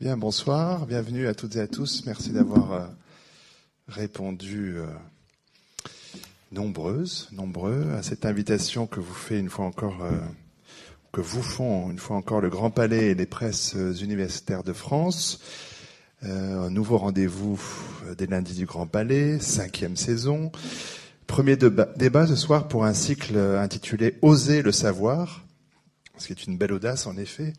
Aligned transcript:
Bien, 0.00 0.16
bonsoir, 0.16 0.86
bienvenue 0.86 1.26
à 1.26 1.34
toutes 1.34 1.56
et 1.56 1.60
à 1.60 1.66
tous. 1.66 2.04
Merci 2.06 2.30
d'avoir 2.30 2.72
euh, 2.72 2.86
répondu 3.88 4.76
euh, 4.76 4.86
nombreuses, 6.52 7.28
nombreux 7.32 7.84
à 7.94 8.04
cette 8.04 8.24
invitation 8.24 8.86
que 8.86 9.00
vous 9.00 9.12
fait 9.12 9.40
une 9.40 9.50
fois 9.50 9.64
encore, 9.64 10.04
euh, 10.04 10.12
que 11.10 11.20
vous 11.20 11.42
font 11.42 11.90
une 11.90 11.98
fois 11.98 12.16
encore 12.16 12.40
le 12.40 12.48
Grand 12.48 12.70
Palais 12.70 13.06
et 13.06 13.14
les 13.16 13.26
presses 13.26 13.74
universitaires 14.00 14.62
de 14.62 14.72
France. 14.72 15.40
un 16.22 16.70
nouveau 16.70 16.98
rendez-vous 16.98 17.58
des 18.16 18.28
lundis 18.28 18.54
du 18.54 18.66
Grand 18.66 18.86
Palais, 18.86 19.40
cinquième 19.40 19.96
saison. 19.96 20.52
Premier 21.26 21.56
débat 21.56 22.26
ce 22.28 22.36
soir 22.36 22.68
pour 22.68 22.84
un 22.84 22.94
cycle 22.94 23.36
intitulé 23.36 24.16
Oser 24.22 24.62
le 24.62 24.70
savoir, 24.70 25.44
ce 26.18 26.28
qui 26.28 26.34
est 26.34 26.46
une 26.46 26.56
belle 26.56 26.72
audace 26.72 27.08
en 27.08 27.16
effet. 27.16 27.52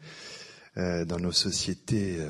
Euh, 0.77 1.03
dans 1.03 1.19
nos 1.19 1.31
sociétés, 1.31 2.17
euh, 2.19 2.29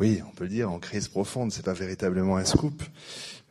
oui, 0.00 0.20
on 0.28 0.32
peut 0.32 0.44
le 0.44 0.50
dire, 0.50 0.70
en 0.70 0.78
crise 0.78 1.08
profonde, 1.08 1.52
c'est 1.52 1.64
pas 1.64 1.72
véritablement 1.72 2.36
un 2.36 2.44
scoop, 2.44 2.82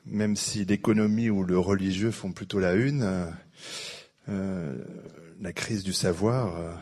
même 0.06 0.36
si 0.36 0.66
l'économie 0.66 1.30
ou 1.30 1.44
le 1.44 1.58
religieux 1.58 2.12
font 2.12 2.32
plutôt 2.32 2.60
la 2.60 2.74
une. 2.74 3.32
Euh, 4.30 4.76
la 5.40 5.54
crise 5.54 5.84
du 5.84 5.94
savoir 5.94 6.82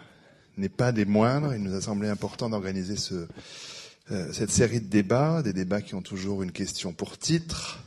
n'est 0.57 0.69
pas 0.69 0.91
des 0.91 1.05
moindres. 1.05 1.53
Il 1.53 1.61
nous 1.61 1.75
a 1.75 1.81
semblé 1.81 2.09
important 2.09 2.49
d'organiser 2.49 2.95
ce, 2.95 3.27
cette 4.31 4.51
série 4.51 4.81
de 4.81 4.87
débats, 4.87 5.43
des 5.43 5.53
débats 5.53 5.81
qui 5.81 5.93
ont 5.93 6.01
toujours 6.01 6.41
une 6.41 6.51
question 6.51 6.93
pour 6.93 7.17
titre, 7.17 7.84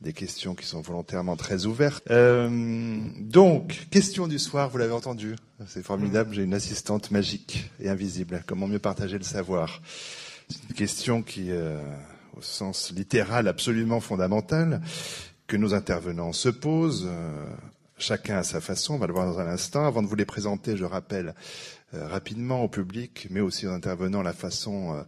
des 0.00 0.12
questions 0.12 0.54
qui 0.54 0.66
sont 0.66 0.80
volontairement 0.80 1.36
très 1.36 1.66
ouvertes. 1.66 2.02
Euh, 2.10 2.98
donc, 3.18 3.86
question 3.90 4.26
du 4.26 4.38
soir, 4.38 4.70
vous 4.70 4.78
l'avez 4.78 4.92
entendu, 4.92 5.36
c'est 5.66 5.84
formidable, 5.84 6.34
j'ai 6.34 6.42
une 6.42 6.54
assistante 6.54 7.10
magique 7.10 7.70
et 7.80 7.88
invisible. 7.88 8.42
Comment 8.46 8.66
mieux 8.66 8.78
partager 8.78 9.18
le 9.18 9.24
savoir? 9.24 9.82
C'est 10.48 10.62
une 10.68 10.74
question 10.74 11.22
qui, 11.22 11.50
euh, 11.50 11.80
au 12.36 12.42
sens 12.42 12.92
littéral, 12.92 13.46
absolument 13.46 14.00
fondamentale, 14.00 14.80
que 15.46 15.56
nos 15.56 15.74
intervenants 15.74 16.32
se 16.32 16.48
posent, 16.48 17.06
euh, 17.06 17.46
chacun 17.98 18.38
à 18.38 18.42
sa 18.42 18.60
façon, 18.60 18.94
on 18.94 18.98
va 18.98 19.06
le 19.06 19.12
voir 19.12 19.26
dans 19.26 19.38
un 19.38 19.46
instant. 19.46 19.84
Avant 19.84 20.02
de 20.02 20.06
vous 20.06 20.16
les 20.16 20.24
présenter, 20.24 20.76
je 20.76 20.84
rappelle 20.84 21.34
euh, 21.94 22.06
rapidement 22.06 22.62
au 22.62 22.68
public, 22.68 23.26
mais 23.30 23.40
aussi 23.40 23.66
aux 23.66 23.72
intervenants, 23.72 24.22
la 24.22 24.32
façon 24.32 24.94
euh, 24.94 25.02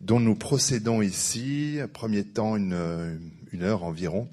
dont 0.00 0.20
nous 0.20 0.34
procédons 0.34 1.02
ici. 1.02 1.78
Premier 1.92 2.24
temps, 2.24 2.56
une, 2.56 2.74
euh, 2.74 3.16
une 3.52 3.62
heure 3.62 3.84
environ 3.84 4.28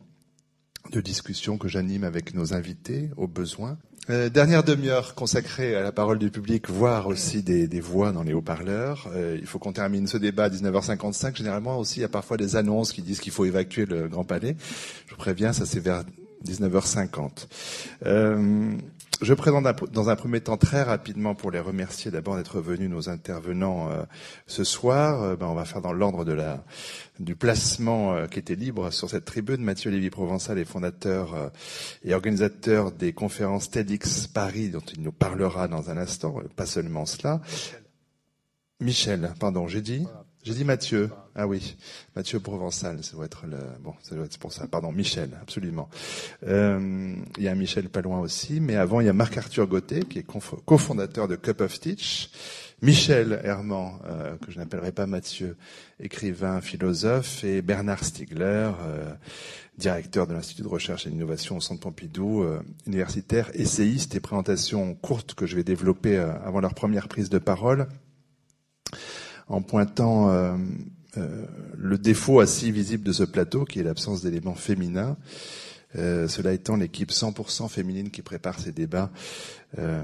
de 0.92 1.02
discussion 1.02 1.58
que 1.58 1.68
j'anime 1.68 2.04
avec 2.04 2.34
nos 2.34 2.54
invités, 2.54 3.10
au 3.18 3.28
besoin. 3.28 3.78
Euh, 4.12 4.30
dernière 4.30 4.64
demi-heure 4.64 5.16
consacrée 5.16 5.76
à 5.76 5.82
la 5.82 5.92
parole 5.92 6.20
du 6.20 6.30
public, 6.30 6.70
voire 6.70 7.08
aussi 7.08 7.42
des, 7.42 7.68
des 7.68 7.80
voix 7.80 8.12
dans 8.12 8.22
les 8.22 8.34
haut-parleurs. 8.34 9.10
Euh, 9.16 9.36
il 9.40 9.48
faut 9.48 9.58
qu'on 9.58 9.74
termine 9.74 10.06
ce 10.06 10.18
débat 10.18 10.44
à 10.46 10.50
19h55. 10.50 11.36
Généralement 11.36 11.80
aussi, 11.80 12.00
il 12.00 12.02
y 12.02 12.06
a 12.06 12.10
parfois 12.10 12.38
des 12.38 12.56
annonces 12.56 12.92
qui 12.94 13.02
disent 13.02 13.20
qu'il 13.20 13.32
faut 13.32 13.46
évacuer 13.46 13.86
le 13.88 14.08
Grand 14.08 14.24
Palais. 14.24 14.56
Je 15.08 15.12
vous 15.12 15.18
préviens, 15.18 15.54
ça 15.54 15.66
c'est 15.66 15.80
vers 15.80 16.04
19h50. 16.46 17.48
Euh, 18.06 18.76
je 19.22 19.34
présente 19.34 19.66
dans 19.92 20.10
un 20.10 20.16
premier 20.16 20.42
temps 20.42 20.58
très 20.58 20.84
rapidement 20.84 21.36
pour 21.36 21.52
les 21.52 21.60
remercier 21.60 22.12
d'abord 22.12 22.36
d'être 22.36 22.60
venus 22.60 22.90
nos 22.90 23.10
intervenants 23.10 23.90
euh, 23.90 24.04
ce 24.48 24.64
soir. 24.64 25.24
Euh, 25.24 25.36
ben, 25.36 25.48
on 25.48 25.54
va 25.54 25.66
faire 25.66 25.82
dans 25.82 25.94
l'ordre 25.94 26.26
de 26.26 26.34
la 26.34 26.64
du 27.20 27.36
placement 27.36 28.14
euh, 28.14 28.28
qui 28.28 28.40
était 28.40 28.56
libre 28.56 28.92
sur 28.92 29.10
cette 29.10 29.26
tribune. 29.26 29.62
Mathieu 29.64 29.92
Lévy-Provençal 29.92 30.58
est 30.58 30.66
fondateur 30.66 31.52
et 32.04 32.14
organisateur 32.14 32.92
des 32.92 33.14
conférences 33.14 33.70
TEDx 33.70 34.28
Paris 34.28 34.70
dont 34.70 34.84
il 34.94 35.02
nous 35.02 35.12
parlera 35.12 35.68
dans 35.68 35.90
un 35.90 35.98
instant. 35.98 36.42
Pas 36.56 36.66
seulement 36.66 37.06
cela. 37.06 37.42
Michel, 38.80 39.34
pardon, 39.40 39.68
j'ai 39.68 39.82
dit. 39.82 40.06
J'ai 40.46 40.54
dit 40.54 40.64
Mathieu. 40.64 41.10
Ah 41.34 41.48
oui, 41.48 41.76
Mathieu 42.16 42.40
Provençal, 42.40 43.04
ça 43.04 43.14
doit 43.14 43.26
être 43.26 43.48
le 43.48 43.58
bon, 43.84 43.96
ça 44.04 44.14
doit 44.14 44.26
être 44.26 44.38
pour 44.38 44.54
ça. 44.54 44.68
Pardon, 44.68 44.92
Michel, 44.92 45.32
absolument. 45.42 45.90
Euh, 46.46 47.16
il 47.38 47.44
y 47.44 47.48
a 47.48 47.56
Michel 47.56 47.90
pas 47.90 48.04
loin 48.04 48.20
aussi, 48.20 48.60
mais 48.60 48.76
avant 48.76 49.02
il 49.02 49.08
y 49.08 49.10
a 49.10 49.14
Marc 49.14 49.36
Arthur 49.40 49.66
Gauthier 49.66 50.02
qui 50.02 50.20
est 50.20 50.26
cofondateur 50.66 51.28
de 51.28 51.36
Cup 51.36 51.62
of 51.62 51.80
Teach. 51.80 52.30
Michel 52.84 53.42
Herman, 53.44 53.94
euh, 54.06 54.38
que 54.38 54.52
je 54.52 54.60
n'appellerai 54.60 54.92
pas 54.92 55.08
Mathieu, 55.08 55.58
écrivain, 56.00 56.62
philosophe, 56.62 57.44
et 57.44 57.64
Bernard 57.64 58.04
Stiegler, 58.04 58.70
euh, 58.84 59.12
directeur 59.80 60.28
de 60.28 60.34
l'Institut 60.34 60.62
de 60.62 60.68
recherche 60.68 61.08
et 61.08 61.10
d'innovation 61.10 61.58
au 61.58 61.62
Centre 61.62 61.80
Pompidou, 61.80 62.44
euh, 62.44 62.62
universitaire, 62.86 63.50
essayiste 63.56 64.14
et 64.14 64.20
présentation 64.20 64.94
courte 64.94 65.34
que 65.34 65.48
je 65.48 65.56
vais 65.56 65.64
développer 65.64 66.18
avant 66.18 66.60
leur 66.60 66.76
première 66.76 67.08
prise 67.08 67.32
de 67.32 67.40
parole 67.40 67.88
en 69.48 69.62
pointant 69.62 70.32
euh, 70.32 70.56
euh, 71.18 71.46
le 71.78 71.98
défaut 71.98 72.40
assez 72.40 72.72
visible 72.72 73.04
de 73.04 73.12
ce 73.12 73.24
plateau, 73.24 73.66
qui 73.66 73.80
est 73.80 73.84
l'absence 73.84 74.22
d'éléments 74.22 74.56
féminins. 74.56 75.18
Euh, 75.96 76.28
cela 76.28 76.52
étant, 76.54 76.76
l'équipe 76.76 77.12
100% 77.12 77.70
féminine 77.70 78.10
qui 78.10 78.22
prépare 78.22 78.60
ces 78.60 78.72
débats 78.72 79.12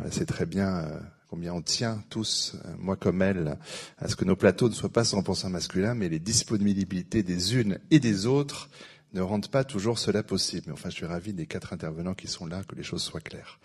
c'est 0.10 0.26
très 0.26 0.46
bien 0.46 0.86
combien 1.30 1.54
on 1.54 1.62
tient 1.62 2.04
tous, 2.10 2.58
moi 2.78 2.98
comme 2.98 3.22
elle, 3.22 3.58
à 4.00 4.10
ce 4.10 4.18
que 4.18 4.26
nos 4.26 4.36
plateaux 4.36 4.68
ne 4.68 4.74
soient 4.74 4.90
pas 4.90 5.04
100% 5.04 5.48
masculins, 5.48 5.96
mais 5.96 6.10
les 6.10 6.20
disponibilités 6.20 7.24
des 7.24 7.56
unes 7.56 7.80
et 7.90 8.02
des 8.02 8.26
autres 8.26 8.70
ne 9.14 9.22
rendent 9.22 9.48
pas 9.48 9.64
toujours 9.64 9.98
cela 9.98 10.24
possible. 10.24 10.74
Enfin, 10.74 10.90
je 10.90 10.96
suis 10.96 11.06
ravi 11.06 11.32
des 11.32 11.46
quatre 11.46 11.72
intervenants 11.72 12.16
qui 12.16 12.28
sont 12.28 12.46
là, 12.46 12.64
que 12.68 12.76
les 12.76 12.84
choses 12.84 13.02
soient 13.02 13.22
claires. 13.22 13.62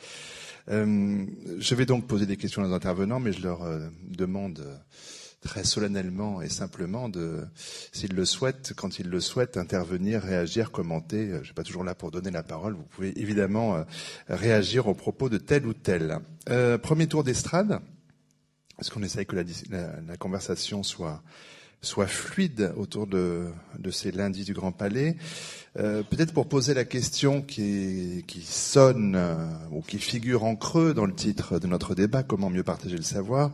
je 0.69 1.75
vais 1.75 1.87
donc 1.87 2.07
poser 2.07 2.27
des 2.27 2.37
questions 2.37 2.63
aux 2.63 2.73
intervenants, 2.73 3.19
mais 3.19 3.33
je 3.33 3.43
leur 3.43 3.67
demande 4.05 4.63
très 5.47 5.63
solennellement 5.63 6.43
et 6.43 6.49
simplement 6.49 7.09
de, 7.09 7.45
s'ils 7.93 8.15
le 8.15 8.25
souhaitent, 8.25 8.73
quand 8.77 8.99
ils 8.99 9.09
le 9.09 9.21
souhaitent, 9.21 9.57
intervenir, 9.57 10.23
réagir, 10.23 10.73
commenter. 10.73 11.29
Je 11.31 11.37
ne 11.37 11.45
suis 11.45 11.55
pas 11.55 11.63
toujours 11.63 11.85
là 11.85 11.95
pour 11.95 12.11
donner 12.11 12.33
la 12.33 12.43
parole. 12.43 12.75
Vous 12.75 12.83
pouvez 12.83 13.19
évidemment 13.19 13.77
euh, 13.77 13.85
réagir 14.29 14.89
aux 14.89 14.95
propos 14.95 15.29
de 15.29 15.39
tel 15.39 15.65
ou 15.67 15.73
tel. 15.73 16.19
Euh, 16.51 16.79
premier 16.79 17.07
tour 17.07 17.23
d'estrade. 17.23 17.79
Est-ce 18.81 18.91
qu'on 18.91 19.05
essaye 19.05 19.25
que 19.25 19.37
la, 19.37 19.45
la, 20.07 20.17
conversation 20.17 20.83
soit 20.83 21.23
soit 21.83 22.07
fluide 22.07 22.73
autour 22.77 23.07
de, 23.07 23.47
de 23.79 23.91
ces 23.91 24.11
lundis 24.11 24.45
du 24.45 24.53
Grand 24.53 24.73
Palais. 24.73 25.17
Euh, 25.79 26.03
Peut-être 26.03 26.33
pour 26.33 26.49
poser 26.49 26.75
la 26.75 26.85
question 26.85 27.43
qui, 27.43 28.25
qui 28.27 28.43
sonne 28.43 29.15
euh, 29.15 29.37
ou 29.71 29.83
qui 29.83 29.99
figure 29.99 30.45
en 30.45 30.57
creux 30.57 30.95
dans 30.95 31.07
le 31.07 31.15
titre 31.15 31.59
de 31.59 31.67
notre 31.67 31.95
débat, 31.95 32.23
comment 32.23 32.51
mieux 32.51 32.65
partager 32.65 32.97
le 32.97 33.03
savoir. 33.03 33.53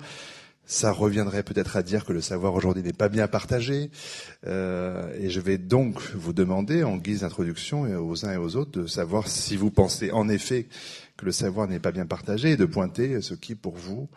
Ça 0.64 0.92
reviendrait 0.92 1.42
peut-être 1.42 1.76
à 1.76 1.82
dire 1.82 2.04
que 2.04 2.12
le 2.12 2.20
savoir 2.20 2.54
aujourd'hui 2.54 2.82
n'est 2.82 2.92
pas 2.92 3.08
bien 3.08 3.28
partagé. 3.28 3.90
Euh, 4.46 5.12
et 5.18 5.28
je 5.28 5.40
vais 5.40 5.58
donc 5.58 6.00
vous 6.14 6.32
demander, 6.32 6.84
en 6.84 6.96
guise 6.96 7.20
d'introduction 7.20 7.82
aux 7.82 8.24
uns 8.24 8.32
et 8.32 8.36
aux 8.36 8.56
autres, 8.56 8.80
de 8.80 8.86
savoir 8.86 9.28
si 9.28 9.56
vous 9.56 9.70
pensez 9.70 10.12
en 10.12 10.28
effet 10.28 10.66
le 11.24 11.32
savoir 11.32 11.68
n'est 11.68 11.78
pas 11.78 11.92
bien 11.92 12.06
partagé 12.06 12.52
et 12.52 12.56
de 12.56 12.64
pointer 12.64 13.20
ce 13.20 13.34
qui, 13.34 13.54
pour 13.54 13.76
vous, 13.76 14.08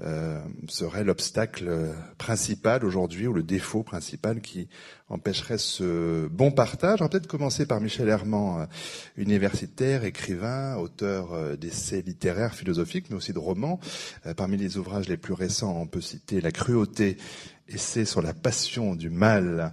euh, 0.00 0.40
serait 0.68 1.04
l'obstacle 1.04 1.70
principal 2.18 2.84
aujourd'hui 2.84 3.26
ou 3.26 3.32
le 3.32 3.42
défaut 3.42 3.82
principal 3.82 4.40
qui 4.40 4.68
empêcherait 5.08 5.58
ce 5.58 6.26
bon 6.28 6.50
partage. 6.50 7.00
On 7.00 7.04
va 7.04 7.08
peut-être 7.08 7.26
commencer 7.26 7.66
par 7.66 7.80
Michel 7.80 8.08
Herman, 8.08 8.62
euh, 8.62 8.66
universitaire, 9.16 10.04
écrivain, 10.04 10.76
auteur 10.76 11.32
euh, 11.32 11.56
d'essais 11.56 12.02
littéraires, 12.02 12.54
philosophiques, 12.54 13.06
mais 13.10 13.16
aussi 13.16 13.32
de 13.32 13.38
romans. 13.38 13.78
Parmi 14.36 14.56
les 14.56 14.78
ouvrages 14.78 15.08
les 15.08 15.16
plus 15.16 15.34
récents, 15.34 15.76
on 15.80 15.86
peut 15.86 16.00
citer 16.00 16.40
La 16.40 16.50
cruauté, 16.50 17.18
essai 17.68 18.04
sur 18.04 18.22
la 18.22 18.34
passion 18.34 18.94
du 18.94 19.10
mal 19.10 19.72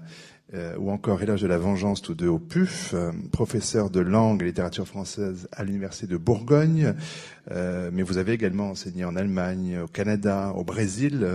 euh, 0.53 0.75
ou 0.77 0.91
encore 0.91 1.21
Élage 1.21 1.41
de 1.41 1.47
la 1.47 1.57
vengeance, 1.57 2.01
tous 2.01 2.13
deux 2.13 2.27
au 2.27 2.37
PUF, 2.37 2.93
euh, 2.93 3.11
professeur 3.31 3.89
de 3.89 4.01
langue 4.01 4.41
et 4.41 4.45
littérature 4.45 4.85
française 4.85 5.47
à 5.53 5.63
l'université 5.63 6.07
de 6.07 6.17
Bourgogne, 6.17 6.93
euh, 7.51 7.89
mais 7.93 8.03
vous 8.03 8.17
avez 8.17 8.33
également 8.33 8.71
enseigné 8.71 9.05
en 9.05 9.15
Allemagne, 9.15 9.79
au 9.79 9.87
Canada, 9.87 10.51
au 10.55 10.65
Brésil, 10.65 11.25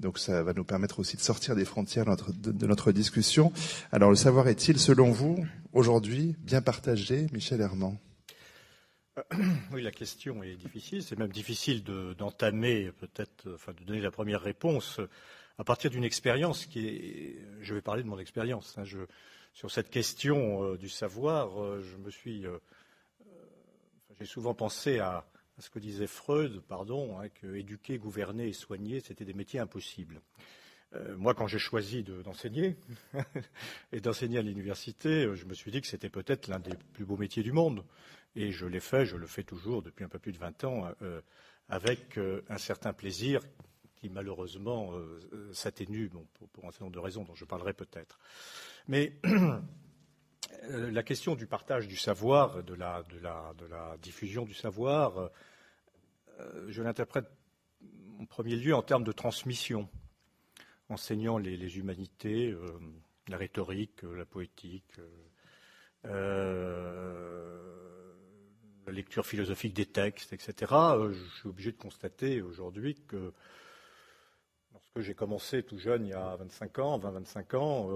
donc 0.00 0.18
ça 0.18 0.42
va 0.42 0.54
nous 0.54 0.64
permettre 0.64 0.98
aussi 0.98 1.16
de 1.16 1.22
sortir 1.22 1.54
des 1.54 1.64
frontières 1.64 2.04
de 2.04 2.10
notre, 2.10 2.32
de, 2.32 2.66
notre 2.66 2.90
discussion. 2.90 3.52
Alors 3.92 4.10
le 4.10 4.16
savoir 4.16 4.48
est-il, 4.48 4.78
selon 4.78 5.12
vous, 5.12 5.38
aujourd'hui 5.72 6.34
bien 6.40 6.60
partagé, 6.60 7.28
Michel 7.32 7.60
Herman? 7.60 7.96
Oui, 9.72 9.82
la 9.82 9.90
question 9.90 10.42
est 10.42 10.56
difficile. 10.56 11.02
C'est 11.02 11.18
même 11.18 11.32
difficile 11.32 11.82
d'entamer, 12.16 12.90
peut-être, 12.98 13.48
enfin, 13.54 13.72
de 13.78 13.84
donner 13.84 14.00
la 14.00 14.10
première 14.10 14.40
réponse 14.40 15.00
à 15.58 15.64
partir 15.64 15.90
d'une 15.90 16.04
expérience 16.04 16.66
qui 16.66 16.86
est, 16.86 17.38
je 17.60 17.74
vais 17.74 17.82
parler 17.82 18.04
de 18.04 18.08
mon 18.08 18.18
expérience. 18.18 18.78
Hein, 18.78 18.84
sur 19.52 19.70
cette 19.72 19.90
question 19.90 20.62
euh, 20.62 20.78
du 20.78 20.88
savoir, 20.88 21.60
euh, 21.60 21.84
euh, 22.26 22.58
j'ai 24.18 24.24
souvent 24.24 24.54
pensé 24.54 25.00
à, 25.00 25.26
à, 25.58 25.60
ce 25.60 25.68
que 25.68 25.80
disait 25.80 26.06
Freud, 26.06 26.60
pardon, 26.60 27.18
hein, 27.18 27.28
que 27.28 27.56
éduquer, 27.56 27.98
gouverner 27.98 28.46
et 28.46 28.52
soigner, 28.52 29.00
c'était 29.00 29.24
des 29.24 29.34
métiers 29.34 29.58
impossibles. 29.58 30.20
moi, 31.16 31.34
quand 31.34 31.48
j'ai 31.48 31.58
choisi 31.58 32.04
d'enseigner 32.04 32.76
et 33.92 34.00
d'enseigner 34.00 34.38
à 34.38 34.42
l'université, 34.42 35.28
je 35.34 35.44
me 35.44 35.54
suis 35.54 35.70
dit 35.72 35.80
que 35.80 35.88
c'était 35.88 36.08
peut-être 36.08 36.46
l'un 36.46 36.60
des 36.60 36.76
plus 36.92 37.04
beaux 37.04 37.16
métiers 37.16 37.42
du 37.42 37.52
monde. 37.52 37.84
Et 38.36 38.52
je 38.52 38.64
l'ai 38.64 38.80
fait, 38.80 39.04
je 39.04 39.16
le 39.16 39.26
fais 39.26 39.42
toujours 39.42 39.82
depuis 39.82 40.04
un 40.04 40.08
peu 40.08 40.18
plus 40.20 40.32
de 40.32 40.38
20 40.38 40.64
ans, 40.64 40.88
avec 41.68 42.18
un 42.48 42.58
certain 42.58 42.92
plaisir 42.92 43.42
qui 44.00 44.08
malheureusement 44.08 44.92
s'atténue 45.52 46.10
pour, 46.52 46.64
un 46.64 46.70
certain 46.70 46.86
nombre 46.86 46.94
de 46.94 47.00
raisons 47.00 47.24
dont 47.24 47.34
je 47.34 47.44
parlerai 47.44 47.72
peut-être. 47.72 48.18
Mais 48.86 49.12
la 50.70 51.02
question 51.02 51.34
du 51.34 51.46
partage 51.46 51.88
du 51.88 51.96
savoir, 51.96 52.62
de 52.62 52.74
la, 52.74 53.02
diffusion 54.00 54.44
du 54.44 54.54
savoir, 54.54 55.30
je 56.68 56.82
l'interprète 56.82 57.26
en 58.20 58.24
premier 58.26 58.56
lieu 58.56 58.74
en 58.74 58.82
termes 58.82 59.04
de 59.04 59.12
transmission, 59.12 59.88
enseignant 60.88 61.38
les, 61.38 61.78
humanités, 61.78 62.50
euh, 62.50 62.66
la 63.28 63.36
rhétorique, 63.36 64.04
euh, 64.04 64.16
la 64.16 64.24
poétique, 64.24 65.00
euh, 66.04 67.58
la 68.86 68.92
lecture 68.92 69.26
philosophique 69.26 69.74
des 69.74 69.86
textes, 69.86 70.32
etc. 70.32 70.72
je 71.12 71.38
suis 71.38 71.48
obligé 71.48 71.72
de 71.72 71.76
constater 71.76 72.40
aujourd'hui 72.40 72.96
que 73.06 73.32
lorsque 74.94 75.06
j'ai 75.06 75.14
commencé 75.14 75.62
tout 75.62 75.78
jeune, 75.78 76.06
il 76.06 76.10
y 76.10 76.14
a 76.14 76.36
25 76.36 76.78
ans, 76.78 76.98
20-25 76.98 77.56
ans, 77.56 77.88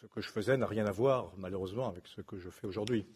ce 0.00 0.06
que 0.06 0.20
je 0.20 0.28
faisais 0.28 0.56
n'a 0.56 0.66
rien 0.66 0.86
à 0.86 0.92
voir, 0.92 1.32
malheureusement, 1.36 1.88
avec 1.88 2.06
ce 2.06 2.20
que 2.20 2.38
je 2.38 2.50
fais 2.50 2.66
aujourd'hui. 2.66 3.06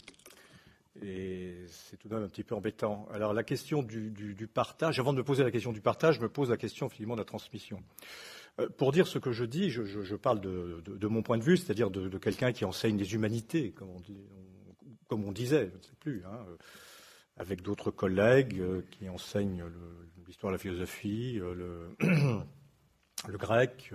Et 1.01 1.65
c'est 1.69 1.97
tout 1.97 2.09
de 2.09 2.15
même 2.15 2.25
un 2.25 2.29
petit 2.29 2.45
peu 2.45 2.55
embêtant. 2.55 3.09
Alors 3.13 3.33
la 3.33 3.45
question 3.45 3.83
du, 3.83 4.49
partage, 4.53 4.99
avant 4.99 5.13
de 5.13 5.19
me 5.19 5.25
poser 5.25 5.43
la 5.43 5.51
question 5.51 5.73
du 5.73 5.81
partage, 5.81 6.17
je 6.17 6.21
me 6.21 6.29
pose 6.29 6.51
la 6.51 6.57
question 6.57 6.89
finalement 6.89 7.15
de 7.15 7.21
la 7.21 7.25
transmission. 7.25 7.83
Euh, 8.61 8.69
pour 8.69 8.93
dire 8.93 9.07
ce 9.07 9.19
que 9.19 9.33
je 9.33 9.45
dis, 9.45 9.71
je, 9.71 10.15
parle 10.17 10.41
de, 10.41 11.07
mon 11.07 11.23
point 11.23 11.39
de 11.39 11.43
vue, 11.43 11.57
c'est-à-dire 11.57 11.91
de, 11.91 12.19
quelqu'un 12.19 12.53
qui 12.53 12.65
enseigne 12.65 12.99
les 12.99 13.15
humanités, 13.15 13.71
comme 13.71 13.89
on, 13.89 14.03
comme 15.09 15.25
on 15.25 15.33
disait, 15.33 15.71
je 15.71 15.77
ne 15.79 15.83
sais 15.83 15.97
plus, 15.99 16.23
hein, 16.27 16.45
euh, 16.49 16.57
avec 17.37 17.63
d'autres 17.63 17.91
collègues 17.91 18.61
euh, 18.61 18.83
qui 18.91 19.09
enseignent 19.09 19.65
l'histoire 20.27 20.51
de 20.53 20.57
la 20.57 20.59
philosophie, 20.59 21.35
le, 21.35 21.97
le, 23.29 23.39
grec, 23.39 23.93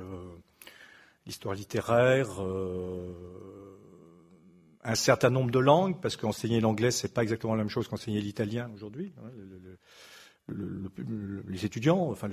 l'histoire 1.26 1.56
littéraire 1.56 2.40
un 4.88 4.96
certain 4.96 5.30
nombre 5.30 5.52
de 5.52 5.60
langues, 5.60 6.00
parce 6.00 6.16
qu'enseigner 6.16 6.62
l'anglais, 6.62 6.92
c'est 6.92 7.14
pas 7.14 7.22
exactement 7.22 7.56
la 7.56 7.64
même 7.64 7.70
chose 7.70 7.90
qu'enseigner 7.90 8.22
l'italien 8.22 8.72
aujourd'hui. 8.74 9.14
Hein, 9.18 9.32
les 10.50 11.66
étudiants, 11.66 12.10
enfin, 12.10 12.30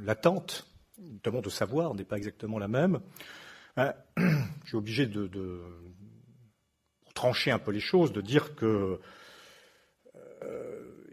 l'attente, 0.00 0.66
notamment 0.98 1.40
de 1.40 1.48
savoir, 1.48 1.94
n'est 1.94 2.04
pas 2.04 2.18
exactement 2.18 2.58
la 2.58 2.68
même. 2.68 3.00
Je 3.76 4.66
suis 4.66 4.76
obligé 4.76 5.06
de, 5.06 5.62
pour 7.02 7.14
trancher 7.14 7.50
un 7.50 7.58
peu 7.58 7.70
les 7.70 7.80
choses, 7.80 8.12
de 8.12 8.20
dire 8.20 8.54
que 8.54 8.66
euh, 8.66 9.00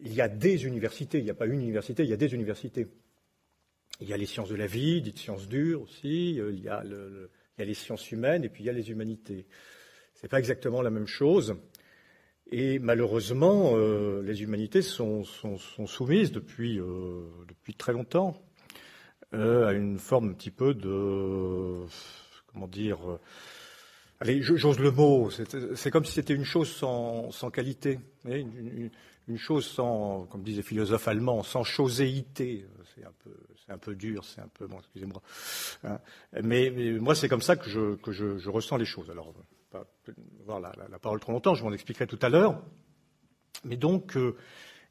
il 0.03 0.13
y 0.13 0.21
a 0.21 0.27
des 0.27 0.65
universités, 0.65 1.17
il 1.17 1.23
n'y 1.23 1.29
a 1.29 1.35
pas 1.35 1.45
une 1.45 1.61
université, 1.61 2.03
il 2.03 2.09
y 2.09 2.13
a 2.13 2.17
des 2.17 2.33
universités. 2.33 2.87
Il 3.99 4.07
y 4.09 4.13
a 4.13 4.17
les 4.17 4.25
sciences 4.25 4.49
de 4.49 4.55
la 4.55 4.67
vie, 4.67 5.01
dites 5.01 5.17
sciences 5.17 5.47
dures 5.47 5.81
aussi, 5.81 6.31
il 6.31 6.59
y 6.59 6.69
a, 6.69 6.83
il 6.83 7.29
y 7.59 7.61
a 7.61 7.65
les 7.65 7.73
sciences 7.73 8.11
humaines 8.11 8.43
et 8.43 8.49
puis 8.49 8.63
il 8.63 8.65
y 8.67 8.69
a 8.69 8.73
les 8.73 8.91
humanités. 8.91 9.45
Ce 10.15 10.23
n'est 10.23 10.29
pas 10.29 10.39
exactement 10.39 10.81
la 10.81 10.89
même 10.89 11.07
chose. 11.07 11.55
Et 12.51 12.79
malheureusement, 12.79 13.71
euh, 13.75 14.21
les 14.21 14.43
humanités 14.43 14.81
sont, 14.81 15.23
soumises 15.23 16.31
depuis, 16.31 16.79
euh, 16.79 17.23
depuis, 17.47 17.73
très 17.73 17.93
longtemps 17.93 18.41
euh, 19.33 19.67
à 19.67 19.73
une 19.73 19.97
forme 19.97 20.29
un 20.29 20.33
petit 20.33 20.51
peu 20.51 20.73
de. 20.73 21.85
Comment 22.47 22.67
dire 22.67 22.99
Allez, 24.19 24.41
j'ose 24.41 24.79
le 24.79 24.91
mot. 24.91 25.29
C'est 25.75 25.91
comme 25.91 26.05
si 26.05 26.13
c'était 26.13 26.35
une 26.35 26.45
chose 26.45 26.69
sans, 26.69 27.31
qualité. 27.51 27.99
Chose 29.37 29.65
sans, 29.65 30.25
comme 30.25 30.43
disent 30.43 30.57
les 30.57 30.63
philosophes 30.63 31.07
allemands, 31.07 31.43
sans 31.43 31.63
choséité. 31.63 32.65
C'est 32.95 33.05
un 33.05 33.13
peu, 33.23 33.31
un 33.69 33.77
peu 33.77 33.95
dur, 33.95 34.23
c'est 34.23 34.41
un 34.41 34.47
peu, 34.47 34.67
bon, 34.67 34.79
excusez-moi. 34.79 35.21
Hein. 35.83 35.99
mais, 36.43 36.69
moi, 36.99 37.15
c'est 37.15 37.29
comme 37.29 37.41
ça 37.41 37.55
que 37.55 37.69
je, 37.69 37.95
que 37.95 38.11
je, 38.11 38.49
ressens 38.49 38.77
les 38.77 38.85
choses. 38.85 39.09
Alors, 39.09 39.33
pas 39.71 39.85
avoir 40.41 40.59
la, 40.59 40.99
parole 40.99 41.19
trop 41.19 41.31
longtemps, 41.31 41.55
je 41.55 41.63
m'en 41.63 41.73
expliquerai 41.73 42.07
tout 42.07 42.19
à 42.21 42.29
l'heure. 42.29 42.61
Mais 43.63 43.77
donc, 43.77 44.17
euh, 44.17 44.35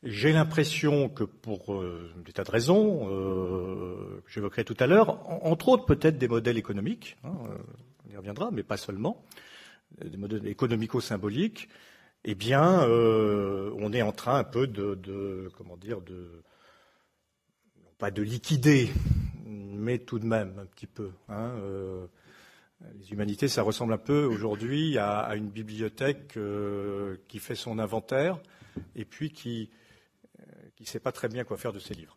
j'ai 0.03 0.33
l'impression 0.33 1.09
que 1.09 1.25
pour 1.25 1.75
euh, 1.75 2.11
des 2.25 2.33
tas 2.33 2.45
de 2.45 2.51
raisons 2.51 3.09
euh, 3.11 4.23
que 4.25 4.33
j'évoquerai 4.33 4.65
tout 4.65 4.77
à 4.81 4.87
l'heure, 4.87 5.21
entre 5.45 5.69
autres 5.69 5.85
peut-être 5.85 6.19
des 6.19 6.29
modèles 6.29 6.59
économiques, 6.59 7.17
hein, 7.25 7.35
on 8.07 8.13
y 8.13 8.17
reviendra, 8.17 8.51
mais 8.51 8.63
pas 8.63 8.77
seulement, 8.77 9.25
des 10.03 10.17
modèles 10.17 10.47
économico-symboliques, 10.47 11.69
eh 12.25 12.35
bien, 12.35 12.87
on 12.87 13.93
est 13.93 14.03
en 14.03 14.13
train 14.13 14.37
un 14.39 14.45
peu 14.45 14.67
de, 14.67 15.51
comment 15.57 15.77
dire, 15.77 16.01
de 16.01 16.43
pas 17.99 18.11
de 18.11 18.23
liquider, 18.23 18.91
mais 19.47 19.99
tout 19.99 20.19
de 20.19 20.27
même 20.27 20.59
un 20.59 20.67
petit 20.67 20.87
peu. 20.87 21.11
Hein, 21.29 21.55
les 22.99 23.13
humanités, 23.13 23.49
ça 23.49 23.63
ressemble 23.63 23.93
un 23.93 23.99
peu 23.99 24.25
aujourd'hui 24.25 24.99
à, 24.99 25.35
une 25.35 25.51
bibliothèque 25.51 26.37
euh, 26.37 27.17
qui 27.29 27.39
fait 27.39 27.55
son 27.55 27.79
inventaire 27.79 28.41
et 28.97 29.05
puis 29.05 29.31
qui 29.31 29.71
ne 30.39 30.45
euh, 30.45 30.87
sait 30.87 31.01
pas 31.01 31.13
très 31.13 31.29
bien 31.29 31.45
quoi 31.45 31.57
faire 31.57 31.73
de 31.73 31.79
ses 31.79 31.95
livres. 31.95 32.17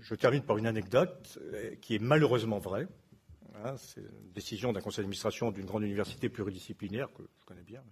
Je 0.00 0.14
termine 0.14 0.42
par 0.42 0.56
une 0.56 0.66
anecdote 0.66 1.38
euh, 1.52 1.74
qui 1.80 1.94
est 1.94 2.02
malheureusement 2.02 2.58
vraie. 2.58 2.86
Hein, 3.64 3.74
c'est 3.76 4.00
une 4.00 4.32
décision 4.32 4.72
d'un 4.72 4.80
conseil 4.80 5.02
d'administration 5.02 5.50
d'une 5.50 5.66
grande 5.66 5.82
université 5.82 6.28
pluridisciplinaire 6.28 7.08
que 7.12 7.22
je 7.40 7.44
connais 7.44 7.62
bien, 7.62 7.82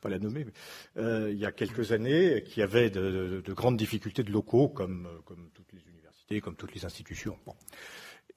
pas 0.00 0.08
la 0.08 0.18
nommer, 0.18 0.44
mais 0.44 1.30
il 1.30 1.38
y 1.38 1.44
a 1.44 1.52
quelques 1.52 1.92
années, 1.92 2.42
qui 2.44 2.62
avait 2.62 2.90
de, 2.90 3.42
grandes 3.48 3.76
difficultés 3.76 4.22
de 4.22 4.30
locaux, 4.30 4.68
comme, 4.68 5.08
comme, 5.24 5.50
toutes 5.52 5.72
les 5.72 5.86
universités, 5.88 6.40
comme 6.40 6.56
toutes 6.56 6.74
les 6.74 6.84
institutions. 6.84 7.38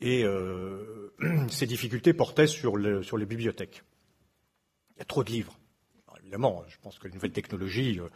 Et 0.02 0.24
euh, 0.24 1.14
ces 1.50 1.66
difficultés 1.66 2.14
portaient 2.14 2.48
sur, 2.48 2.78
les 2.78 3.26
bibliothèques. 3.26 3.84
Il 4.96 5.00
y 5.00 5.02
a 5.02 5.06
trop 5.06 5.24
de 5.24 5.32
livres. 5.32 5.58
évidemment, 6.22 6.64
je 6.68 6.78
pense 6.82 7.00
que 7.00 7.08
les 7.08 7.14
nouvelles 7.14 7.32
technologies 7.32 8.00
euh, 8.00 8.10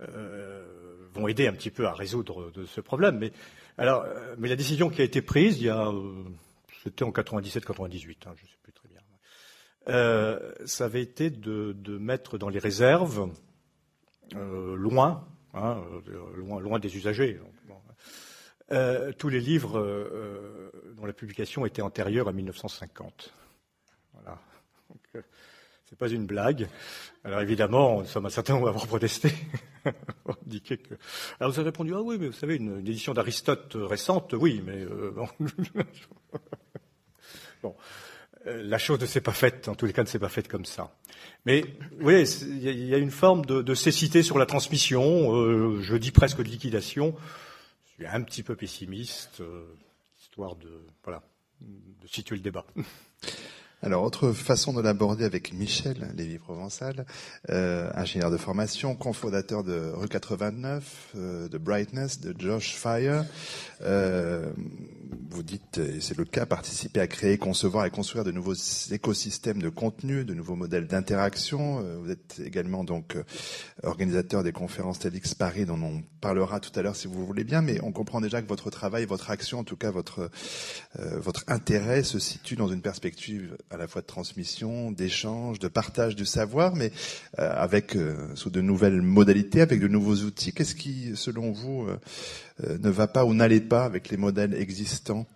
euh, 0.00 1.08
vont 1.12 1.28
aider 1.28 1.46
un 1.46 1.52
petit 1.52 1.70
peu 1.70 1.86
à 1.86 1.92
résoudre 1.92 2.52
ce 2.66 2.80
problème. 2.80 3.18
Mais 3.18 3.32
la 3.78 4.56
décision 4.56 4.90
qui 4.90 5.00
a 5.00 5.04
été 5.04 5.22
prise, 5.22 5.60
il 5.60 5.66
y 5.66 5.70
a, 5.70 5.92
c'était 6.88 7.04
en 7.04 7.10
97-98, 7.10 8.26
hein, 8.26 8.32
je 8.36 8.44
ne 8.44 8.48
sais 8.48 8.56
plus 8.62 8.72
très 8.72 8.88
bien. 8.88 9.00
ça 10.66 10.84
avait 10.84 11.02
été 11.02 11.30
de, 11.30 11.98
mettre 11.98 12.38
dans 12.38 12.48
les 12.48 12.58
réserves, 12.58 13.30
loin, 14.34 15.28
hein, 15.54 15.82
loin, 16.36 16.60
loin 16.60 16.78
des 16.78 16.96
usagers, 16.96 17.40
euh, 18.70 19.12
tous 19.16 19.30
les 19.30 19.40
livres 19.40 19.78
euh, 19.78 20.10
euh, 20.12 20.94
dont 20.94 21.06
la 21.06 21.14
publication 21.14 21.64
était 21.64 21.80
antérieure 21.80 22.28
à 22.28 22.32
1950. 22.32 23.32
Voilà. 24.12 24.38
Donc, 24.90 25.24
c'est 25.86 25.96
pas 25.96 26.08
une 26.08 26.26
blague. 26.26 26.68
Alors 27.24 27.40
évidemment, 27.40 28.00
nous 28.00 28.06
sommes 28.06 28.26
un 28.26 28.30
certain 28.30 28.52
nombre 28.54 28.66
à 28.66 28.70
avoir 28.70 28.86
protesté. 28.86 29.32
Alors 29.86 31.50
vous 31.50 31.58
avez 31.58 31.70
répondu 31.70 31.94
ah 31.94 32.02
oui, 32.02 32.18
mais 32.20 32.26
vous 32.26 32.34
savez 32.34 32.56
une, 32.56 32.80
édition 32.80 33.14
d'Aristote 33.14 33.74
récente, 33.74 34.34
oui, 34.34 34.62
mais. 34.64 34.84
bon. 37.62 37.74
La 38.46 38.78
chose 38.78 39.00
ne 39.00 39.06
s'est 39.06 39.20
pas 39.20 39.32
faite, 39.32 39.68
en 39.68 39.74
tous 39.74 39.84
les 39.84 39.92
cas, 39.92 40.02
ne 40.02 40.06
s'est 40.06 40.18
pas 40.18 40.28
faite 40.28 40.48
comme 40.48 40.64
ça. 40.64 40.94
Mais 41.44 41.64
oui, 42.00 42.22
il 42.22 42.86
y, 42.86 42.94
a 42.94 42.98
une 42.98 43.10
forme 43.10 43.44
de, 43.44 43.74
cécité 43.74 44.22
sur 44.22 44.38
la 44.38 44.46
transmission, 44.46 45.80
je 45.80 45.96
dis 45.96 46.12
presque 46.12 46.38
de 46.38 46.44
liquidation 46.44 47.16
suis 47.98 48.06
un 48.06 48.22
petit 48.22 48.42
peu 48.42 48.54
pessimiste, 48.54 49.40
euh, 49.40 49.64
histoire 50.20 50.54
de, 50.56 50.70
voilà, 51.02 51.22
de 51.60 52.06
situer 52.06 52.36
le 52.36 52.42
débat. 52.42 52.64
Alors, 53.80 54.02
autre 54.02 54.32
façon 54.32 54.72
de 54.72 54.82
l'aborder 54.82 55.24
avec 55.24 55.52
Michel 55.52 56.08
Lévy-Provençal, 56.16 57.06
euh, 57.50 57.88
ingénieur 57.94 58.28
de 58.28 58.36
formation, 58.36 58.96
cofondateur 58.96 59.62
de 59.62 59.92
Rue 59.94 60.08
89, 60.08 61.12
euh, 61.14 61.48
de 61.48 61.58
Brightness, 61.58 62.20
de 62.20 62.34
Josh 62.36 62.74
Fire. 62.74 63.24
Euh, 63.82 64.50
vous 65.30 65.44
dites, 65.44 65.78
et 65.78 66.00
c'est 66.00 66.18
le 66.18 66.24
cas, 66.24 66.44
participer 66.44 66.98
à 66.98 67.06
créer, 67.06 67.38
concevoir 67.38 67.86
et 67.86 67.90
construire 67.90 68.24
de 68.24 68.32
nouveaux 68.32 68.56
écosystèmes 68.90 69.62
de 69.62 69.68
contenu, 69.68 70.24
de 70.24 70.34
nouveaux 70.34 70.56
modèles 70.56 70.88
d'interaction. 70.88 71.78
Euh, 71.78 71.98
vous 72.02 72.10
êtes 72.10 72.40
également 72.44 72.82
donc 72.82 73.16
organisateur 73.84 74.42
des 74.42 74.50
conférences 74.50 74.98
TEDx 74.98 75.34
Paris, 75.34 75.66
dont 75.66 75.80
on 75.80 76.02
parlera 76.20 76.58
tout 76.58 76.76
à 76.76 76.82
l'heure 76.82 76.96
si 76.96 77.06
vous 77.06 77.24
voulez 77.24 77.44
bien, 77.44 77.62
mais 77.62 77.78
on 77.84 77.92
comprend 77.92 78.20
déjà 78.20 78.42
que 78.42 78.48
votre 78.48 78.70
travail, 78.70 79.04
votre 79.04 79.30
action, 79.30 79.60
en 79.60 79.64
tout 79.64 79.76
cas 79.76 79.92
votre 79.92 80.30
votre 80.98 81.44
intérêt, 81.46 82.02
se 82.02 82.18
situe 82.18 82.56
dans 82.56 82.68
une 82.68 82.82
perspective 82.82 83.56
à 83.70 83.76
la 83.76 83.86
fois 83.86 84.02
de 84.02 84.06
transmission, 84.06 84.90
d'échange, 84.92 85.58
de 85.58 85.68
partage 85.68 86.16
du 86.16 86.24
savoir, 86.24 86.74
mais 86.74 86.90
euh, 87.38 87.50
avec 87.54 87.96
euh, 87.96 88.34
sous 88.34 88.50
de 88.50 88.60
nouvelles 88.60 89.02
modalités, 89.02 89.60
avec 89.60 89.80
de 89.80 89.88
nouveaux 89.88 90.16
outils. 90.16 90.52
Qu'est-ce 90.52 90.74
qui, 90.74 91.16
selon 91.16 91.52
vous, 91.52 91.86
euh, 91.86 92.78
ne 92.78 92.88
va 92.88 93.08
pas 93.08 93.24
ou 93.24 93.34
n'allait 93.34 93.60
pas 93.60 93.84
avec 93.84 94.08
les 94.08 94.16
modèles 94.16 94.54
existants? 94.54 95.26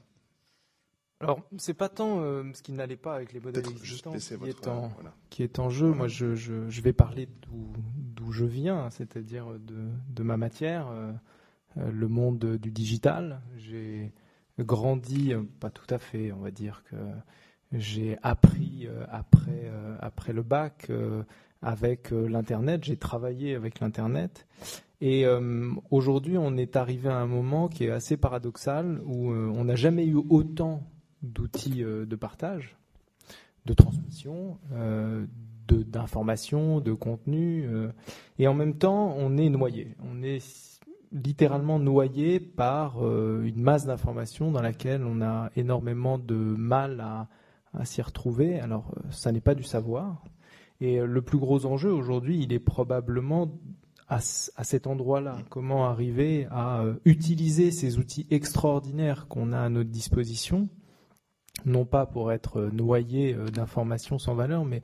Alors, 1.21 1.41
c'est 1.57 1.75
pas 1.75 1.89
tant 1.89 2.19
ce 2.53 2.63
qui 2.63 2.73
n'allait 2.73 2.97
pas 2.97 3.15
avec 3.15 3.33
les 3.33 3.39
modèles 3.39 3.65
existants 3.69 4.11
qui, 4.11 4.49
est 4.49 4.67
en, 4.67 4.91
qui, 5.31 5.45
est 5.45 5.61
en, 5.61 5.71
jeu. 5.71 5.87
Moi, 5.87 6.09
je, 6.09 6.35
je, 6.35 6.69
je 6.69 6.81
vais 6.81 6.93
parler 6.93 7.29
d'où 7.47 8.33
je 8.33 8.45
viens, 8.45 8.91
c'est-à-dire 8.91 9.47
de, 9.61 9.89
de, 10.09 10.23
ma 10.25 10.37
matière, 10.37 10.89
le 11.77 12.09
monde 12.09 12.57
du 12.57 12.73
digital. 12.73 13.41
J'ai 13.57 14.13
grandi, 14.59 15.33
pas 15.61 15.71
tout 15.71 15.87
à 15.95 15.99
fait, 15.99 16.33
on 16.33 16.41
va 16.41 16.51
dire 16.51 16.83
que 16.91 16.97
j'ai 17.73 18.19
appris 18.23 18.87
après, 19.11 19.71
après 20.01 20.33
le 20.33 20.43
bac 20.43 20.91
avec 21.63 22.11
l'Internet, 22.11 22.85
j'ai 22.85 22.97
travaillé 22.97 23.55
avec 23.55 23.81
l'Internet. 23.81 24.47
Et 25.01 25.25
aujourd'hui, 25.91 26.39
on 26.39 26.57
est 26.57 26.77
arrivé 26.77 27.09
à 27.09 27.17
un 27.17 27.27
moment 27.27 27.69
qui 27.69 27.85
est 27.85 27.91
assez 27.91 28.17
paradoxal 28.17 29.01
où 29.05 29.33
on 29.33 29.65
n'a 29.65 29.75
jamais 29.75 30.07
eu 30.07 30.17
autant 30.29 30.83
d'outils 31.23 31.83
de 31.83 32.17
partage, 32.17 32.77
de 33.67 33.73
transmission, 33.75 34.59
d'informations, 35.69 36.81
de, 36.81 36.93
contenu, 36.93 37.65
euh, 37.67 37.91
et 38.39 38.49
en 38.49 38.55
même 38.55 38.77
temps, 38.77 39.15
on 39.17 39.37
est 39.37 39.49
noyé. 39.49 39.95
On 40.05 40.23
est 40.23 40.81
littéralement 41.13 41.79
noyé 41.79 42.41
par 42.41 43.05
euh, 43.05 43.43
une 43.45 43.61
masse 43.61 43.87
d'informations 43.87 44.51
dans 44.51 44.63
laquelle 44.63 45.05
on 45.05 45.21
a 45.21 45.51
énormément 45.57 46.19
de 46.19 46.35
mal 46.35 47.01
à, 47.01 47.29
s'y 47.85 48.03
retrouver. 48.03 48.61
Alors, 48.61 48.93
euh, 48.97 49.01
ça 49.11 49.33
n'est 49.33 49.41
pas 49.41 49.55
du 49.55 49.63
savoir. 49.63 50.25
Et 50.81 50.99
le 51.01 51.23
plus 51.23 51.39
gros 51.39 51.65
enjeu 51.65 51.93
aujourd'hui, 51.93 52.43
il 52.43 52.53
est 52.53 52.59
probablement 52.59 53.53
à, 54.09 54.17
à 54.17 54.65
cet 54.65 54.87
endroit-là. 54.89 55.39
Comment 55.49 55.87
arriver 55.87 56.49
à 56.51 56.85
utiliser 57.05 57.71
ces 57.71 57.99
outils 57.99 58.27
extraordinaires 58.31 59.29
qu'on 59.29 59.53
a 59.53 59.61
à 59.61 59.69
notre 59.69 59.91
disposition, 59.91 60.69
non 61.65 61.85
pas 61.85 62.05
pour 62.05 62.33
être 62.33 62.63
noyé 62.73 63.37
d'informations 63.53 64.19
sans 64.19 64.35
valeur, 64.35 64.65
mais 64.65 64.83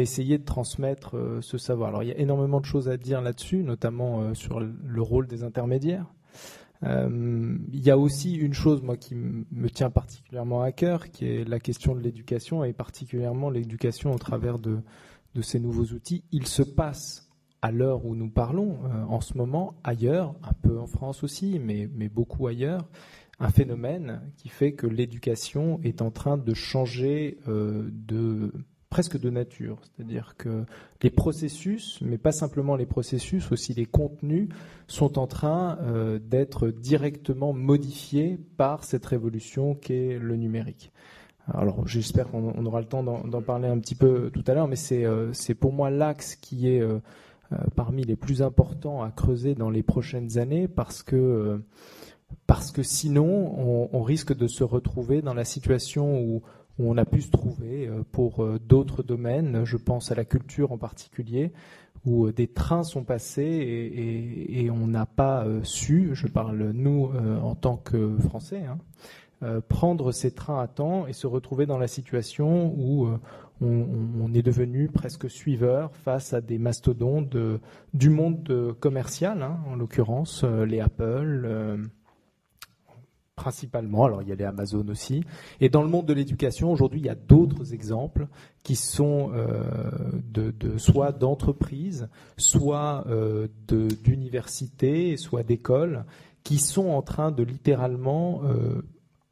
essayer 0.00 0.38
de 0.38 0.44
transmettre 0.44 1.16
euh, 1.16 1.40
ce 1.40 1.58
savoir. 1.58 1.88
Alors 1.88 2.02
il 2.02 2.08
y 2.08 2.12
a 2.12 2.18
énormément 2.18 2.60
de 2.60 2.66
choses 2.66 2.88
à 2.88 2.96
dire 2.96 3.20
là-dessus, 3.20 3.62
notamment 3.62 4.20
euh, 4.20 4.34
sur 4.34 4.60
le 4.60 5.02
rôle 5.02 5.26
des 5.26 5.42
intermédiaires. 5.44 6.06
Euh, 6.84 7.56
il 7.72 7.80
y 7.80 7.90
a 7.90 7.98
aussi 7.98 8.34
une 8.34 8.54
chose, 8.54 8.82
moi, 8.82 8.96
qui 8.96 9.14
me 9.14 9.68
tient 9.70 9.90
particulièrement 9.90 10.62
à 10.62 10.72
cœur, 10.72 11.10
qui 11.10 11.26
est 11.26 11.48
la 11.48 11.60
question 11.60 11.94
de 11.94 12.00
l'éducation, 12.00 12.64
et 12.64 12.72
particulièrement 12.72 13.50
l'éducation 13.50 14.12
au 14.12 14.18
travers 14.18 14.58
de, 14.58 14.78
de, 15.34 15.42
ces 15.42 15.60
nouveaux 15.60 15.94
outils. 15.94 16.24
Il 16.32 16.46
se 16.46 16.62
passe, 16.62 17.30
à 17.62 17.70
l'heure 17.70 18.04
où 18.04 18.14
nous 18.14 18.28
parlons, 18.28 18.78
en 19.08 19.20
ce 19.20 19.38
moment, 19.38 19.74
ailleurs, 19.84 20.34
un 20.42 20.52
peu 20.52 20.78
en 20.78 20.86
France 20.86 21.24
aussi, 21.24 21.58
mais, 21.58 21.88
mais 21.94 22.10
beaucoup 22.10 22.46
ailleurs, 22.46 22.86
un 23.40 23.48
phénomène 23.48 24.20
qui 24.36 24.48
fait 24.48 24.74
que 24.74 24.86
l'éducation 24.86 25.80
est 25.82 26.02
en 26.02 26.10
train 26.10 26.36
de 26.36 26.52
changer 26.52 27.38
de 27.46 28.52
presque 28.94 29.18
de 29.18 29.28
nature. 29.28 29.78
C'est-à-dire 29.82 30.36
que 30.38 30.64
les 31.02 31.10
processus, 31.10 31.98
mais 32.00 32.16
pas 32.16 32.30
simplement 32.30 32.76
les 32.76 32.86
processus, 32.86 33.50
aussi 33.50 33.74
les 33.74 33.86
contenus, 33.86 34.50
sont 34.86 35.18
en 35.18 35.26
train 35.26 35.78
euh, 35.80 36.20
d'être 36.20 36.68
directement 36.68 37.52
modifiés 37.52 38.38
par 38.56 38.84
cette 38.84 39.04
révolution 39.04 39.74
qu'est 39.74 40.16
le 40.16 40.36
numérique. 40.36 40.92
Alors 41.52 41.88
j'espère 41.88 42.28
qu'on 42.28 42.64
aura 42.64 42.80
le 42.80 42.86
temps 42.86 43.02
d'en 43.02 43.42
parler 43.42 43.66
un 43.66 43.80
petit 43.80 43.96
peu 43.96 44.30
tout 44.32 44.44
à 44.46 44.54
l'heure, 44.54 44.68
mais 44.68 44.76
c'est 44.76 45.04
euh, 45.04 45.32
pour 45.58 45.72
moi 45.72 45.90
l'axe 45.90 46.36
qui 46.36 46.68
est 46.68 46.80
euh, 46.80 47.00
parmi 47.74 48.04
les 48.04 48.14
plus 48.14 48.42
importants 48.42 49.02
à 49.02 49.10
creuser 49.10 49.56
dans 49.56 49.70
les 49.70 49.82
prochaines 49.82 50.38
années 50.38 50.68
parce 50.68 51.02
que 51.02 51.60
parce 52.46 52.70
que 52.70 52.84
sinon 52.84 53.26
on, 53.58 53.88
on, 53.92 54.02
risque 54.02 54.36
de 54.36 54.46
se 54.46 54.62
retrouver 54.62 55.20
dans 55.20 55.34
la 55.34 55.44
situation 55.44 56.20
où 56.20 56.42
où 56.78 56.90
on 56.90 56.96
a 56.96 57.04
pu 57.04 57.22
se 57.22 57.30
trouver 57.30 57.86
euh, 57.86 58.02
pour 58.10 58.42
euh, 58.42 58.58
d'autres 58.58 59.02
domaines, 59.02 59.64
je 59.64 59.76
pense 59.76 60.10
à 60.10 60.14
la 60.14 60.24
culture 60.24 60.72
en 60.72 60.78
particulier, 60.78 61.52
où 62.04 62.26
euh, 62.26 62.32
des 62.32 62.48
trains 62.48 62.82
sont 62.82 63.04
passés 63.04 63.42
et, 63.42 64.70
on 64.70 64.86
n'a 64.86 65.06
pas 65.06 65.46
su, 65.62 66.10
je 66.14 66.26
parle 66.26 66.70
nous 66.72 67.10
en 67.42 67.54
tant 67.54 67.76
que 67.76 68.16
Français, 68.18 68.64
hein, 68.64 69.60
prendre 69.68 70.10
ces 70.10 70.32
trains 70.32 70.60
à 70.60 70.66
temps 70.66 71.06
et 71.06 71.12
se 71.12 71.26
retrouver 71.26 71.66
dans 71.66 71.78
la 71.78 71.86
situation 71.86 72.74
où 72.76 73.08
on, 73.60 74.34
est 74.34 74.42
devenu 74.42 74.88
presque 74.88 75.30
suiveur 75.30 75.94
face 75.94 76.32
à 76.32 76.40
des 76.40 76.58
mastodontes 76.58 77.36
du 77.92 78.10
monde 78.10 78.74
commercial, 78.80 79.42
hein, 79.42 79.58
en 79.68 79.76
l'occurrence 79.76 80.44
les 80.44 80.80
Apple 80.80 81.88
principalement. 83.36 84.04
Alors 84.04 84.22
il 84.22 84.28
y 84.28 84.32
a 84.32 84.34
les 84.34 84.44
Amazon 84.44 84.86
aussi. 84.88 85.24
Et 85.60 85.68
dans 85.68 85.82
le 85.82 85.88
monde 85.88 86.06
de 86.06 86.12
l'éducation, 86.12 86.72
aujourd'hui, 86.72 87.00
il 87.00 87.06
y 87.06 87.10
a 87.10 87.14
d'autres 87.14 87.74
exemples 87.74 88.28
qui 88.62 88.76
sont 88.76 89.30
euh, 89.34 89.62
de, 90.32 90.78
soit 90.78 91.12
d'entreprises, 91.12 92.08
soit 92.36 93.04
euh, 93.08 93.48
d'universités, 93.68 95.16
soit 95.16 95.42
d'écoles, 95.42 96.04
qui 96.42 96.58
sont 96.58 96.88
en 96.88 97.02
train 97.02 97.30
de 97.30 97.42
littéralement 97.42 98.42
euh, 98.44 98.82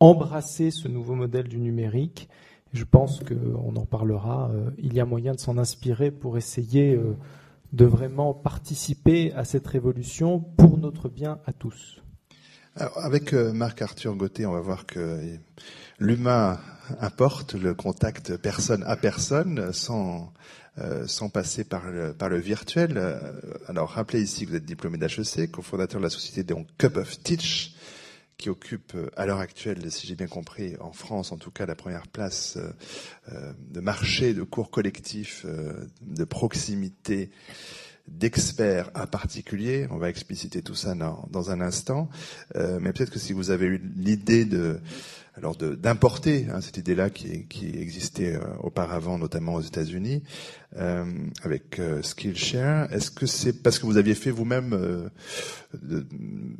embrasser 0.00 0.70
ce 0.70 0.88
nouveau 0.88 1.14
modèle 1.14 1.48
du 1.48 1.58
numérique. 1.58 2.28
Je 2.72 2.84
pense 2.84 3.20
qu'on 3.20 3.76
en 3.76 3.84
parlera. 3.84 4.50
il 4.78 4.94
y 4.94 5.00
a 5.00 5.04
moyen 5.04 5.34
de 5.34 5.40
s'en 5.40 5.58
inspirer 5.58 6.10
pour 6.10 6.38
essayer 6.38 6.98
de 7.74 7.84
vraiment 7.84 8.32
participer 8.32 9.30
à 9.34 9.44
cette 9.44 9.66
révolution 9.66 10.40
pour 10.40 10.78
notre 10.78 11.10
bien 11.10 11.38
à 11.44 11.52
tous 11.52 12.02
avec 12.76 13.34
euh, 13.34 13.52
Marc-Arthur 13.52 14.14
Gauthier, 14.14 14.46
on 14.46 14.52
va 14.52 14.60
voir 14.60 14.86
que 14.86 15.38
l'humain 15.98 16.58
importe 17.00 17.54
le 17.54 17.74
contact 17.74 18.36
personne 18.36 18.82
à 18.84 18.96
personne 18.96 19.72
sans, 19.72 20.32
euh, 20.78 21.06
sans 21.06 21.28
passer 21.28 21.64
par 21.64 21.90
le, 21.90 22.14
par 22.14 22.28
le 22.28 22.38
virtuel. 22.38 22.94
Euh, 22.96 23.18
alors, 23.68 23.90
rappelez 23.90 24.22
ici 24.22 24.44
que 24.44 24.50
vous 24.50 24.56
êtes 24.56 24.64
diplômé 24.64 24.98
d'HEC, 24.98 25.50
cofondateur 25.50 26.00
de 26.00 26.04
la 26.04 26.10
société 26.10 26.44
donc 26.44 26.66
Cup 26.78 26.96
of 26.96 27.22
Teach, 27.22 27.74
qui 28.38 28.48
occupe 28.48 28.96
à 29.16 29.26
l'heure 29.26 29.38
actuelle, 29.38 29.90
si 29.92 30.06
j'ai 30.06 30.16
bien 30.16 30.26
compris, 30.26 30.74
en 30.80 30.92
France 30.92 31.30
en 31.30 31.36
tout 31.36 31.52
cas, 31.52 31.66
la 31.66 31.76
première 31.76 32.08
place 32.08 32.58
de 33.30 33.80
marché 33.80 34.34
de 34.34 34.42
cours 34.42 34.70
collectifs 34.70 35.46
de 36.00 36.24
proximité 36.24 37.30
d'experts 38.18 38.90
à 38.94 39.06
particulier. 39.06 39.86
On 39.90 39.98
va 39.98 40.08
expliciter 40.08 40.62
tout 40.62 40.74
ça 40.74 40.94
dans, 40.94 41.50
un 41.50 41.60
instant. 41.60 42.08
Euh, 42.56 42.78
mais 42.80 42.92
peut-être 42.92 43.10
que 43.10 43.18
si 43.18 43.32
vous 43.32 43.50
avez 43.50 43.66
eu 43.66 43.82
l'idée 43.96 44.44
de 44.44 44.80
alors 45.34 45.56
d'importer 45.56 46.46
hein, 46.52 46.60
cette 46.60 46.76
idée-là 46.76 47.08
qui, 47.08 47.46
qui, 47.46 47.66
existait 47.66 48.34
euh, 48.34 48.40
auparavant, 48.60 49.16
notamment 49.16 49.54
aux 49.54 49.62
États-Unis, 49.62 50.22
euh, 50.76 51.04
avec 51.42 51.78
euh, 51.78 52.02
Skillshare. 52.02 52.92
Est-ce 52.92 53.10
que 53.10 53.24
c'est 53.24 53.62
parce 53.62 53.78
que 53.78 53.86
vous 53.86 53.96
aviez 53.96 54.14
fait 54.14 54.30
vous-même, 54.30 54.74
euh, 54.74 55.08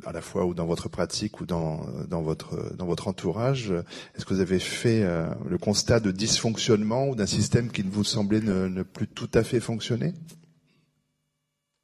à 0.05 0.11
la 0.11 0.21
fois 0.21 0.45
ou 0.45 0.55
dans 0.55 0.65
votre 0.65 0.89
pratique 0.89 1.39
ou 1.39 1.45
dans, 1.45 1.85
dans 2.09 2.23
votre 2.23 2.75
dans 2.75 2.87
votre 2.87 3.07
entourage, 3.07 3.71
est-ce 4.15 4.25
que 4.25 4.33
vous 4.33 4.39
avez 4.39 4.59
fait 4.59 5.05
le 5.47 5.57
constat 5.59 5.99
de 5.99 6.11
dysfonctionnement 6.11 7.07
ou 7.09 7.15
d'un 7.15 7.27
système 7.27 7.71
qui 7.71 7.83
ne 7.83 7.91
vous 7.91 8.03
semblait 8.03 8.41
ne 8.41 8.81
plus 8.81 9.07
tout 9.07 9.29
à 9.35 9.43
fait 9.43 9.59
fonctionner? 9.59 10.13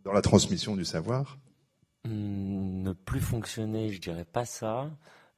Dans 0.04 0.14
la 0.14 0.22
transmission 0.22 0.76
du 0.76 0.86
savoir 0.86 1.38
hmm, 2.06 2.84
Ne 2.84 2.94
plus 2.94 3.22
fonctionner, 3.22 3.90
je 3.90 4.00
dirais 4.00 4.26
pas 4.26 4.46
ça. 4.46 4.90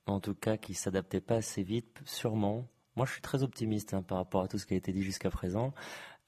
En 0.07 0.19
tout 0.19 0.35
cas, 0.35 0.57
qui 0.57 0.73
s'adaptait 0.73 1.21
pas 1.21 1.35
assez 1.35 1.63
vite, 1.63 2.01
sûrement. 2.05 2.67
Moi, 2.95 3.05
je 3.05 3.13
suis 3.13 3.21
très 3.21 3.43
optimiste 3.43 3.93
hein, 3.93 4.01
par 4.01 4.17
rapport 4.17 4.41
à 4.41 4.47
tout 4.47 4.57
ce 4.57 4.65
qui 4.65 4.73
a 4.73 4.77
été 4.77 4.91
dit 4.91 5.03
jusqu'à 5.03 5.29
présent. 5.29 5.73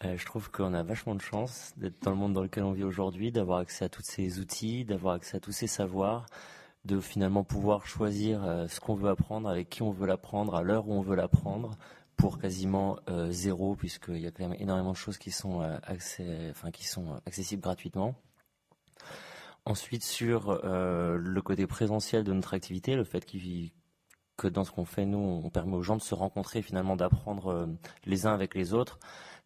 Euh, 0.05 0.17
je 0.17 0.25
trouve 0.25 0.51
qu'on 0.51 0.73
a 0.73 0.83
vachement 0.83 1.15
de 1.15 1.21
chance 1.21 1.73
d'être 1.77 2.01
dans 2.01 2.11
le 2.11 2.17
monde 2.17 2.33
dans 2.33 2.41
lequel 2.41 2.63
on 2.63 2.71
vit 2.71 2.83
aujourd'hui, 2.83 3.31
d'avoir 3.31 3.59
accès 3.59 3.85
à 3.85 3.89
tous 3.89 4.03
ces 4.03 4.39
outils, 4.39 4.85
d'avoir 4.85 5.15
accès 5.15 5.37
à 5.37 5.39
tous 5.39 5.51
ces 5.51 5.67
savoirs, 5.67 6.25
de 6.85 6.99
finalement 6.99 7.43
pouvoir 7.43 7.85
choisir 7.85 8.43
euh, 8.43 8.67
ce 8.67 8.79
qu'on 8.79 8.95
veut 8.95 9.09
apprendre, 9.09 9.49
avec 9.49 9.69
qui 9.69 9.81
on 9.81 9.91
veut 9.91 10.07
l'apprendre, 10.07 10.55
à 10.55 10.63
l'heure 10.63 10.87
où 10.87 10.93
on 10.93 11.01
veut 11.01 11.15
l'apprendre, 11.15 11.77
pour 12.15 12.39
quasiment 12.39 12.97
euh, 13.09 13.31
zéro, 13.31 13.75
puisqu'il 13.75 14.19
y 14.19 14.27
a 14.27 14.31
quand 14.31 14.47
même 14.47 14.59
énormément 14.59 14.91
de 14.91 14.97
choses 14.97 15.17
qui 15.17 15.31
sont, 15.31 15.61
euh, 15.61 15.77
enfin, 16.51 16.71
qui 16.71 16.85
sont 16.85 17.19
accessibles 17.25 17.61
gratuitement. 17.61 18.15
Ensuite, 19.65 20.03
sur 20.03 20.49
euh, 20.49 21.17
le 21.17 21.41
côté 21.41 21.67
présentiel 21.67 22.23
de 22.23 22.33
notre 22.33 22.53
activité, 22.53 22.95
le 22.95 23.03
fait 23.03 23.25
que 24.37 24.47
dans 24.47 24.63
ce 24.63 24.71
qu'on 24.71 24.85
fait, 24.85 25.05
nous, 25.05 25.17
on 25.17 25.49
permet 25.49 25.75
aux 25.75 25.81
gens 25.81 25.95
de 25.95 26.01
se 26.01 26.15
rencontrer 26.15 26.61
finalement 26.61 26.95
d'apprendre 26.95 27.69
les 28.05 28.25
uns 28.25 28.33
avec 28.33 28.55
les 28.55 28.73
autres. 28.73 28.99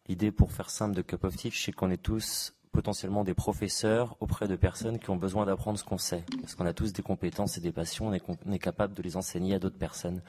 L'idée, 0.08 0.32
pour 0.32 0.50
faire 0.52 0.70
simple, 0.70 0.96
de 0.96 1.02
Cup 1.02 1.24
of 1.24 1.36
Teach, 1.36 1.64
c'est 1.64 1.72
qu'on 1.72 1.90
est 1.90 2.02
tous 2.02 2.54
potentiellement 2.72 3.24
des 3.24 3.34
professeurs 3.34 4.16
auprès 4.20 4.48
de 4.48 4.56
personnes 4.56 4.98
qui 4.98 5.10
ont 5.10 5.16
besoin 5.16 5.46
d'apprendre 5.46 5.78
ce 5.78 5.84
qu'on 5.84 5.98
sait. 5.98 6.24
Parce 6.40 6.54
qu'on 6.54 6.66
a 6.66 6.72
tous 6.72 6.92
des 6.92 7.02
compétences 7.02 7.58
et 7.58 7.60
des 7.60 7.72
passions, 7.72 8.08
on 8.08 8.12
est, 8.12 8.22
est 8.52 8.58
capable 8.58 8.94
de 8.94 9.02
les 9.02 9.16
enseigner 9.16 9.54
à 9.54 9.58
d'autres 9.58 9.78
personnes. 9.78 10.22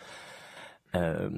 Euh, 0.96 1.30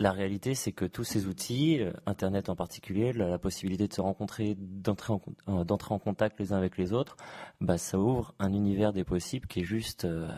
la 0.00 0.12
réalité, 0.12 0.54
c'est 0.54 0.70
que 0.72 0.84
tous 0.84 1.02
ces 1.02 1.26
outils, 1.26 1.80
euh, 1.80 1.92
Internet 2.06 2.48
en 2.48 2.56
particulier, 2.56 3.12
la, 3.12 3.38
possibilité 3.38 3.88
de 3.88 3.92
se 3.92 4.00
rencontrer, 4.00 4.54
d'entrer 4.56 5.12
en, 5.12 5.20
euh, 5.48 5.64
d'entrer 5.64 5.92
en 5.92 5.98
contact 5.98 6.38
les 6.38 6.52
uns 6.52 6.56
avec 6.56 6.78
les 6.78 6.92
autres, 6.92 7.16
bah, 7.60 7.78
ça 7.78 7.98
ouvre 7.98 8.32
un 8.38 8.52
univers 8.52 8.92
des 8.92 9.02
possibles 9.04 9.48
qui 9.48 9.60
est 9.60 9.64
juste 9.64 10.04
euh, 10.04 10.28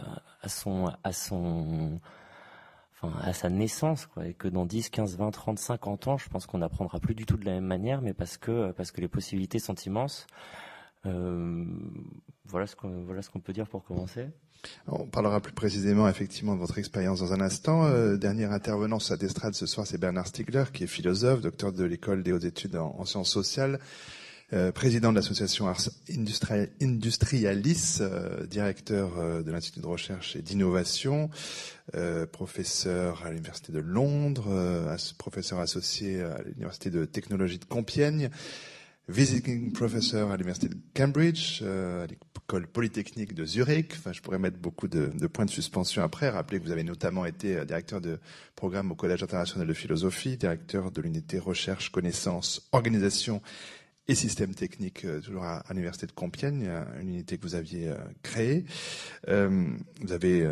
à 0.41 0.49
son, 0.49 0.91
à 1.05 1.13
son, 1.13 2.01
enfin, 2.95 3.13
à 3.21 3.35
sa 3.35 3.51
naissance, 3.51 4.07
quoi, 4.07 4.27
et 4.27 4.35
que 4.35 4.49
dans 4.49 4.65
10, 4.65 4.89
15, 4.89 5.19
20, 5.19 5.31
30, 5.31 5.59
50 5.59 6.09
ans, 6.09 6.17
je 6.17 6.29
pense 6.31 6.47
qu'on 6.47 6.59
n'apprendra 6.59 6.99
plus 6.99 7.15
du 7.15 7.27
tout 7.27 7.37
de 7.37 7.45
la 7.45 7.53
même 7.53 7.67
manière, 7.67 8.01
mais 8.01 8.15
parce 8.15 8.39
que, 8.39 8.73
parce 8.73 8.93
que 8.93 9.03
les 9.03 9.09
possibilités 9.09 9.59
sont 9.59 9.75
immenses. 9.75 10.27
Voilà 11.05 12.67
ce 12.67 12.77
qu'on 12.77 13.41
peut 13.41 13.53
dire 13.53 13.69
pour 13.69 13.85
commencer. 13.85 14.29
On 14.87 15.07
parlera 15.07 15.41
plus 15.41 15.53
précisément 15.53 16.09
effectivement 16.09 16.55
de 16.55 16.61
votre 16.61 16.79
expérience 16.79 17.21
dans 17.21 17.33
un 17.33 17.41
instant. 17.41 17.87
Euh, 17.87 18.17
dernier 18.17 18.45
intervenant 18.45 18.99
sur 18.99 19.17
cette 19.17 19.55
ce 19.55 19.67
soir, 19.67 19.87
c'est 19.87 19.99
Bernard 19.99 20.27
Stiegler, 20.27 20.65
qui 20.73 20.85
est 20.85 20.87
philosophe, 20.87 21.41
docteur 21.41 21.73
de 21.73 21.85
l'école 21.85 22.23
des 22.23 22.33
hautes 22.33 22.45
études 22.45 22.77
en, 22.77 23.05
sciences 23.05 23.31
sociales, 23.31 23.79
euh, 24.53 24.73
président 24.73 25.11
de 25.11 25.17
l'association 25.17 25.69
Ars 25.69 25.91
Industrialis, 26.83 27.99
euh, 28.01 28.47
directeur 28.47 29.19
euh, 29.19 29.43
de 29.43 29.53
l'Institut 29.53 29.81
de 29.81 29.87
recherche 29.87 30.35
et 30.37 30.43
d'innovation, 30.43 31.31
professeur 32.31 33.25
à 33.27 33.31
l'Université 33.31 33.73
de 33.73 33.81
Londres, 33.81 34.47
professeur 35.19 35.59
associé 35.59 36.23
à 36.23 36.41
l'Université 36.43 36.89
de 36.89 37.05
technologie 37.05 37.59
de 37.59 37.65
Compiègne, 37.65 38.31
visiting 39.09 39.73
professor 39.73 40.31
à 40.31 40.37
l'Université 40.37 40.69
de 40.69 40.77
Cambridge, 40.95 41.65
polytechnique 42.59 43.35
de 43.35 43.45
Zurich. 43.45 43.93
Enfin, 43.97 44.13
je 44.13 44.21
pourrais 44.21 44.39
mettre 44.39 44.59
beaucoup 44.59 44.89
de, 44.89 45.09
points 45.27 45.45
de 45.45 45.51
suspension 45.51 46.03
après. 46.03 46.29
Rappelez 46.29 46.61
que 46.61 46.65
vous 46.65 46.73
avez 46.73 46.85
notamment 46.85 47.25
été 47.25 47.65
directeur 47.65 48.01
de 48.01 48.19
programme 48.57 48.91
au 48.91 48.95
Collège 48.95 49.23
international 49.23 49.67
de 49.67 49.75
philosophie, 49.75 50.37
directeur 50.37 50.91
de 50.91 51.01
l'unité 51.01 51.39
recherche, 51.39 51.91
connaissance, 51.91 52.69
organisation 52.73 53.41
et 54.11 54.15
systèmes 54.17 54.55
techniques, 54.55 55.05
euh, 55.05 55.21
toujours 55.21 55.45
à, 55.45 55.63
l'université 55.71 56.07
de 56.07 56.13
Compiègne, 56.13 56.69
une 57.01 57.11
unité 57.11 57.39
que 57.39 57.43
vous 57.43 57.55
aviez 57.55 57.89
euh, 57.89 57.97
créée. 58.23 58.65
Euh, 59.29 59.69
vous 60.01 60.13
avez 60.13 60.45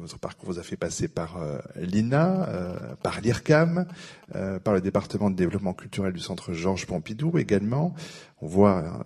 votre 0.00 0.18
parcours 0.18 0.50
vous 0.50 0.58
a 0.58 0.62
fait 0.62 0.76
passer 0.76 1.06
par 1.08 1.38
l'INA, 1.76 2.96
par 3.02 3.20
l'IRCAM, 3.20 3.86
par 4.32 4.74
le 4.74 4.80
département 4.80 5.30
de 5.30 5.36
développement 5.36 5.74
culturel 5.74 6.12
du 6.12 6.20
Centre 6.20 6.52
Georges 6.52 6.86
Pompidou 6.86 7.36
également 7.38 7.94
on 8.44 8.46
voit, 8.46 9.02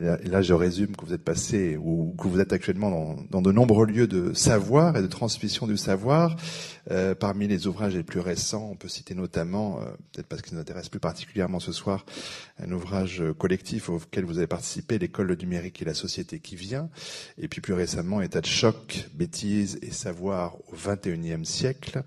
euh, 0.00 0.16
là 0.24 0.42
je 0.42 0.54
résume 0.54 0.96
que 0.96 1.04
vous 1.04 1.12
êtes 1.12 1.22
passé 1.22 1.76
ou 1.76 2.14
que 2.18 2.26
vous 2.26 2.40
êtes 2.40 2.52
actuellement 2.52 2.90
dans, 2.90 3.16
dans 3.30 3.40
de 3.40 3.52
nombreux 3.52 3.86
lieux 3.86 4.08
de 4.08 4.32
savoir 4.32 4.96
et 4.96 5.02
de 5.02 5.06
transmission 5.06 5.66
du 5.68 5.76
savoir. 5.76 6.34
Euh, 6.90 7.14
parmi 7.14 7.46
les 7.46 7.68
ouvrages 7.68 7.94
les 7.94 8.02
plus 8.02 8.18
récents, 8.18 8.68
on 8.72 8.74
peut 8.74 8.88
citer 8.88 9.14
notamment, 9.14 9.78
euh, 9.78 9.84
peut-être 10.10 10.26
parce 10.26 10.42
qu'il 10.42 10.54
nous 10.54 10.60
intéresse 10.60 10.88
plus 10.88 10.98
particulièrement 10.98 11.60
ce 11.60 11.70
soir, 11.70 12.04
un 12.58 12.72
ouvrage 12.72 13.22
collectif 13.38 13.88
auquel 13.88 14.24
vous 14.24 14.38
avez 14.38 14.48
participé, 14.48 14.98
l'école 14.98 15.28
le 15.28 15.36
numérique 15.36 15.80
et 15.80 15.84
la 15.84 15.94
société 15.94 16.40
qui 16.40 16.56
vient, 16.56 16.88
et 17.38 17.46
puis 17.46 17.60
plus 17.60 17.74
récemment, 17.74 18.20
état 18.20 18.40
de 18.40 18.46
choc, 18.46 19.08
bêtises 19.14 19.78
et 19.82 19.92
savoir 19.92 20.56
au 20.72 20.74
21e 20.74 21.44
siècle, 21.44 22.02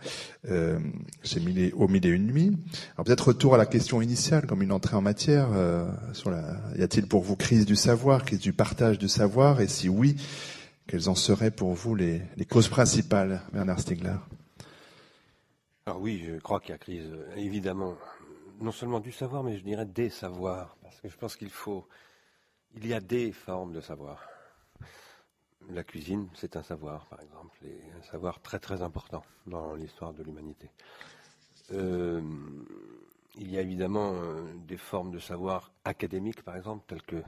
euh, 0.50 0.78
chez 1.24 1.40
mille 1.40 1.72
au 1.76 1.88
mille 1.88 2.06
et 2.06 2.10
une 2.10 2.28
nuits. 2.28 2.55
Alors 2.96 3.06
peut-être 3.06 3.28
retour 3.28 3.56
à 3.56 3.58
la 3.58 3.66
question 3.66 4.02
initiale, 4.02 4.46
comme 4.46 4.62
une 4.62 4.72
entrée 4.72 4.96
en 4.96 5.02
matière 5.02 5.50
la 5.52 6.60
y 6.78 6.84
a-t-il 6.84 7.08
pour 7.08 7.22
vous 7.22 7.36
crise 7.36 7.66
du 7.66 7.76
savoir, 7.76 8.24
crise 8.24 8.40
du 8.40 8.54
partage 8.54 8.98
du 8.98 9.08
savoir 9.08 9.62
Et 9.62 9.68
si 9.68 9.90
oui, 9.90 10.16
quelles 10.88 11.10
en 11.10 11.16
seraient 11.16 11.52
pour 11.52 11.74
vous 11.74 11.96
les, 11.96 12.22
causes 12.50 12.68
principales, 12.68 13.42
Bernard 13.52 13.80
Stiegler 13.80 14.16
Alors 15.86 16.00
oui, 16.00 16.24
je 16.28 16.40
crois 16.40 16.60
qu'il 16.60 16.72
y 16.72 16.74
a 16.74 16.78
crise, 16.78 17.12
évidemment, 17.36 17.96
non 18.62 18.72
seulement 18.72 19.00
du 19.00 19.12
savoir, 19.12 19.44
mais 19.44 19.58
je 19.58 19.64
dirais 19.64 19.86
des 19.86 20.10
savoirs. 20.10 20.78
Parce 20.82 21.00
que 21.02 21.10
je 21.10 21.18
pense 21.18 21.36
qu'il 21.36 21.50
faut. 21.50 21.88
Il 22.76 22.88
y 22.88 22.94
a 22.94 23.00
des 23.00 23.32
formes 23.32 23.74
de 23.74 23.82
savoir. 23.82 24.22
La 25.70 25.84
cuisine, 25.84 26.28
c'est 26.36 26.56
un 26.58 26.64
savoir, 26.64 27.08
par 27.08 27.22
exemple, 27.22 27.58
et 27.66 27.80
un 27.98 28.04
savoir 28.04 28.42
très 28.42 28.60
très 28.60 28.84
important 28.84 29.24
dans 29.48 29.74
l'histoire 29.74 30.14
de 30.14 30.22
l'humanité. 30.22 30.70
Euh, 31.72 32.22
il 33.38 33.52
y 33.52 33.58
a 33.58 33.62
évidemment 33.62 34.14
euh, 34.14 34.44
des 34.68 34.78
formes 34.78 35.12
de 35.12 35.20
savoir 35.20 35.72
académiques, 35.84 36.44
par 36.44 36.56
exemple, 36.56 36.84
telles 36.88 37.04
que 37.04 37.22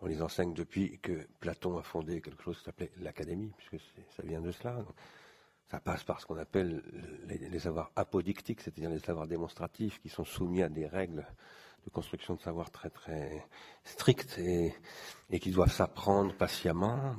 on 0.00 0.06
les 0.06 0.22
enseigne 0.22 0.52
depuis 0.52 0.98
que 0.98 1.26
Platon 1.40 1.78
a 1.78 1.82
fondé 1.82 2.20
quelque 2.20 2.42
chose 2.42 2.58
qui 2.58 2.64
s'appelait 2.64 2.92
l'académie, 2.98 3.52
puisque 3.56 3.82
ça 4.14 4.22
vient 4.22 4.40
de 4.40 4.52
cela. 4.52 4.84
ça 5.70 5.80
passe 5.80 6.04
par 6.04 6.20
ce 6.20 6.26
qu'on 6.26 6.36
appelle 6.36 6.82
les, 7.26 7.58
savoirs 7.58 7.90
apodictiques, 7.96 8.60
c'est-à-dire 8.60 8.90
les 8.90 8.98
savoirs 8.98 9.26
démonstratifs 9.26 10.00
qui 10.00 10.10
sont 10.10 10.24
soumis 10.24 10.62
à 10.62 10.68
des 10.68 10.86
règles 10.86 11.26
de 11.84 11.90
construction 11.90 12.34
de 12.34 12.40
savoir 12.40 12.70
très 12.70 12.90
très 12.90 13.46
strictes 13.84 14.38
et, 14.38 14.74
qui 15.40 15.50
doivent 15.50 15.72
s'apprendre 15.72 16.34
patiemment. 16.34 17.16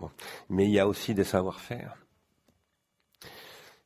Mais 0.49 0.65
il 0.65 0.71
y 0.71 0.79
a 0.79 0.87
aussi 0.87 1.15
des 1.15 1.23
savoir-faire. 1.23 1.97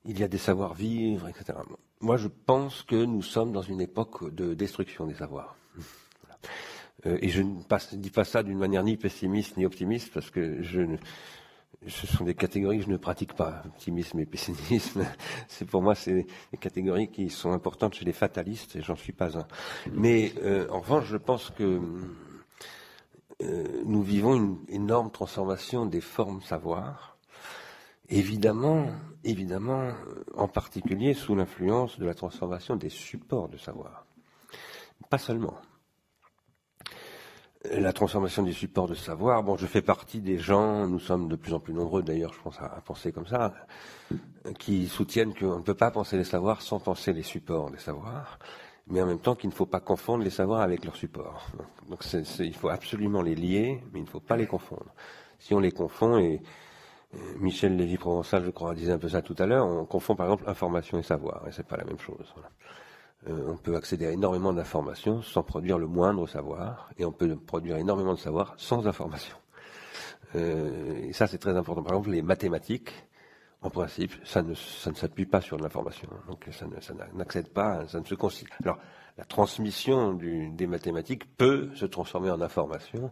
Il 0.03 0.19
y 0.19 0.23
a 0.23 0.27
des 0.27 0.39
savoir-vivre, 0.39 1.29
etc. 1.29 1.53
Moi, 2.01 2.17
je 2.17 2.27
pense 2.27 2.81
que 2.83 2.95
nous 2.95 3.21
sommes 3.21 3.51
dans 3.51 3.61
une 3.61 3.79
époque 3.79 4.33
de 4.33 4.53
destruction 4.53 5.05
des 5.05 5.13
savoirs. 5.15 5.55
Euh, 7.05 7.17
et 7.21 7.29
je 7.29 7.41
ne 7.41 7.61
dis 7.93 8.09
pas 8.09 8.23
ça 8.23 8.43
d'une 8.43 8.57
manière 8.57 8.83
ni 8.83 8.97
pessimiste 8.97 9.57
ni 9.57 9.65
optimiste, 9.65 10.11
parce 10.13 10.29
que 10.29 10.61
je 10.61 10.97
ce 11.87 12.05
sont 12.05 12.23
des 12.25 12.35
catégories 12.35 12.77
que 12.77 12.85
je 12.85 12.89
ne 12.91 12.97
pratique 12.97 13.33
pas, 13.33 13.63
optimisme 13.65 14.19
et 14.19 14.25
pessimisme. 14.25 15.03
C'est 15.47 15.65
pour 15.65 15.81
moi, 15.81 15.95
c'est 15.95 16.27
des 16.51 16.57
catégories 16.59 17.09
qui 17.09 17.29
sont 17.29 17.51
importantes 17.51 17.95
chez 17.95 18.05
les 18.05 18.13
fatalistes, 18.13 18.75
et 18.75 18.81
j'en 18.81 18.95
suis 18.95 19.13
pas 19.13 19.37
un. 19.37 19.47
Mais 19.91 20.33
euh, 20.43 20.67
en 20.69 20.79
revanche, 20.79 21.05
je 21.05 21.17
pense 21.17 21.49
que 21.49 21.81
euh, 23.41 23.81
nous 23.85 24.03
vivons 24.03 24.35
une 24.35 24.57
énorme 24.67 25.09
transformation 25.09 25.87
des 25.87 26.01
formes 26.01 26.41
savoir 26.41 27.10
Évidemment, 28.11 28.87
évidemment, 29.23 29.91
en 30.35 30.49
particulier 30.49 31.13
sous 31.13 31.33
l'influence 31.33 31.97
de 31.97 32.05
la 32.05 32.13
transformation 32.13 32.75
des 32.75 32.89
supports 32.89 33.47
de 33.47 33.57
savoir. 33.57 34.05
Pas 35.09 35.17
seulement. 35.17 35.55
La 37.71 37.93
transformation 37.93 38.43
des 38.43 38.51
supports 38.51 38.89
de 38.89 38.95
savoir, 38.95 39.43
bon, 39.43 39.55
je 39.55 39.65
fais 39.65 39.81
partie 39.81 40.19
des 40.19 40.37
gens, 40.39 40.87
nous 40.87 40.99
sommes 40.99 41.29
de 41.29 41.37
plus 41.37 41.53
en 41.53 41.59
plus 41.59 41.73
nombreux 41.73 42.03
d'ailleurs, 42.03 42.33
je 42.33 42.41
pense 42.41 42.59
à, 42.59 42.81
penser 42.83 43.13
comme 43.13 43.27
ça, 43.27 43.53
qui 44.59 44.87
soutiennent 44.87 45.33
qu'on 45.33 45.59
ne 45.59 45.63
peut 45.63 45.75
pas 45.75 45.91
penser 45.91 46.17
les 46.17 46.25
savoirs 46.25 46.61
sans 46.61 46.79
penser 46.79 47.13
les 47.13 47.23
supports 47.23 47.71
des 47.71 47.77
savoirs, 47.77 48.39
mais 48.87 49.01
en 49.01 49.05
même 49.05 49.19
temps 49.19 49.35
qu'il 49.35 49.49
ne 49.49 49.55
faut 49.55 49.67
pas 49.67 49.79
confondre 49.79 50.23
les 50.23 50.31
savoirs 50.31 50.61
avec 50.61 50.83
leurs 50.83 50.97
supports. 50.97 51.47
Donc 51.87 52.03
il 52.39 52.55
faut 52.55 52.69
absolument 52.69 53.21
les 53.21 53.35
lier, 53.35 53.81
mais 53.93 53.99
il 53.99 54.05
ne 54.05 54.09
faut 54.09 54.19
pas 54.19 54.35
les 54.35 54.47
confondre. 54.47 54.93
Si 55.39 55.53
on 55.53 55.59
les 55.59 55.71
confond, 55.71 56.17
et 56.17 56.41
Michel 57.39 57.75
Lévy-Provençal, 57.75 58.45
je 58.45 58.51
crois, 58.51 58.73
disait 58.73 58.93
un 58.93 58.97
peu 58.97 59.09
ça 59.09 59.21
tout 59.21 59.35
à 59.37 59.45
l'heure. 59.45 59.65
On 59.65 59.85
confond 59.85 60.15
par 60.15 60.27
exemple 60.27 60.49
information 60.49 60.97
et 60.97 61.03
savoir, 61.03 61.47
et 61.47 61.51
c'est 61.51 61.67
pas 61.67 61.77
la 61.77 61.83
même 61.83 61.99
chose. 61.99 62.33
Euh, 63.29 63.47
on 63.47 63.57
peut 63.57 63.75
accéder 63.75 64.07
à 64.07 64.11
énormément 64.11 64.53
d'informations 64.53 65.21
sans 65.21 65.43
produire 65.43 65.77
le 65.77 65.87
moindre 65.87 66.27
savoir, 66.27 66.89
et 66.97 67.05
on 67.05 67.11
peut 67.11 67.35
produire 67.35 67.77
énormément 67.77 68.13
de 68.13 68.19
savoir 68.19 68.53
sans 68.57 68.87
information. 68.87 69.35
Euh, 70.35 71.07
et 71.07 71.13
ça, 71.13 71.27
c'est 71.27 71.37
très 71.37 71.55
important. 71.55 71.83
Par 71.83 71.93
exemple, 71.93 72.11
les 72.11 72.21
mathématiques, 72.21 72.91
en 73.61 73.69
principe, 73.69 74.13
ça 74.23 74.41
ne, 74.41 74.55
s'appuie 74.55 75.25
pas 75.25 75.41
sur 75.41 75.57
l'information. 75.57 76.09
Donc, 76.27 76.47
ça, 76.51 76.65
n'accède 77.13 77.49
pas, 77.49 77.87
ça 77.87 77.99
ne 77.99 78.05
se 78.05 78.15
considère. 78.15 78.55
Alors, 78.63 78.79
la 79.17 79.25
transmission 79.25 80.13
des 80.13 80.67
mathématiques 80.67 81.25
peut 81.37 81.69
se 81.75 81.85
transformer 81.85 82.31
en 82.31 82.41
information, 82.41 83.11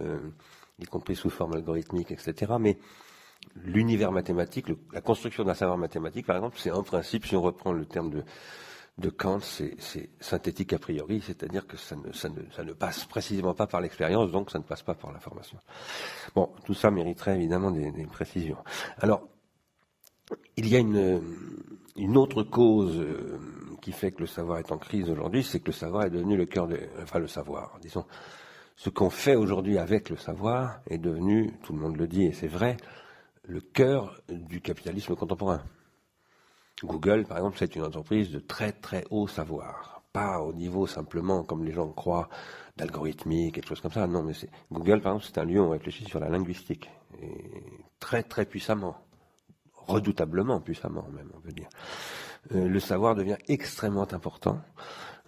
euh, 0.00 0.18
y 0.80 0.86
compris 0.86 1.14
sous 1.14 1.30
forme 1.30 1.52
algorithmique, 1.52 2.10
etc. 2.10 2.54
Mais 2.58 2.78
l'univers 3.64 4.12
mathématique, 4.12 4.66
la 4.92 5.00
construction 5.00 5.44
d'un 5.44 5.54
savoir 5.54 5.78
mathématique, 5.78 6.26
par 6.26 6.36
exemple, 6.36 6.56
c'est 6.58 6.70
un 6.70 6.82
principe, 6.82 7.26
si 7.26 7.36
on 7.36 7.42
reprend 7.42 7.72
le 7.72 7.86
terme 7.86 8.10
de, 8.10 9.10
Kant, 9.10 9.38
c'est 9.40 10.10
synthétique 10.18 10.72
a 10.72 10.78
priori, 10.78 11.22
c'est-à-dire 11.24 11.66
que 11.66 11.76
ça 11.76 11.94
ne, 11.94 12.72
passe 12.72 13.04
précisément 13.04 13.54
pas 13.54 13.68
par 13.68 13.80
l'expérience, 13.80 14.32
donc 14.32 14.50
ça 14.50 14.58
ne 14.58 14.64
passe 14.64 14.82
pas 14.82 14.94
par 14.94 15.12
l'information. 15.12 15.58
Bon, 16.34 16.50
tout 16.64 16.74
ça 16.74 16.90
mériterait 16.90 17.36
évidemment 17.36 17.70
des, 17.70 17.92
des, 17.92 18.06
précisions. 18.06 18.58
Alors, 18.98 19.22
il 20.56 20.68
y 20.68 20.74
a 20.74 20.80
une, 20.80 21.22
une 21.96 22.16
autre 22.16 22.42
cause 22.42 22.98
euh, 22.98 23.38
qui 23.80 23.92
fait 23.92 24.12
que 24.12 24.20
le 24.20 24.26
savoir 24.26 24.58
est 24.58 24.72
en 24.72 24.78
crise 24.78 25.08
aujourd'hui, 25.10 25.44
c'est 25.44 25.60
que 25.60 25.66
le 25.66 25.72
savoir 25.72 26.04
est 26.04 26.10
devenu 26.10 26.36
le 26.36 26.46
cœur 26.46 26.66
de, 26.66 26.78
enfin 27.02 27.18
le 27.18 27.28
savoir, 27.28 27.78
disons, 27.80 28.04
ce 28.76 28.90
qu'on 28.90 29.10
fait 29.10 29.34
aujourd'hui 29.34 29.78
avec 29.78 30.08
le 30.08 30.16
savoir 30.16 30.80
est 30.88 30.98
devenu, 30.98 31.52
tout 31.62 31.72
le 31.72 31.80
monde 31.80 31.96
le 31.96 32.06
dit 32.06 32.24
et 32.24 32.32
c'est 32.32 32.48
vrai, 32.48 32.76
le 33.48 33.60
cœur 33.60 34.20
du 34.28 34.60
capitalisme 34.60 35.16
contemporain. 35.16 35.62
Google, 36.84 37.24
par 37.24 37.38
exemple, 37.38 37.56
c'est 37.58 37.74
une 37.74 37.82
entreprise 37.82 38.30
de 38.30 38.38
très 38.38 38.72
très 38.72 39.04
haut 39.10 39.26
savoir. 39.26 40.02
Pas 40.12 40.40
au 40.40 40.52
niveau 40.52 40.86
simplement, 40.86 41.42
comme 41.42 41.64
les 41.64 41.72
gens 41.72 41.88
croient, 41.88 42.28
d'algorithmique, 42.76 43.54
quelque 43.54 43.68
chose 43.68 43.80
comme 43.80 43.92
ça. 43.92 44.06
Non, 44.06 44.22
mais 44.22 44.34
c'est 44.34 44.50
Google, 44.70 45.00
par 45.00 45.12
exemple, 45.14 45.24
c'est 45.32 45.40
un 45.40 45.44
lieu 45.44 45.60
où 45.60 45.64
on 45.64 45.70
réfléchit 45.70 46.04
sur 46.04 46.20
la 46.20 46.28
linguistique. 46.28 46.90
Et 47.22 47.62
très 47.98 48.22
très 48.22 48.44
puissamment. 48.44 48.96
Redoutablement 49.74 50.60
puissamment, 50.60 51.08
même, 51.14 51.30
on 51.34 51.40
peut 51.40 51.52
dire. 51.52 51.68
Euh, 52.54 52.68
le 52.68 52.80
savoir 52.80 53.14
devient 53.14 53.38
extrêmement 53.48 54.12
important 54.12 54.60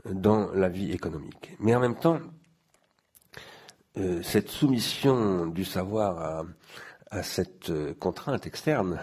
dans 0.05 0.51
la 0.53 0.69
vie 0.69 0.93
économique. 0.93 1.57
Mais 1.59 1.75
en 1.75 1.81
même 1.81 1.97
temps, 1.97 2.21
euh, 3.97 4.23
cette 4.23 4.51
soumission 4.51 5.47
du 5.47 5.65
savoir 5.65 6.19
à, 6.19 6.45
à 7.11 7.23
cette 7.23 7.71
euh, 7.71 7.95
contrainte 7.95 8.47
externe, 8.47 9.01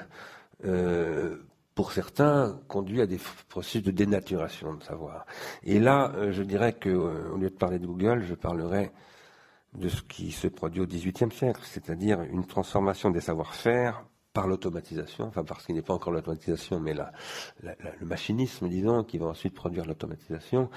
euh, 0.65 1.37
pour 1.75 1.91
certains, 1.91 2.59
conduit 2.67 3.01
à 3.01 3.05
des 3.05 3.19
processus 3.49 3.83
de 3.83 3.91
dénaturation 3.91 4.73
de 4.73 4.83
savoir. 4.83 5.25
Et 5.63 5.79
là, 5.79 6.11
euh, 6.15 6.31
je 6.31 6.41
dirais 6.41 6.73
que, 6.73 6.89
au 6.89 7.37
lieu 7.37 7.49
de 7.49 7.55
parler 7.55 7.79
de 7.79 7.85
Google, 7.85 8.23
je 8.23 8.33
parlerai 8.33 8.91
de 9.75 9.89
ce 9.89 10.01
qui 10.01 10.31
se 10.31 10.47
produit 10.47 10.81
au 10.81 10.87
XVIIIe 10.87 11.31
siècle, 11.31 11.61
c'est-à-dire 11.63 12.21
une 12.21 12.47
transformation 12.47 13.11
des 13.11 13.21
savoir-faire 13.21 14.03
par 14.33 14.47
l'automatisation, 14.47 15.25
enfin 15.25 15.43
parce 15.43 15.65
qu'il 15.65 15.75
n'est 15.75 15.81
pas 15.81 15.93
encore 15.93 16.13
l'automatisation, 16.13 16.79
mais 16.79 16.93
la, 16.93 17.11
le 17.63 18.05
machinisme, 18.05 18.69
disons, 18.69 19.03
qui 19.03 19.17
va 19.17 19.25
ensuite 19.25 19.53
produire 19.53 19.85
l'automatisation, 19.85 20.69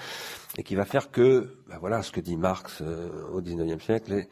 et 0.57 0.63
qui 0.63 0.75
va 0.75 0.83
faire 0.83 1.11
que, 1.11 1.57
ben 1.67 1.77
voilà 1.79 2.01
ce 2.01 2.11
que 2.11 2.19
dit 2.19 2.37
Marx 2.37 2.81
au 2.81 3.41
XIXe 3.41 3.83
siècle, 3.83 4.27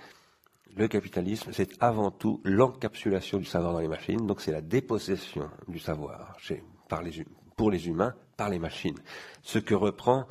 le 0.75 0.87
capitalisme, 0.87 1.51
c'est 1.53 1.71
avant 1.81 2.11
tout 2.11 2.41
l'encapsulation 2.43 3.37
du 3.37 3.45
savoir 3.45 3.73
dans 3.73 3.79
les 3.79 3.87
machines, 3.87 4.25
donc 4.25 4.41
c'est 4.41 4.51
la 4.51 4.61
dépossession 4.61 5.49
du 5.67 5.79
savoir 5.79 6.35
chez, 6.39 6.63
par 6.87 7.01
les, 7.01 7.25
pour 7.55 7.71
les 7.71 7.87
humains 7.87 8.15
par 8.37 8.49
les 8.49 8.59
machines. 8.59 8.97
Ce 9.41 9.59
que 9.59 9.75
reprend 9.75 10.25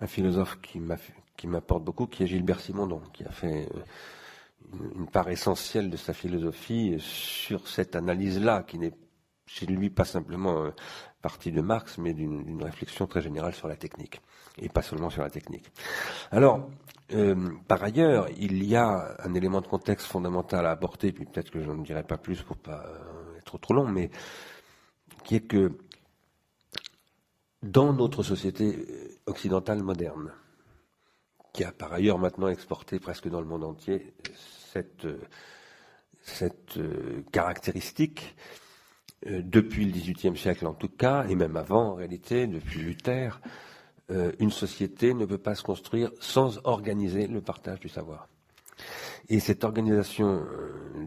un 0.00 0.06
philosophe 0.08 0.58
qui 0.60 1.46
m'apporte 1.46 1.84
beaucoup, 1.84 2.06
qui 2.06 2.24
est 2.24 2.26
Gilbert 2.26 2.58
Simondon, 2.58 3.00
qui 3.12 3.24
a 3.24 3.30
fait 3.30 3.68
euh, 3.74 4.78
une 4.96 5.06
part 5.06 5.28
essentielle 5.30 5.88
de 5.88 5.96
sa 5.96 6.12
philosophie 6.12 6.96
sur 6.98 7.68
cette 7.68 7.94
analyse-là, 7.94 8.64
qui 8.64 8.78
n'est 8.78 8.92
chez 9.46 9.66
lui 9.66 9.90
pas 9.90 10.04
simplement 10.04 10.64
euh, 10.64 10.70
partie 11.22 11.52
de 11.52 11.60
Marx, 11.60 11.98
mais 11.98 12.12
d'une 12.12 12.62
réflexion 12.62 13.06
très 13.06 13.20
générale 13.20 13.54
sur 13.54 13.68
la 13.68 13.76
technique, 13.76 14.20
et 14.58 14.68
pas 14.68 14.82
seulement 14.82 15.10
sur 15.10 15.22
la 15.22 15.30
technique. 15.30 15.70
Alors, 16.32 16.68
euh, 17.12 17.50
par 17.68 17.82
ailleurs, 17.82 18.28
il 18.38 18.64
y 18.64 18.76
a 18.76 19.16
un 19.22 19.34
élément 19.34 19.60
de 19.60 19.66
contexte 19.66 20.06
fondamental 20.06 20.66
à 20.66 20.70
apporter, 20.70 21.12
puis 21.12 21.26
peut-être 21.26 21.50
que 21.50 21.60
je 21.60 21.66
n'en 21.66 21.82
dirai 21.82 22.02
pas 22.02 22.16
plus 22.16 22.42
pour 22.42 22.56
pas 22.56 22.84
euh, 22.86 23.38
être 23.38 23.58
trop 23.58 23.74
long, 23.74 23.86
mais 23.86 24.10
qui 25.24 25.36
est 25.36 25.46
que 25.46 25.72
dans 27.62 27.92
notre 27.92 28.22
société 28.22 28.86
occidentale 29.26 29.82
moderne, 29.82 30.32
qui 31.52 31.64
a 31.64 31.72
par 31.72 31.92
ailleurs 31.92 32.18
maintenant 32.18 32.48
exporté 32.48 32.98
presque 32.98 33.28
dans 33.28 33.40
le 33.40 33.46
monde 33.46 33.64
entier 33.64 34.14
cette, 34.72 35.06
cette 36.20 36.78
euh, 36.78 37.22
caractéristique 37.32 38.34
euh, 39.26 39.40
depuis 39.42 39.84
le 39.84 39.92
XVIIIe 39.92 40.36
siècle 40.36 40.66
en 40.66 40.74
tout 40.74 40.88
cas, 40.88 41.26
et 41.28 41.36
même 41.36 41.56
avant 41.56 41.92
en 41.92 41.94
réalité, 41.94 42.46
depuis 42.46 42.80
Luther, 42.80 43.40
euh, 44.10 44.32
une 44.38 44.50
société 44.50 45.14
ne 45.14 45.24
peut 45.24 45.38
pas 45.38 45.54
se 45.54 45.62
construire 45.62 46.10
sans 46.20 46.60
organiser 46.64 47.26
le 47.26 47.40
partage 47.40 47.80
du 47.80 47.88
savoir. 47.88 48.28
Et 49.28 49.40
cette 49.40 49.64
organisation 49.64 50.44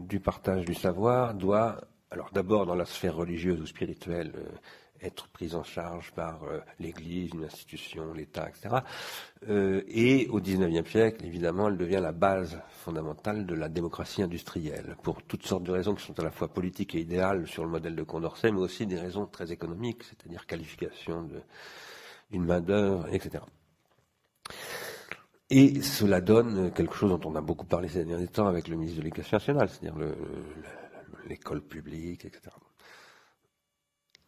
du 0.08 0.18
partage 0.18 0.64
du 0.64 0.74
savoir 0.74 1.34
doit, 1.34 1.80
alors 2.10 2.30
d'abord 2.32 2.66
dans 2.66 2.74
la 2.74 2.86
sphère 2.86 3.14
religieuse 3.14 3.60
ou 3.60 3.66
spirituelle, 3.66 4.32
être 5.02 5.28
prise 5.28 5.54
en 5.54 5.62
charge 5.62 6.12
par 6.12 6.44
euh, 6.44 6.60
l'Église, 6.78 7.30
une 7.34 7.44
institution, 7.44 8.12
l'État, 8.12 8.48
etc. 8.48 8.76
Euh, 9.48 9.82
et 9.88 10.26
au 10.28 10.40
XIXe 10.40 10.88
siècle, 10.88 11.24
évidemment, 11.24 11.68
elle 11.68 11.76
devient 11.76 12.00
la 12.02 12.12
base 12.12 12.60
fondamentale 12.70 13.46
de 13.46 13.54
la 13.54 13.68
démocratie 13.68 14.22
industrielle, 14.22 14.96
pour 15.02 15.22
toutes 15.22 15.46
sortes 15.46 15.64
de 15.64 15.72
raisons 15.72 15.94
qui 15.94 16.04
sont 16.04 16.18
à 16.18 16.24
la 16.24 16.30
fois 16.30 16.48
politiques 16.48 16.94
et 16.94 17.00
idéales 17.00 17.46
sur 17.46 17.64
le 17.64 17.70
modèle 17.70 17.94
de 17.94 18.02
Condorcet, 18.02 18.50
mais 18.50 18.60
aussi 18.60 18.86
des 18.86 18.98
raisons 18.98 19.26
très 19.26 19.52
économiques, 19.52 20.02
c'est-à-dire 20.04 20.46
qualification 20.46 21.28
d'une 22.30 22.44
main-d'œuvre, 22.44 23.06
etc. 23.12 23.44
Et 25.50 25.80
cela 25.80 26.20
donne 26.20 26.72
quelque 26.72 26.94
chose 26.94 27.10
dont 27.10 27.30
on 27.30 27.34
a 27.34 27.40
beaucoup 27.40 27.64
parlé 27.64 27.88
ces 27.88 28.04
derniers 28.04 28.28
temps 28.28 28.46
avec 28.46 28.68
le 28.68 28.76
ministre 28.76 28.98
de 28.98 29.04
l'Éducation 29.04 29.36
nationale, 29.38 29.68
c'est-à-dire 29.68 29.96
l'école 31.26 31.62
publique, 31.62 32.24
etc. 32.26 32.54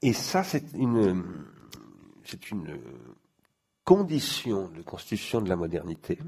Et 0.02 0.14
ça, 0.14 0.42
c'est 0.42 0.72
une, 0.72 1.24
c'est 2.24 2.50
une 2.50 2.80
condition 3.84 4.68
de 4.68 4.82
constitution 4.82 5.42
de 5.42 5.48
la 5.48 5.56
modernité 5.56 6.18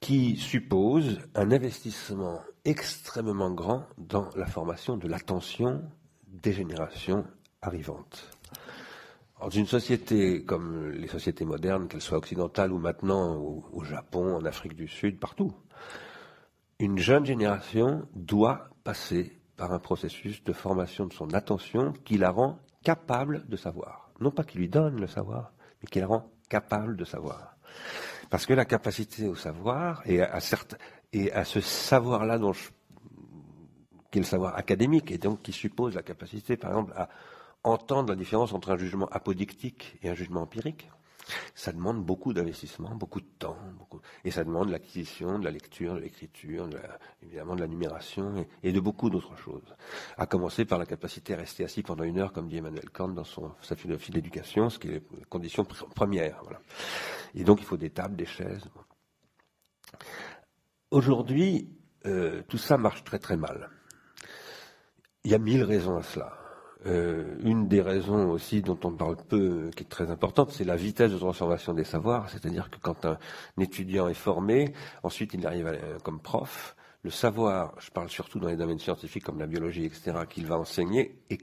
qui 0.00 0.36
suppose 0.36 1.18
un 1.34 1.50
investissement 1.50 2.40
extrêmement 2.64 3.50
grand 3.50 3.86
dans 3.98 4.30
la 4.36 4.46
formation 4.46 4.96
de 4.96 5.08
l'attention 5.08 5.82
des 6.26 6.52
générations 6.52 7.26
arrivantes. 7.60 8.37
Dans 9.48 9.54
une 9.54 9.66
société 9.66 10.44
comme 10.44 10.90
les 10.90 11.08
sociétés 11.08 11.46
modernes, 11.46 11.88
qu'elles 11.88 12.02
soient 12.02 12.18
occidentales 12.18 12.70
ou 12.70 12.78
maintenant 12.78 13.38
au 13.72 13.82
Japon, 13.82 14.36
en 14.36 14.44
Afrique 14.44 14.76
du 14.76 14.88
Sud, 14.88 15.18
partout, 15.18 15.54
une 16.78 16.98
jeune 16.98 17.24
génération 17.24 18.06
doit 18.14 18.68
passer 18.84 19.40
par 19.56 19.72
un 19.72 19.78
processus 19.78 20.44
de 20.44 20.52
formation 20.52 21.06
de 21.06 21.14
son 21.14 21.32
attention 21.32 21.94
qui 22.04 22.18
la 22.18 22.28
rend 22.28 22.58
capable 22.84 23.48
de 23.48 23.56
savoir. 23.56 24.10
Non 24.20 24.30
pas 24.30 24.44
qui 24.44 24.58
lui 24.58 24.68
donne 24.68 25.00
le 25.00 25.06
savoir, 25.06 25.54
mais 25.80 25.88
qui 25.88 26.00
la 26.00 26.08
rend 26.08 26.30
capable 26.50 26.98
de 26.98 27.06
savoir. 27.06 27.56
Parce 28.28 28.44
que 28.44 28.52
la 28.52 28.66
capacité 28.66 29.26
au 29.28 29.34
savoir 29.34 30.02
et 30.04 30.20
à, 30.20 30.40
ce 30.40 31.60
savoir-là 31.62 32.38
qui 34.10 34.18
est 34.18 34.20
le 34.20 34.26
savoir 34.26 34.56
académique 34.58 35.10
et 35.10 35.16
donc 35.16 35.40
qui 35.40 35.52
suppose 35.52 35.94
la 35.94 36.02
capacité, 36.02 36.58
par 36.58 36.72
exemple, 36.72 36.92
à 36.94 37.08
entendre 37.68 38.10
la 38.10 38.16
différence 38.16 38.52
entre 38.52 38.70
un 38.70 38.76
jugement 38.76 39.08
apodictique 39.10 39.98
et 40.02 40.08
un 40.08 40.14
jugement 40.14 40.42
empirique, 40.42 40.88
ça 41.54 41.72
demande 41.72 42.04
beaucoup 42.04 42.32
d'investissement, 42.32 42.94
beaucoup 42.94 43.20
de 43.20 43.26
temps, 43.38 43.56
et 44.24 44.30
ça 44.30 44.44
demande 44.44 44.70
l'acquisition 44.70 45.38
de 45.38 45.44
la 45.44 45.50
lecture, 45.50 45.94
de 45.94 46.00
l'écriture, 46.00 46.68
évidemment 47.22 47.54
de 47.54 47.60
la 47.60 47.66
numération 47.66 48.46
et, 48.62 48.72
de 48.72 48.80
beaucoup 48.80 49.10
d'autres 49.10 49.36
choses. 49.36 49.76
À 50.16 50.26
commencer 50.26 50.64
par 50.64 50.78
la 50.78 50.86
capacité 50.86 51.34
à 51.34 51.36
rester 51.36 51.64
assis 51.64 51.82
pendant 51.82 52.04
une 52.04 52.18
heure, 52.18 52.32
comme 52.32 52.48
dit 52.48 52.56
Emmanuel 52.56 52.90
Kant 52.90 53.08
dans 53.08 53.24
sa 53.24 53.76
philosophie 53.76 54.12
d'éducation, 54.12 54.70
ce 54.70 54.78
qui 54.78 54.88
est 54.88 55.02
la 55.18 55.24
condition 55.28 55.64
première. 55.64 56.42
Et 57.34 57.44
donc 57.44 57.60
il 57.60 57.64
faut 57.64 57.76
des 57.76 57.90
tables, 57.90 58.16
des 58.16 58.26
chaises. 58.26 58.68
Aujourd'hui, 60.90 61.68
euh, 62.06 62.42
tout 62.48 62.58
ça 62.58 62.78
marche 62.78 63.04
très 63.04 63.18
très 63.18 63.36
mal. 63.36 63.70
Il 65.24 65.30
y 65.30 65.34
a 65.34 65.38
mille 65.38 65.62
raisons 65.62 65.96
à 65.96 66.02
cela. 66.02 66.47
Euh, 66.86 67.36
une 67.42 67.66
des 67.66 67.80
raisons 67.82 68.30
aussi 68.30 68.62
dont 68.62 68.78
on 68.84 68.92
parle 68.92 69.16
peu, 69.16 69.70
qui 69.74 69.82
est 69.82 69.88
très 69.88 70.10
importante, 70.10 70.52
c'est 70.52 70.64
la 70.64 70.76
vitesse 70.76 71.10
de 71.12 71.18
transformation 71.18 71.74
des 71.74 71.84
savoirs. 71.84 72.30
C'est-à-dire 72.30 72.70
que 72.70 72.78
quand 72.80 73.04
un, 73.04 73.18
étudiant 73.58 74.08
est 74.08 74.14
formé, 74.14 74.72
ensuite 75.02 75.34
il 75.34 75.46
arrive 75.46 75.76
comme 76.04 76.20
prof, 76.20 76.76
le 77.02 77.10
savoir, 77.10 77.74
je 77.78 77.90
parle 77.90 78.08
surtout 78.08 78.38
dans 78.38 78.48
les 78.48 78.56
domaines 78.56 78.78
scientifiques 78.78 79.24
comme 79.24 79.38
la 79.38 79.46
biologie, 79.46 79.84
etc., 79.84 80.12
qu'il 80.28 80.46
va 80.46 80.58
enseigner, 80.58 81.20
est 81.30 81.40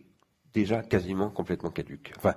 déjà 0.53 0.81
quasiment 0.81 1.29
complètement 1.29 1.69
caduque. 1.69 2.13
Enfin, 2.17 2.33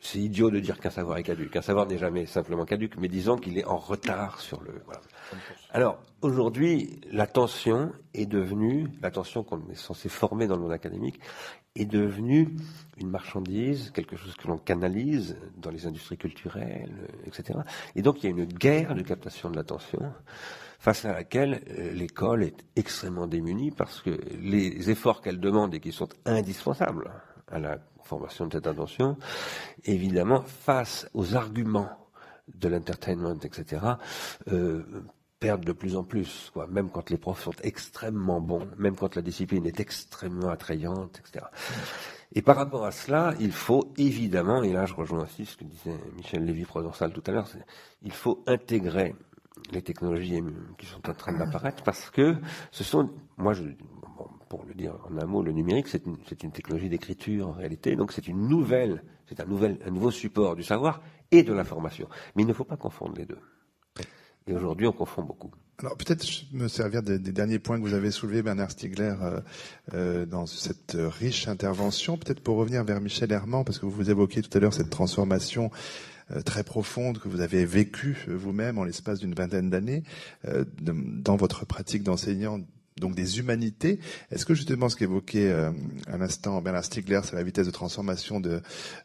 c'est 0.00 0.18
idiot 0.18 0.50
de 0.50 0.60
dire 0.60 0.78
qu'un 0.78 0.90
savoir 0.90 1.16
est 1.16 1.22
caduque. 1.22 1.56
Un 1.56 1.62
savoir 1.62 1.86
n'est 1.86 1.96
jamais 1.96 2.26
simplement 2.26 2.66
caduque, 2.66 2.96
mais 2.98 3.08
disons 3.08 3.38
qu'il 3.38 3.56
est 3.58 3.64
en 3.64 3.78
retard 3.78 4.40
sur 4.40 4.60
le. 4.62 4.82
Voilà. 4.84 5.00
Alors, 5.70 5.98
aujourd'hui, 6.20 7.00
l'attention 7.10 7.92
est 8.12 8.26
devenue, 8.26 8.88
l'attention 9.00 9.42
qu'on 9.42 9.66
est 9.70 9.76
censé 9.76 10.08
former 10.10 10.46
dans 10.46 10.56
le 10.56 10.62
monde 10.62 10.72
académique, 10.72 11.20
est 11.74 11.86
devenue 11.86 12.56
une 12.98 13.10
marchandise, 13.10 13.90
quelque 13.90 14.16
chose 14.16 14.36
que 14.36 14.46
l'on 14.46 14.58
canalise 14.58 15.36
dans 15.56 15.70
les 15.70 15.86
industries 15.86 16.16
culturelles, 16.16 17.08
etc. 17.26 17.58
Et 17.96 18.02
donc, 18.02 18.22
il 18.22 18.30
y 18.30 18.32
a 18.32 18.36
une 18.36 18.44
guerre 18.44 18.94
de 18.94 19.02
captation 19.02 19.50
de 19.50 19.56
l'attention 19.56 20.12
face 20.78 21.04
à 21.04 21.12
laquelle 21.12 21.62
euh, 21.70 21.92
l'école 21.92 22.44
est 22.44 22.64
extrêmement 22.76 23.26
démunie 23.26 23.70
parce 23.70 24.02
que 24.02 24.20
les 24.40 24.90
efforts 24.90 25.22
qu'elle 25.22 25.40
demande 25.40 25.74
et 25.74 25.80
qui 25.80 25.92
sont 25.92 26.08
indispensables 26.26 27.10
à 27.48 27.58
la 27.58 27.78
formation 28.02 28.46
de 28.46 28.52
cette 28.52 28.66
attention, 28.66 29.16
évidemment, 29.84 30.42
face 30.42 31.08
aux 31.14 31.34
arguments 31.34 31.88
de 32.54 32.68
l'entertainment, 32.68 33.38
etc., 33.42 33.82
euh, 34.52 34.82
de 35.44 35.72
plus 35.72 35.96
en 35.96 36.04
plus, 36.04 36.50
quoi. 36.52 36.66
même 36.66 36.90
quand 36.90 37.10
les 37.10 37.16
profs 37.16 37.42
sont 37.42 37.54
extrêmement 37.62 38.40
bons, 38.40 38.66
même 38.78 38.96
quand 38.96 39.16
la 39.16 39.22
discipline 39.22 39.66
est 39.66 39.80
extrêmement 39.80 40.48
attrayante, 40.48 41.20
etc. 41.20 41.46
Et 42.34 42.42
par 42.42 42.56
rapport 42.56 42.84
à 42.84 42.90
cela, 42.90 43.34
il 43.38 43.52
faut 43.52 43.92
évidemment, 43.96 44.62
et 44.62 44.72
là 44.72 44.86
je 44.86 44.94
rejoins 44.94 45.22
aussi 45.22 45.46
ce 45.46 45.56
que 45.56 45.64
disait 45.64 45.98
Michel 46.16 46.44
Lévy-Provençal 46.44 47.12
tout 47.12 47.22
à 47.26 47.32
l'heure, 47.32 47.48
il 48.02 48.12
faut 48.12 48.42
intégrer 48.46 49.14
les 49.70 49.82
technologies 49.82 50.42
qui 50.78 50.86
sont 50.86 51.08
en 51.08 51.14
train 51.14 51.32
d'apparaître 51.32 51.82
parce 51.84 52.10
que 52.10 52.36
ce 52.72 52.82
sont, 52.82 53.10
moi 53.36 53.52
je, 53.52 53.62
pour 54.48 54.64
le 54.64 54.74
dire 54.74 54.94
en 55.08 55.16
un 55.18 55.26
mot, 55.26 55.42
le 55.42 55.52
numérique 55.52 55.88
c'est 55.88 56.04
une, 56.06 56.16
une, 56.42 56.52
technologie 56.52 56.88
d'écriture 56.88 57.48
en 57.48 57.52
réalité, 57.52 57.94
donc 57.94 58.12
c'est 58.12 58.26
une 58.26 58.48
nouvelle, 58.48 59.04
c'est 59.26 59.40
un, 59.40 59.46
nouvel, 59.46 59.78
un 59.86 59.90
nouveau 59.90 60.10
support 60.10 60.56
du 60.56 60.64
savoir 60.64 61.00
et 61.30 61.42
de 61.42 61.52
l'information. 61.52 62.08
Mais 62.34 62.42
il 62.42 62.46
ne 62.46 62.52
faut 62.52 62.64
pas 62.64 62.76
confondre 62.76 63.14
les 63.16 63.26
deux. 63.26 63.38
Et 64.46 64.52
aujourd'hui, 64.52 64.86
on 64.86 64.92
confond 64.92 65.22
beaucoup. 65.22 65.50
Alors 65.78 65.96
peut-être 65.96 66.24
me 66.52 66.68
servir 66.68 67.02
des, 67.02 67.18
derniers 67.18 67.58
points 67.58 67.78
que 67.78 67.82
vous 67.82 67.94
avez 67.94 68.10
soulevés, 68.10 68.42
Bernard 68.42 68.70
Stiegler, 68.70 69.14
euh, 69.20 69.40
euh, 69.92 70.26
dans 70.26 70.46
cette 70.46 70.96
riche 70.96 71.48
intervention. 71.48 72.16
Peut-être 72.16 72.40
pour 72.40 72.56
revenir 72.56 72.84
vers 72.84 73.00
Michel 73.00 73.32
Herman, 73.32 73.64
parce 73.64 73.78
que 73.78 73.86
vous 73.86 74.10
évoquiez 74.10 74.42
tout 74.42 74.56
à 74.56 74.60
l'heure 74.60 74.72
cette 74.72 74.90
transformation 74.90 75.70
euh, 76.30 76.42
très 76.42 76.62
profonde 76.62 77.18
que 77.18 77.28
vous 77.28 77.40
avez 77.40 77.64
vécue 77.64 78.24
vous-même 78.28 78.78
en 78.78 78.84
l'espace 78.84 79.18
d'une 79.18 79.34
vingtaine 79.34 79.68
d'années 79.68 80.04
dans 80.82 81.36
votre 81.36 81.66
pratique 81.66 82.02
d'enseignant 82.02 82.60
donc 83.00 83.14
des 83.14 83.38
humanités. 83.38 83.98
Est-ce 84.30 84.46
que 84.46 84.54
justement 84.54 84.88
ce 84.88 84.96
qu'évoquait 84.96 85.50
euh, 85.50 85.70
à 86.06 86.16
l'instant 86.16 86.60
Bernard 86.62 86.84
Stiegler, 86.84 87.20
c'est 87.24 87.36
la 87.36 87.42
vitesse 87.42 87.66
de 87.66 87.72
transformation 87.72 88.40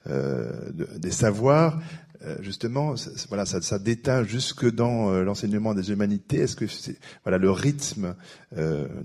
euh, 0.07 0.71
des 0.97 1.11
savoirs, 1.11 1.81
euh, 2.21 2.35
justement, 2.41 2.95
voilà, 3.29 3.45
ça, 3.45 3.61
ça 3.61 3.79
déteint 3.79 4.23
jusque 4.23 4.69
dans 4.69 5.09
euh, 5.09 5.23
l'enseignement 5.23 5.73
des 5.73 5.91
humanités. 5.91 6.41
Est-ce 6.41 6.55
que 6.55 6.67
c'est 6.67 6.99
voilà 7.23 7.37
le 7.37 7.51
rythme 7.51 8.15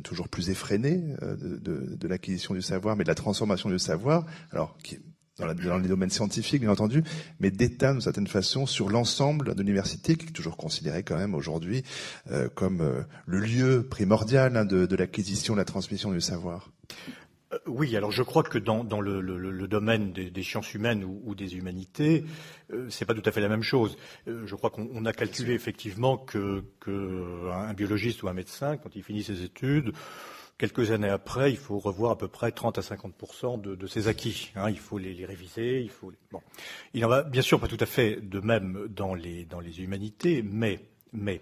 toujours 0.03 0.29
plus 0.29 0.51
effréné 0.51 1.05
de, 1.23 1.59
de, 1.59 1.97
de 1.97 2.09
l'acquisition 2.09 2.55
du 2.55 2.63
savoir, 2.63 2.97
mais 2.97 3.05
de 3.05 3.09
la 3.09 3.15
transformation 3.15 3.71
du 3.71 3.79
savoir, 3.79 4.27
alors 4.51 4.77
qui 4.83 4.99
dans, 5.39 5.53
dans, 5.53 5.79
les 5.79 5.89
domaines 5.89 6.11
scientifiques, 6.11 6.61
bien 6.61 6.71
entendu, 6.71 7.03
mais 7.41 7.51
d'état 7.51 7.93
d'une 7.93 8.01
certaine 8.01 8.27
façon 8.27 8.67
sur 8.67 8.89
l'ensemble 8.89 9.55
de 9.55 9.61
l'université, 9.61 10.17
qui 10.17 10.27
est 10.27 10.33
toujours 10.33 10.57
considéré 10.57 11.03
quand 11.03 11.17
même 11.17 11.35
aujourd'hui 11.35 11.83
euh, 12.31 12.49
comme 12.49 12.81
euh, 12.81 13.03
le 13.27 13.39
lieu 13.41 13.87
primordial 13.89 14.57
hein, 14.57 14.65
de, 14.65 14.87
de 14.87 14.97
l'acquisition, 14.97 15.55
de 15.55 15.59
la 15.59 15.65
transmission 15.65 16.13
du 16.13 16.21
savoir. 16.21 16.71
Euh, 17.55 17.59
oui, 17.67 17.97
alors 17.97 18.11
je 18.11 18.23
crois 18.23 18.43
que 18.43 18.59
dans, 18.59 18.85
dans 18.85 19.01
le, 19.01 19.21
le, 19.21 19.39
le, 19.39 19.69
domaine 19.69 20.13
des, 20.13 20.31
des, 20.31 20.43
sciences 20.43 20.73
humaines 20.75 21.05
ou, 21.05 21.21
ou 21.25 21.35
des 21.35 21.57
humanités, 21.57 22.25
euh, 22.73 22.87
c'est 22.91 23.05
pas 23.05 23.15
tout 23.15 23.23
à 23.25 23.33
fait 23.33 23.41
la 23.41 23.49
même 23.49 23.63
chose. 23.63 23.97
Euh, 24.29 24.47
je 24.47 24.55
crois 24.55 24.71
qu'on 24.71 25.05
a 25.05 25.13
calculé 25.13 25.55
effectivement 25.55 26.17
que, 26.17 26.65
que 26.81 27.51
un 27.53 27.75
biologiste 27.75 28.23
ou 28.23 28.29
un 28.29 28.33
médecin, 28.33 28.77
quand 28.77 28.95
il 28.95 29.03
finit 29.03 29.23
ses 29.23 29.43
études, 29.43 29.93
Quelques 30.57 30.93
années 30.93 31.09
après, 31.09 31.51
il 31.51 31.57
faut 31.57 31.79
revoir 31.79 32.13
à 32.13 32.19
peu 32.19 32.29
près 32.29 32.53
30 32.53 32.79
à 32.79 32.83
50 32.83 33.61
de, 33.61 33.75
de 33.75 33.87
ses 33.87 34.07
acquis. 34.07 34.53
Hein. 34.55 34.71
il 34.71 34.79
faut 34.79 34.99
les, 34.99 35.25
réviser. 35.27 35.81
Il 35.83 35.91
faut. 35.91 36.13
Il 36.93 37.05
en 37.05 37.09
va 37.09 37.23
bien 37.25 37.43
sûr 37.43 37.59
pas 37.59 37.67
tout 37.67 37.79
à 37.81 37.87
fait 37.87 38.21
de 38.21 38.41
même 38.41 38.87
dans 38.89 39.15
les 39.15 39.45
dans 39.45 39.61
les 39.61 39.81
humanités, 39.81 40.43
mais 40.43 40.81
mais 41.13 41.41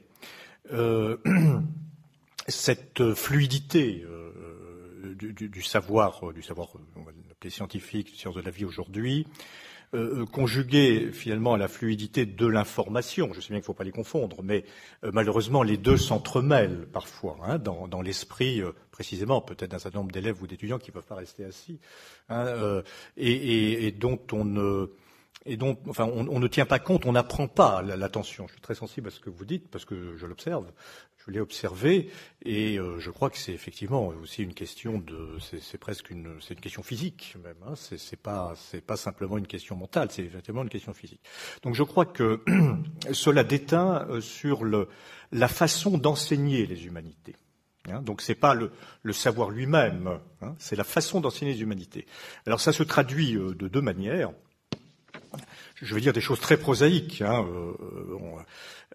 euh, 0.72 1.18
cette 2.48 3.14
fluidité 3.14 4.02
euh, 4.06 5.14
du, 5.14 5.62
savoir, 5.62 6.32
du 6.32 6.42
savoir, 6.42 6.68
on 6.96 7.02
va 7.02 7.12
scientifique, 7.50 8.10
sciences 8.14 8.34
de 8.34 8.40
la 8.40 8.50
vie 8.50 8.64
aujourd'hui, 8.64 9.26
euh, 9.94 10.24
conjugué 10.24 11.10
finalement 11.12 11.54
à 11.54 11.58
la 11.58 11.68
fluidité 11.68 12.24
de 12.24 12.46
l'information. 12.46 13.30
Je 13.34 13.40
sais 13.40 13.48
bien 13.48 13.56
qu'il 13.56 13.64
ne 13.64 13.66
faut 13.66 13.74
pas 13.74 13.84
les 13.84 13.92
confondre, 13.92 14.42
mais 14.42 14.64
euh, 15.04 15.10
malheureusement 15.12 15.62
les 15.62 15.76
deux 15.76 15.98
s'entremêlent 15.98 16.86
parfois 16.92 17.36
hein, 17.44 17.58
dans, 17.58 18.00
l'esprit 18.00 18.62
euh, 18.62 18.72
précisément, 18.90 19.40
peut-être 19.40 19.72
d'un 19.72 19.78
certain 19.78 19.98
nombre 19.98 20.12
d'élèves 20.12 20.42
ou 20.42 20.46
d'étudiants 20.46 20.78
qui 20.78 20.90
ne 20.90 20.94
peuvent 20.94 21.04
pas 21.04 21.16
rester 21.16 21.44
assis, 21.44 21.78
hein, 22.28 22.46
euh, 22.46 22.82
et, 23.16 23.92
dont 23.92 24.18
on 24.32 24.44
ne 24.44 24.90
et 25.44 25.56
donc, 25.56 25.80
enfin, 25.88 26.04
on, 26.04 26.28
on, 26.28 26.38
ne 26.38 26.46
tient 26.46 26.66
pas 26.66 26.78
compte, 26.78 27.04
on 27.06 27.12
n'apprend 27.12 27.48
pas 27.48 27.82
l'attention. 27.82 28.46
Je 28.46 28.52
suis 28.52 28.60
très 28.60 28.74
sensible 28.74 29.08
à 29.08 29.10
ce 29.10 29.20
que 29.20 29.30
vous 29.30 29.44
dites 29.44 29.68
parce 29.68 29.84
que 29.84 30.16
je 30.16 30.26
l'observe, 30.26 30.70
je 31.26 31.32
l'ai 31.32 31.40
observé, 31.40 32.10
et 32.44 32.78
euh, 32.78 32.98
je 32.98 33.10
crois 33.10 33.28
que 33.30 33.38
c'est 33.38 33.52
effectivement 33.52 34.08
aussi 34.08 34.42
une 34.42 34.54
question 34.54 34.98
de, 34.98 35.38
c'est 35.60 35.78
presque 35.78 36.10
une, 36.10 36.36
c'est 36.40 36.54
une 36.54 36.60
question 36.60 36.82
physique 36.82 37.36
même. 37.42 37.56
Hein, 37.66 37.74
c'est 37.76 38.20
pas, 38.20 38.54
c'est 38.56 38.84
pas 38.84 38.96
simplement 38.96 39.36
une 39.36 39.46
question 39.46 39.76
mentale, 39.76 40.08
c'est 40.10 40.22
effectivement 40.22 40.62
une 40.62 40.68
question 40.68 40.94
physique. 40.94 41.22
Donc, 41.62 41.74
je 41.74 41.82
crois 41.82 42.06
que 42.06 42.40
cela 43.12 43.42
déteint 43.42 44.06
euh, 44.08 44.20
sur 44.20 44.64
le, 44.64 44.88
la 45.32 45.48
façon 45.48 45.98
d'enseigner 45.98 46.66
les 46.66 46.86
humanités. 46.86 47.36
Hein, 47.90 48.00
donc 48.00 48.22
c'est 48.22 48.36
pas 48.36 48.54
le, 48.54 48.70
le 49.02 49.12
savoir 49.12 49.50
lui-même, 49.50 50.20
hein, 50.40 50.54
c'est 50.60 50.76
la 50.76 50.84
façon 50.84 51.20
d'enseigner 51.20 51.54
les 51.54 51.62
humanités. 51.62 52.06
Alors 52.46 52.60
ça 52.60 52.72
se 52.72 52.84
traduit 52.84 53.34
euh, 53.36 53.56
de 53.56 53.66
deux 53.66 53.80
manières 53.80 54.30
je 55.76 55.94
vais 55.94 56.00
dire 56.00 56.12
des 56.12 56.20
choses 56.20 56.40
très 56.40 56.56
prosaïques. 56.56 57.22
Hein, 57.22 57.46
euh, 57.48 57.74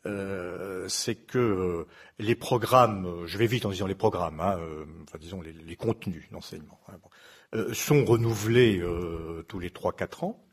euh, 0.05 0.87
c'est 0.87 1.15
que 1.15 1.37
euh, 1.37 1.87
les 2.19 2.35
programmes, 2.35 3.25
je 3.25 3.37
vais 3.37 3.47
vite 3.47 3.65
en 3.65 3.71
disant 3.71 3.87
les 3.87 3.95
programmes, 3.95 4.39
hein, 4.39 4.57
euh, 4.59 4.85
enfin 5.03 5.17
disons 5.19 5.41
les, 5.41 5.53
les 5.53 5.75
contenus 5.75 6.29
d'enseignement, 6.31 6.79
hein, 6.87 6.97
bon, 7.01 7.73
sont 7.73 8.05
renouvelés 8.05 8.83
tous 9.47 9.59
les 9.59 9.69
trois 9.69 9.93
quatre 9.93 10.23
ans. 10.23 10.43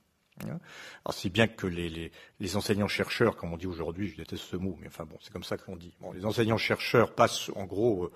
Hein. 0.42 0.59
Alors 1.05 1.14
si 1.14 1.31
bien 1.31 1.46
que 1.46 1.66
les, 1.66 1.88
les, 1.88 2.11
les 2.40 2.57
enseignants-chercheurs, 2.57 3.37
comme 3.37 3.53
on 3.53 3.57
dit 3.57 3.66
aujourd'hui, 3.66 4.09
je 4.09 4.16
déteste 4.16 4.44
ce 4.44 4.57
mot, 4.57 4.77
mais 4.81 4.88
enfin 4.88 5.05
bon, 5.05 5.16
c'est 5.20 5.33
comme 5.33 5.44
ça 5.44 5.57
qu'on 5.57 5.77
dit. 5.77 5.94
Bon, 6.00 6.12
les 6.12 6.24
enseignants-chercheurs 6.24 7.14
passent 7.14 7.50
en 7.55 7.64
gros 7.64 8.11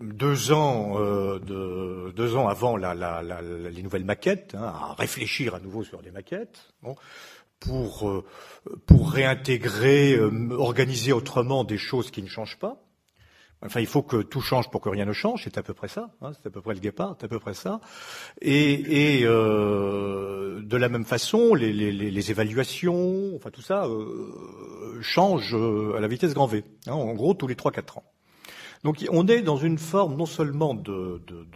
deux 0.00 0.52
ans, 0.52 1.00
euh, 1.00 1.38
de, 1.38 2.12
deux 2.12 2.36
ans 2.36 2.48
avant 2.48 2.76
la, 2.76 2.94
la, 2.94 3.22
la, 3.22 3.40
les 3.42 3.82
nouvelles 3.82 4.04
maquettes, 4.04 4.54
hein, 4.54 4.72
à 4.74 4.94
réfléchir 4.94 5.54
à 5.54 5.60
nouveau 5.60 5.84
sur 5.84 6.02
les 6.02 6.10
maquettes, 6.10 6.72
bon, 6.82 6.94
pour, 7.60 8.08
euh, 8.08 8.24
pour 8.86 9.10
réintégrer, 9.10 10.14
euh, 10.14 10.50
organiser 10.52 11.12
autrement 11.12 11.64
des 11.64 11.78
choses 11.78 12.10
qui 12.10 12.22
ne 12.22 12.28
changent 12.28 12.58
pas. 12.58 12.82
Enfin, 13.62 13.80
il 13.80 13.86
faut 13.86 14.02
que 14.02 14.20
tout 14.20 14.42
change 14.42 14.70
pour 14.70 14.82
que 14.82 14.90
rien 14.90 15.06
ne 15.06 15.14
change. 15.14 15.44
C'est 15.44 15.56
à 15.56 15.62
peu 15.62 15.72
près 15.72 15.88
ça. 15.88 16.10
Hein, 16.20 16.32
c'est 16.34 16.46
à 16.46 16.50
peu 16.50 16.60
près 16.60 16.74
le 16.74 16.80
guépard. 16.80 17.16
C'est 17.18 17.24
à 17.24 17.28
peu 17.28 17.38
près 17.38 17.54
ça. 17.54 17.80
Et, 18.42 19.18
et 19.18 19.24
euh, 19.24 20.60
de 20.62 20.76
la 20.76 20.90
même 20.90 21.06
façon, 21.06 21.54
les, 21.54 21.72
les, 21.72 21.90
les, 21.90 22.30
évaluations, 22.30 23.34
enfin 23.34 23.50
tout 23.50 23.62
ça, 23.62 23.86
euh, 23.86 25.00
change 25.00 25.54
à 25.54 26.00
la 26.00 26.06
vitesse 26.06 26.34
grand 26.34 26.46
V. 26.46 26.64
Hein, 26.86 26.92
en 26.92 27.14
gros, 27.14 27.32
tous 27.32 27.46
les 27.46 27.56
trois 27.56 27.72
quatre 27.72 27.96
ans. 27.96 28.04
Donc 28.84 29.04
on 29.10 29.26
est 29.26 29.42
dans 29.42 29.56
une 29.56 29.78
forme 29.78 30.16
non 30.16 30.26
seulement 30.26 30.74
de, 30.74 31.22
de, 31.26 31.46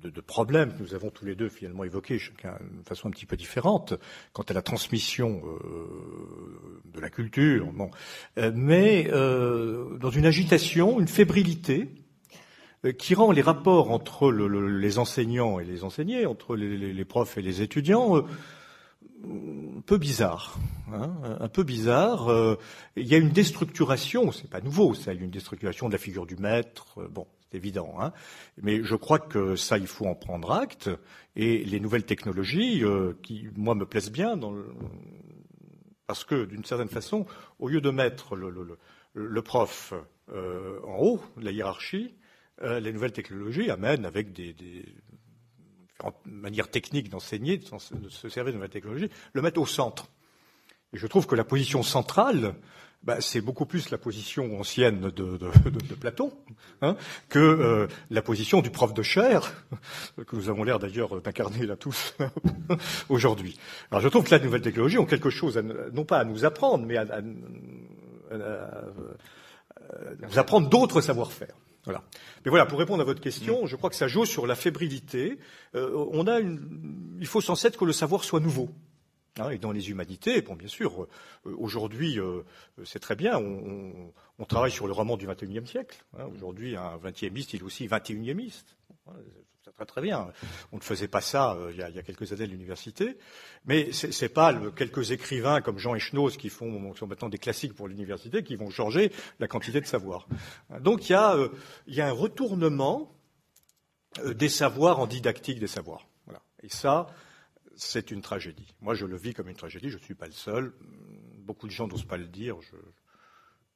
de, 0.00 0.10
de 0.10 0.20
problèmes 0.20 0.72
que 0.72 0.82
nous 0.82 0.94
avons 0.94 1.10
tous 1.10 1.24
les 1.24 1.34
deux 1.34 1.48
finalement 1.48 1.84
évoqués, 1.84 2.18
chacun 2.18 2.52
de 2.52 2.88
façon 2.88 3.08
un 3.08 3.10
petit 3.10 3.26
peu 3.26 3.36
différente, 3.36 3.94
quant 4.32 4.42
à 4.42 4.52
la 4.52 4.62
transmission 4.62 5.42
euh, 5.44 6.80
de 6.92 7.00
la 7.00 7.10
culture, 7.10 7.72
bon, 7.72 7.90
euh, 8.38 8.52
mais 8.54 9.08
euh, 9.12 9.96
dans 9.98 10.10
une 10.10 10.26
agitation, 10.26 11.00
une 11.00 11.08
fébrilité 11.08 11.88
euh, 12.84 12.92
qui 12.92 13.14
rend 13.14 13.30
les 13.32 13.42
rapports 13.42 13.90
entre 13.90 14.30
le, 14.30 14.48
le, 14.48 14.78
les 14.78 14.98
enseignants 14.98 15.60
et 15.60 15.64
les 15.64 15.84
enseignés, 15.84 16.26
entre 16.26 16.56
les, 16.56 16.92
les 16.92 17.04
profs 17.04 17.38
et 17.38 17.42
les 17.42 17.62
étudiants, 17.62 18.16
euh, 18.16 18.22
un 19.24 19.80
peu 19.80 19.98
bizarre, 19.98 20.58
hein, 20.92 21.12
un 21.40 21.48
peu 21.48 21.62
bizarre. 21.62 22.28
Euh, 22.30 22.56
il 22.96 23.06
y 23.06 23.14
a 23.14 23.18
une 23.18 23.30
déstructuration, 23.30 24.32
c'est 24.32 24.48
pas 24.48 24.60
nouveau, 24.60 24.94
ça, 24.94 25.12
il 25.12 25.18
y 25.18 25.22
a 25.22 25.24
une 25.24 25.30
déstructuration 25.30 25.88
de 25.88 25.92
la 25.92 25.98
figure 25.98 26.26
du 26.26 26.36
maître. 26.36 27.00
Euh, 27.00 27.08
bon, 27.08 27.26
c'est 27.40 27.56
évident, 27.56 27.94
hein, 28.00 28.12
mais 28.60 28.82
je 28.82 28.94
crois 28.94 29.18
que 29.18 29.56
ça, 29.56 29.78
il 29.78 29.86
faut 29.86 30.06
en 30.06 30.14
prendre 30.14 30.52
acte. 30.52 30.90
Et 31.36 31.64
les 31.64 31.80
nouvelles 31.80 32.04
technologies, 32.04 32.84
euh, 32.84 33.14
qui 33.22 33.48
moi 33.56 33.74
me 33.74 33.86
plaisent 33.86 34.12
bien, 34.12 34.38
parce 36.06 36.24
que 36.24 36.44
d'une 36.44 36.64
certaine 36.64 36.88
façon, 36.88 37.26
au 37.58 37.68
lieu 37.68 37.80
de 37.80 37.90
mettre 37.90 38.36
le, 38.36 39.42
prof 39.42 39.94
en 40.30 40.96
haut 40.98 41.20
la 41.40 41.50
hiérarchie, 41.50 42.14
les 42.62 42.92
nouvelles 42.92 43.12
technologies 43.12 43.70
amènent 43.70 44.04
avec 44.04 44.32
des 44.32 44.54
manière 46.24 46.70
technique 46.70 47.08
d'enseigner, 47.08 47.58
de 47.58 48.08
se 48.08 48.28
servir 48.28 48.52
de 48.52 48.58
la 48.58 48.68
technologie, 48.68 49.10
le 49.32 49.42
mettre 49.42 49.60
au 49.60 49.66
centre. 49.66 50.06
Et 50.92 50.98
je 50.98 51.06
trouve 51.06 51.26
que 51.26 51.34
la 51.34 51.44
position 51.44 51.82
centrale, 51.82 52.54
bah, 53.02 53.20
c'est 53.20 53.40
beaucoup 53.40 53.66
plus 53.66 53.90
la 53.90 53.98
position 53.98 54.60
ancienne 54.60 55.00
de, 55.00 55.10
de, 55.10 55.36
de, 55.36 55.70
de 55.70 55.94
Platon 55.94 56.32
hein, 56.82 56.96
que 57.28 57.38
euh, 57.38 57.88
la 58.10 58.22
position 58.22 58.60
du 58.60 58.70
prof 58.70 58.94
de 58.94 59.02
chair, 59.02 59.64
que 60.26 60.36
nous 60.36 60.48
avons 60.48 60.64
l'air 60.64 60.78
d'ailleurs 60.78 61.20
d'incarner 61.20 61.66
là 61.66 61.76
tous 61.76 62.14
aujourd'hui. 63.08 63.58
Alors 63.90 64.02
je 64.02 64.08
trouve 64.08 64.24
que 64.24 64.30
la 64.30 64.38
nouvelle 64.38 64.62
technologie 64.62 64.98
ont 64.98 65.06
quelque 65.06 65.30
chose, 65.30 65.58
à, 65.58 65.62
non 65.62 66.04
pas 66.04 66.18
à 66.18 66.24
nous 66.24 66.44
apprendre, 66.44 66.86
mais 66.86 66.96
à, 66.96 67.02
à, 67.02 67.16
à 68.36 68.82
nous 70.28 70.38
apprendre 70.38 70.68
d'autres 70.68 71.00
savoir-faire. 71.00 71.54
Mais 71.86 72.50
voilà, 72.50 72.66
pour 72.66 72.78
répondre 72.78 73.02
à 73.02 73.04
votre 73.04 73.20
question, 73.20 73.66
je 73.66 73.76
crois 73.76 73.90
que 73.90 73.96
ça 73.96 74.08
joue 74.08 74.24
sur 74.24 74.46
la 74.46 74.54
fébrilité. 74.54 75.38
Euh, 75.74 76.06
on 76.12 76.26
a 76.26 76.38
une, 76.40 77.16
il 77.20 77.26
faut 77.26 77.40
sans 77.40 77.54
cesse 77.54 77.76
que 77.76 77.84
le 77.84 77.92
savoir 77.92 78.24
soit 78.24 78.40
nouveau. 78.40 78.70
Hein, 79.38 79.50
et 79.50 79.58
dans 79.58 79.72
les 79.72 79.88
humanités, 79.88 80.42
bon, 80.42 80.54
bien 80.54 80.68
sûr, 80.68 81.04
euh, 81.04 81.56
aujourd'hui, 81.56 82.20
euh, 82.20 82.42
c'est 82.84 82.98
très 82.98 83.16
bien. 83.16 83.38
On, 83.38 84.44
travaille 84.44 84.72
sur 84.72 84.86
le 84.88 84.92
roman 84.92 85.16
du 85.16 85.26
XXIe 85.26 85.66
siècle. 85.66 86.04
Hein, 86.18 86.26
aujourd'hui, 86.34 86.76
un 86.76 86.98
XXIe 86.98 87.46
il 87.52 87.60
est 87.60 87.62
aussi 87.62 87.86
XXIe 89.06 89.42
très 89.70 89.86
très 89.86 90.02
bien. 90.02 90.32
On 90.72 90.76
ne 90.76 90.82
faisait 90.82 91.08
pas 91.08 91.20
ça 91.20 91.54
euh, 91.54 91.70
il, 91.72 91.78
y 91.78 91.82
a, 91.82 92.02
quelques 92.02 92.32
années 92.32 92.44
à 92.44 92.46
l'université, 92.46 93.16
mais 93.64 93.92
c'est, 93.92 94.12
c'est 94.12 94.28
pas 94.28 94.54
quelques 94.76 95.12
écrivains 95.12 95.60
comme 95.60 95.78
Jean 95.78 95.94
Echnoz 95.94 96.36
qui 96.36 96.48
font 96.48 96.94
sont 96.94 97.06
maintenant 97.06 97.28
des 97.28 97.38
classiques 97.38 97.74
pour 97.74 97.88
l'université 97.88 98.42
qui 98.42 98.56
vont 98.56 98.70
changer 98.70 99.12
la 99.38 99.48
quantité 99.48 99.80
de 99.80 99.86
savoir. 99.86 100.26
Donc 100.80 101.08
il 101.08 101.12
y 101.12 101.14
a, 101.14 101.36
euh, 101.36 101.48
un 101.98 102.12
retournement 102.12 103.16
euh, 104.18 104.34
des 104.34 104.48
savoirs 104.48 104.98
en 104.98 105.06
didactique 105.06 105.58
des 105.58 105.68
savoirs. 105.68 106.08
Voilà. 106.26 106.42
Et 106.62 106.68
ça, 106.68 107.06
c'est 107.76 108.10
une 108.10 108.20
tragédie. 108.20 108.74
Moi, 108.80 108.94
je 108.94 109.06
le 109.06 109.16
vis 109.16 109.32
comme 109.32 109.48
une 109.48 109.56
tragédie. 109.56 109.88
Je 109.88 109.96
ne 109.96 110.02
suis 110.02 110.14
pas 110.14 110.26
le 110.26 110.32
seul. 110.32 110.72
Beaucoup 111.38 111.66
de 111.66 111.72
gens 111.72 111.88
n'osent 111.88 112.04
pas 112.04 112.18
le 112.18 112.26
dire. 112.26 112.56
Je, 112.60 112.76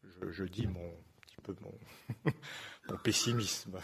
je, 0.05 0.31
je 0.31 0.45
dis 0.45 0.67
mon 0.67 0.93
petit 1.23 1.37
peu 1.43 1.55
mon 1.63 2.33
mon 2.91 2.97
pessimisme. 2.97 3.73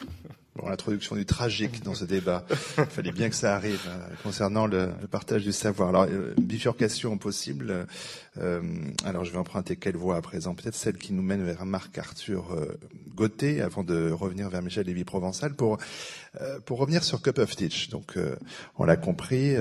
Bon, 0.54 0.68
l'introduction 0.68 1.16
du 1.16 1.24
tragique 1.24 1.82
dans 1.82 1.94
ce 1.94 2.04
débat. 2.04 2.44
Il 2.76 2.84
fallait 2.84 3.12
bien 3.12 3.30
que 3.30 3.34
ça 3.34 3.56
arrive 3.56 3.80
euh, 3.88 4.06
concernant 4.22 4.66
le, 4.66 4.90
partage 5.10 5.44
du 5.44 5.52
savoir. 5.52 5.88
Alors, 5.88 6.02
euh, 6.10 6.34
bifurcation 6.36 7.16
possible. 7.16 7.86
Euh, 8.36 8.60
alors, 9.02 9.24
je 9.24 9.32
vais 9.32 9.38
emprunter 9.38 9.76
quelle 9.76 9.96
voie 9.96 10.16
à 10.16 10.20
présent 10.20 10.54
Peut-être 10.54 10.74
celle 10.74 10.98
qui 10.98 11.14
nous 11.14 11.22
mène 11.22 11.42
vers 11.42 11.64
Marc 11.64 11.96
Arthur 11.96 12.52
euh, 12.52 12.78
Gauthier, 13.14 13.62
avant 13.62 13.82
de 13.82 14.10
revenir 14.10 14.50
vers 14.50 14.60
Michel 14.60 14.84
Lévy-Provençal, 14.84 15.54
pour 15.54 15.78
pour 16.64 16.78
revenir 16.78 17.04
sur 17.04 17.20
Cup 17.20 17.38
of 17.38 17.54
Teach. 17.56 17.90
Donc, 17.90 18.18
on 18.78 18.84
l'a 18.84 18.96
compris, 18.96 19.54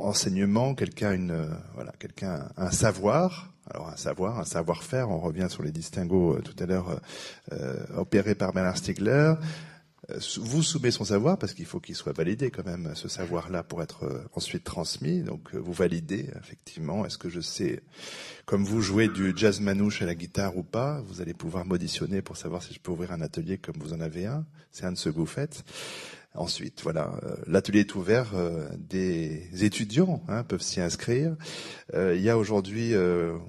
enseignement, 0.00 0.74
quelqu'un 0.74 1.12
une 1.12 1.48
voilà, 1.74 1.92
quelqu'un 2.00 2.48
un 2.56 2.72
savoir, 2.72 3.52
alors 3.70 3.88
un 3.88 3.96
savoir, 3.96 4.38
un 4.38 4.44
savoir-faire, 4.44 5.10
on 5.10 5.18
revient 5.18 5.48
sur 5.50 5.62
les 5.62 5.72
distinguos 5.72 6.36
euh, 6.36 6.40
tout 6.40 6.54
à 6.62 6.66
l'heure 6.66 7.00
euh, 7.52 7.84
opérés 7.96 8.34
par 8.34 8.52
Bernard 8.52 8.76
Stiegler. 8.76 9.34
Euh, 10.10 10.18
vous 10.38 10.62
soumez 10.62 10.92
son 10.92 11.04
savoir 11.04 11.36
parce 11.36 11.52
qu'il 11.52 11.66
faut 11.66 11.80
qu'il 11.80 11.96
soit 11.96 12.16
validé 12.16 12.50
quand 12.50 12.64
même, 12.64 12.92
ce 12.94 13.08
savoir-là, 13.08 13.64
pour 13.64 13.82
être 13.82 14.28
ensuite 14.34 14.62
transmis. 14.62 15.22
Donc 15.22 15.54
vous 15.54 15.72
validez 15.72 16.30
effectivement. 16.38 17.04
Est-ce 17.04 17.18
que 17.18 17.28
je 17.28 17.40
sais, 17.40 17.82
comme 18.44 18.64
vous 18.64 18.82
jouez 18.82 19.08
du 19.08 19.32
jazz 19.36 19.60
manouche 19.60 20.02
à 20.02 20.06
la 20.06 20.14
guitare 20.14 20.56
ou 20.56 20.62
pas, 20.62 21.00
vous 21.08 21.20
allez 21.20 21.34
pouvoir 21.34 21.64
m'auditionner 21.64 22.22
pour 22.22 22.36
savoir 22.36 22.62
si 22.62 22.72
je 22.72 22.78
peux 22.78 22.92
ouvrir 22.92 23.12
un 23.12 23.20
atelier 23.20 23.58
comme 23.58 23.76
vous 23.80 23.92
en 23.92 24.00
avez 24.00 24.26
un? 24.26 24.46
C'est 24.70 24.84
un 24.84 24.92
de 24.92 24.98
ceux 24.98 25.10
que 25.10 25.18
vous 25.18 25.26
faites. 25.26 25.64
Ensuite, 26.36 26.80
voilà, 26.82 27.12
euh, 27.22 27.36
l'atelier 27.46 27.80
est 27.80 27.94
ouvert, 27.94 28.32
euh, 28.34 28.68
des 28.78 29.64
étudiants 29.64 30.22
hein, 30.28 30.42
peuvent 30.44 30.60
s'y 30.60 30.80
inscrire. 30.80 31.34
Euh, 31.94 32.14
il 32.14 32.22
y 32.22 32.28
a 32.28 32.36
aujourd'hui, 32.36 32.94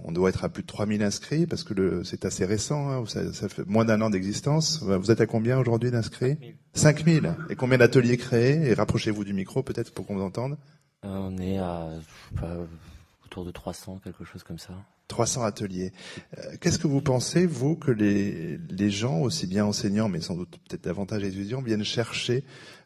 on 0.03 0.11
doit 0.11 0.29
être 0.29 0.43
à 0.43 0.49
plus 0.49 0.63
de 0.63 0.67
3000 0.67 1.03
inscrits 1.03 1.47
parce 1.47 1.63
que 1.63 2.03
c'est 2.03 2.25
assez 2.25 2.45
récent, 2.45 2.89
hein, 2.89 3.03
ça, 3.05 3.49
fait 3.49 3.65
moins 3.65 3.85
d'un 3.85 4.01
an 4.01 4.09
d'existence. 4.09 4.81
Vous 4.83 5.11
êtes 5.11 5.21
à 5.21 5.25
combien 5.25 5.59
aujourd'hui 5.59 5.91
d'inscrits 5.91 6.37
5000. 6.73 7.35
Et 7.49 7.55
combien 7.55 7.77
d'ateliers 7.77 8.17
créés 8.17 8.69
Et 8.69 8.73
rapprochez-vous 8.73 9.23
du 9.23 9.33
micro 9.33 9.63
peut-être 9.63 9.91
pour 9.91 10.05
qu'on 10.05 10.15
vous 10.15 10.23
entende. 10.23 10.57
on 11.03 11.37
est 11.39 11.57
à 11.57 11.89
autour 13.25 13.43
de 13.43 13.51
300, 13.51 13.99
quelque 14.03 14.23
chose 14.23 14.43
comme 14.43 14.59
ça. 14.59 14.73
300 15.07 15.43
ateliers. 15.43 15.93
Qu'est-ce 16.59 16.79
que 16.79 16.87
vous 16.87 17.01
pensez, 17.01 17.45
vous, 17.45 17.75
que 17.75 17.91
les, 17.91 18.57
les 18.69 18.89
gens, 18.89 19.19
aussi 19.19 19.47
bien 19.47 19.65
enseignants, 19.65 20.09
mais 20.09 20.21
sans 20.21 20.35
doute 20.35 20.57
peut-être 20.67 20.83
davantage 20.83 21.23
étudiants, 21.23 21.61
viennent 21.61 21.83
chercher 21.83 22.43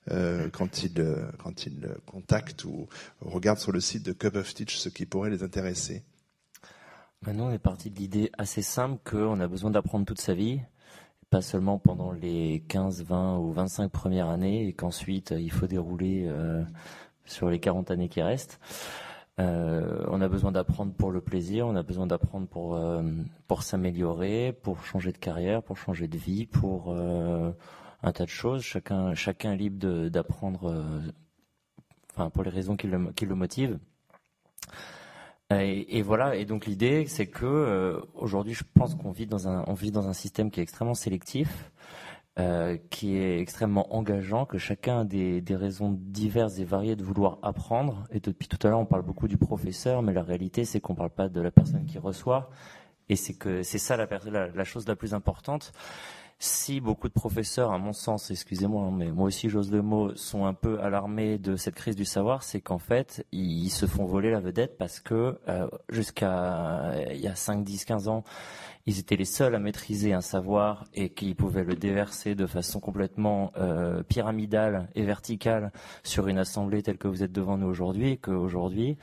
euh, 0.10 0.50
quand 0.50 0.84
ils 0.84 1.00
euh, 1.00 1.32
quand 1.38 1.66
ils 1.66 1.88
contactent 2.08 2.66
ou 2.66 2.88
regardent 3.22 3.60
sur 3.60 3.72
le 3.72 3.80
site 3.80 4.04
de 4.04 4.14
Cup 4.14 4.36
of 4.36 4.54
Teach 4.54 4.78
ce 4.78 4.90
qui 4.90 5.06
pourrait 5.06 5.30
les 5.30 5.44
intéresser 5.44 6.04
Maintenant, 7.24 7.50
on 7.50 7.52
est 7.52 7.60
parti 7.60 7.92
de 7.92 8.00
l'idée 8.00 8.32
assez 8.40 8.64
simple 8.64 9.00
qu'on 9.06 9.40
a 9.40 9.48
besoin 9.48 9.70
d'apprendre 9.70 10.06
toute 10.06 10.20
sa 10.20 10.34
vie, 10.34 10.60
pas 11.30 11.42
seulement 11.44 11.78
pendant 11.78 12.12
les 12.12 12.64
15, 12.68 13.04
20 13.04 13.38
ou 13.38 13.52
25 13.52 13.92
premières 13.92 14.28
années, 14.28 14.68
et 14.68 14.74
qu'ensuite 14.74 15.32
il 15.38 15.52
faut 15.52 15.68
dérouler 15.68 16.26
euh, 16.26 16.64
sur 17.26 17.52
les 17.52 17.60
40 17.60 17.92
années 17.92 18.10
qui 18.10 18.24
restent. 18.24 18.60
Euh, 19.40 20.04
on 20.08 20.20
a 20.20 20.28
besoin 20.28 20.52
d'apprendre 20.52 20.94
pour 20.94 21.12
le 21.12 21.22
plaisir, 21.22 21.68
on 21.68 21.76
a 21.76 21.84
besoin 21.84 22.08
d'apprendre 22.08 22.48
pour 22.48 23.62
s'améliorer, 23.62 24.58
pour 24.64 24.84
changer 24.84 25.12
de 25.12 25.20
carrière, 25.20 25.62
pour 25.62 25.78
changer 25.78 26.08
de 26.08 26.18
vie, 26.18 26.48
pour 26.48 26.92
un 28.04 28.12
tas 28.12 28.26
de 28.26 28.30
choses. 28.30 28.64
Chacun, 28.64 29.14
chacun 29.14 29.54
est 29.54 29.58
libre 29.58 30.10
d'apprendre, 30.10 30.72
euh, 32.18 32.30
pour 32.30 32.44
les 32.44 32.50
raisons 32.50 32.76
qui 32.76 32.88
le, 32.88 33.12
qui 33.14 33.26
le 33.26 33.36
motivent. 33.36 33.80
Et, 35.50 36.02
voilà. 36.02 36.36
Et 36.36 36.46
donc 36.46 36.66
l'idée, 36.66 37.06
c'est 37.08 37.28
que 37.28 37.46
euh, 37.46 38.00
aujourd'hui, 38.14 38.54
je 38.54 38.64
pense 38.74 38.96
qu'on 38.96 39.12
vit 39.12 39.28
dans 39.28 39.50
un, 39.50 39.66
on 39.68 39.74
vit 39.74 39.92
dans 39.92 40.08
un 40.08 40.14
système 40.14 40.50
qui 40.50 40.62
est 40.62 40.64
extrêmement 40.64 40.94
sélectif. 40.94 41.72
Euh, 42.40 42.78
qui 42.90 43.18
est 43.18 43.42
extrêmement 43.42 43.94
engageant, 43.94 44.46
que 44.46 44.58
chacun 44.58 45.02
a 45.02 45.04
des, 45.04 45.42
des, 45.42 45.56
raisons 45.58 45.92
diverses 45.92 46.60
et 46.60 46.64
variées 46.64 46.96
de 46.96 47.04
vouloir 47.04 47.40
apprendre. 47.42 48.08
Et 48.10 48.22
depuis 48.22 48.48
tout 48.48 48.58
à 48.66 48.70
l'heure, 48.70 48.80
on 48.80 48.86
parle 48.86 49.02
beaucoup 49.02 49.28
du 49.28 49.36
professeur, 49.36 50.02
mais 50.02 50.14
la 50.14 50.24
réalité, 50.24 50.64
c'est 50.64 50.80
qu'on 50.80 50.94
ne 50.94 50.98
parle 50.98 51.10
pas 51.10 51.28
de 51.28 51.42
la 51.42 51.52
personne 51.52 51.86
qui 51.86 52.00
reçoit. 52.00 52.50
Et 53.10 53.18
c'est 53.18 53.34
que 53.34 53.64
c'est 53.64 53.78
ça 53.78 53.98
la, 53.98 54.64
chose 54.64 54.88
la 54.88 54.96
plus 54.96 55.14
importante 55.14 55.74
si 56.43 56.82
beaucoup 56.82 57.08
de 57.08 57.13
professeurs, 57.13 57.71
à 57.71 57.77
mon 57.77 57.93
sens, 57.93 58.32
excusez-moi, 58.32 58.88
hein, 58.88 58.91
mais 58.91 59.12
moi 59.12 59.25
aussi 59.25 59.47
j'ose 59.47 59.71
le 59.71 59.84
mot, 59.84 60.15
sont 60.15 60.45
un 60.45 60.56
peu 60.56 60.82
alarmés 60.82 61.38
de 61.38 61.56
cette 61.56 61.75
crise 61.75 61.95
du 61.95 62.04
savoir, 62.04 62.41
c'est 62.41 62.62
qu'en 62.62 62.80
fait, 62.80 63.27
ils 63.32 63.69
se 63.69 63.86
font 63.86 64.06
voler 64.06 64.32
la 64.32 64.39
vedette 64.39 64.75
parce 64.80 64.99
que 64.99 65.38
euh, 65.47 65.67
jusqu'à 65.89 66.93
il 67.12 67.19
y 67.19 67.27
a 67.27 67.36
5, 67.36 67.63
10, 67.63 67.86
15 67.86 68.08
ans, 68.08 68.23
ils 68.88 68.97
étaient 68.97 69.17
les 69.17 69.25
seuls 69.25 69.54
à 69.54 69.60
maîtriser 69.60 70.13
un 70.13 70.21
savoir 70.21 70.86
et 70.95 71.10
qu'ils 71.10 71.36
pouvaient 71.36 71.63
le 71.63 71.75
déverser 71.75 72.34
de 72.34 72.47
façon 72.47 72.80
complètement 72.80 73.54
euh, 73.58 74.01
pyramidale 74.01 74.89
et 74.95 75.04
verticale 75.04 75.71
sur 76.04 76.27
une 76.27 76.39
assemblée 76.39 76.82
telle 76.82 76.97
que 76.97 77.08
vous 77.08 77.21
êtes 77.21 77.32
devant 77.32 77.58
nous 77.58 77.67
aujourd'hui, 77.67 78.17
qu'aujourd'hui, 78.17 78.97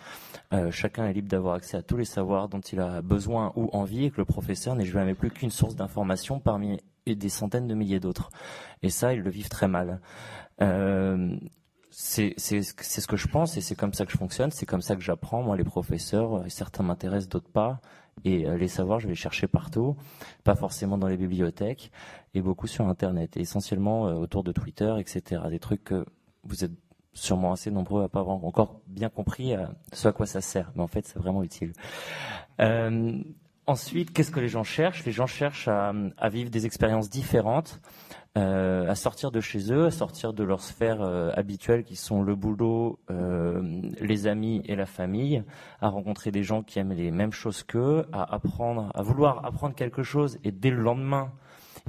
euh, 0.53 0.73
chacun 0.73 1.07
est 1.07 1.13
libre 1.13 1.29
d'avoir 1.29 1.55
accès 1.55 1.77
à 1.77 1.83
tous 1.83 1.97
les 1.97 2.05
savoirs 2.05 2.49
dont 2.49 2.61
il 2.61 2.81
a 2.81 3.01
besoin 3.01 3.53
ou 3.55 3.71
envie, 3.73 4.07
et 4.07 4.11
que 4.11 4.17
le 4.17 4.25
professeur 4.25 4.75
n'est 4.75 4.85
jamais 4.85 5.15
plus 5.15 5.31
qu'une 5.31 5.51
source 5.51 5.77
d'information 5.77 6.41
parmi 6.41 6.81
des 7.17 7.29
centaines 7.29 7.67
de 7.67 7.75
milliers 7.75 8.01
d'autres. 8.01 8.31
Et 8.83 8.91
ça, 8.91 9.13
ils 9.13 9.21
le 9.21 9.31
vivent 9.31 9.49
très 9.49 9.69
mal. 9.69 10.01
Euh, 10.61 11.37
c'est 11.91 12.39
ce 12.39 13.07
que 13.07 13.17
je 13.17 13.27
pense 13.27 13.57
et 13.57 13.61
c'est 13.61 13.75
comme 13.75 13.93
ça 13.93 14.07
que 14.07 14.13
je 14.13 14.17
fonctionne, 14.17 14.51
c'est 14.51 14.67
comme 14.67 14.83
ça 14.83 14.95
que 14.95 15.03
j'apprends. 15.03 15.43
Moi, 15.43 15.57
les 15.57 15.65
professeurs, 15.65 16.45
certains 16.49 16.85
m'intéressent, 16.85 17.29
d'autres 17.29 17.51
pas. 17.51 17.81
Et 18.25 18.47
euh, 18.47 18.57
les 18.57 18.69
savoirs, 18.69 19.01
je 19.01 19.07
vais 19.07 19.13
les 19.13 19.17
chercher 19.17 19.47
partout, 19.47 19.97
pas 20.45 20.55
forcément 20.55 20.99
dans 20.99 21.09
les 21.09 21.17
bibliothèques, 21.17 21.93
et 22.35 22.41
beaucoup 22.41 22.67
sur 22.67 22.87
Internet, 22.87 23.37
et 23.37 23.41
essentiellement 23.41 24.09
euh, 24.09 24.15
autour 24.15 24.43
de 24.43 24.53
Twitter, 24.53 24.95
etc. 24.99 25.43
Des 25.49 25.61
trucs 25.61 25.85
que 25.85 26.05
vous 26.43 26.65
êtes 26.65 26.73
sûrement 27.15 27.53
assez 27.53 27.71
nombreux 27.71 28.05
à 28.05 28.09
pas 28.09 28.21
avoir 28.21 28.45
encore 28.45 28.81
bien 28.87 29.09
compris 29.09 29.53
ce 29.93 30.09
à 30.09 30.13
quoi 30.13 30.27
ça 30.27 30.41
sert, 30.41 30.71
mais 30.77 30.83
en 30.83 30.87
fait, 30.87 31.07
c'est 31.07 31.19
vraiment 31.19 31.43
utile. 31.43 31.73
Ensuite, 33.69 34.15
qu'est-ce 34.15 34.31
que 34.31 34.41
les 34.41 34.49
gens 34.49 34.65
cherchent? 34.65 35.05
Les 35.05 35.13
gens 35.13 35.27
cherchent 35.27 35.69
à, 35.69 35.93
vivre 36.31 36.49
des 36.49 36.65
expériences 36.65 37.11
différentes, 37.11 37.83
euh, 38.39 38.89
à 38.89 38.95
sortir 38.95 39.31
de 39.31 39.41
chez 39.41 39.71
eux, 39.71 39.85
à 39.85 39.91
sortir 39.91 40.33
de 40.33 40.43
leur 40.43 40.63
sphère 40.63 41.03
euh, 41.03 41.31
habituelle 41.35 41.85
qui 41.85 41.95
sont 41.95 42.23
le 42.23 42.35
boulot, 42.35 42.99
euh, 43.11 43.83
les 44.01 44.27
amis 44.27 44.63
et 44.65 44.75
la 44.75 44.87
famille, 44.87 45.45
à 45.83 45.91
rencontrer 45.91 46.31
des 46.31 46.43
gens 46.43 46.63
qui 46.63 46.79
aiment 46.79 46.95
les 46.95 47.11
mêmes 47.11 47.33
choses 47.33 47.63
qu'eux, 47.63 48.07
à 48.11 48.35
apprendre, 48.35 48.91
à 48.95 49.03
vouloir 49.03 49.45
apprendre 49.45 49.75
quelque 49.75 50.03
chose 50.03 50.39
et 50.45 50.51
dès 50.51 50.71
le 50.71 50.81
lendemain, 50.81 51.31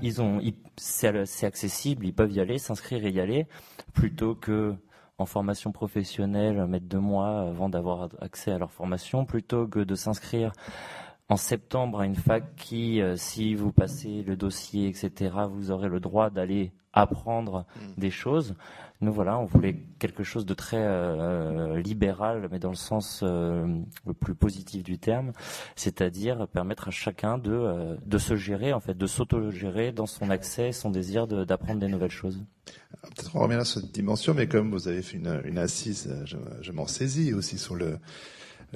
ils 0.01 0.21
ont, 0.21 0.41
c'est 0.75 1.45
accessible, 1.45 2.05
ils 2.05 2.13
peuvent 2.13 2.33
y 2.33 2.41
aller, 2.41 2.57
s'inscrire 2.57 3.05
et 3.05 3.11
y 3.11 3.21
aller, 3.21 3.47
plutôt 3.93 4.35
que 4.35 4.75
en 5.17 5.25
formation 5.25 5.71
professionnelle, 5.71 6.65
mettre 6.65 6.87
deux 6.87 6.99
mois 6.99 7.41
avant 7.41 7.69
d'avoir 7.69 8.09
accès 8.21 8.51
à 8.51 8.57
leur 8.57 8.71
formation, 8.71 9.25
plutôt 9.25 9.65
que 9.67 9.79
de 9.79 9.95
s'inscrire 9.95 10.51
en 11.29 11.37
septembre 11.37 11.99
à 12.01 12.05
une 12.05 12.15
fac 12.15 12.55
qui, 12.55 13.01
euh, 13.01 13.15
si 13.15 13.53
vous 13.53 13.71
passez 13.71 14.23
le 14.23 14.35
dossier, 14.35 14.87
etc., 14.87 15.31
vous 15.49 15.69
aurez 15.71 15.87
le 15.87 15.99
droit 15.99 16.31
d'aller 16.31 16.71
apprendre 16.91 17.65
mm. 17.75 17.99
des 17.99 18.09
choses. 18.09 18.55
Nous, 19.01 19.13
voilà, 19.13 19.37
on 19.37 19.45
voulait 19.45 19.77
quelque 19.99 20.23
chose 20.23 20.45
de 20.45 20.53
très 20.55 20.81
euh, 20.81 21.79
libéral, 21.79 22.49
mais 22.51 22.59
dans 22.59 22.71
le 22.71 22.75
sens 22.75 23.21
euh, 23.23 23.65
le 24.05 24.13
plus 24.13 24.33
positif 24.33 24.83
du 24.83 24.97
terme, 24.97 25.31
c'est-à-dire 25.75 26.47
permettre 26.47 26.89
à 26.89 26.91
chacun 26.91 27.37
de, 27.37 27.95
de 28.05 28.17
se 28.17 28.35
gérer, 28.35 28.73
en 28.73 28.81
fait, 28.81 28.97
de 28.97 29.07
s'auto-gérer 29.07 29.93
dans 29.93 30.07
son 30.07 30.29
accès, 30.29 30.73
son 30.73 30.89
désir 30.89 31.27
d'apprendre 31.27 31.79
des 31.79 31.87
nouvelles 31.87 32.11
choses. 32.11 32.43
Peut-être 33.03 33.35
on 33.35 33.39
revient 33.39 33.55
à 33.55 33.65
cette 33.65 33.91
dimension, 33.91 34.33
mais 34.33 34.47
comme 34.47 34.71
vous 34.71 34.89
avez 34.89 35.01
fait 35.01 35.17
une, 35.17 35.41
une 35.45 35.59
assise, 35.59 36.13
je, 36.25 36.35
je 36.59 36.71
m'en 36.73 36.87
saisis 36.87 37.33
aussi 37.33 37.57
sur 37.57 37.75
le 37.75 37.99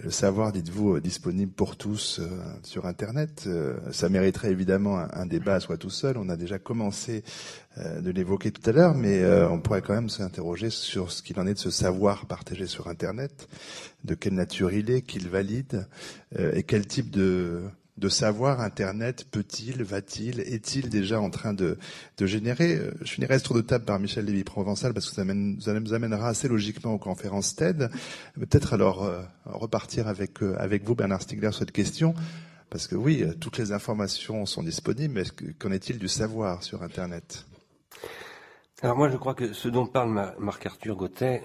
le 0.01 0.09
savoir, 0.09 0.51
dites-vous, 0.51 0.95
euh, 0.95 1.01
disponible 1.01 1.51
pour 1.51 1.75
tous 1.75 2.19
euh, 2.19 2.27
sur 2.63 2.85
Internet. 2.85 3.43
Euh, 3.45 3.77
ça 3.91 4.09
mériterait 4.09 4.49
évidemment 4.49 4.97
un, 4.97 5.25
débat 5.25 5.59
soit 5.59 5.77
tout 5.77 5.89
seul. 5.89 6.17
On 6.17 6.29
a 6.29 6.37
déjà 6.37 6.59
commencé 6.59 7.23
de 7.77 8.11
l'évoquer 8.11 8.51
tout 8.51 8.61
à 8.69 8.71
l'heure, 8.71 8.93
mais 8.93 9.25
on 9.49 9.59
pourrait 9.59 9.81
quand 9.81 9.95
même 9.95 10.09
s'interroger 10.09 10.69
sur 10.69 11.11
ce 11.11 11.23
qu'il 11.23 11.39
en 11.39 11.47
est 11.47 11.55
de 11.55 11.59
ce 11.59 11.71
savoir 11.71 12.27
partagé 12.27 12.67
sur 12.67 12.87
Internet, 12.87 13.47
de 14.03 14.13
quelle 14.13 14.35
nature 14.35 14.71
il 14.71 14.91
est, 14.91 15.01
qu'il 15.01 15.27
valide, 15.27 15.87
et 16.37 16.61
quel 16.61 16.85
type 16.85 17.09
de 17.09 17.63
de 18.03 18.09
savoir 18.09 18.59
Internet 18.59 19.25
peut-il, 19.31 19.81
va-t-il, 19.81 20.41
est-il 20.41 20.89
déjà 20.89 21.21
en 21.21 21.29
train 21.29 21.53
de, 21.53 21.77
générer 22.19 22.75
euh, 22.75 22.91
Je 23.01 23.13
finirai 23.13 23.39
ce 23.39 23.45
tour 23.45 23.55
de 23.55 23.61
table 23.61 23.85
par 23.85 23.97
Michel 23.97 24.25
Lévy-Provençal 24.25 24.93
parce 24.93 25.09
que 25.09 25.15
ça, 25.15 25.23
nous 25.23 25.93
amènera 25.93 26.27
assez 26.27 26.49
logiquement 26.49 26.91
aux 26.91 26.97
conférences 26.97 27.55
TED. 27.55 27.89
Peut-être 28.35 28.73
alors 28.73 29.05
euh, 29.05 29.21
repartir 29.45 30.09
avec, 30.09 30.43
euh, 30.43 30.53
avec 30.59 30.83
vous, 30.83 30.95
Bernard 30.95 31.21
Stiegler, 31.21 31.51
sur 31.51 31.59
cette 31.59 31.71
question. 31.71 32.13
Parce 32.69 32.87
que 32.87 32.95
oui, 32.95 33.23
toutes 33.39 33.57
les 33.57 33.71
informations 33.71 34.45
sont 34.45 34.63
disponibles, 34.63 35.13
mais 35.13 35.53
qu'en 35.53 35.71
est-il 35.71 35.97
du 35.97 36.09
savoir 36.09 36.61
sur 36.61 36.83
Internet? 36.83 37.45
Alors 38.81 38.97
moi, 38.97 39.07
je 39.07 39.15
crois 39.15 39.33
que 39.33 39.53
ce 39.53 39.69
dont 39.69 39.85
parle 39.85 40.35
Marc-Arthur 40.39 40.97
Gauthier, 40.97 41.41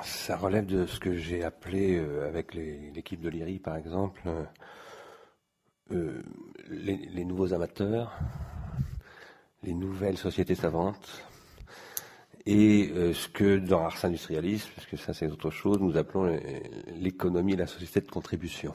ça 0.00 0.36
relève 0.36 0.66
de 0.66 0.86
ce 0.86 1.00
que 1.00 1.16
j'ai 1.16 1.42
appelé, 1.42 1.98
avec 2.28 2.54
l'équipe 2.54 3.20
de 3.20 3.30
l'IRI 3.30 3.58
par 3.58 3.76
exemple, 3.76 4.22
euh, 5.92 6.22
les, 6.68 7.24
nouveaux 7.24 7.52
amateurs, 7.52 8.18
les 9.62 9.74
nouvelles 9.74 10.18
sociétés 10.18 10.54
savantes, 10.54 11.24
et 12.46 12.90
euh, 12.94 13.14
ce 13.14 13.28
que 13.28 13.58
dans 13.58 13.84
Ars 13.84 14.04
Industrialis, 14.04 14.68
puisque 14.76 15.02
ça 15.02 15.14
c'est 15.14 15.30
autre 15.30 15.50
chose, 15.50 15.78
nous 15.80 15.96
appelons 15.96 16.38
l'économie 16.96 17.54
et 17.54 17.56
la 17.56 17.66
société 17.66 18.00
de 18.00 18.10
contribution. 18.10 18.74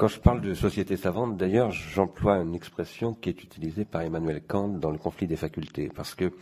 Quand 0.00 0.08
je 0.08 0.18
parle 0.18 0.40
de 0.40 0.54
société 0.54 0.96
savante, 0.96 1.36
d'ailleurs, 1.36 1.72
j'emploie 1.72 2.38
une 2.38 2.54
expression 2.54 3.12
qui 3.12 3.28
est 3.28 3.44
utilisée 3.44 3.84
par 3.84 4.00
Emmanuel 4.00 4.42
Kant 4.42 4.68
dans 4.68 4.90
le 4.90 4.96
conflit 4.96 5.26
des 5.26 5.36
facultés, 5.36 5.90
parce 5.94 6.14
que 6.14 6.32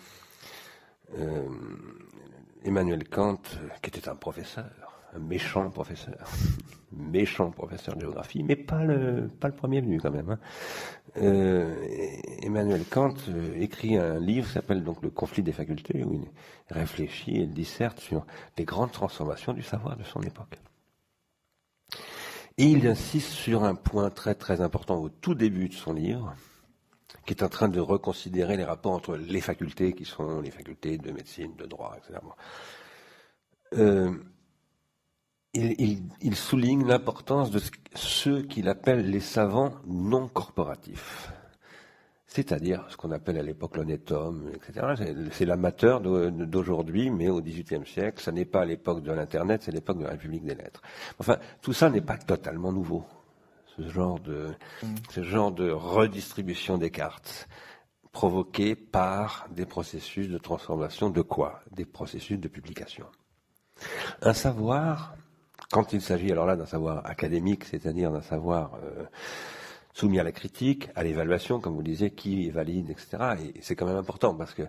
euh, 1.19 1.49
Emmanuel 2.62 3.09
Kant, 3.09 3.41
qui 3.83 3.91
était 3.91 4.09
un 4.09 4.14
professeur, 4.14 4.88
un 5.15 5.19
méchant 5.19 5.71
professeur, 5.71 6.29
méchant 6.93 7.51
professeur 7.51 7.97
de 7.97 8.01
géographie, 8.01 8.43
mais 8.43 8.57
pas 8.57 8.85
le, 8.85 9.29
pas 9.29 9.49
le 9.49 9.55
premier 9.55 9.81
venu 9.81 10.01
quand 10.01 10.11
même. 10.11 10.31
Hein. 10.31 10.39
Euh, 11.17 11.75
Emmanuel 12.43 12.85
Kant 12.85 13.15
euh, 13.29 13.55
écrit 13.57 13.97
un 13.97 14.19
livre 14.19 14.47
qui 14.47 14.53
s'appelle 14.53 14.85
donc 14.85 15.03
Le 15.03 15.11
conflit 15.11 15.43
des 15.43 15.53
facultés, 15.53 16.05
où 16.05 16.15
il 16.15 16.75
réfléchit 16.75 17.37
et 17.39 17.47
disserte 17.47 18.01
sur 18.01 18.27
les 18.57 18.65
grandes 18.65 18.93
transformations 18.93 19.53
du 19.53 19.63
savoir 19.63 19.97
de 19.97 20.05
son 20.05 20.21
époque. 20.23 20.59
Et 22.59 22.65
il 22.65 22.87
insiste 22.87 23.31
sur 23.31 23.65
un 23.65 23.77
point 23.77 24.11
très 24.11 24.35
très 24.35 24.61
important 24.61 25.01
au 25.01 25.09
tout 25.09 25.35
début 25.35 25.69
de 25.69 25.75
son 25.75 25.93
livre, 25.93 26.35
qui 27.25 27.33
est 27.33 27.43
en 27.43 27.49
train 27.49 27.69
de 27.69 27.79
reconsidérer 27.79 28.57
les 28.57 28.65
rapports 28.65 28.93
entre 28.93 29.17
les 29.17 29.41
facultés, 29.41 29.93
qui 29.93 30.05
sont 30.05 30.41
les 30.41 30.51
facultés 30.51 30.99
de 30.99 31.13
médecine, 31.13 31.55
de 31.57 31.67
droit, 31.67 31.97
etc. 31.97 32.19
Euh, 33.75 34.13
il, 35.55 36.36
souligne 36.36 36.86
l'importance 36.86 37.51
de 37.51 37.61
ceux 37.94 38.42
qu'il 38.42 38.68
appelle 38.68 39.11
les 39.11 39.20
savants 39.20 39.72
non 39.86 40.28
corporatifs. 40.28 41.32
C'est-à-dire 42.26 42.84
ce 42.90 42.96
qu'on 42.96 43.11
appelle 43.11 43.38
à 43.38 43.42
l'époque 43.42 43.76
l'honnête 43.76 44.12
homme, 44.12 44.51
etc. 44.55 45.26
C'est 45.32 45.46
l'amateur 45.46 46.01
d'aujourd'hui, 46.03 47.11
mais 47.11 47.30
au 47.30 47.40
XVIIIe 47.40 47.86
siècle, 47.86 48.22
ce 48.22 48.30
n'est 48.30 48.44
pas 48.44 48.66
l'époque 48.66 49.03
de 49.03 49.11
l'Internet, 49.11 49.62
c'est 49.64 49.72
l'époque 49.72 49.99
de 49.99 50.05
la 50.05 50.11
République 50.11 50.44
des 50.44 50.55
lettres. 50.55 50.82
Enfin, 51.18 51.38
tout 51.62 51.72
ça 51.72 51.88
n'est 51.88 52.03
pas 52.03 52.18
totalement 52.18 52.70
nouveau. 52.70 53.05
Ce 53.78 53.88
genre 53.88 54.20
de, 54.20 55.70
redistribution 55.70 56.76
des 56.76 56.90
cartes 56.90 57.49
provoqué 58.12 58.74
par 58.74 59.46
des 59.51 59.64
processus 59.64 60.28
de 60.28 60.38
transformation 60.38 61.09
de 61.09 61.22
quoi? 61.22 61.62
Des 61.70 61.86
processus 61.86 62.38
de 62.38 62.49
publication. 62.49 63.07
Un 64.20 64.34
savoir 64.34 65.14
quand 65.71 65.93
il 65.93 66.01
s'agit 66.01 66.33
alors 66.33 66.47
là 66.47 66.57
d'un 66.57 66.66
savoir 66.66 67.05
académique, 67.07 67.64
c'est-à-dire 67.64 68.11
d'un 68.11 68.23
savoir 68.23 68.79
euh, 68.83 69.05
soumis 69.93 70.19
à 70.19 70.23
la 70.23 70.33
critique, 70.33 70.89
à 70.95 71.03
l'évaluation, 71.03 71.61
comme 71.61 71.75
vous 71.75 71.83
disiez, 71.83 72.11
qui 72.11 72.47
est 72.47 72.51
valide, 72.51 72.91
etc. 72.91 73.35
Et 73.55 73.61
c'est 73.61 73.77
quand 73.77 73.87
même 73.87 73.97
important 73.97 74.35
parce 74.35 74.55
que 74.55 74.62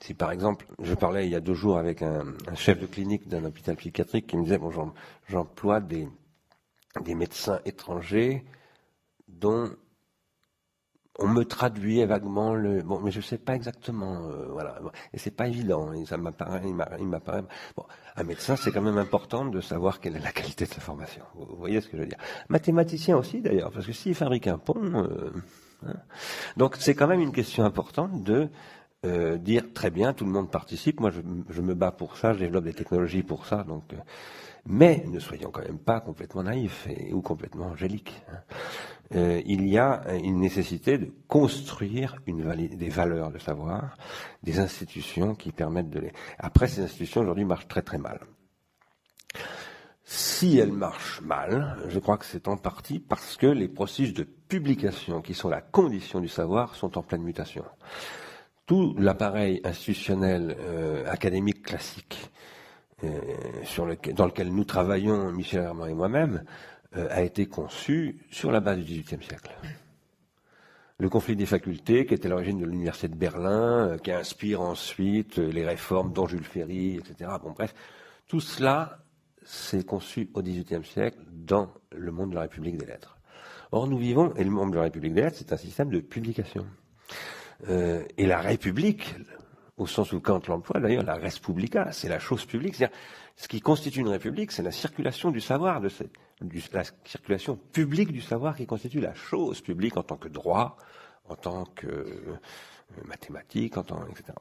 si 0.00 0.14
par 0.14 0.30
exemple, 0.30 0.66
je 0.80 0.94
parlais 0.94 1.26
il 1.26 1.32
y 1.32 1.34
a 1.34 1.40
deux 1.40 1.54
jours 1.54 1.76
avec 1.76 2.02
un, 2.02 2.24
chef 2.54 2.80
de 2.80 2.86
clinique 2.86 3.28
d'un 3.28 3.44
hôpital 3.44 3.76
psychiatrique 3.76 4.28
qui 4.28 4.36
me 4.36 4.44
disait, 4.44 4.58
bon, 4.58 4.92
j'emploie 5.28 5.80
des, 5.80 6.08
des 7.04 7.14
médecins 7.14 7.60
étrangers 7.64 8.44
dont 9.26 9.70
on 11.18 11.26
me 11.26 11.44
traduit 11.44 12.04
vaguement 12.04 12.54
le 12.54 12.82
bon 12.82 13.00
mais 13.00 13.10
je 13.10 13.20
sais 13.20 13.38
pas 13.38 13.54
exactement 13.54 14.22
euh, 14.28 14.46
voilà. 14.50 14.78
Et 15.12 15.18
c'est 15.18 15.32
pas 15.32 15.48
évident 15.48 15.92
et 15.92 16.06
ça 16.06 16.16
m'apparaît 16.16 16.62
il 16.64 17.06
m'apparaît. 17.06 17.42
Bon 17.76 17.84
un 18.16 18.22
médecin 18.22 18.56
c'est 18.56 18.70
quand 18.70 18.80
même 18.80 18.98
important 18.98 19.44
de 19.44 19.60
savoir 19.60 20.00
quelle 20.00 20.16
est 20.16 20.20
la 20.20 20.32
qualité 20.32 20.64
de 20.64 20.70
sa 20.70 20.80
formation. 20.80 21.24
Vous 21.34 21.56
voyez 21.56 21.80
ce 21.80 21.88
que 21.88 21.96
je 21.96 22.02
veux 22.02 22.08
dire. 22.08 22.18
Mathématicien 22.48 23.16
aussi 23.16 23.40
d'ailleurs 23.40 23.72
parce 23.72 23.86
que 23.86 23.92
s'il 23.92 24.14
fabrique 24.14 24.46
un 24.46 24.58
pont 24.58 24.80
euh, 24.80 25.32
hein. 25.86 25.94
donc 26.56 26.76
c'est 26.78 26.94
quand 26.94 27.08
même 27.08 27.20
une 27.20 27.32
question 27.32 27.64
importante 27.64 28.22
de 28.22 28.48
euh, 29.04 29.38
dire 29.38 29.64
très 29.74 29.90
bien 29.90 30.12
tout 30.12 30.24
le 30.24 30.30
monde 30.30 30.50
participe. 30.50 31.00
Moi 31.00 31.10
je, 31.10 31.60
me 31.60 31.74
bats 31.74 31.92
pour 31.92 32.16
ça 32.16 32.32
je 32.32 32.38
développe 32.38 32.64
des 32.64 32.74
technologies 32.74 33.24
pour 33.24 33.44
ça 33.44 33.64
donc 33.64 33.92
mais 34.70 35.04
ne 35.06 35.18
soyons 35.18 35.50
quand 35.50 35.62
même 35.62 35.78
pas 35.78 36.00
complètement 36.00 36.44
naïfs 36.44 36.86
ou 37.12 37.22
complètement 37.22 37.66
angéliques 37.66 38.22
hein. 38.30 38.38
Euh, 39.14 39.40
il 39.46 39.66
y 39.66 39.78
a 39.78 40.02
une 40.22 40.40
nécessité 40.40 40.98
de 40.98 41.10
construire 41.28 42.16
des 42.26 42.88
valeurs 42.88 43.30
de 43.30 43.38
savoir, 43.38 43.96
des 44.42 44.58
institutions 44.58 45.34
qui 45.34 45.50
permettent 45.52 45.90
de 45.90 46.00
les. 46.00 46.12
Après, 46.38 46.68
ces 46.68 46.82
institutions 46.82 47.22
aujourd'hui 47.22 47.46
marchent 47.46 47.68
très 47.68 47.82
très 47.82 47.98
mal. 47.98 48.20
Si 50.04 50.58
elles 50.58 50.72
marchent 50.72 51.20
mal, 51.20 51.76
je 51.88 51.98
crois 51.98 52.16
que 52.16 52.24
c'est 52.24 52.48
en 52.48 52.56
partie 52.56 52.98
parce 52.98 53.36
que 53.36 53.46
les 53.46 53.68
processus 53.68 54.14
de 54.14 54.22
publication, 54.22 55.20
qui 55.20 55.34
sont 55.34 55.50
la 55.50 55.60
condition 55.60 56.20
du 56.20 56.28
savoir, 56.28 56.74
sont 56.76 56.96
en 56.96 57.02
pleine 57.02 57.22
mutation. 57.22 57.64
Tout 58.64 58.94
l'appareil 58.98 59.60
institutionnel 59.64 60.56
euh, 60.60 61.04
académique 61.06 61.62
classique 61.62 62.30
euh, 63.04 63.20
dans 64.14 64.26
lequel 64.26 64.48
nous 64.48 64.64
travaillons, 64.64 65.30
Michel 65.30 65.64
Herman 65.64 65.90
et 65.90 65.94
moi-même, 65.94 66.36
euh, 66.36 66.77
a 66.94 67.22
été 67.22 67.46
conçu 67.46 68.26
sur 68.30 68.50
la 68.50 68.60
base 68.60 68.78
du 68.78 68.84
XVIIIe 68.84 69.22
siècle. 69.22 69.52
Le 71.00 71.08
conflit 71.08 71.36
des 71.36 71.46
facultés, 71.46 72.06
qui 72.06 72.14
était 72.14 72.28
l'origine 72.28 72.58
de 72.58 72.66
l'université 72.66 73.06
de 73.06 73.14
Berlin, 73.14 73.90
euh, 73.90 73.98
qui 73.98 74.10
inspire 74.10 74.60
ensuite 74.62 75.38
euh, 75.38 75.48
les 75.48 75.64
réformes 75.64 76.12
dont 76.12 76.26
Ferry, 76.26 76.96
etc. 76.96 77.30
Bon, 77.40 77.52
bref, 77.52 77.72
tout 78.26 78.40
cela 78.40 78.98
s'est 79.44 79.84
conçu 79.84 80.28
au 80.34 80.42
XVIIIe 80.42 80.84
siècle 80.84 81.18
dans 81.30 81.72
le 81.92 82.10
monde 82.10 82.30
de 82.30 82.34
la 82.34 82.42
République 82.42 82.78
des 82.78 82.86
lettres. 82.86 83.16
Or, 83.70 83.86
nous 83.86 83.96
vivons, 83.96 84.34
et 84.34 84.42
le 84.42 84.50
monde 84.50 84.72
de 84.72 84.76
la 84.76 84.82
République 84.82 85.14
des 85.14 85.20
lettres, 85.20 85.36
c'est 85.38 85.52
un 85.52 85.56
système 85.56 85.88
de 85.90 86.00
publication. 86.00 86.66
et 87.68 88.26
la 88.26 88.40
République, 88.40 89.14
au 89.76 89.86
sens 89.86 90.12
où 90.12 90.20
Kant 90.20 90.40
l'emploie 90.48 90.80
d'ailleurs, 90.80 91.04
la 91.04 91.14
res 91.14 91.40
publica, 91.40 91.92
c'est 91.92 92.08
la 92.08 92.18
chose 92.18 92.44
publique. 92.44 92.74
C'est-à-dire, 92.74 92.96
ce 93.38 93.46
qui 93.46 93.60
constitue 93.60 94.00
une 94.00 94.08
république, 94.08 94.50
c'est 94.50 94.64
la 94.64 94.72
circulation 94.72 95.30
du 95.30 95.40
savoir, 95.40 95.80
de 95.80 95.88
cette, 95.88 96.10
la 96.72 96.82
circulation 97.04 97.56
publique 97.56 98.10
du 98.10 98.20
savoir 98.20 98.56
qui 98.56 98.66
constitue 98.66 99.00
la 99.00 99.14
chose 99.14 99.60
publique 99.60 99.96
en 99.96 100.02
tant 100.02 100.16
que 100.16 100.26
droit, 100.26 100.76
en 101.28 101.36
tant 101.36 101.64
que 101.64 101.86
euh, 101.86 102.36
mathématique, 103.06 103.76
en 103.76 103.84
tant, 103.84 104.04
etc. 104.08 104.32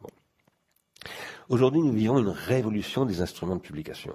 Aujourd'hui, 1.48 1.82
nous 1.82 1.94
vivons 1.94 2.18
une 2.18 2.30
révolution 2.30 3.06
des 3.06 3.22
instruments 3.22 3.58
de 3.58 3.62
publication 3.62 4.14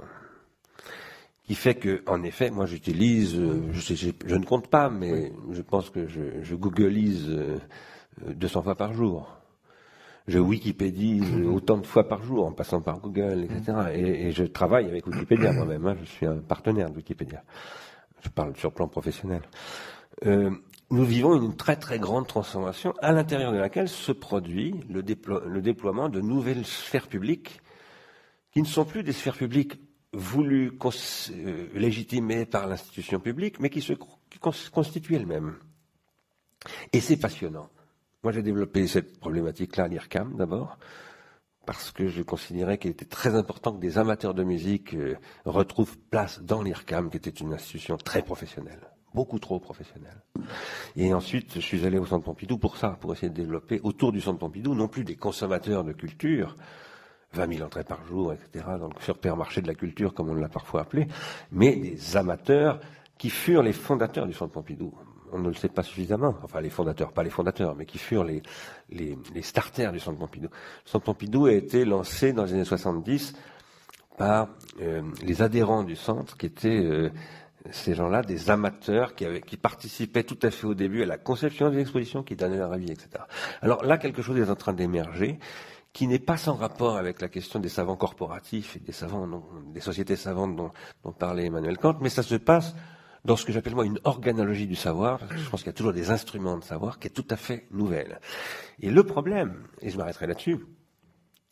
qui 1.44 1.54
fait 1.54 1.76
que, 1.76 2.02
en 2.08 2.24
effet, 2.24 2.50
moi 2.50 2.66
j'utilise, 2.66 3.36
euh, 3.36 3.72
je, 3.72 3.94
je, 3.94 4.34
ne 4.34 4.44
compte 4.44 4.66
pas, 4.66 4.90
mais 4.90 5.32
je 5.52 5.62
pense 5.62 5.90
que 5.90 6.08
je, 6.08 6.42
je 6.42 6.54
googleise 6.56 7.28
200 8.20 8.58
euh, 8.58 8.62
fois 8.64 8.74
par 8.74 8.94
jour 8.94 9.41
je 10.28 10.38
Wikipédie 10.38 11.20
autant 11.46 11.78
de 11.78 11.86
fois 11.86 12.08
par 12.08 12.22
jour 12.22 12.46
en 12.46 12.52
passant 12.52 12.80
par 12.80 13.00
Google, 13.00 13.44
etc. 13.44 13.72
Et, 13.94 14.26
et 14.26 14.32
je 14.32 14.44
travaille 14.44 14.86
avec 14.86 15.06
Wikipédia 15.06 15.52
moi-même. 15.52 15.86
Hein, 15.86 15.96
je 16.00 16.04
suis 16.04 16.26
un 16.26 16.36
partenaire 16.36 16.90
de 16.90 16.96
Wikipédia. 16.96 17.42
Je 18.22 18.28
parle 18.28 18.56
sur 18.56 18.72
plan 18.72 18.88
professionnel. 18.88 19.42
Euh, 20.26 20.50
nous 20.90 21.04
vivons 21.04 21.34
une 21.40 21.56
très 21.56 21.76
très 21.76 21.98
grande 21.98 22.26
transformation 22.26 22.94
à 23.00 23.12
l'intérieur 23.12 23.52
de 23.52 23.58
laquelle 23.58 23.88
se 23.88 24.12
produit 24.12 24.74
le, 24.88 25.02
le, 25.46 25.62
déploiement 25.62 26.08
de 26.08 26.20
nouvelles 26.20 26.66
sphères 26.66 27.08
publiques 27.08 27.60
qui 28.52 28.60
ne 28.60 28.66
sont 28.66 28.84
plus 28.84 29.02
des 29.02 29.12
sphères 29.12 29.36
publiques 29.36 29.80
voulues, 30.12 30.78
euh, 31.30 31.68
légitimées 31.74 32.44
par 32.44 32.66
l'institution 32.66 33.20
publique, 33.20 33.58
mais 33.58 33.70
qui 33.70 33.80
se 33.80 33.94
qui 33.94 34.38
constituent 34.38 35.14
elles-mêmes. 35.14 35.56
Et 36.92 37.00
c'est 37.00 37.16
passionnant. 37.16 37.70
Moi, 38.24 38.30
j'ai 38.30 38.42
développé 38.42 38.86
cette 38.86 39.18
problématique-là 39.18 39.84
à 39.84 39.88
l'IRCAM 39.88 40.36
d'abord, 40.36 40.78
parce 41.66 41.90
que 41.90 42.06
je 42.06 42.22
considérais 42.22 42.78
qu'il 42.78 42.92
était 42.92 43.04
très 43.04 43.34
important 43.34 43.72
que 43.72 43.80
des 43.80 43.98
amateurs 43.98 44.32
de 44.32 44.44
musique 44.44 44.94
euh, 44.94 45.16
retrouvent 45.44 45.98
place 45.98 46.40
dans 46.40 46.62
l'IRCAM, 46.62 47.10
qui 47.10 47.16
était 47.16 47.30
une 47.30 47.52
institution 47.52 47.96
très 47.96 48.22
professionnelle, 48.22 48.78
beaucoup 49.12 49.40
trop 49.40 49.58
professionnelle. 49.58 50.22
Et 50.94 51.12
ensuite, 51.12 51.54
je 51.54 51.60
suis 51.60 51.84
allé 51.84 51.98
au 51.98 52.06
Centre 52.06 52.24
Pompidou 52.24 52.58
pour 52.58 52.76
ça, 52.76 52.90
pour 53.00 53.12
essayer 53.12 53.28
de 53.28 53.34
développer 53.34 53.80
autour 53.82 54.12
du 54.12 54.20
Centre 54.20 54.38
Pompidou 54.38 54.76
non 54.76 54.86
plus 54.86 55.02
des 55.02 55.16
consommateurs 55.16 55.82
de 55.82 55.92
culture, 55.92 56.56
20 57.32 57.54
000 57.54 57.66
entrées 57.66 57.82
par 57.82 58.04
jour, 58.06 58.32
etc., 58.32 58.66
dans 58.78 58.86
le 58.86 59.00
supermarché 59.00 59.62
de 59.62 59.66
la 59.66 59.74
culture, 59.74 60.14
comme 60.14 60.28
on 60.28 60.34
l'a 60.34 60.48
parfois 60.48 60.82
appelé, 60.82 61.08
mais 61.50 61.74
des 61.74 62.16
amateurs 62.16 62.78
qui 63.18 63.30
furent 63.30 63.64
les 63.64 63.72
fondateurs 63.72 64.28
du 64.28 64.32
Centre 64.32 64.52
Pompidou 64.52 64.94
on 65.32 65.38
ne 65.38 65.48
le 65.48 65.54
sait 65.54 65.68
pas 65.68 65.82
suffisamment, 65.82 66.34
enfin 66.42 66.60
les 66.60 66.70
fondateurs, 66.70 67.12
pas 67.12 67.22
les 67.22 67.30
fondateurs, 67.30 67.74
mais 67.74 67.86
qui 67.86 67.98
furent 67.98 68.24
les, 68.24 68.42
les, 68.90 69.42
starters 69.42 69.92
du 69.92 69.98
Centre 70.00 70.18
Pompidou. 70.18 70.48
Le 70.48 70.90
Centre 70.90 71.04
Pompidou 71.04 71.46
a 71.46 71.52
été 71.52 71.84
lancé 71.84 72.32
dans 72.32 72.44
les 72.44 72.52
années 72.52 72.64
70 72.64 73.34
par 74.16 74.48
euh, 74.80 75.02
les 75.22 75.42
adhérents 75.42 75.84
du 75.84 75.96
centre, 75.96 76.36
qui 76.36 76.46
étaient 76.46 76.68
euh, 76.68 77.10
ces 77.70 77.94
gens-là, 77.94 78.22
des 78.22 78.50
amateurs 78.50 79.14
qui 79.14 79.56
participaient 79.56 80.24
tout 80.24 80.38
à 80.42 80.50
fait 80.50 80.66
au 80.66 80.74
début 80.74 81.02
à 81.02 81.06
la 81.06 81.18
conception 81.18 81.70
des 81.70 81.80
expositions, 81.80 82.22
qui 82.22 82.36
donnaient 82.36 82.58
leur 82.58 82.72
avis, 82.72 82.90
etc. 82.90 83.24
Alors 83.62 83.84
là, 83.84 83.98
quelque 83.98 84.20
chose 84.20 84.38
est 84.38 84.50
en 84.50 84.56
train 84.56 84.72
d'émerger 84.72 85.38
qui 85.92 86.06
n'est 86.06 86.18
pas 86.18 86.36
sans 86.36 86.54
rapport 86.54 86.96
avec 86.96 87.20
la 87.20 87.28
question 87.28 87.60
des 87.60 87.68
savants 87.68 87.96
corporatifs 87.96 88.76
et 88.76 88.80
des 88.80 88.92
savants, 88.92 89.28
des 89.74 89.80
sociétés 89.80 90.16
savantes 90.16 90.56
dont, 90.56 90.70
dont 91.04 91.12
parlait 91.12 91.46
Emmanuel 91.46 91.76
Kant, 91.76 91.98
mais 92.00 92.08
ça 92.08 92.22
se 92.22 92.34
passe 92.36 92.74
dans 93.24 93.36
ce 93.36 93.44
que 93.44 93.52
j'appelle 93.52 93.74
moi 93.74 93.86
une 93.86 94.00
organologie 94.04 94.66
du 94.66 94.74
savoir, 94.74 95.20
je 95.36 95.48
pense 95.48 95.60
qu'il 95.60 95.68
y 95.68 95.74
a 95.74 95.74
toujours 95.74 95.92
des 95.92 96.10
instruments 96.10 96.58
de 96.58 96.64
savoir 96.64 96.98
qui 96.98 97.06
est 97.06 97.10
tout 97.10 97.26
à 97.30 97.36
fait 97.36 97.66
nouvelle. 97.70 98.20
Et 98.80 98.90
le 98.90 99.04
problème, 99.04 99.62
et 99.80 99.90
je 99.90 99.96
m'arrêterai 99.96 100.26
là-dessus, 100.26 100.58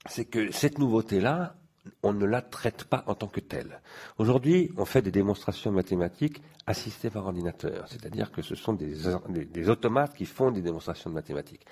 c'est 0.07 0.25
que 0.25 0.51
cette 0.51 0.79
nouveauté-là, 0.79 1.57
on 2.03 2.13
ne 2.13 2.27
la 2.27 2.43
traite 2.43 2.85
pas 2.85 3.05
en 3.07 3.15
tant 3.15 3.27
que 3.27 3.41
telle. 3.41 3.81
Aujourd'hui, 4.19 4.71
on 4.77 4.85
fait 4.85 5.03
des 5.03 5.11
démonstrations 5.11 5.73
mathématiques 5.73 6.43
assistées 6.67 7.11
par 7.11 7.27
ordinateur, 7.27 7.87
c'est-à-dire 7.89 8.31
que 8.31 8.43
ce 8.43 8.55
sont 8.55 8.75
des, 8.75 9.69
automates 9.69 10.15
qui 10.15 10.27
font 10.27 10.51
des 10.51 10.63
démonstrations 10.63 11.11
de 11.11 11.15
mathématiques. 11.15 11.65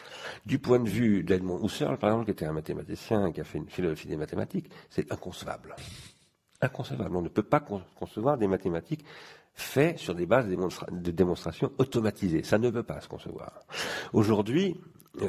Du 0.46 0.58
point 0.58 0.80
de 0.80 0.88
vue 0.88 1.22
d'Edmond 1.24 1.64
Husserl, 1.64 1.98
par 1.98 2.10
exemple, 2.10 2.26
qui 2.26 2.30
était 2.32 2.46
un 2.46 2.52
mathématicien 2.52 3.32
qui 3.32 3.40
a 3.40 3.44
fait 3.44 3.58
une 3.58 3.68
philosophie 3.68 4.08
des 4.08 4.16
mathématiques, 4.16 4.70
c'est 4.90 5.12
inconcevable. 5.12 5.76
Inconcevable. 6.60 7.16
On 7.16 7.22
ne 7.22 7.28
peut 7.28 7.42
pas 7.42 7.60
concevoir 7.60 8.36
des 8.38 8.48
mathématiques 8.48 9.04
faites 9.58 9.98
sur 9.98 10.14
des 10.14 10.24
bases 10.24 10.46
de 10.46 11.10
démonstration 11.10 11.72
automatisées. 11.78 12.44
Ça 12.44 12.58
ne 12.58 12.70
peut 12.70 12.84
pas 12.84 13.00
se 13.00 13.08
concevoir. 13.08 13.60
Aujourd'hui, 14.12 14.80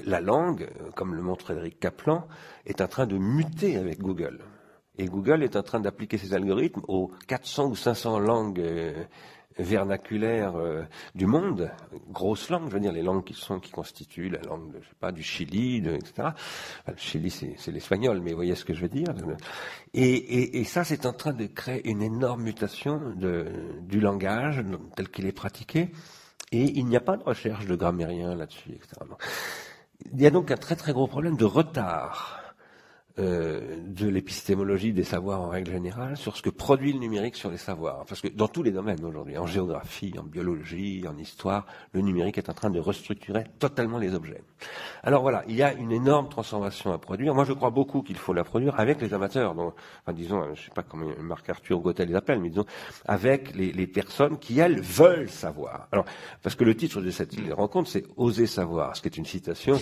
la 0.05 0.21
langue, 0.21 0.69
comme 0.95 1.15
le 1.15 1.21
montre 1.21 1.45
Frédéric 1.45 1.80
Kaplan, 1.80 2.27
est 2.65 2.80
en 2.80 2.88
train 2.88 3.07
de 3.07 3.17
muter 3.17 3.75
avec 3.75 3.99
Google. 3.99 4.39
Et 4.99 5.05
Google 5.05 5.43
est 5.43 5.55
en 5.55 5.63
train 5.63 5.80
d'appliquer 5.80 6.17
ses 6.17 6.34
algorithmes 6.34 6.82
aux 6.88 7.11
400 7.27 7.69
ou 7.69 7.75
500 7.75 8.19
langues 8.19 8.61
vernaculaires 9.60 10.55
euh, 10.55 10.84
du 11.16 11.26
monde, 11.26 11.72
grosses 12.10 12.49
langues, 12.49 12.70
je 12.70 12.74
veux 12.74 12.80
dire 12.80 12.91
les 12.91 13.03
langues 13.03 13.24
qui 13.24 13.34
sont 13.34 13.60
qui 13.60 13.72
constituent 13.72 14.30
la 14.30 14.41
langue, 14.41 14.72
je 14.82 14.88
sais 14.88 14.95
pas, 14.99 15.12
du 15.12 15.24
Chili, 15.24 15.78
etc. 15.78 16.30
le 16.88 16.93
Chili 16.97 17.30
c'est 17.30 17.72
l'espagnol, 17.72 18.22
mais 18.22 18.32
vous 18.32 18.38
voyez 18.38 18.55
ce 18.55 18.66
que 18.66 18.74
je 18.74 18.82
veux 18.82 18.89
dire. 18.89 19.14
Et, 19.93 20.64
ça, 20.64 20.84
c'est 20.84 21.05
en 21.05 21.14
train 21.14 21.34
de 21.34 21.45
créer 21.45 21.88
une 21.89 22.01
énorme 22.01 22.43
mutation 22.43 23.14
du 23.82 23.99
langage 23.99 24.64
tel 24.95 25.10
qu'il 25.10 25.26
est 25.26 25.32
pratiqué. 25.32 25.91
Et 26.51 26.64
il 26.80 26.86
n'y 26.86 26.95
a 26.95 27.01
pas 27.01 27.18
de 27.18 27.24
recherche 27.24 27.66
de 27.68 27.76
grammairien 27.76 28.36
là-dessus, 28.36 28.72
etc. 28.72 29.01
Il 30.14 30.22
y 30.22 30.26
a 30.26 30.32
donc 30.32 30.49
un 30.49 30.57
très 30.57 30.76
très 30.76 30.93
gros 30.93 31.07
problème 31.07 31.36
de 31.36 31.45
retard 31.45 32.39
euh, 33.20 33.78
de 33.86 34.07
l'épistémologie 34.07 34.93
des 34.93 35.03
savoirs 35.03 35.41
en 35.41 35.49
règle 35.49 35.72
générale 35.72 36.15
sur 36.15 36.38
ce 36.38 36.41
que 36.41 36.49
produit 36.49 36.93
le 36.93 36.99
numérique 36.99 37.36
sur 37.36 37.51
les 37.51 37.57
savoirs. 37.57 38.05
Parce 38.07 38.22
que 38.22 38.30
dans 38.30 38.47
tous 38.47 38.63
les 38.63 38.72
domaines 38.72 39.03
aujourd'hui, 39.03 39.38
en 39.38 39.45
géographie, 39.45 40.13
en 40.17 40.24
biologie, 40.24 41.03
en 41.07 41.17
histoire, 41.17 41.65
le 41.91 42.01
numérique 42.01 42.38
est 42.38 42.49
en 42.49 42.53
train 42.53 42.70
de 42.70 42.80
restructurer 42.80 43.43
totalement 43.59 43.97
les 43.97 44.13
objets. 44.13 44.41
Alors 45.03 45.22
voilà, 45.22 45.43
il 45.47 45.55
y 45.55 45.63
a 45.63 45.74
une 45.74 45.91
énorme 45.91 46.30
transformation 46.30 46.93
à 46.93 46.97
produire. 46.97 47.36
Moi, 47.36 47.43
je 47.43 47.53
crois 47.53 47.72
beaucoup 47.72 48.01
qu'il 48.03 48.15
faut 48.15 48.34
la 48.34 48.43
produire 48.43 48.80
avec 48.80 49.01
les 49.01 49.13
amateurs, 49.13 49.53
donc, 49.53 49.74
disons, 50.13 50.55
je 50.55 50.63
sais 50.63 50.72
pas 50.74 50.84
comment 50.84 51.07
Marc 51.20 51.49
Arthur 51.49 51.80
Gauthier 51.80 52.05
les 52.05 52.15
appelle, 52.15 52.39
mais 52.39 52.49
disons, 52.49 52.65
avec 53.05 53.53
les, 53.55 53.72
les, 53.72 53.88
personnes 53.88 54.38
qui, 54.38 54.59
elles, 54.59 54.80
veulent 54.82 55.30
savoir. 55.30 55.88
Alors, 55.91 56.05
parce 56.41 56.55
que 56.55 56.63
le 56.63 56.76
titre 56.76 57.01
de 57.01 57.11
cette 57.11 57.36
rencontre, 57.51 57.89
c'est 57.89 58.05
Oser 58.17 58.47
savoir, 58.47 58.95
ce 58.95 59.01
qui 59.01 59.07
est 59.07 59.17
une 59.17 59.26
citation 59.26 59.78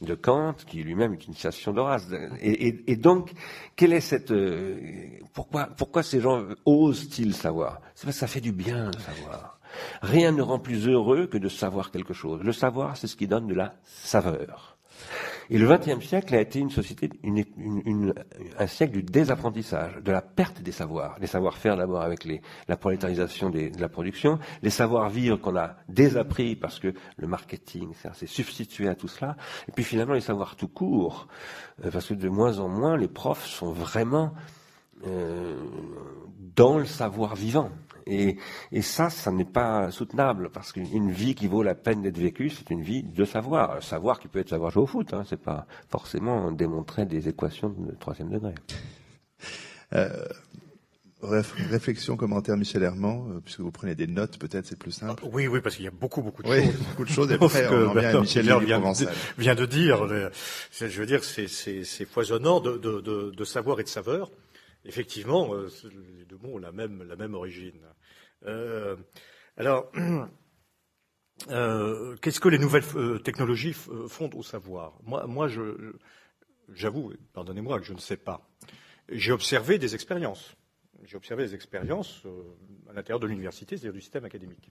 de 0.00 0.14
Kant, 0.14 0.54
qui 0.66 0.82
lui-même 0.82 1.12
est 1.12 1.26
une 1.26 1.34
citation 1.34 1.72
d'Horace. 1.72 2.06
Et, 2.40 2.96
donc, 2.96 3.32
quelle 3.76 3.92
est 3.92 4.00
cette 4.00 4.30
euh, 4.30 4.78
pourquoi 5.34 5.68
pourquoi 5.76 6.02
ces 6.02 6.20
gens 6.20 6.42
osent-ils 6.64 7.34
savoir? 7.34 7.80
C'est 7.94 8.06
parce 8.06 8.16
que 8.16 8.20
ça 8.20 8.26
fait 8.26 8.40
du 8.40 8.52
bien 8.52 8.90
de 8.90 8.98
savoir. 8.98 9.58
Rien 10.02 10.32
ne 10.32 10.42
rend 10.42 10.58
plus 10.58 10.88
heureux 10.88 11.26
que 11.26 11.38
de 11.38 11.48
savoir 11.48 11.90
quelque 11.90 12.14
chose. 12.14 12.42
Le 12.42 12.52
savoir, 12.52 12.96
c'est 12.96 13.06
ce 13.06 13.16
qui 13.16 13.28
donne 13.28 13.46
de 13.46 13.54
la 13.54 13.74
saveur. 13.84 14.76
Et 15.52 15.58
le 15.58 15.66
XXe 15.66 16.04
siècle 16.06 16.36
a 16.36 16.40
été 16.40 16.60
une 16.60 16.70
société, 16.70 17.10
un 18.56 18.66
siècle 18.68 18.92
du 18.92 19.02
désapprentissage, 19.02 19.96
de 19.96 20.12
la 20.12 20.22
perte 20.22 20.62
des 20.62 20.70
savoirs. 20.70 21.16
Les 21.20 21.26
savoir-faire 21.26 21.76
d'abord 21.76 22.02
avec 22.02 22.26
la 22.68 22.76
prolétarisation 22.76 23.50
de 23.50 23.72
la 23.76 23.88
production, 23.88 24.38
les 24.62 24.70
savoir-vivre 24.70 25.38
qu'on 25.38 25.56
a 25.56 25.74
désappris 25.88 26.54
parce 26.54 26.78
que 26.78 26.94
le 27.16 27.26
marketing 27.26 27.92
s'est 28.14 28.26
substitué 28.26 28.88
à 28.88 28.94
tout 28.94 29.08
cela, 29.08 29.36
et 29.68 29.72
puis 29.72 29.82
finalement 29.82 30.14
les 30.14 30.20
savoirs 30.20 30.54
tout 30.54 30.68
court, 30.68 31.26
euh, 31.84 31.90
parce 31.90 32.06
que 32.06 32.14
de 32.14 32.28
moins 32.28 32.60
en 32.60 32.68
moins 32.68 32.96
les 32.96 33.08
profs 33.08 33.46
sont 33.46 33.72
vraiment 33.72 34.32
euh, 35.04 35.56
dans 36.54 36.78
le 36.78 36.84
savoir 36.84 37.34
vivant. 37.34 37.70
Et, 38.10 38.82
ça, 38.82 39.08
ça 39.08 39.30
n'est 39.30 39.44
pas 39.44 39.90
soutenable, 39.90 40.50
parce 40.50 40.72
qu'une 40.72 41.10
vie 41.10 41.34
qui 41.34 41.46
vaut 41.46 41.62
la 41.62 41.74
peine 41.74 42.02
d'être 42.02 42.18
vécue, 42.18 42.50
c'est 42.50 42.70
une 42.70 42.82
vie 42.82 43.02
de 43.02 43.24
savoir. 43.24 43.76
Un 43.76 43.80
savoir 43.80 44.18
qui 44.18 44.28
peut 44.28 44.40
être 44.40 44.48
savoir 44.48 44.70
jouer 44.70 44.82
au 44.82 44.86
foot, 44.86 45.14
hein, 45.14 45.24
c'est 45.28 45.40
pas 45.40 45.66
forcément 45.88 46.50
démontrer 46.50 47.06
des 47.06 47.28
équations 47.28 47.70
de 47.70 47.94
troisième 47.98 48.30
degré. 48.30 48.54
Euh, 49.92 50.26
réflexion, 51.22 52.16
commentaire, 52.16 52.56
Michel 52.56 52.82
Herman, 52.82 53.36
euh, 53.36 53.40
puisque 53.40 53.60
vous 53.60 53.70
prenez 53.70 53.94
des 53.94 54.06
notes, 54.06 54.38
peut-être 54.38 54.66
c'est 54.66 54.78
plus 54.78 54.92
simple. 54.92 55.22
oui, 55.32 55.46
oui, 55.46 55.60
parce 55.60 55.76
qu'il 55.76 55.84
y 55.84 55.88
a 55.88 55.92
beaucoup, 55.92 56.22
beaucoup 56.22 56.42
de 56.42 56.48
oui, 56.48 56.64
choses. 56.64 56.74
beaucoup 56.88 57.04
de 57.04 57.10
choses. 57.10 57.30
Et 57.30 57.34
après, 57.40 57.68
on 57.68 57.88
en 57.88 57.94
vient 57.94 58.16
à 58.16 58.20
Michel 58.20 58.44
vient, 58.44 58.58
de, 58.58 59.06
vient 59.38 59.54
de 59.54 59.66
dire, 59.66 60.08
je 60.72 61.00
veux 61.00 61.06
dire, 61.06 61.22
c'est 61.24 62.04
foisonnant 62.06 62.60
de, 62.60 62.78
de, 62.78 63.30
de, 63.30 63.44
savoir 63.44 63.80
et 63.80 63.84
de 63.84 63.88
saveur. 63.88 64.30
Effectivement, 64.84 65.54
euh, 65.54 65.68
les 66.18 66.24
deux 66.24 66.38
mots 66.42 66.54
ont 66.54 66.58
la 66.58 66.72
même, 66.72 67.02
la 67.06 67.16
même 67.16 67.34
origine. 67.34 67.80
Euh, 68.46 68.96
alors, 69.56 69.90
euh, 71.50 72.16
qu'est-ce 72.16 72.40
que 72.40 72.48
les 72.48 72.58
nouvelles 72.58 72.84
euh, 72.96 73.18
technologies 73.18 73.74
font 73.74 74.30
au 74.34 74.42
savoir? 74.42 74.98
Moi, 75.02 75.26
moi 75.26 75.48
j'avoue, 76.68 77.12
pardonnez-moi 77.32 77.80
que 77.80 77.86
je 77.86 77.92
ne 77.92 77.98
sais 77.98 78.16
pas. 78.16 78.48
J'ai 79.08 79.32
observé 79.32 79.78
des 79.78 79.94
expériences. 79.94 80.54
J'ai 81.04 81.16
observé 81.16 81.44
des 81.44 81.54
expériences 81.54 82.24
à 82.88 82.92
l'intérieur 82.92 83.20
de 83.20 83.26
l'université, 83.26 83.76
c'est-à-dire 83.76 83.94
du 83.94 84.02
système 84.02 84.26
académique, 84.26 84.70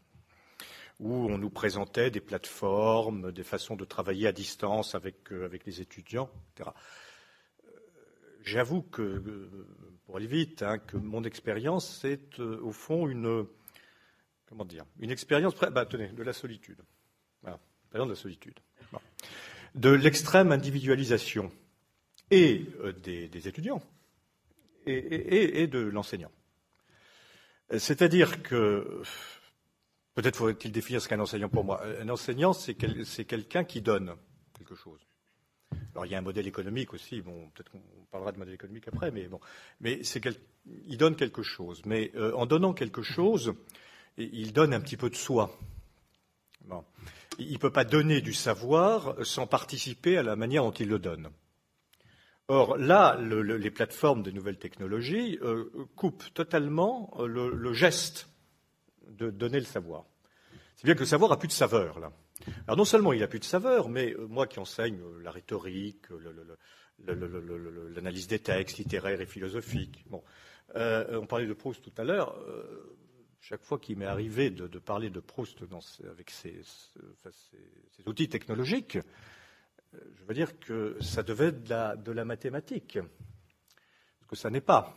où 1.00 1.12
on 1.12 1.38
nous 1.40 1.50
présentait 1.50 2.12
des 2.12 2.22
plateformes, 2.22 3.32
des 3.32 3.44
façons 3.44 3.76
de 3.76 3.84
travailler 3.84 4.28
à 4.28 4.32
distance 4.32 4.94
avec, 4.94 5.30
les 5.66 5.82
étudiants, 5.82 6.30
etc. 6.54 6.70
J'avoue 8.44 8.84
que, 8.84 9.50
pour 10.06 10.18
aller 10.18 10.28
vite, 10.28 10.62
hein, 10.62 10.78
que 10.78 10.98
mon 10.98 11.24
expérience, 11.24 12.00
c'est 12.00 12.40
au 12.40 12.72
fond 12.72 13.08
une, 13.08 13.48
comment 14.50 14.66
dire, 14.66 14.86
une 15.00 15.12
expérience, 15.12 15.56
bah, 15.56 15.86
tenez, 15.86 16.08
de 16.10 16.24
la 16.24 16.34
solitude. 16.34 16.82
Voilà, 17.42 17.60
de 17.94 18.10
la 18.10 18.16
solitude. 18.16 18.60
De 19.76 19.92
l'extrême 19.92 20.52
individualisation 20.52 21.52
et 22.32 22.66
euh, 22.84 22.92
des, 22.92 23.48
étudiants 23.48 23.82
et, 24.88 25.68
de 25.68 25.80
l'enseignant. 25.80 26.32
C'est-à-dire 27.78 28.42
que, 28.42 29.04
peut-être 30.16 30.38
faudrait-il 30.38 30.72
définir 30.72 31.02
ce 31.02 31.08
qu'est 31.08 31.16
un 31.16 31.20
enseignant 31.20 31.50
pour 31.50 31.64
moi. 31.64 31.84
Un 32.02 32.10
enseignant, 32.10 32.54
c'est 32.54 32.74
quelqu'un 32.74 33.64
qui 33.64 33.82
donne 33.82 34.16
quelque 34.58 34.74
chose. 34.74 35.00
Alors 35.94 36.08
il 36.08 36.12
y 36.12 36.16
a 36.16 36.18
un 36.18 36.22
modèle 36.22 36.48
économique 36.48 36.94
aussi, 36.94 37.22
bon, 37.22 37.50
peut-être 37.52 37.70
qu'on 37.70 37.82
parlera 38.10 38.32
de 38.32 38.40
modèle 38.40 38.56
économique 38.56 38.88
après, 38.88 39.12
mais 39.12 39.28
bon, 39.28 39.40
mais 39.80 40.02
il 40.88 40.98
donne 40.98 41.16
quelque 41.16 41.44
chose. 41.44 41.84
Mais 41.86 42.12
euh, 42.16 42.34
en 42.34 42.48
donnant 42.48 42.74
quelque 42.74 43.04
chose, 43.04 43.54
il 44.20 44.54
donne 44.54 44.74
un 44.74 44.82
petit 44.82 44.98
peu 44.98 45.10
de 45.10 45.16
soi. 45.16 45.58
Il 47.40 47.54
ne 47.54 47.58
peut 47.58 47.72
pas 47.72 47.86
donner 47.86 48.22
du 48.22 48.34
savoir 48.34 49.16
sans 49.26 49.48
participer 49.48 50.18
à 50.18 50.24
la 50.24 50.36
manière 50.36 50.64
dont 50.64 50.72
il 50.72 50.90
le 50.90 51.00
donne. 51.00 51.30
Or, 52.50 52.78
là, 52.78 53.16
les 53.22 53.72
plateformes 53.72 54.24
de 54.24 54.32
nouvelles 54.32 54.58
technologies 54.58 55.38
euh, 55.44 55.72
coupent 55.96 56.34
totalement 56.34 57.14
euh, 57.20 57.28
le, 57.28 57.74
geste 57.74 58.28
de 59.08 59.30
donner 59.30 59.60
le 59.60 59.66
savoir. 59.66 60.06
C'est 60.76 60.86
bien 60.86 60.96
que 60.96 61.02
le 61.02 61.06
savoir 61.06 61.32
a 61.32 61.38
plus 61.38 61.48
de 61.48 61.54
saveur, 61.54 62.00
là. 62.00 62.12
Alors, 62.66 62.78
non 62.78 62.86
seulement 62.86 63.14
il 63.14 63.22
a 63.22 63.28
plus 63.28 63.40
de 63.40 63.46
saveur, 63.46 63.88
mais 63.88 64.14
euh, 64.14 64.26
moi 64.26 64.48
qui 64.48 64.60
enseigne 64.60 65.00
la 65.22 65.30
rhétorique, 65.30 66.06
l'analyse 67.96 68.28
des 68.28 68.40
textes 68.40 68.80
littéraires 68.80 69.22
et 69.22 69.28
philosophiques, 69.28 70.04
on 70.76 71.26
parlait 71.28 71.46
de 71.46 71.54
Proust 71.54 71.84
tout 71.84 72.02
à 72.02 72.04
l'heure, 72.04 72.36
chaque 73.40 73.64
fois 73.64 73.80
qu'il 73.80 73.98
m'est 73.98 74.06
arrivé 74.06 74.50
de, 74.50 74.68
parler 74.80 75.10
de 75.10 75.20
Proust 75.20 75.60
avec 76.10 76.30
ses, 76.30 76.62
outils 78.06 78.30
technologiques, 78.30 78.98
euh, 78.98 80.00
je 80.16 80.24
veux 80.26 80.34
dire 80.34 80.60
que 80.60 80.98
ça 81.02 81.24
devait 81.24 81.48
être 81.48 81.64
de 82.04 82.12
la, 82.12 82.26
mathématique, 82.26 83.00
ce 84.22 84.28
que 84.28 84.36
ça 84.36 84.50
n'est 84.50 84.62
pas. 84.62 84.96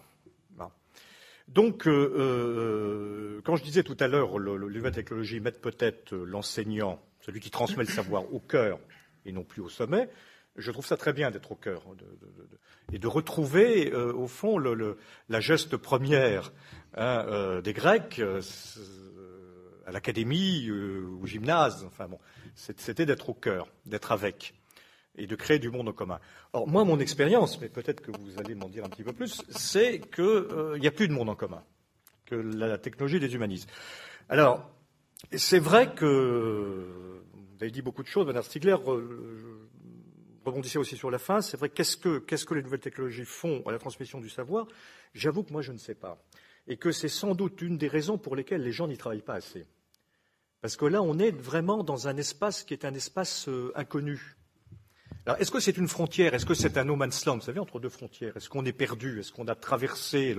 Donc, 1.49 1.86
euh, 1.86 1.90
euh, 1.90 3.40
quand 3.45 3.57
je 3.57 3.64
disais 3.64 3.82
tout 3.82 3.97
à 4.01 4.09
l'heure, 4.09 4.38
les 4.38 4.57
nouvelles 4.57 4.93
technologies 4.93 5.40
mettent 5.40 5.61
peut-être 5.61 6.14
l'enseignant, 6.14 7.03
celui 7.20 7.40
qui 7.40 7.51
transmet 7.51 7.84
le 7.84 7.90
savoir, 7.90 8.32
au 8.32 8.40
cœur 8.40 8.78
et 9.24 9.32
non 9.32 9.45
plus 9.45 9.61
au 9.61 9.68
sommet, 9.68 10.09
je 10.57 10.70
trouve 10.70 10.86
ça 10.86 10.96
très 10.96 11.12
bien 11.12 11.30
d'être 11.30 11.53
au 11.53 11.57
cœur 11.57 11.82
et 12.92 12.98
de 12.98 13.07
retrouver, 13.07 13.92
au 13.94 14.26
fond, 14.26 14.59
la 14.59 15.40
geste 15.40 15.76
première 15.76 16.53
Hein, 16.94 17.24
euh, 17.28 17.62
des 17.62 17.72
Grecs 17.72 18.18
euh, 18.18 18.42
à 19.86 19.92
l'académie, 19.92 20.68
euh, 20.68 21.07
au 21.22 21.26
gymnase. 21.26 21.84
Enfin 21.86 22.07
bon, 22.07 22.18
c'était 22.55 23.07
d'être 23.07 23.30
au 23.30 23.34
cœur, 23.34 23.68
d'être 23.86 24.12
avec 24.12 24.55
et 25.16 25.26
de 25.26 25.36
créer 25.36 25.59
du 25.59 25.70
monde 25.70 25.88
en 25.88 25.92
commun. 25.92 26.20
Or, 26.53 26.66
moi, 26.66 26.84
mon 26.84 26.98
expérience, 26.98 27.61
mais 27.61 27.68
peut-être 27.68 28.00
que 28.00 28.11
vous 28.11 28.38
allez 28.38 28.55
m'en 28.55 28.68
dire 28.68 28.84
un 28.84 28.88
petit 28.88 29.03
peu 29.03 29.12
plus, 29.12 29.42
c'est 29.50 30.00
qu'il 30.00 30.80
n'y 30.80 30.86
a 30.86 30.90
plus 30.90 31.09
de 31.09 31.12
monde 31.12 31.28
en 31.28 31.34
commun, 31.34 31.62
que 32.24 32.34
la, 32.34 32.78
technologie 32.78 33.18
les 33.18 33.34
humanise. 33.34 33.66
Alors, 34.30 34.70
c'est 35.32 35.59
vrai 35.59 35.94
que 35.94 36.86
vous 37.34 37.62
avez 37.62 37.70
dit 37.70 37.82
beaucoup 37.82 38.03
de 38.03 38.09
choses, 38.09 38.24
Bernard 38.24 38.44
Stiegler. 38.44 38.76
Euh, 38.86 39.61
rebondissez 40.45 40.78
aussi 40.78 40.97
sur 40.97 41.11
la 41.11 41.18
fin. 41.18 41.40
C'est 41.40 41.57
vrai, 41.57 41.68
qu'est-ce 41.68 41.97
que, 41.97 42.18
qu'est-ce 42.18 42.45
que 42.45 42.55
les 42.55 42.62
nouvelles 42.62 42.80
technologies 42.80 43.24
font 43.24 43.62
à 43.66 43.72
la 43.72 43.78
transmission 43.78 44.20
du 44.20 44.28
savoir? 44.28 44.66
J'avoue 45.14 45.43
que 45.43 45.53
moi, 45.53 45.62
je 45.62 45.72
ne 45.72 45.78
sais 45.78 45.95
pas. 45.95 46.22
Et 46.66 46.76
que 46.76 46.93
c'est 46.93 47.09
sans 47.09 47.34
doute 47.34 47.61
une 47.62 47.78
des 47.78 47.88
raisons 47.88 48.18
pour 48.18 48.36
lesquelles 48.36 48.62
les 48.62 48.72
gens 48.72 48.86
n'y 48.86 48.97
travaillent 48.97 49.22
pas 49.22 49.34
assez. 49.34 49.66
Parce 50.61 50.76
que 50.76 50.84
là, 50.84 51.03
on 51.03 51.18
est 51.18 51.32
vraiment 51.32 51.82
dans 51.82 52.07
un 52.07 52.16
espace 52.16 52.62
qui 52.62 52.72
est 52.72 52.84
un 52.84 52.95
espace 52.95 53.49
euh, 53.49 53.72
inconnu. 53.74 54.36
Alors, 55.24 55.40
est-ce 55.40 55.52
que 55.52 55.60
c'est 55.60 55.76
une 55.76 55.86
frontière? 55.86 56.34
Est-ce 56.34 56.44
que 56.44 56.54
c'est 56.54 56.76
un 56.78 56.84
no 56.84 56.96
man's 56.96 57.24
land? 57.26 57.36
Vous 57.36 57.42
savez, 57.42 57.60
entre 57.60 57.78
deux 57.78 57.88
frontières. 57.88 58.36
Est-ce 58.36 58.48
qu'on 58.48 58.64
est 58.64 58.72
perdu? 58.72 59.20
Est-ce 59.20 59.30
qu'on 59.30 59.46
a 59.46 59.54
traversé 59.54 60.34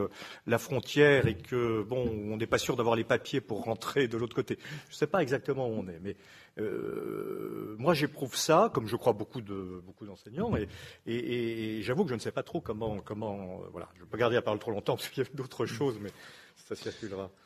la 0.46 0.58
frontière 0.58 1.26
et 1.26 1.36
que, 1.36 1.84
bon, 1.84 2.06
on 2.06 2.36
n'est 2.36 2.48
pas 2.48 2.58
sûr 2.58 2.76
d'avoir 2.76 2.98
les 2.98 3.06
papiers 3.06 3.40
pour 3.40 3.64
rentrer 3.64 4.10
de 4.10 4.18
l'autre 4.18 4.36
côté? 4.36 4.60
Je 4.90 4.96
ne 4.96 4.98
sais 4.98 5.08
pas 5.08 5.22
exactement 5.22 5.70
où 5.70 5.72
on 5.72 5.88
est, 5.88 6.00
mais 6.02 6.18
euh, 6.60 7.78
moi, 7.80 7.94
j'éprouve 7.94 8.36
ça, 8.36 8.72
comme 8.74 8.88
je 8.88 8.98
crois 8.98 9.14
beaucoup 9.14 9.40
de 9.40 9.82
beaucoup 9.86 10.06
d'enseignants, 10.06 10.54
et, 10.58 10.68
et, 11.08 11.78
et 11.78 11.82
j'avoue 11.82 12.04
que 12.04 12.10
je 12.10 12.16
ne 12.16 12.20
sais 12.20 12.34
pas 12.34 12.44
trop 12.44 12.60
comment 12.60 13.00
comment. 13.00 13.62
Euh, 13.64 13.70
voilà, 13.72 13.88
je 13.94 14.00
ne 14.00 14.04
vais 14.04 14.10
pas 14.10 14.18
garder 14.18 14.36
la 14.36 14.42
parole 14.42 14.60
trop 14.60 14.72
longtemps 14.72 14.98
parce 14.98 15.08
qu'il 15.08 15.24
y 15.24 15.26
a 15.26 15.30
d'autres 15.34 15.66
choses, 15.66 15.98
mais 16.02 16.12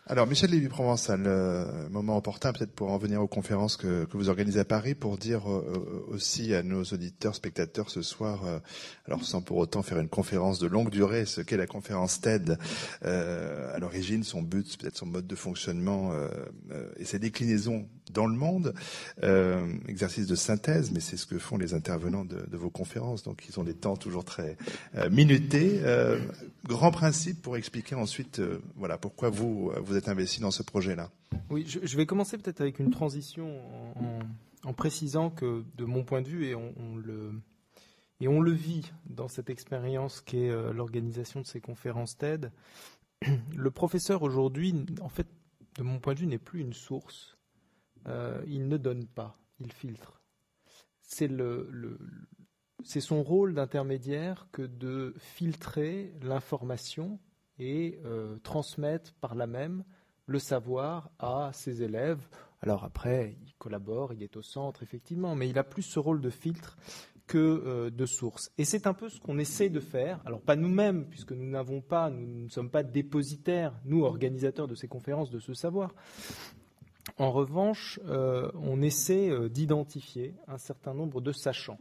Alors, 0.05 0.27
Michel 0.27 0.51
Lévy-Provençal, 0.51 1.23
euh, 1.25 1.89
moment 1.89 2.17
opportun 2.17 2.53
peut-être 2.53 2.71
pour 2.71 2.91
en 2.91 2.97
venir 2.97 3.21
aux 3.21 3.27
conférences 3.27 3.75
que, 3.75 4.05
que 4.05 4.15
vous 4.15 4.29
organisez 4.29 4.59
à 4.59 4.65
Paris, 4.65 4.95
pour 4.95 5.17
dire 5.17 5.51
euh, 5.51 5.63
euh, 5.75 6.13
aussi 6.13 6.53
à 6.53 6.63
nos 6.63 6.83
auditeurs, 6.83 7.35
spectateurs 7.35 7.89
ce 7.89 8.01
soir, 8.01 8.43
alors 9.05 9.23
sans 9.25 9.41
pour 9.41 9.57
autant 9.57 9.81
faire 9.83 9.99
une 9.99 10.07
conférence 10.07 10.59
de 10.59 10.67
longue 10.67 10.89
durée, 10.89 11.25
ce 11.25 11.41
qu'est 11.41 11.57
la 11.57 11.67
conférence 11.67 12.21
TED. 12.21 12.57
à 13.01 13.79
l'origine, 13.79 14.23
son 14.23 14.41
but, 14.41 14.77
peut-être 14.77 14.97
son 14.97 15.07
mode 15.07 15.27
de 15.27 15.35
fonctionnement 15.35 16.11
et 16.97 17.05
ses 17.05 17.19
déclinaisons 17.19 17.87
dans 18.11 18.25
le 18.25 18.35
monde, 18.35 18.73
exercice 19.87 20.27
de 20.27 20.35
synthèse, 20.35 20.91
mais 20.91 20.99
c'est 20.99 21.17
ce 21.17 21.25
que 21.25 21.37
font 21.37 21.57
les 21.57 21.73
intervenants 21.73 22.25
de, 22.25 22.57
vos 22.57 22.69
conférences, 22.69 23.23
donc 23.23 23.45
ils 23.49 23.59
ont 23.59 23.63
des 23.63 23.73
temps 23.73 23.95
toujours 23.95 24.25
très 24.25 24.57
minutés. 25.11 25.81
grand 26.65 26.91
principe 26.91 27.41
pour 27.41 27.57
expliquer 27.57 27.95
ensuite, 27.95 28.41
voilà, 28.75 28.97
pourquoi 28.97 29.29
vous, 29.29 29.71
vous 29.83 29.95
êtes 29.95 30.07
investi 30.07 30.41
dans 30.41 30.51
ce 30.51 30.63
projet-là. 30.63 31.09
Oui, 31.49 31.65
je, 31.67 31.97
vais 31.97 32.05
commencer 32.05 32.37
peut-être 32.37 32.61
avec 32.61 32.79
une 32.79 32.89
transition 32.89 33.61
en, 34.63 34.73
précisant 34.73 35.29
que, 35.29 35.63
de 35.77 35.85
mon 35.85 36.03
point 36.03 36.21
de 36.21 36.27
vue, 36.27 36.45
et 36.45 36.55
on, 36.55 36.95
le, 36.97 37.31
et 38.19 38.27
on 38.27 38.41
le 38.41 38.51
vit 38.51 38.91
dans 39.05 39.27
cette 39.27 39.49
expérience 39.49 40.21
qu'est 40.21 40.49
euh, 40.49 40.73
l'organisation 40.73 41.41
de 41.41 41.45
ces 41.45 41.61
conférences 41.61 42.17
TED, 42.17 42.51
le 43.55 43.71
professeur 43.71 44.23
aujourd'hui, 44.23 44.73
en 45.01 45.09
fait, 45.09 45.27
de 45.77 45.83
mon 45.83 45.99
point 45.99 46.13
de 46.13 46.19
vue, 46.19 46.27
n'est 46.27 46.37
plus 46.37 46.61
une 46.61 46.73
source. 46.73 47.36
Euh, 48.07 48.41
il 48.47 48.67
ne 48.67 48.77
donne 48.77 49.05
pas, 49.07 49.39
il 49.59 49.71
filtre. 49.71 50.21
C'est 51.01 51.29
son 52.99 53.23
rôle 53.23 53.53
d'intermédiaire 53.53 54.47
que 54.51 54.61
de 54.61 55.13
filtrer 55.17 56.13
l'information 56.21 57.19
et 57.59 57.99
euh, 58.05 58.37
transmettre 58.39 59.13
par 59.15 59.35
là 59.35 59.47
même 59.47 59.83
le 60.25 60.39
savoir 60.39 61.09
à 61.19 61.51
ses 61.53 61.81
élèves. 61.81 62.27
Alors 62.61 62.83
après, 62.83 63.37
il 63.45 63.53
collabore, 63.55 64.13
il 64.13 64.23
est 64.23 64.35
au 64.35 64.41
centre, 64.41 64.83
effectivement, 64.83 65.35
mais 65.35 65.49
il 65.49 65.57
a 65.57 65.63
plus 65.63 65.83
ce 65.83 65.99
rôle 65.99 66.21
de 66.21 66.29
filtre 66.29 66.77
que 67.27 67.37
euh, 67.37 67.89
de 67.89 68.05
source. 68.05 68.51
Et 68.57 68.65
c'est 68.65 68.87
un 68.87 68.93
peu 68.93 69.09
ce 69.09 69.19
qu'on 69.19 69.37
essaie 69.37 69.69
de 69.69 69.79
faire. 69.79 70.21
Alors 70.25 70.41
pas 70.41 70.55
nous-mêmes, 70.55 71.07
puisque 71.07 71.33
nous 71.33 71.49
n'avons 71.49 71.81
pas, 71.81 72.09
nous 72.09 72.45
ne 72.45 72.49
sommes 72.49 72.69
pas 72.69 72.83
dépositaires, 72.83 73.73
nous 73.85 74.03
organisateurs 74.03 74.67
de 74.67 74.75
ces 74.75 74.87
conférences, 74.87 75.29
de 75.29 75.39
ce 75.39 75.53
savoir. 75.53 75.93
En 77.17 77.31
revanche, 77.31 77.99
euh, 78.05 78.51
on 78.55 78.81
essaie 78.81 79.49
d'identifier 79.49 80.35
un 80.47 80.57
certain 80.57 80.93
nombre 80.93 81.21
de 81.21 81.31
sachants. 81.31 81.79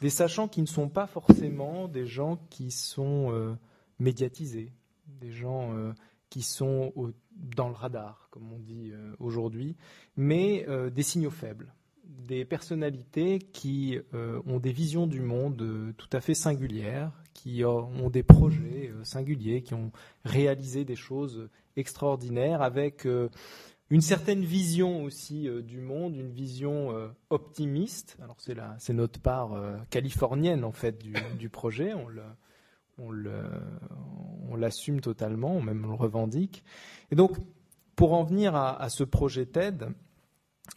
Des 0.00 0.10
sachants 0.10 0.48
qui 0.48 0.60
ne 0.60 0.66
sont 0.66 0.88
pas 0.88 1.06
forcément 1.06 1.88
des 1.88 2.06
gens 2.06 2.36
qui 2.50 2.70
sont 2.70 3.56
médiatisés, 4.00 4.72
des 5.20 5.30
gens 5.30 5.74
euh, 5.74 5.92
qui 6.30 6.42
sont 6.42 6.92
dans 7.56 7.68
le 7.68 7.74
radar, 7.74 8.28
comme 8.30 8.52
on 8.52 8.58
dit 8.58 8.90
euh, 8.92 9.14
aujourd'hui, 9.18 9.76
mais 10.16 10.64
euh, 10.68 10.90
des 10.90 11.02
signaux 11.02 11.30
faibles, 11.30 11.72
des 12.04 12.44
personnalités 12.44 13.38
qui 13.38 13.96
ont 14.12 14.58
des 14.58 14.72
visions 14.72 15.06
du 15.06 15.20
monde 15.20 15.94
tout 15.96 16.08
à 16.12 16.20
fait 16.20 16.34
singulières, 16.34 17.12
qui 17.34 17.64
ont 17.64 18.10
des 18.10 18.24
projets 18.24 18.92
singuliers, 19.04 19.62
qui 19.62 19.74
ont 19.74 19.92
réalisé 20.24 20.84
des 20.84 20.96
choses 20.96 21.48
extraordinaires 21.76 22.62
avec 22.62 23.06
une 23.90 24.00
certaine 24.00 24.44
vision 24.44 25.02
aussi 25.02 25.48
du 25.62 25.80
monde, 25.80 26.16
une 26.16 26.30
vision 26.30 26.94
optimiste. 27.28 28.16
Alors 28.22 28.36
c'est 28.38 28.56
c'est 28.78 28.92
notre 28.92 29.20
part 29.20 29.60
californienne 29.90 30.64
en 30.64 30.72
fait 30.72 30.98
du, 30.98 31.12
du 31.38 31.48
projet. 31.48 31.92
On 31.94 33.10
le, 33.10 33.42
on 34.48 34.56
l'assume 34.56 35.00
totalement, 35.00 35.56
on 35.56 35.62
même 35.62 35.82
le 35.82 35.92
revendique. 35.92 36.64
Et 37.10 37.16
donc, 37.16 37.36
pour 37.96 38.12
en 38.14 38.24
venir 38.24 38.54
à, 38.54 38.88
ce 38.88 39.04
projet 39.04 39.46
TED, 39.46 39.88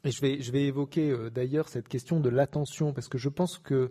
et 0.03 0.11
je 0.11 0.21
vais, 0.21 0.41
je 0.41 0.51
vais 0.51 0.65
évoquer 0.65 1.11
euh, 1.11 1.29
d'ailleurs 1.29 1.69
cette 1.69 1.87
question 1.87 2.19
de 2.19 2.29
l'attention, 2.29 2.93
parce 2.93 3.07
que 3.07 3.17
je 3.17 3.29
pense 3.29 3.57
que 3.57 3.89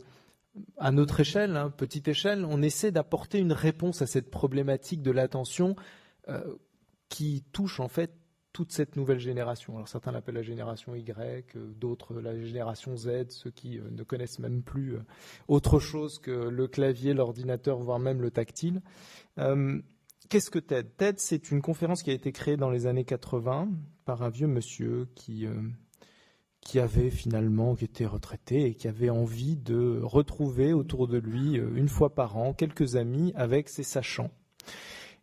à 0.76 0.90
notre 0.90 1.20
échelle, 1.20 1.56
hein, 1.56 1.70
petite 1.70 2.08
échelle, 2.08 2.44
on 2.44 2.60
essaie 2.60 2.92
d'apporter 2.92 3.38
une 3.38 3.52
réponse 3.52 4.02
à 4.02 4.06
cette 4.06 4.30
problématique 4.30 5.00
de 5.00 5.10
l'attention 5.10 5.76
euh, 6.28 6.56
qui 7.08 7.42
touche 7.52 7.80
en 7.80 7.88
fait 7.88 8.12
toute 8.52 8.72
cette 8.72 8.96
nouvelle 8.96 9.18
génération. 9.18 9.74
Alors 9.76 9.88
certains 9.88 10.12
l'appellent 10.12 10.34
la 10.34 10.42
génération 10.42 10.94
Y, 10.94 11.56
d'autres 11.78 12.20
la 12.20 12.38
génération 12.38 12.96
Z, 12.96 13.30
ceux 13.30 13.50
qui 13.50 13.78
euh, 13.78 13.88
ne 13.90 14.02
connaissent 14.02 14.38
même 14.38 14.62
plus 14.62 14.96
euh, 14.96 15.00
autre 15.48 15.78
chose 15.78 16.18
que 16.18 16.30
le 16.30 16.68
clavier, 16.68 17.14
l'ordinateur, 17.14 17.78
voire 17.78 17.98
même 17.98 18.20
le 18.20 18.30
tactile. 18.30 18.82
Euh, 19.38 19.80
qu'est-ce 20.28 20.50
que 20.50 20.58
TED? 20.58 20.96
TED, 20.96 21.18
c'est 21.18 21.50
une 21.50 21.62
conférence 21.62 22.02
qui 22.02 22.10
a 22.10 22.14
été 22.14 22.32
créée 22.32 22.56
dans 22.56 22.70
les 22.70 22.86
années 22.86 23.04
80 23.04 23.70
par 24.04 24.22
un 24.22 24.28
vieux 24.28 24.48
monsieur 24.48 25.08
qui, 25.14 25.46
qui 26.60 26.80
avait 26.80 27.10
finalement, 27.10 27.74
qui 27.74 27.84
était 27.84 28.04
retraité 28.04 28.66
et 28.66 28.74
qui 28.74 28.88
avait 28.88 29.10
envie 29.10 29.56
de 29.56 30.00
retrouver 30.02 30.72
autour 30.72 31.06
de 31.06 31.18
lui, 31.18 31.54
une 31.54 31.88
fois 31.88 32.14
par 32.14 32.36
an, 32.36 32.52
quelques 32.52 32.96
amis 32.96 33.32
avec 33.36 33.68
ses 33.68 33.84
sachants. 33.84 34.30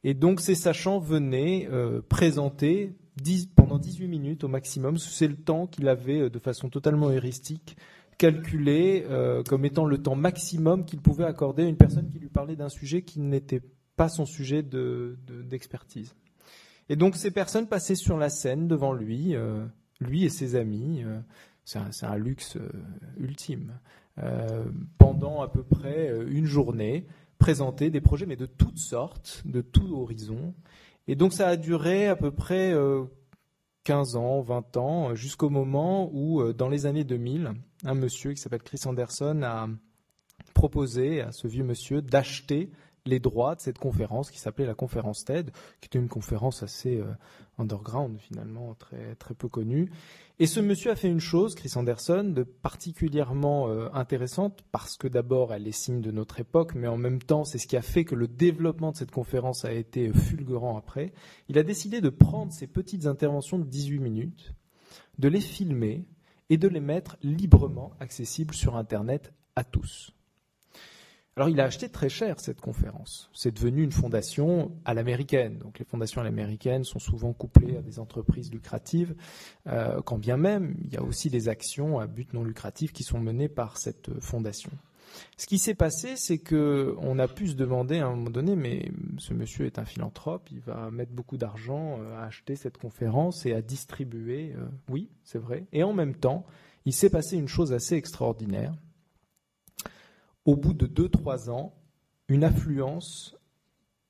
Et 0.05 0.13
donc 0.13 0.39
ces 0.39 0.55
sachants 0.55 0.99
venaient 0.99 1.67
présenter 2.07 2.95
pendant 3.55 3.78
18 3.78 4.07
minutes 4.07 4.43
au 4.43 4.47
maximum. 4.47 4.97
C'est 4.97 5.28
le 5.28 5.36
temps 5.36 5.67
qu'il 5.67 5.88
avait 5.88 6.22
euh, 6.22 6.30
de 6.30 6.39
façon 6.39 6.70
totalement 6.70 7.09
heuristique 7.09 7.78
calculé 8.17 9.05
euh, 9.09 9.43
comme 9.43 9.63
étant 9.63 9.86
le 9.86 9.97
temps 9.97 10.15
maximum 10.15 10.84
qu'il 10.84 10.99
pouvait 10.99 11.24
accorder 11.24 11.63
à 11.63 11.67
une 11.67 11.78
personne 11.78 12.09
qui 12.09 12.20
lui 12.20 12.28
parlait 12.28 12.57
d'un 12.57 12.67
sujet 12.67 13.01
qui 13.01 13.22
n'était 13.22 13.61
pas 13.95 14.09
son 14.09 14.26
sujet 14.26 14.61
d'expertise. 14.61 16.15
et 16.89 16.97
donc 16.97 17.15
ces 17.15 17.32
personnes 17.32 17.67
passaient 17.67 17.95
sur 17.95 18.17
la 18.17 18.30
scène 18.30 18.67
devant 18.67 18.91
lui, 18.91 19.36
euh, 19.36 19.65
lui 20.01 20.26
et 20.26 20.30
ses 20.30 20.55
amis. 20.57 21.03
c'est 21.63 22.05
un, 22.05 22.17
luxe 22.17 22.57
ultime. 23.17 23.80
pendant 24.97 25.41
à 25.41 25.47
peu 25.47 25.63
près 25.63 26.13
une 26.30 26.45
journée, 26.45 27.05
présenter 27.38 27.89
des 27.89 28.01
projets, 28.01 28.26
mais 28.26 28.36
de 28.36 28.45
toutes 28.45 28.78
sortes, 28.78 29.41
de 29.45 29.61
tout 29.61 29.95
horizon. 29.95 30.53
Et 31.10 31.16
donc 31.16 31.34
ça 31.34 31.47
a 31.47 31.57
duré 31.57 32.05
à 32.05 32.16
peu 32.16 32.30
près 32.30 32.72
15 33.84 34.16
euh, 34.16 34.20
ans, 34.20 34.41
20 34.41 34.78
ans, 34.78 35.16
jusqu'au 35.16 35.49
moment 35.49 36.07
où, 36.14 36.39
euh, 36.39 36.53
dans 36.53 36.70
les 36.70 36.86
années 36.86 37.03
2000, 37.03 37.53
un 37.84 37.93
monsieur 37.95 38.32
qui 38.32 38.39
s'appelle 38.39 38.62
Chris 38.62 38.82
Anderson 38.86 39.41
a 39.41 39.68
proposé 40.53 41.22
à 41.22 41.32
ce 41.32 41.47
vieux 41.47 41.64
monsieur 41.64 42.03
d'acheter 42.03 42.70
les 43.07 43.20
droits 43.20 43.55
de 43.55 43.60
cette 43.60 43.80
conférence 43.80 44.30
qui 44.30 44.38
s'appelait 44.38 44.68
la 44.68 44.76
conférence 44.76 45.26
TED, 45.26 45.49
qui 45.82 45.88
était 45.88 45.97
une 45.97 46.10
conférence 46.10 46.62
assez 46.62 46.97
euh, 46.97 47.12
underground 47.57 48.20
finalement, 48.20 48.76
très, 48.76 49.16
très 49.16 49.34
peu 49.34 49.47
connue. 49.47 49.89
Et 50.41 50.47
ce 50.47 50.61
monsieur 50.61 50.91
a 50.91 50.95
fait 50.95 51.09
une 51.09 51.19
chose, 51.19 51.53
Chris 51.53 51.73
Anderson, 51.75 52.23
de 52.23 52.43
particulièrement 52.43 53.67
euh, 53.67 53.89
intéressante, 53.93 54.63
parce 54.71 54.95
que 54.95 55.09
d'abord 55.09 55.53
elle 55.53 55.67
est 55.67 55.73
signe 55.73 55.99
de 55.99 56.11
notre 56.11 56.39
époque, 56.39 56.75
mais 56.75 56.87
en 56.87 56.95
même 56.95 57.21
temps 57.21 57.43
c'est 57.43 57.57
ce 57.57 57.67
qui 57.67 57.75
a 57.75 57.81
fait 57.81 58.05
que 58.05 58.15
le 58.15 58.29
développement 58.29 58.93
de 58.93 58.95
cette 58.95 59.11
conférence 59.11 59.65
a 59.65 59.73
été 59.73 60.13
fulgurant 60.13 60.77
après. 60.77 61.11
Il 61.49 61.57
a 61.57 61.63
décidé 61.63 61.99
de 61.99 62.07
prendre 62.07 62.53
ces 62.53 62.67
petites 62.67 63.05
interventions 63.05 63.59
de 63.59 63.65
18 63.65 63.99
minutes, 63.99 64.53
de 65.17 65.27
les 65.27 65.41
filmer 65.41 66.05
et 66.49 66.57
de 66.57 66.69
les 66.69 66.79
mettre 66.79 67.17
librement 67.21 67.91
accessibles 67.99 68.53
sur 68.53 68.77
Internet 68.77 69.33
à 69.57 69.65
tous. 69.65 70.13
Alors 71.39 71.47
il 71.47 71.61
a 71.61 71.63
acheté 71.63 71.87
très 71.87 72.09
cher 72.09 72.37
cette 72.41 72.59
conférence. 72.59 73.29
C'est 73.33 73.55
devenu 73.55 73.81
une 73.81 73.93
fondation 73.93 74.73
à 74.83 74.93
l'américaine. 74.93 75.57
Donc 75.57 75.79
les 75.79 75.85
fondations 75.85 76.19
à 76.19 76.25
l'américaine 76.25 76.83
sont 76.83 76.99
souvent 76.99 77.31
couplées 77.31 77.77
à 77.77 77.81
des 77.81 77.97
entreprises 77.97 78.51
lucratives, 78.51 79.15
euh, 79.67 80.01
quand 80.01 80.17
bien 80.17 80.35
même 80.35 80.75
il 80.83 80.93
y 80.93 80.97
a 80.97 81.01
aussi 81.01 81.29
des 81.29 81.47
actions 81.47 81.97
à 81.97 82.07
but 82.07 82.33
non 82.33 82.43
lucratif 82.43 82.91
qui 82.91 83.03
sont 83.03 83.21
menées 83.21 83.47
par 83.47 83.77
cette 83.77 84.19
fondation. 84.19 84.69
Ce 85.37 85.47
qui 85.47 85.59
s'est 85.59 85.75
passé, 85.75 86.17
c'est 86.17 86.39
que 86.39 86.97
on 86.97 87.17
a 87.19 87.29
pu 87.29 87.47
se 87.47 87.55
demander 87.55 87.99
à 87.99 88.07
un 88.07 88.15
moment 88.15 88.31
donné, 88.31 88.57
mais 88.57 88.91
ce 89.17 89.33
monsieur 89.33 89.65
est 89.65 89.79
un 89.79 89.85
philanthrope, 89.85 90.49
il 90.51 90.59
va 90.59 90.91
mettre 90.91 91.13
beaucoup 91.13 91.37
d'argent 91.37 92.01
euh, 92.01 92.19
à 92.19 92.25
acheter 92.25 92.57
cette 92.57 92.77
conférence 92.77 93.45
et 93.45 93.53
à 93.53 93.61
distribuer. 93.61 94.51
Euh, 94.57 94.65
oui, 94.89 95.07
c'est 95.23 95.39
vrai. 95.39 95.63
Et 95.71 95.83
en 95.83 95.93
même 95.93 96.15
temps, 96.15 96.45
il 96.83 96.91
s'est 96.91 97.09
passé 97.09 97.37
une 97.37 97.47
chose 97.47 97.71
assez 97.71 97.95
extraordinaire. 97.95 98.73
Au 100.49 100.55
bout 100.55 100.73
de 100.73 100.87
2-3 100.87 101.51
ans, 101.51 101.75
une 102.27 102.43
affluence 102.43 103.37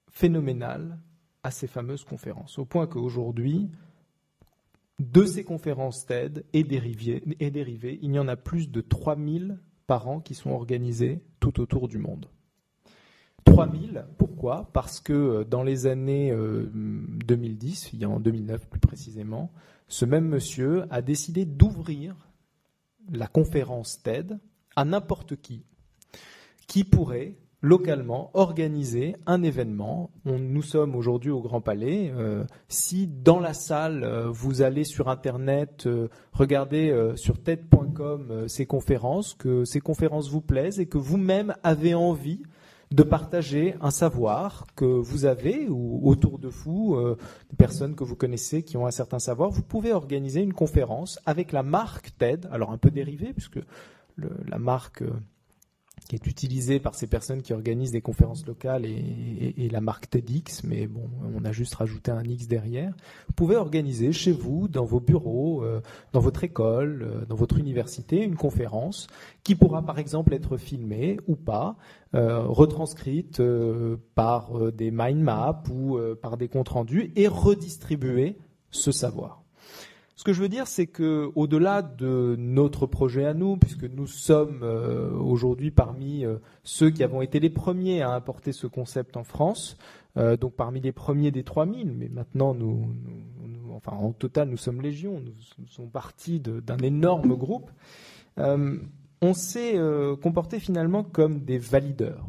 phénoménale 0.10 0.98
à 1.44 1.52
ces 1.52 1.68
fameuses 1.68 2.06
conférences, 2.06 2.58
au 2.60 2.64
point 2.64 2.88
qu'aujourd'hui, 2.88 3.70
de 5.00 5.26
ces 5.26 5.44
conférences 5.44 6.06
TED 6.06 6.46
et 6.54 6.64
dérivées, 6.64 8.00
il 8.02 8.14
y 8.14 8.20
en 8.20 8.30
a 8.30 8.38
plus 8.38 8.72
de 8.72 8.80
3000 8.80 9.60
par 9.86 10.08
an 10.08 10.22
qui 10.22 10.34
sont 10.34 10.52
organisées 10.52 11.22
tout 11.42 11.60
autour 11.60 11.90
du 11.90 11.98
monde. 11.98 12.28
3000, 13.44 14.06
pourquoi? 14.18 14.70
Parce 14.72 15.02
que 15.02 15.12
euh, 15.12 15.44
dans 15.44 15.64
les 15.64 15.88
années 15.88 16.34
2010, 16.34 17.84
euh, 17.84 17.90
il 17.92 18.00
y 18.00 18.06
a 18.06 18.10
en 18.10 18.22
2009 18.22 18.66
plus 18.70 18.80
précisément, 18.80 19.52
ce 19.90 20.06
même 20.06 20.30
monsieur 20.30 20.86
a 20.90 21.02
décidé 21.02 21.44
d'ouvrir 21.44 22.16
la 23.12 23.28
conférence 23.28 24.02
TED 24.02 24.40
à 24.78 24.86
n'importe 24.86 25.36
qui 25.36 25.66
qui 26.70 26.84
pourrait 26.84 27.36
localement 27.62 28.30
organiser 28.36 29.18
un 29.26 29.44
événement. 29.44 30.12
nous 30.24 30.62
sommes 30.62 30.96
aujourd'hui 30.96 31.32
au 31.32 31.42
Grand 31.42 31.60
Palais. 31.60 32.14
Euh, 32.16 32.46
si 32.70 33.08
dans 33.08 33.40
la 33.40 33.54
salle, 33.54 34.04
euh, 34.06 34.30
vous 34.30 34.62
allez 34.62 34.86
sur 34.86 35.10
Internet, 35.10 35.88
euh, 35.88 36.08
regarder 36.32 36.96
sur 37.16 37.42
TED.com 37.42 38.48
ces 38.48 38.66
conférences, 38.66 39.34
que 39.34 39.66
ces 39.66 39.82
conférences 39.82 40.30
vous 40.30 40.42
plaisent 40.42 40.80
et 40.80 40.86
que 40.86 41.00
vous-même 41.00 41.56
avez 41.64 41.96
envie 41.96 42.44
de 42.92 43.04
partager 43.04 43.76
un 43.82 43.92
savoir 43.92 44.66
que 44.76 44.86
vous 44.86 45.26
avez 45.26 45.68
ou 45.70 46.08
autour 46.10 46.40
de 46.40 46.48
vous, 46.48 46.98
des 47.50 47.56
personnes 47.56 47.96
que 47.96 48.04
vous 48.04 48.16
connaissez 48.16 48.64
qui 48.64 48.78
ont 48.78 48.88
un 48.88 48.92
certain 48.92 49.20
savoir, 49.20 49.52
vous 49.52 49.62
pouvez 49.62 49.94
organiser 49.94 50.42
une 50.42 50.54
conférence 50.54 51.20
avec 51.26 51.52
la 51.52 51.62
marque 51.62 52.18
TED, 52.18 52.48
alors 52.52 52.72
un 52.72 52.80
peu 52.80 52.90
dérivée 52.90 53.34
puisque 53.34 53.60
la 54.18 54.58
marque 54.58 55.04
qui 56.10 56.16
est 56.16 56.26
utilisé 56.26 56.80
par 56.80 56.96
ces 56.96 57.06
personnes 57.06 57.44
qui 57.44 57.54
organisent 57.54 57.92
des 57.92 58.02
conférences 58.02 58.46
locales 58.48 58.84
et, 58.84 59.70
la 59.72 59.80
marque 59.80 60.10
TEDx, 60.10 60.64
mais 60.64 60.88
bon, 60.88 61.08
on 61.36 61.46
a 61.46 61.52
juste 61.52 61.76
rajouté 61.76 62.10
un 62.10 62.24
X 62.24 62.48
derrière. 62.48 62.92
Vous 63.28 63.34
pouvez 63.34 63.56
organiser 63.56 64.12
chez 64.12 64.32
vous, 64.32 64.68
dans 64.68 64.86
vos 64.86 65.00
bureaux, 65.00 65.64
euh, 65.64 65.82
dans 66.12 66.20
votre 66.20 66.44
école, 66.44 67.04
euh, 67.04 67.26
dans 67.26 67.36
votre 67.36 67.60
université, 67.60 68.24
une 68.24 68.36
conférence 68.36 69.06
qui 69.44 69.54
pourra 69.54 69.84
par 69.84 70.00
exemple 70.00 70.34
être 70.34 70.58
filmée 70.58 71.20
ou 71.28 71.36
pas, 71.36 71.76
euh, 72.16 72.40
retranscrite 72.40 73.40
par 74.16 74.72
des 74.72 74.90
mind 74.90 75.22
maps 75.22 75.62
ou 75.72 76.00
par 76.24 76.38
des 76.38 76.48
comptes 76.48 76.70
rendus 76.70 77.14
et 77.16 77.28
redistribuer 77.28 78.36
ce 78.72 78.92
savoir. 78.92 79.39
Ce 80.20 80.26
que 80.26 80.34
je 80.34 80.42
veux 80.42 80.50
dire, 80.50 80.68
c'est 80.68 80.86
que 80.86 81.32
au-delà 81.36 81.82
de 81.82 82.36
notre 82.38 82.86
projet 82.88 83.24
à 83.24 83.34
nous, 83.34 83.56
puisque 83.56 83.86
nous 83.86 84.06
sommes 84.06 84.64
euh, 84.64 85.12
aujourd'hui 85.12 85.72
parmi 85.72 86.26
euh, 86.26 86.40
ceux 86.62 86.90
qui 86.90 87.06
avons 87.06 87.22
été 87.22 87.40
les 87.40 87.50
premiers 87.50 88.02
à 88.02 88.12
importer 88.12 88.52
ce 88.52 88.68
concept 88.68 89.16
en 89.16 89.24
France, 89.24 89.78
euh, 90.18 90.36
donc 90.36 90.56
parmi 90.56 90.82
les 90.82 90.92
premiers 90.92 91.32
des 91.32 91.44
3000, 91.44 91.94
mais 91.94 92.10
maintenant 92.10 92.54
nous, 92.54 92.86
enfin 93.72 93.94
en 93.94 94.12
total 94.12 94.50
nous 94.50 94.58
sommes 94.58 94.82
légion, 94.82 95.22
nous, 95.22 95.32
nous 95.58 95.68
sommes 95.68 95.90
partis 95.90 96.42
d'un 96.42 96.80
énorme 96.80 97.38
groupe, 97.38 97.72
on 98.36 99.34
s'est 99.34 99.80
comporté 100.22 100.60
finalement 100.60 101.06
comme 101.06 101.46
des 101.46 101.60
valideurs. 101.60 102.28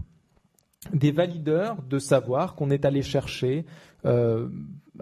Des 0.95 1.11
valideurs 1.11 1.83
de 1.83 1.99
savoir 1.99 2.55
qu'on 2.55 2.71
est 2.71 2.85
allé 2.85 3.03
chercher 3.03 3.67
euh, 4.07 4.49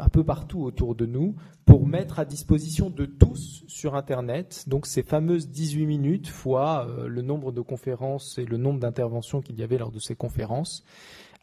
un 0.01 0.09
peu 0.09 0.24
partout 0.24 0.62
autour 0.62 0.94
de 0.94 1.07
nous 1.07 1.34
pour 1.64 1.86
mettre 1.86 2.18
à 2.18 2.24
disposition 2.24 2.90
de 2.90 3.07
tous 3.07 3.64
sur 3.66 3.94
Internet, 3.94 4.64
donc 4.66 4.86
ces 4.86 5.03
fameuses 5.03 5.49
18 5.49 5.86
minutes 5.86 6.28
fois 6.28 6.86
euh, 6.88 7.09
le 7.09 7.22
nombre 7.22 7.53
de 7.53 7.61
conférences 7.61 8.38
et 8.38 8.44
le 8.44 8.57
nombre 8.57 8.80
d'interventions 8.80 9.40
qu'il 9.40 9.59
y 9.59 9.62
avait 9.62 9.78
lors 9.78 9.92
de 9.92 9.99
ces 9.99 10.14
conférences, 10.14 10.84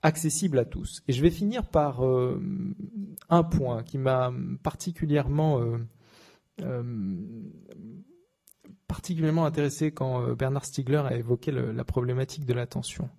accessibles 0.01 0.59
à 0.59 0.65
tous. 0.65 1.03
Et 1.07 1.13
je 1.13 1.21
vais 1.21 1.31
finir 1.31 1.65
par 1.65 2.05
euh, 2.05 2.41
un 3.29 3.43
point 3.43 3.83
qui 3.83 3.97
m'a 3.97 4.31
particulièrement 4.63 5.61
particulièrement 8.87 9.45
intéressé 9.45 9.91
quand 9.91 10.33
Bernard 10.35 10.63
Stiegler 10.63 11.03
a 11.05 11.15
évoqué 11.15 11.51
la 11.51 11.83
problématique 11.83 12.45
de 12.45 12.53
l'attention. 12.53 13.09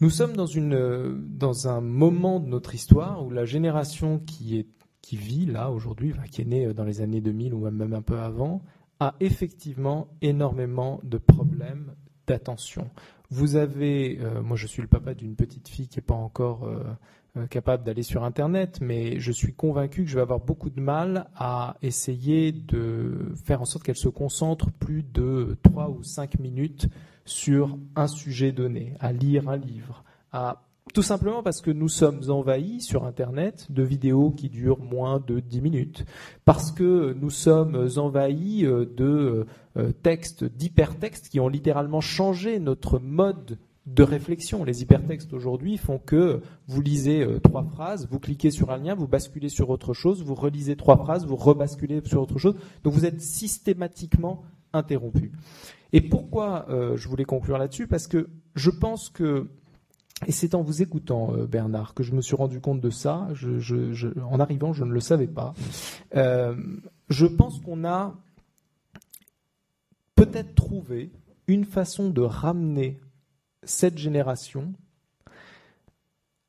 Nous 0.00 0.10
sommes 0.10 0.34
dans, 0.34 0.46
une, 0.46 1.24
dans 1.38 1.68
un 1.68 1.80
moment 1.80 2.40
de 2.40 2.48
notre 2.48 2.74
histoire 2.74 3.24
où 3.24 3.30
la 3.30 3.44
génération 3.44 4.18
qui, 4.18 4.58
est, 4.58 4.66
qui 5.02 5.16
vit 5.16 5.46
là 5.46 5.70
aujourd'hui, 5.70 6.12
qui 6.32 6.42
est 6.42 6.46
née 6.46 6.74
dans 6.74 6.84
les 6.84 7.00
années 7.00 7.20
2000 7.20 7.54
ou 7.54 7.70
même 7.70 7.94
un 7.94 8.02
peu 8.02 8.18
avant, 8.18 8.60
a 8.98 9.14
effectivement 9.20 10.08
énormément 10.20 11.00
de 11.04 11.18
problèmes 11.18 11.94
d'attention. 12.26 12.90
Vous 13.30 13.56
avez, 13.56 14.18
euh, 14.20 14.42
moi 14.42 14.56
je 14.56 14.66
suis 14.66 14.82
le 14.82 14.88
papa 14.88 15.14
d'une 15.14 15.36
petite 15.36 15.68
fille 15.68 15.88
qui 15.88 15.98
n'est 15.98 16.04
pas 16.04 16.14
encore 16.14 16.64
euh, 16.64 16.84
euh, 17.36 17.46
capable 17.46 17.84
d'aller 17.84 18.02
sur 18.02 18.24
Internet, 18.24 18.78
mais 18.80 19.18
je 19.18 19.32
suis 19.32 19.54
convaincu 19.54 20.04
que 20.04 20.10
je 20.10 20.14
vais 20.14 20.22
avoir 20.22 20.40
beaucoup 20.40 20.70
de 20.70 20.80
mal 20.80 21.28
à 21.34 21.76
essayer 21.82 22.52
de 22.52 23.32
faire 23.44 23.60
en 23.60 23.64
sorte 23.64 23.84
qu'elle 23.84 23.96
se 23.96 24.08
concentre 24.08 24.70
plus 24.72 25.02
de 25.02 25.56
3 25.62 25.90
ou 25.90 26.02
5 26.02 26.38
minutes 26.38 26.88
sur 27.24 27.78
un 27.96 28.06
sujet 28.06 28.52
donné, 28.52 28.94
à 29.00 29.12
lire 29.12 29.48
un 29.48 29.56
livre, 29.56 30.04
à 30.32 30.64
tout 30.92 31.02
simplement 31.02 31.42
parce 31.42 31.60
que 31.60 31.70
nous 31.70 31.88
sommes 31.88 32.20
envahis 32.28 32.80
sur 32.80 33.04
Internet 33.04 33.66
de 33.70 33.82
vidéos 33.82 34.30
qui 34.30 34.48
durent 34.48 34.78
moins 34.78 35.18
de 35.18 35.40
10 35.40 35.60
minutes, 35.62 36.04
parce 36.44 36.70
que 36.70 37.16
nous 37.20 37.30
sommes 37.30 37.88
envahis 37.96 38.66
euh, 38.66 38.84
de 38.84 39.46
euh, 39.76 39.92
textes, 40.02 40.44
d'hypertextes 40.44 41.28
qui 41.30 41.40
ont 41.40 41.48
littéralement 41.48 42.00
changé 42.00 42.60
notre 42.60 42.98
mode 42.98 43.58
de 43.86 44.02
réflexion. 44.02 44.64
Les 44.64 44.82
hypertextes 44.82 45.32
aujourd'hui 45.32 45.76
font 45.78 45.98
que 45.98 46.40
vous 46.68 46.80
lisez 46.80 47.22
euh, 47.22 47.40
trois 47.40 47.64
phrases, 47.64 48.06
vous 48.10 48.20
cliquez 48.20 48.50
sur 48.50 48.70
un 48.70 48.78
lien, 48.78 48.94
vous 48.94 49.08
basculez 49.08 49.48
sur 49.48 49.70
autre 49.70 49.94
chose, 49.94 50.22
vous 50.22 50.34
relisez 50.34 50.76
trois 50.76 50.96
phrases, 50.96 51.26
vous 51.26 51.36
rebasculez 51.36 52.02
sur 52.04 52.22
autre 52.22 52.38
chose. 52.38 52.54
Donc 52.82 52.92
vous 52.92 53.04
êtes 53.04 53.20
systématiquement 53.20 54.42
interrompu. 54.74 55.32
Et 55.92 56.00
pourquoi 56.00 56.66
euh, 56.68 56.96
je 56.96 57.08
voulais 57.08 57.24
conclure 57.24 57.56
là-dessus? 57.56 57.86
Parce 57.86 58.08
que 58.08 58.28
je 58.56 58.70
pense 58.70 59.08
que, 59.08 59.48
et 60.26 60.32
c'est 60.32 60.54
en 60.54 60.62
vous 60.62 60.82
écoutant, 60.82 61.32
euh, 61.32 61.46
Bernard, 61.46 61.94
que 61.94 62.02
je 62.02 62.12
me 62.12 62.20
suis 62.20 62.36
rendu 62.36 62.60
compte 62.60 62.80
de 62.80 62.90
ça. 62.90 63.28
en 64.30 64.40
arrivant, 64.40 64.72
je 64.72 64.84
ne 64.84 64.92
le 64.92 65.00
savais 65.00 65.28
pas. 65.28 65.54
Euh, 66.16 66.56
je 67.08 67.26
pense 67.26 67.60
qu'on 67.60 67.84
a 67.84 68.16
peut-être 70.16 70.54
trouvé 70.54 71.12
une 71.46 71.64
façon 71.64 72.10
de 72.10 72.22
ramener 72.22 73.00
cette 73.62 73.98
génération 73.98 74.74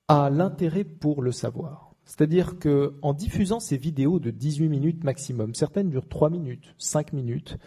à 0.08 0.30
l'intérêt 0.30 0.84
pour 0.84 1.22
le 1.22 1.32
savoir. 1.32 1.92
C'est-à-dire 2.06 2.58
qu'en 2.60 3.14
diffusant 3.14 3.60
ces 3.60 3.78
vidéos 3.78 4.20
de 4.20 4.30
18 4.30 4.70
minutes 4.70 5.04
maximum, 5.04 5.56
certaines 5.56 5.90
durent 5.90 6.08
3 6.08 6.30
minutes, 6.30 6.76
5 6.78 7.14
minutes, 7.14 7.58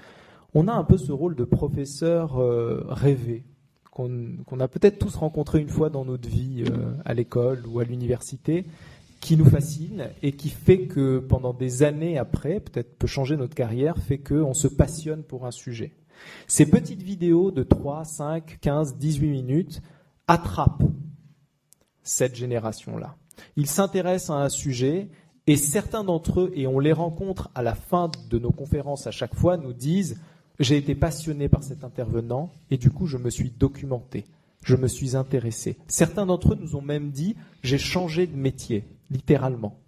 on 0.55 0.69
a 0.69 0.73
un 0.73 0.85
peu 0.85 0.97
ce 0.97 1.13
rôle 1.13 1.35
de 1.35 1.45
professeur 1.45 2.39
euh, 2.39 2.85
rêvé 2.89 3.45
qu'on 3.91 4.61
a 4.61 4.69
peut-être 4.69 5.01
tous 5.01 5.17
rencontré 5.17 5.61
une 5.61 5.69
fois 5.69 5.91
dans 5.91 6.05
notre 6.05 6.29
vie 6.29 6.63
euh, 6.69 6.93
à 7.05 7.15
l'école 7.15 7.67
ou 7.67 7.81
à 7.81 7.85
l'université, 7.85 8.65
qui 9.21 9.37
nous 9.37 9.45
fascine 9.45 10.11
et 10.23 10.37
qui 10.37 10.51
fait 10.51 10.83
que 10.83 11.19
pendant 11.19 11.53
des 11.53 11.83
années 11.83 12.17
après, 12.17 12.61
peut-être 12.61 12.97
peut 12.97 13.09
changer 13.09 13.37
notre 13.37 13.57
carrière, 13.57 13.99
fait 13.99 14.19
qu'on 14.19 14.55
se 14.55 14.69
passionne 14.69 15.25
pour 15.25 15.47
un 15.47 15.51
sujet. 15.51 15.97
Ces 16.47 16.67
petites 16.67 17.03
vidéos 17.03 17.51
de 17.51 17.65
3, 17.65 18.05
5, 18.05 18.59
15, 18.61 18.97
18 18.99 19.29
minutes 19.29 19.83
attrapent 20.29 20.85
cette 22.03 22.37
génération-là. 22.37 23.17
Ils 23.57 23.67
s'intéressent 23.67 24.31
à 24.31 24.45
un 24.45 24.49
sujet 24.49 25.09
et 25.49 25.57
certains 25.57 26.05
d'entre 26.05 26.43
eux, 26.43 26.53
et 26.55 26.67
on 26.67 26.79
les 26.79 26.93
rencontre 26.93 27.51
à 27.55 27.63
la 27.63 27.75
fin 27.75 28.11
de 28.31 28.39
nos 28.39 28.51
conférences 28.51 29.07
à 29.07 29.11
chaque 29.11 29.35
fois, 29.35 29.57
nous 29.57 29.73
disent 29.73 30.21
j'ai 30.59 30.77
été 30.77 30.95
passionné 30.95 31.49
par 31.49 31.63
cet 31.63 31.85
intervenant 31.85 32.53
et 32.71 32.79
du 32.79 32.91
coup 32.91 33.07
je 33.07 33.19
me 33.19 33.31
suis 33.31 33.51
documenté, 33.51 34.25
je 34.63 34.77
me 34.77 34.89
suis 34.89 35.17
intéressé. 35.17 35.79
Certains 35.87 36.27
d'entre 36.27 36.53
eux 36.55 36.59
nous 36.61 36.77
ont 36.77 36.83
même 36.83 37.11
dit 37.11 37.37
j'ai 37.63 37.79
changé 37.79 38.27
de 38.27 38.37
métier, 38.37 38.85
littéralement. 39.11 39.79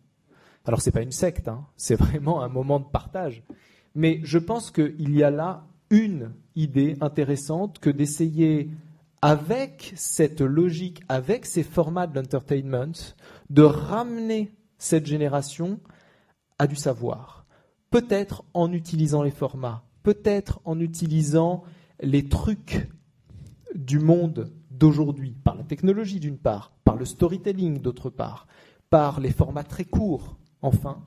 Alors 0.64 0.80
c'est 0.80 0.92
pas 0.92 1.02
une 1.02 1.12
secte, 1.12 1.48
hein, 1.48 1.66
c'est 1.76 1.96
vraiment 1.96 2.42
un 2.42 2.48
moment 2.48 2.80
de 2.80 2.84
partage. 2.84 3.42
Mais 3.94 4.20
je 4.22 4.38
pense 4.38 4.70
qu'il 4.70 5.16
y 5.16 5.22
a 5.22 5.30
là 5.30 5.64
une 5.90 6.32
idée 6.54 6.96
intéressante 7.00 7.80
que 7.80 7.90
d'essayer 7.90 8.70
avec 9.22 9.92
cette 9.96 10.40
logique, 10.40 11.02
avec 11.08 11.44
ces 11.44 11.62
formats 11.62 12.06
de 12.06 12.18
l'entertainment, 12.18 12.92
de 13.50 13.62
ramener 13.62 14.52
cette 14.78 15.06
génération 15.06 15.80
à 16.58 16.66
du 16.66 16.76
savoir. 16.76 17.44
Peut-être 17.90 18.44
en 18.54 18.72
utilisant 18.72 19.22
les 19.22 19.30
formats, 19.30 19.82
peut-être 20.02 20.60
en 20.64 20.80
utilisant 20.80 21.62
les 22.00 22.28
trucs 22.28 22.88
du 23.74 23.98
monde 23.98 24.52
d'aujourd'hui, 24.70 25.36
par 25.44 25.54
la 25.56 25.64
technologie 25.64 26.20
d'une 26.20 26.38
part, 26.38 26.72
par 26.84 26.96
le 26.96 27.04
storytelling 27.04 27.80
d'autre 27.80 28.10
part, 28.10 28.46
par 28.88 29.20
les 29.20 29.30
formats 29.30 29.64
très 29.64 29.84
courts, 29.84 30.38
enfin, 30.62 31.04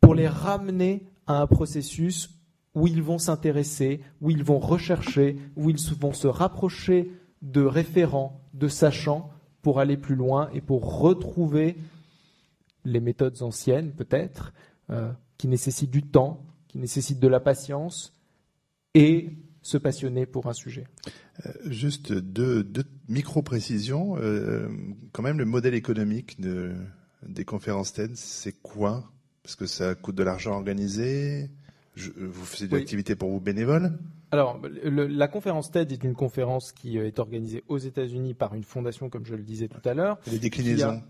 pour 0.00 0.14
les 0.14 0.28
ramener 0.28 1.06
à 1.26 1.40
un 1.40 1.46
processus 1.46 2.30
où 2.74 2.86
ils 2.86 3.02
vont 3.02 3.18
s'intéresser, 3.18 4.02
où 4.20 4.30
ils 4.30 4.44
vont 4.44 4.58
rechercher, 4.58 5.38
où 5.56 5.70
ils 5.70 5.80
vont 5.98 6.12
se 6.12 6.28
rapprocher 6.28 7.10
de 7.42 7.62
référents, 7.62 8.40
de 8.54 8.68
sachants, 8.68 9.30
pour 9.62 9.80
aller 9.80 9.96
plus 9.96 10.14
loin 10.14 10.48
et 10.52 10.60
pour 10.60 11.00
retrouver 11.00 11.76
les 12.84 13.00
méthodes 13.00 13.42
anciennes, 13.42 13.90
peut-être, 13.92 14.52
euh, 14.90 15.10
qui 15.38 15.48
nécessitent 15.48 15.90
du 15.90 16.02
temps, 16.02 16.44
qui 16.68 16.78
nécessitent 16.78 17.18
de 17.18 17.26
la 17.26 17.40
patience, 17.40 18.15
et 18.96 19.30
se 19.60 19.76
passionner 19.76 20.26
pour 20.26 20.46
un 20.46 20.54
sujet. 20.54 20.86
Euh, 21.44 21.52
juste 21.66 22.12
deux, 22.12 22.66
micro-précisions. 23.08 24.16
Euh, 24.18 24.68
quand 25.12 25.22
même, 25.22 25.38
le 25.38 25.44
modèle 25.44 25.74
économique 25.74 26.40
de, 26.40 26.72
des 27.28 27.44
conférences 27.44 27.92
TED, 27.92 28.16
c'est 28.16 28.54
quoi? 28.62 29.12
Parce 29.42 29.54
que 29.54 29.66
ça 29.66 29.94
coûte 29.94 30.14
de 30.14 30.22
l'argent 30.22 30.52
organisé 30.52 31.50
Vous 31.96 32.44
faites 32.44 32.70
de 32.70 32.76
l'activité 32.76 33.16
pour 33.16 33.30
vous 33.30 33.40
bénévoles? 33.40 33.98
Alors, 34.30 34.60
la 34.82 35.28
conférence 35.28 35.70
TED 35.70 35.92
est 35.92 36.02
une 36.02 36.14
conférence 36.14 36.72
qui 36.72 36.98
est 36.98 37.18
organisée 37.18 37.62
aux 37.68 37.78
États-Unis 37.78 38.34
par 38.34 38.54
une 38.54 38.64
fondation, 38.64 39.08
comme 39.08 39.24
je 39.26 39.34
le 39.34 39.42
disais 39.42 39.68
tout 39.68 39.86
à 39.86 39.94
l'heure. 39.94 40.18
Les 40.30 40.38
déclinaisons 40.38 41.02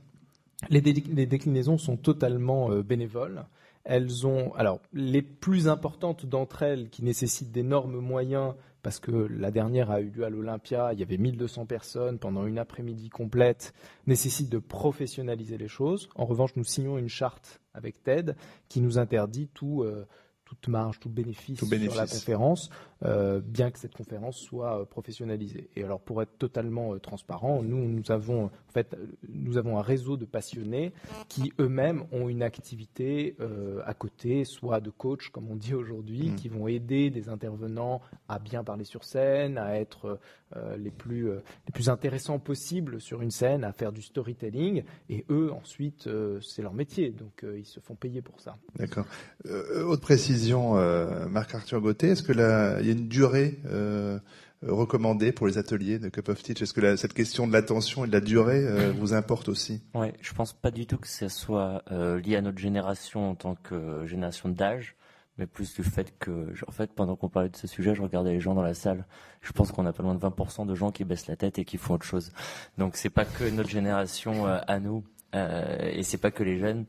les, 0.69 0.81
déclinaisons 0.81 1.79
sont 1.79 1.97
totalement 1.97 2.71
euh, 2.71 2.83
bénévoles. 2.83 3.45
Elles 3.85 4.27
ont, 4.27 4.53
alors, 4.55 4.81
les 4.93 5.23
plus 5.23 5.69
importantes 5.69 6.27
d'entre 6.27 6.63
elles 6.63 6.89
qui 6.89 7.05
nécessitent 7.05 7.53
d'énormes 7.53 7.99
moyens, 7.99 8.55
parce 8.83 8.99
que 9.01 9.11
la 9.11 9.51
dernière 9.51 9.91
a 9.91 10.01
eu 10.01 10.11
lieu 10.11 10.25
à 10.25 10.31
l'Olympia, 10.31 10.93
il 10.93 11.01
y 11.01 11.03
avait 11.03 11.19
1200 11.19 11.67
personnes 11.67 12.19
pendant 12.19 12.47
une 12.47 12.59
après-midi 12.59 13.11
complète, 13.11 13.75
nécessitent 14.07 14.51
de 14.51 14.59
professionnaliser 14.59 15.59
les 15.59 15.69
choses. 15.69 16.09
En 16.15 16.25
revanche, 16.25 16.55
nous 16.57 16.65
signons 16.65 16.99
une 16.99 17.09
charte 17.09 17.61
avec 17.75 18.03
TED 18.03 18.37
qui 18.69 18.81
nous 18.81 18.99
interdit 18.99 19.49
tout. 19.49 19.83
Euh, 19.83 20.07
toute 20.47 20.69
marge, 20.69 21.01
tout 21.01 21.11
bénéfice, 21.11 21.59
sur 21.59 21.97
la 21.97 22.07
conférence, 22.07 22.71
euh, 23.05 23.41
bien 23.41 23.73
que 23.73 23.81
cette 23.81 23.97
conférence 23.97 24.39
soit 24.39 24.89
professionnalisée. 24.89 25.69
Et 25.75 25.83
alors, 25.83 26.01
pour 26.01 26.23
être 26.23 26.39
totalement 26.39 26.97
transparent, 27.01 27.63
nous, 27.65 27.89
nous 27.89 28.13
avons 28.13 28.51
fait, 28.83 28.97
nous 29.29 29.59
avons 29.59 29.79
un 29.79 29.83
réseau 29.83 30.17
de 30.17 30.25
passionnés 30.25 30.93
qui 31.29 31.53
eux-mêmes 31.61 32.05
ont 32.13 32.29
une 32.29 32.43
activité 32.43 33.37
à 33.85 33.95
côté, 33.95 34.45
soit 34.45 34.81
de 34.81 34.91
coach, 34.91 35.31
comme 35.31 35.51
on 35.51 35.57
dit 35.57 35.75
aujourd'hui, 35.75 36.31
mm. 36.31 36.35
qui 36.37 36.49
vont 36.49 36.69
aider 36.69 37.11
des 37.11 37.29
intervenants 37.29 38.01
à 38.29 38.39
bien 38.39 38.65
parler 38.65 38.85
sur 38.85 39.05
scène, 39.05 39.59
à 39.59 39.79
être 39.79 40.19
les 40.77 40.91
plus 40.91 41.29
les 41.29 41.73
plus 41.73 41.89
intéressants 41.89 42.39
possibles 42.39 43.01
sur 43.01 43.23
une 43.23 43.31
scène, 43.31 43.65
à 43.65 43.73
faire 43.73 43.93
du 43.93 44.03
storytelling. 44.03 44.85
Et 45.09 45.25
eux, 45.31 45.53
ensuite, 45.53 46.09
c'est 46.41 46.63
leur 46.63 46.75
métier, 46.75 47.11
donc 47.11 47.45
ils 47.57 47.67
se 47.67 47.81
font 47.81 47.95
payer 47.95 48.23
pour 48.23 48.41
ça. 48.41 48.57
D'accord. 48.77 49.07
autre 49.45 50.03
précision 50.03 50.77
euh, 50.77 51.27
Marc-Arthur 51.29 51.81
Gauthier, 51.81 52.11
est-ce 52.11 52.23
qu'il 52.23 52.39
y 52.39 52.41
a 52.41 52.81
une 52.81 53.09
durée 53.09 53.59
euh, 54.65 54.73
recommandée 54.73 55.33
pour 55.33 55.47
les 55.47 55.59
ateliers 55.59 55.99
de 55.99 56.09
Cup 56.09 56.29
of 56.29 56.43
Teach 56.43 56.63
Est-ce 56.63 56.73
que 56.73 56.97
cette 56.97 57.15
question 57.15 57.47
de 57.47 57.53
l'attention 57.53 58.05
et 58.05 58.09
de 58.09 58.13
la 58.13 58.21
durée 58.21 58.67
euh, 58.67 58.93
vous 58.99 59.15
importe 59.15 59.49
aussi? 59.49 59.83
Oui, 59.95 60.09
je 60.21 60.33
pense 60.33 60.53
pas 60.53 60.71
du 60.71 60.87
tout 60.87 60.99
que 60.99 61.09
ce 61.09 61.29
soit 61.29 61.83
lié 61.91 62.37
à 62.37 62.43
notre 62.43 62.59
génération 62.59 63.31
en 63.31 63.35
tant 63.35 63.55
que 63.55 64.07
génération 64.07 64.49
d'âge 64.49 64.97
mais 65.39 65.47
plus 65.47 65.75
du 65.75 65.83
fait 65.83 66.19
que, 66.19 66.55
en 66.67 66.73
fait, 66.73 66.93
pendant 66.95 67.15
qu'on 67.15 67.29
parlait 67.29 67.51
de 67.51 67.57
ce 67.57 67.67
sujet, 67.67 67.95
je 67.95 68.01
regardais 68.01 68.33
les 68.33 68.41
gens 68.41 68.55
dans 68.55 68.63
la 68.63 68.73
salle. 68.73 69.05
Je 69.43 69.53
pense 69.53 69.71
qu'on 69.71 69.85
a 69.85 69.93
pas 69.93 70.03
loin 70.03 70.15
de 70.15 70.19
20% 70.19 70.67
de 70.67 70.75
gens 70.75 70.91
qui 70.91 71.05
baissent 71.05 71.27
la 71.27 71.37
tête 71.37 71.59
et 71.59 71.67
qui 71.67 71.77
font 71.77 71.93
autre 71.93 72.07
chose. 72.07 72.33
Donc 72.79 72.97
c'est 72.97 73.11
pas 73.11 73.27
que 73.27 73.45
notre 73.51 73.69
génération 73.69 74.47
à 74.47 74.81
nous, 74.81 75.05
euh, 75.35 75.91
et 75.93 76.03
c'est 76.03 76.19
pas 76.19 76.31
que 76.31 76.43
les 76.43 76.59
jeunes. 76.59 76.87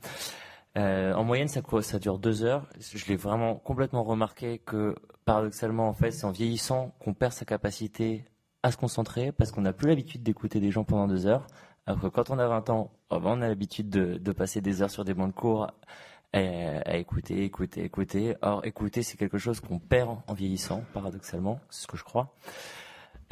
Euh, 0.77 1.13
en 1.13 1.23
moyenne, 1.23 1.47
ça, 1.47 1.99
dure 1.99 2.19
deux 2.19 2.43
heures. 2.43 2.67
Je 2.79 3.05
l'ai 3.07 3.15
vraiment 3.15 3.55
complètement 3.55 4.03
remarqué 4.03 4.59
que, 4.59 4.95
paradoxalement, 5.25 5.89
en 5.89 5.93
fait, 5.93 6.11
c'est 6.11 6.25
en 6.25 6.31
vieillissant 6.31 6.95
qu'on 6.99 7.13
perd 7.13 7.33
sa 7.33 7.45
capacité 7.45 8.25
à 8.63 8.71
se 8.71 8.77
concentrer 8.77 9.31
parce 9.31 9.51
qu'on 9.51 9.61
n'a 9.61 9.73
plus 9.73 9.87
l'habitude 9.87 10.21
d'écouter 10.23 10.59
des 10.59 10.71
gens 10.71 10.83
pendant 10.83 11.07
deux 11.07 11.25
heures. 11.25 11.47
Alors 11.87 12.01
que 12.01 12.07
quand 12.07 12.29
on 12.29 12.37
a 12.37 12.47
20 12.47 12.69
ans, 12.69 12.91
oh 13.09 13.19
ben, 13.19 13.29
on 13.37 13.41
a 13.41 13.47
l'habitude 13.47 13.89
de, 13.89 14.31
passer 14.33 14.61
des 14.61 14.81
heures 14.81 14.91
sur 14.91 15.03
des 15.03 15.13
bancs 15.13 15.29
de 15.29 15.35
cours 15.35 15.67
à, 16.33 16.97
écouter, 16.97 17.43
écouter, 17.43 17.83
écouter. 17.83 18.35
Or, 18.41 18.63
écouter, 18.65 19.01
c'est 19.01 19.17
quelque 19.17 19.39
chose 19.39 19.59
qu'on 19.61 19.79
perd 19.79 20.17
en 20.27 20.33
vieillissant, 20.33 20.83
paradoxalement, 20.93 21.59
c'est 21.69 21.83
ce 21.83 21.87
que 21.87 21.97
je 21.97 22.03
crois. 22.03 22.35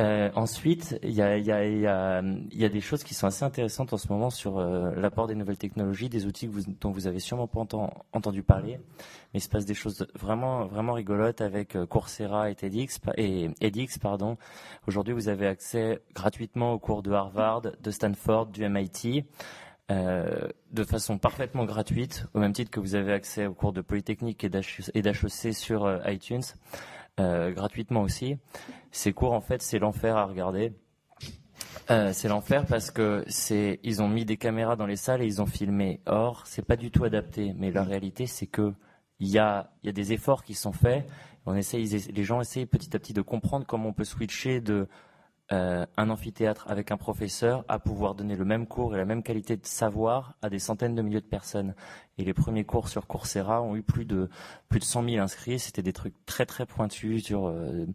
Euh, 0.02 0.30
ensuite, 0.36 1.00
il 1.04 1.12
y 1.12 1.22
a, 1.22 1.38
y, 1.38 1.52
a, 1.52 1.66
y, 1.66 1.88
a, 1.88 2.22
y 2.52 2.66
a, 2.66 2.70
des 2.70 2.82
choses 2.82 3.04
qui 3.04 3.14
sont 3.14 3.28
assez 3.28 3.46
intéressantes 3.46 3.94
en 3.94 3.98
ce 3.98 4.12
moment 4.12 4.30
sur 4.30 4.58
euh, 4.58 4.92
l'apport 4.96 5.28
des 5.28 5.36
nouvelles 5.36 5.58
technologies, 5.58 6.10
des 6.10 6.26
outils 6.26 6.50
dont 6.82 6.92
vous 6.92 7.08
avez 7.08 7.20
sûrement 7.20 7.48
pas 7.48 7.62
entendu 8.12 8.44
parler, 8.44 8.80
mais 9.34 9.40
il 9.40 9.42
se 9.42 9.48
passe 9.48 9.64
des 9.64 9.74
choses 9.74 10.06
vraiment 10.14 10.66
vraiment 10.66 10.94
rigolotes 10.94 11.40
avec 11.40 11.78
euh, 11.78 11.86
Coursera 11.86 12.50
et 12.52 12.56
edX 13.62 13.98
pardon. 14.02 14.38
Aujourd'hui, 14.86 15.14
vous 15.14 15.30
avez 15.30 15.48
accès 15.48 16.02
gratuitement 16.14 16.74
aux 16.74 16.80
cours 16.80 17.02
de 17.02 17.12
Harvard, 17.12 17.62
de 17.62 17.92
Stanford, 17.92 18.48
du 18.48 18.68
MIT. 18.68 19.24
Euh, 19.92 20.48
de 20.72 20.84
façon 20.84 21.20
parfaitement 21.20 21.64
gratuite, 21.64 22.26
au 22.34 22.40
même 22.40 22.54
titre 22.54 22.72
que 22.72 22.80
vous 22.80 22.96
avez 22.96 23.14
accès 23.14 23.46
aux 23.46 23.54
cours 23.54 23.72
de 23.72 23.82
Polytechnique 23.82 24.44
et 24.44 24.50
d'HEC 24.50 25.54
sur 25.54 25.86
euh, 25.86 26.00
iTunes. 26.08 26.42
Euh, 27.20 27.52
gratuitement 27.52 28.02
aussi. 28.02 28.38
Ces 28.92 29.14
cours, 29.14 29.34
en 29.34 29.42
fait, 29.42 29.62
c'est 29.62 29.80
l'enfer 29.80 30.18
à 30.18 30.26
regarder. 30.26 30.74
Euh, 31.92 32.12
c'est 32.14 32.28
l'enfer 32.28 32.66
parce 32.66 32.92
que 32.92 33.24
c'est 33.28 33.80
ils 33.84 34.02
ont 34.02 34.10
mis 34.10 34.26
des 34.26 34.38
caméras 34.38 34.76
dans 34.76 34.88
les 34.88 34.96
salles 34.96 35.22
et 35.22 35.26
ils 35.26 35.42
ont 35.42 35.46
filmé. 35.46 36.02
Or, 36.08 36.44
c'est 36.46 36.66
pas 36.66 36.76
du 36.76 36.92
tout 36.92 37.04
adapté. 37.04 37.54
Mais 37.58 37.72
la 37.72 37.84
réalité, 37.84 38.26
c'est 38.26 38.48
que 38.48 38.74
il 39.20 39.30
y 39.30 39.40
a, 39.40 39.72
y 39.84 39.90
a 39.90 39.94
des 39.94 40.12
efforts 40.12 40.44
qui 40.44 40.56
sont 40.56 40.74
faits. 40.74 41.06
On 41.46 41.56
essaye, 41.56 41.86
les 41.86 42.24
gens 42.24 42.42
essayent 42.42 42.66
petit 42.66 42.96
à 42.96 43.00
petit 43.00 43.14
de 43.14 43.22
comprendre 43.22 43.66
comment 43.66 43.90
on 43.90 43.94
peut 43.94 44.04
switcher 44.04 44.60
de 44.60 44.88
euh, 45.52 45.86
un 45.96 46.10
amphithéâtre 46.10 46.66
avec 46.68 46.90
un 46.90 46.98
professeur 46.98 47.64
à 47.68 47.78
pouvoir 47.78 48.16
donner 48.16 48.36
le 48.36 48.46
même 48.46 48.66
cours 48.66 48.96
et 48.96 48.98
la 48.98 49.06
même 49.06 49.22
qualité 49.22 49.56
de 49.56 49.66
savoir 49.66 50.34
à 50.42 50.50
des 50.50 50.58
centaines 50.58 50.96
de 50.96 51.02
milliers 51.04 51.22
de 51.22 51.26
personnes. 51.26 51.76
Et 52.18 52.24
les 52.24 52.34
premiers 52.34 52.64
cours 52.64 52.90
sur 52.90 53.06
Coursera 53.06 53.62
ont 53.62 53.76
eu 53.76 53.84
plus 53.84 54.06
de 54.06 54.28
plus 54.70 54.80
de 54.80 54.86
100 54.86 55.08
000 55.08 55.24
inscrits. 55.24 55.60
C'était 55.60 55.84
des 55.84 55.94
trucs 55.94 56.16
très 56.26 56.48
très 56.48 56.66
pointus 56.66 57.24
sur 57.24 57.48
euh, 57.48 57.86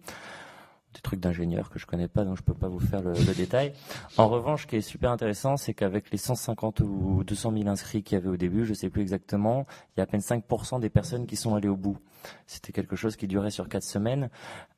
des 0.94 1.00
trucs 1.00 1.20
d'ingénieurs 1.20 1.70
que 1.70 1.78
je 1.78 1.86
connais 1.86 2.08
pas, 2.08 2.24
donc 2.24 2.36
je 2.36 2.42
peux 2.42 2.54
pas 2.54 2.68
vous 2.68 2.80
faire 2.80 3.02
le, 3.02 3.14
détail. 3.34 3.72
En 4.16 4.28
revanche, 4.28 4.62
ce 4.62 4.66
qui 4.66 4.76
est 4.76 4.80
super 4.80 5.10
intéressant, 5.10 5.56
c'est 5.56 5.74
qu'avec 5.74 6.10
les 6.10 6.18
150 6.18 6.80
ou 6.80 7.22
200 7.24 7.52
000 7.56 7.68
inscrits 7.68 8.02
qu'il 8.02 8.16
y 8.16 8.20
avait 8.20 8.28
au 8.28 8.36
début, 8.36 8.64
je 8.64 8.74
sais 8.74 8.90
plus 8.90 9.02
exactement, 9.02 9.66
il 9.96 9.98
y 9.98 10.00
a 10.00 10.04
à 10.04 10.06
peine 10.06 10.20
5% 10.20 10.80
des 10.80 10.90
personnes 10.90 11.26
qui 11.26 11.36
sont 11.36 11.54
allées 11.54 11.68
au 11.68 11.76
bout. 11.76 11.98
C'était 12.46 12.72
quelque 12.72 12.96
chose 12.96 13.16
qui 13.16 13.28
durait 13.28 13.50
sur 13.50 13.68
quatre 13.68 13.84
semaines, 13.84 14.30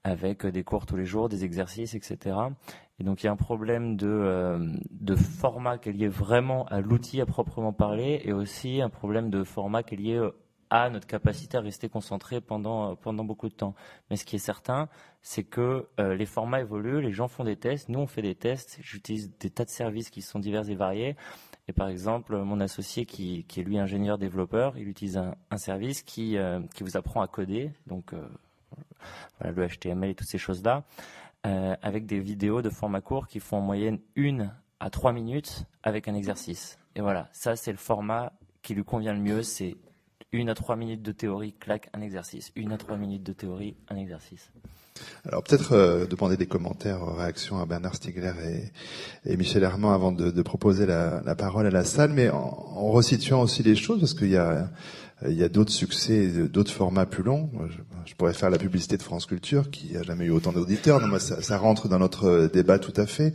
avec 0.04 0.46
des 0.46 0.64
cours 0.64 0.86
tous 0.86 0.96
les 0.96 1.06
jours, 1.06 1.28
des 1.28 1.44
exercices, 1.44 1.94
etc. 1.94 2.36
Et 2.98 3.04
donc 3.04 3.22
il 3.22 3.26
y 3.26 3.28
a 3.28 3.32
un 3.32 3.36
problème 3.36 3.96
de, 3.96 4.06
euh, 4.06 4.58
de 4.90 5.14
format 5.14 5.78
qui 5.78 5.88
est 5.88 5.92
lié 5.92 6.08
vraiment 6.08 6.66
à 6.66 6.80
l'outil 6.80 7.20
à 7.20 7.26
proprement 7.26 7.72
parler, 7.72 8.20
et 8.24 8.32
aussi 8.32 8.82
un 8.82 8.90
problème 8.90 9.30
de 9.30 9.44
format 9.44 9.82
qui 9.82 9.94
est 9.94 9.98
lié 9.98 10.28
à 10.72 10.88
notre 10.88 11.06
capacité 11.06 11.58
à 11.58 11.60
rester 11.60 11.90
concentré 11.90 12.40
pendant, 12.40 12.96
pendant 12.96 13.24
beaucoup 13.24 13.50
de 13.50 13.54
temps. 13.54 13.74
Mais 14.08 14.16
ce 14.16 14.24
qui 14.24 14.36
est 14.36 14.38
certain, 14.38 14.88
c'est 15.20 15.44
que 15.44 15.86
euh, 16.00 16.14
les 16.14 16.24
formats 16.24 16.62
évoluent, 16.62 17.02
les 17.02 17.12
gens 17.12 17.28
font 17.28 17.44
des 17.44 17.56
tests, 17.56 17.90
nous 17.90 17.98
on 17.98 18.06
fait 18.06 18.22
des 18.22 18.34
tests, 18.34 18.78
j'utilise 18.80 19.30
des 19.38 19.50
tas 19.50 19.66
de 19.66 19.70
services 19.70 20.08
qui 20.08 20.22
sont 20.22 20.38
divers 20.38 20.70
et 20.70 20.74
variés. 20.74 21.14
Et 21.68 21.74
par 21.74 21.88
exemple, 21.88 22.38
mon 22.38 22.58
associé 22.58 23.04
qui, 23.04 23.44
qui 23.44 23.60
est 23.60 23.64
lui 23.64 23.78
ingénieur 23.78 24.16
développeur, 24.16 24.78
il 24.78 24.88
utilise 24.88 25.18
un, 25.18 25.58
service 25.58 26.02
qui, 26.02 26.38
euh, 26.38 26.60
qui 26.74 26.84
vous 26.84 26.96
apprend 26.96 27.20
à 27.20 27.28
coder, 27.28 27.70
donc 27.86 28.14
euh, 28.14 28.26
le 29.44 29.68
HTML 29.68 30.08
et 30.08 30.14
toutes 30.14 30.28
ces 30.28 30.38
choses-là, 30.38 30.84
avec 31.44 32.06
des 32.06 32.20
vidéos 32.20 32.62
de 32.62 32.70
format 32.70 33.02
court 33.02 33.26
qui 33.26 33.40
font 33.40 33.58
en 33.58 33.60
moyenne 33.60 33.98
une 34.14 34.54
à 34.80 34.88
trois 34.88 35.12
minutes 35.12 35.66
avec 35.82 36.08
un 36.08 36.14
exercice. 36.14 36.78
Et 36.94 37.02
voilà, 37.02 37.28
ça 37.32 37.56
c'est 37.56 37.72
le 37.72 37.78
format 37.78 38.32
qui 38.62 38.74
lui 38.74 38.84
convient 38.84 39.12
le 39.12 39.20
mieux, 39.20 39.42
c'est 39.42 39.76
une 40.32 40.48
à 40.48 40.54
trois 40.54 40.76
minutes 40.76 41.02
de 41.02 41.12
théorie, 41.12 41.54
claque, 41.58 41.90
un 41.92 42.00
exercice. 42.00 42.52
Une 42.56 42.72
à 42.72 42.78
trois 42.78 42.96
minutes 42.96 43.22
de 43.22 43.32
théorie, 43.32 43.74
un 43.88 43.96
exercice. 43.96 44.50
Alors 45.26 45.42
peut-être 45.42 45.72
euh, 45.72 46.06
demander 46.06 46.36
des 46.36 46.46
commentaires, 46.46 47.02
euh, 47.02 47.14
réactions 47.14 47.58
à 47.58 47.66
Bernard 47.66 47.94
Stiegler 47.94 48.32
et, 49.24 49.36
Michel 49.36 49.62
Herman 49.62 49.92
avant 49.92 50.12
de, 50.12 50.42
proposer 50.42 50.86
la, 50.86 51.34
parole 51.36 51.66
à 51.66 51.70
la 51.70 51.84
salle, 51.84 52.12
mais 52.12 52.28
en, 52.28 52.36
en 52.38 52.90
resituant 52.90 53.40
aussi 53.40 53.62
les 53.62 53.76
choses, 53.76 54.00
parce 54.00 54.14
qu'il 54.14 54.30
y 54.30 54.36
a 54.36 54.68
il 55.28 55.36
y 55.36 55.42
a 55.42 55.48
d'autres 55.48 55.72
succès, 55.72 56.26
d'autres 56.48 56.72
formats 56.72 57.06
plus 57.06 57.22
longs. 57.22 57.50
Je, 58.06 58.14
pourrais 58.14 58.32
faire 58.32 58.50
la 58.50 58.58
publicité 58.58 58.96
de 58.96 59.02
France 59.02 59.26
Culture, 59.26 59.70
qui 59.70 59.96
a 59.96 60.02
jamais 60.02 60.26
eu 60.26 60.30
autant 60.30 60.52
d'auditeurs. 60.52 61.00
Non, 61.00 61.08
moi, 61.08 61.20
ça, 61.20 61.42
ça, 61.42 61.58
rentre 61.58 61.88
dans 61.88 61.98
notre 61.98 62.50
débat 62.52 62.78
tout 62.78 62.92
à 62.96 63.06
fait. 63.06 63.32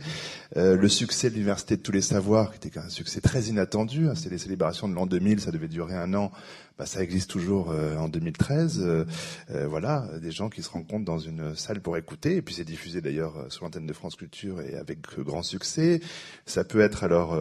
Euh, 0.56 0.76
le 0.76 0.88
succès 0.88 1.30
de 1.30 1.34
l'Université 1.34 1.76
de 1.76 1.82
tous 1.82 1.92
les 1.92 2.02
savoirs, 2.02 2.52
qui 2.52 2.68
était 2.68 2.78
un 2.78 2.88
succès 2.88 3.20
très 3.20 3.44
inattendu. 3.44 4.08
Hein, 4.08 4.14
C'était 4.14 4.30
les 4.30 4.38
célébrations 4.38 4.88
de 4.88 4.94
l'an 4.94 5.06
2000, 5.06 5.40
ça 5.40 5.50
devait 5.50 5.68
durer 5.68 5.94
un 5.94 6.14
an. 6.14 6.30
Bah, 6.78 6.86
ça 6.86 7.02
existe 7.02 7.28
toujours 7.28 7.72
euh, 7.72 7.96
en 7.96 8.08
2013. 8.08 8.80
Euh, 8.80 9.04
euh, 9.50 9.66
voilà, 9.66 10.08
des 10.22 10.30
gens 10.30 10.48
qui 10.48 10.62
se 10.62 10.70
rencontrent 10.70 11.04
dans 11.04 11.18
une 11.18 11.56
salle 11.56 11.80
pour 11.80 11.96
écouter, 11.96 12.36
et 12.36 12.42
puis 12.42 12.54
c'est 12.54 12.64
diffusé 12.64 13.00
d'ailleurs 13.00 13.46
sur 13.48 13.64
l'antenne 13.64 13.86
de 13.86 13.92
France 13.92 14.14
Culture 14.14 14.60
et 14.60 14.76
avec 14.76 15.00
grand 15.18 15.42
succès. 15.42 16.00
Ça 16.46 16.62
peut 16.62 16.80
être 16.80 17.02
alors, 17.02 17.38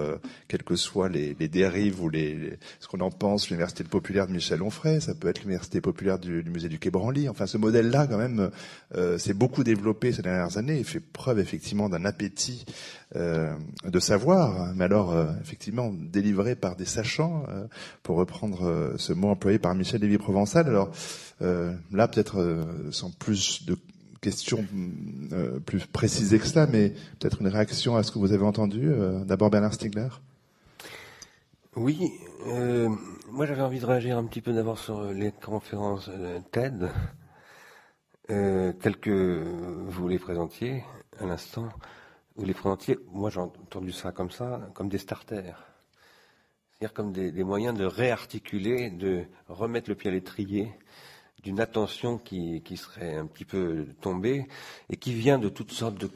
quelles 0.48 0.64
que 0.64 0.76
soient 0.76 1.10
les, 1.10 1.36
les 1.40 1.48
dérives 1.48 2.02
ou 2.02 2.10
les, 2.10 2.58
ce 2.80 2.88
qu'on 2.88 3.00
en 3.02 3.12
pense, 3.12 3.50
l'université 3.50 3.84
populaire 3.84 4.28
de 4.28 4.32
Michel 4.32 4.62
Onfray, 4.62 5.02
ça 5.02 5.14
peut 5.14 5.28
être 5.28 5.42
l'université 5.42 5.82
populaire 5.82 6.18
du, 6.18 6.42
du, 6.44 6.50
musée 6.50 6.70
du 6.70 6.80
Quai 6.80 6.90
Branly. 6.90 7.30
Enfin, 7.30 7.46
ce 7.46 7.58
modèle-là, 7.58 8.08
quand 8.08 8.18
même, 8.18 8.50
s'est 9.18 9.34
beaucoup 9.34 9.64
développé 9.64 10.12
ces 10.14 10.22
dernières 10.22 10.58
années 10.58 10.80
et 10.80 10.84
fait 10.84 11.00
preuve 11.00 11.40
effectivement 11.40 11.90
d'un 11.90 12.06
appétit 12.06 12.66
de 13.16 14.00
savoir, 14.00 14.74
mais 14.76 14.84
alors 14.84 15.16
effectivement 15.42 15.92
délivré 15.94 16.56
par 16.56 16.76
des 16.76 16.86
sachants, 16.86 17.46
pour 18.04 18.18
reprendre 18.18 18.94
ce 18.98 19.14
mot 19.14 19.30
employé 19.30 19.60
par 19.60 19.76
Michel 19.76 20.02
Lévy-Provençal. 20.02 20.68
Alors 20.68 20.92
euh, 21.42 21.74
là, 21.92 22.08
peut-être 22.08 22.40
euh, 22.40 22.92
sans 22.92 23.12
plus 23.12 23.66
de 23.66 23.78
questions 24.22 24.66
euh, 25.32 25.60
plus 25.60 25.86
précisées 25.86 26.40
que 26.40 26.48
cela, 26.48 26.66
mais 26.66 26.90
peut-être 27.20 27.42
une 27.42 27.48
réaction 27.48 27.96
à 27.96 28.04
ce 28.04 28.12
que 28.12 28.20
vous 28.20 28.34
avez 28.34 28.46
entendu. 28.46 28.92
D'abord 29.26 29.50
Bernard 29.50 29.74
Stiegler. 29.74 30.10
Oui, 31.76 32.12
moi 33.30 33.46
j'avais 33.46 33.62
envie 33.62 33.80
de 33.80 33.86
réagir 33.86 34.18
un 34.18 34.24
petit 34.24 34.42
peu 34.42 34.52
d'abord 34.52 34.80
sur 34.80 35.04
les 35.12 35.32
conférences 35.32 36.10
TED, 36.52 36.90
telles 38.28 38.98
que 39.00 39.44
vous 39.88 40.08
les 40.08 40.18
présentiez 40.18 40.84
à 41.20 41.26
l'instant. 41.28 41.70
Vous 42.38 42.46
les 42.46 42.54
présentiez, 42.54 43.00
moi 43.14 43.32
j'ai 43.32 43.40
entendu 43.40 43.92
ça 43.92 44.12
comme 44.12 44.30
ça, 44.30 44.70
comme 44.76 44.90
des 44.90 45.00
starters. 45.00 45.66
C'est-à-dire 46.70 46.94
comme 46.94 47.12
des, 47.12 47.44
moyens 47.44 47.76
de 47.76 47.84
réarticuler, 47.84 48.92
de 48.92 49.26
remettre 49.48 49.90
le 49.90 49.96
pied 49.96 50.12
à 50.12 50.14
l'étrier 50.14 50.72
d'une 51.42 51.60
attention 51.60 52.20
qui, 52.20 52.62
serait 52.76 53.16
un 53.16 53.26
petit 53.26 53.46
peu 53.46 53.88
tombée 54.02 54.48
et 54.92 54.98
qui 54.98 55.14
vient 55.14 55.40
de 55.40 55.50
toutes 55.50 55.72
sortes 55.72 55.98
de, 55.98 56.12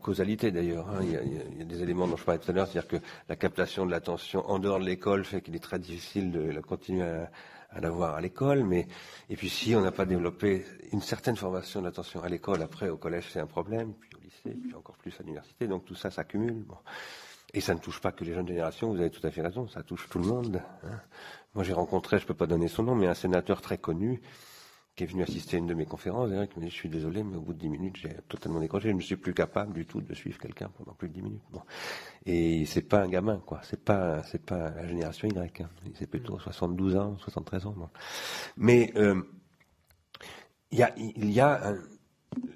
causalités 0.00 0.50
d'ailleurs. 0.52 0.88
Hein. 0.88 1.00
Il, 1.02 1.58
y 1.58 1.62
a 1.62 1.64
des 1.64 1.82
éléments 1.82 2.08
dont 2.08 2.16
je 2.16 2.24
parlais 2.24 2.40
tout 2.40 2.50
à 2.50 2.54
l'heure, 2.54 2.66
c'est-à-dire 2.66 2.88
que 2.88 3.06
la 3.28 3.36
captation 3.36 3.84
de 3.84 3.90
l'attention 3.90 4.48
en 4.48 4.58
dehors 4.58 4.80
de 4.80 4.86
l'école 4.86 5.24
fait 5.24 5.42
qu'il 5.42 5.54
est 5.54 5.62
très 5.62 5.78
difficile 5.78 6.32
de 6.32 6.40
la 6.40 6.62
continuer 6.62 7.02
à, 7.02 7.30
à 7.72 7.80
l'avoir 7.80 8.14
à 8.14 8.20
l'école, 8.20 8.64
mais 8.64 8.86
et 9.28 9.36
puis 9.36 9.48
si 9.48 9.74
on 9.74 9.80
n'a 9.80 9.92
pas 9.92 10.06
développé 10.06 10.64
une 10.92 11.00
certaine 11.00 11.36
formation 11.36 11.82
d'attention 11.82 12.22
à 12.22 12.28
l'école, 12.28 12.62
après 12.62 12.88
au 12.88 12.96
collège 12.96 13.28
c'est 13.30 13.40
un 13.40 13.46
problème, 13.46 13.94
lycée, 14.44 14.58
puis 14.60 14.74
encore 14.74 14.96
plus 14.96 15.14
à 15.18 15.22
l'université, 15.22 15.66
donc 15.66 15.84
tout 15.84 15.94
ça 15.94 16.10
s'accumule. 16.10 16.64
Et 17.52 17.60
ça 17.60 17.74
ne 17.74 17.80
touche 17.80 18.00
pas 18.00 18.12
que 18.12 18.24
les 18.24 18.32
jeunes 18.32 18.46
générations, 18.46 18.92
vous 18.92 19.00
avez 19.00 19.10
tout 19.10 19.26
à 19.26 19.30
fait 19.30 19.42
raison, 19.42 19.66
ça 19.68 19.82
touche 19.82 20.08
tout 20.08 20.18
le 20.18 20.26
monde. 20.26 20.62
Hein. 20.84 21.00
Moi 21.54 21.64
j'ai 21.64 21.72
rencontré, 21.72 22.18
je 22.18 22.24
ne 22.24 22.28
peux 22.28 22.34
pas 22.34 22.46
donner 22.46 22.68
son 22.68 22.84
nom, 22.84 22.94
mais 22.94 23.08
un 23.08 23.14
sénateur 23.14 23.60
très 23.60 23.78
connu 23.78 24.20
qui 24.96 25.04
est 25.04 25.06
venu 25.06 25.22
assister 25.22 25.56
à 25.56 25.58
une 25.58 25.66
de 25.66 25.74
mes 25.74 25.86
conférences, 25.86 26.30
et 26.30 26.48
qui 26.48 26.58
m'a 26.58 26.64
dit, 26.66 26.70
je 26.70 26.74
suis 26.74 26.88
désolé, 26.88 27.22
mais 27.22 27.36
au 27.36 27.40
bout 27.40 27.54
de 27.54 27.58
dix 27.58 27.68
minutes, 27.68 27.96
j'ai 27.96 28.14
totalement 28.28 28.60
décroché, 28.60 28.90
je 28.90 28.94
ne 28.94 29.00
suis 29.00 29.16
plus 29.16 29.32
capable 29.32 29.72
du 29.72 29.86
tout 29.86 30.00
de 30.00 30.14
suivre 30.14 30.38
quelqu'un 30.38 30.68
pendant 30.76 30.92
plus 30.92 31.08
de 31.08 31.14
dix 31.14 31.22
minutes. 31.22 31.42
Bon. 31.50 31.62
Et 32.26 32.66
c'est 32.66 32.82
pas 32.82 33.02
un 33.02 33.08
gamin, 33.08 33.38
quoi, 33.38 33.60
c'est 33.62 33.82
pas, 33.82 34.22
c'est 34.24 34.44
pas 34.44 34.70
la 34.70 34.86
génération 34.86 35.28
Y, 35.28 35.60
hein. 35.62 35.70
c'est 35.94 36.06
plutôt 36.06 36.38
72 36.38 36.96
ans, 36.96 37.16
73 37.18 37.66
ans. 37.66 37.90
Mais 38.56 38.92
euh, 38.96 39.22
il 40.70 40.78
y 40.78 40.82
a, 40.82 40.92
il 40.98 41.30
y 41.30 41.40
a 41.40 41.74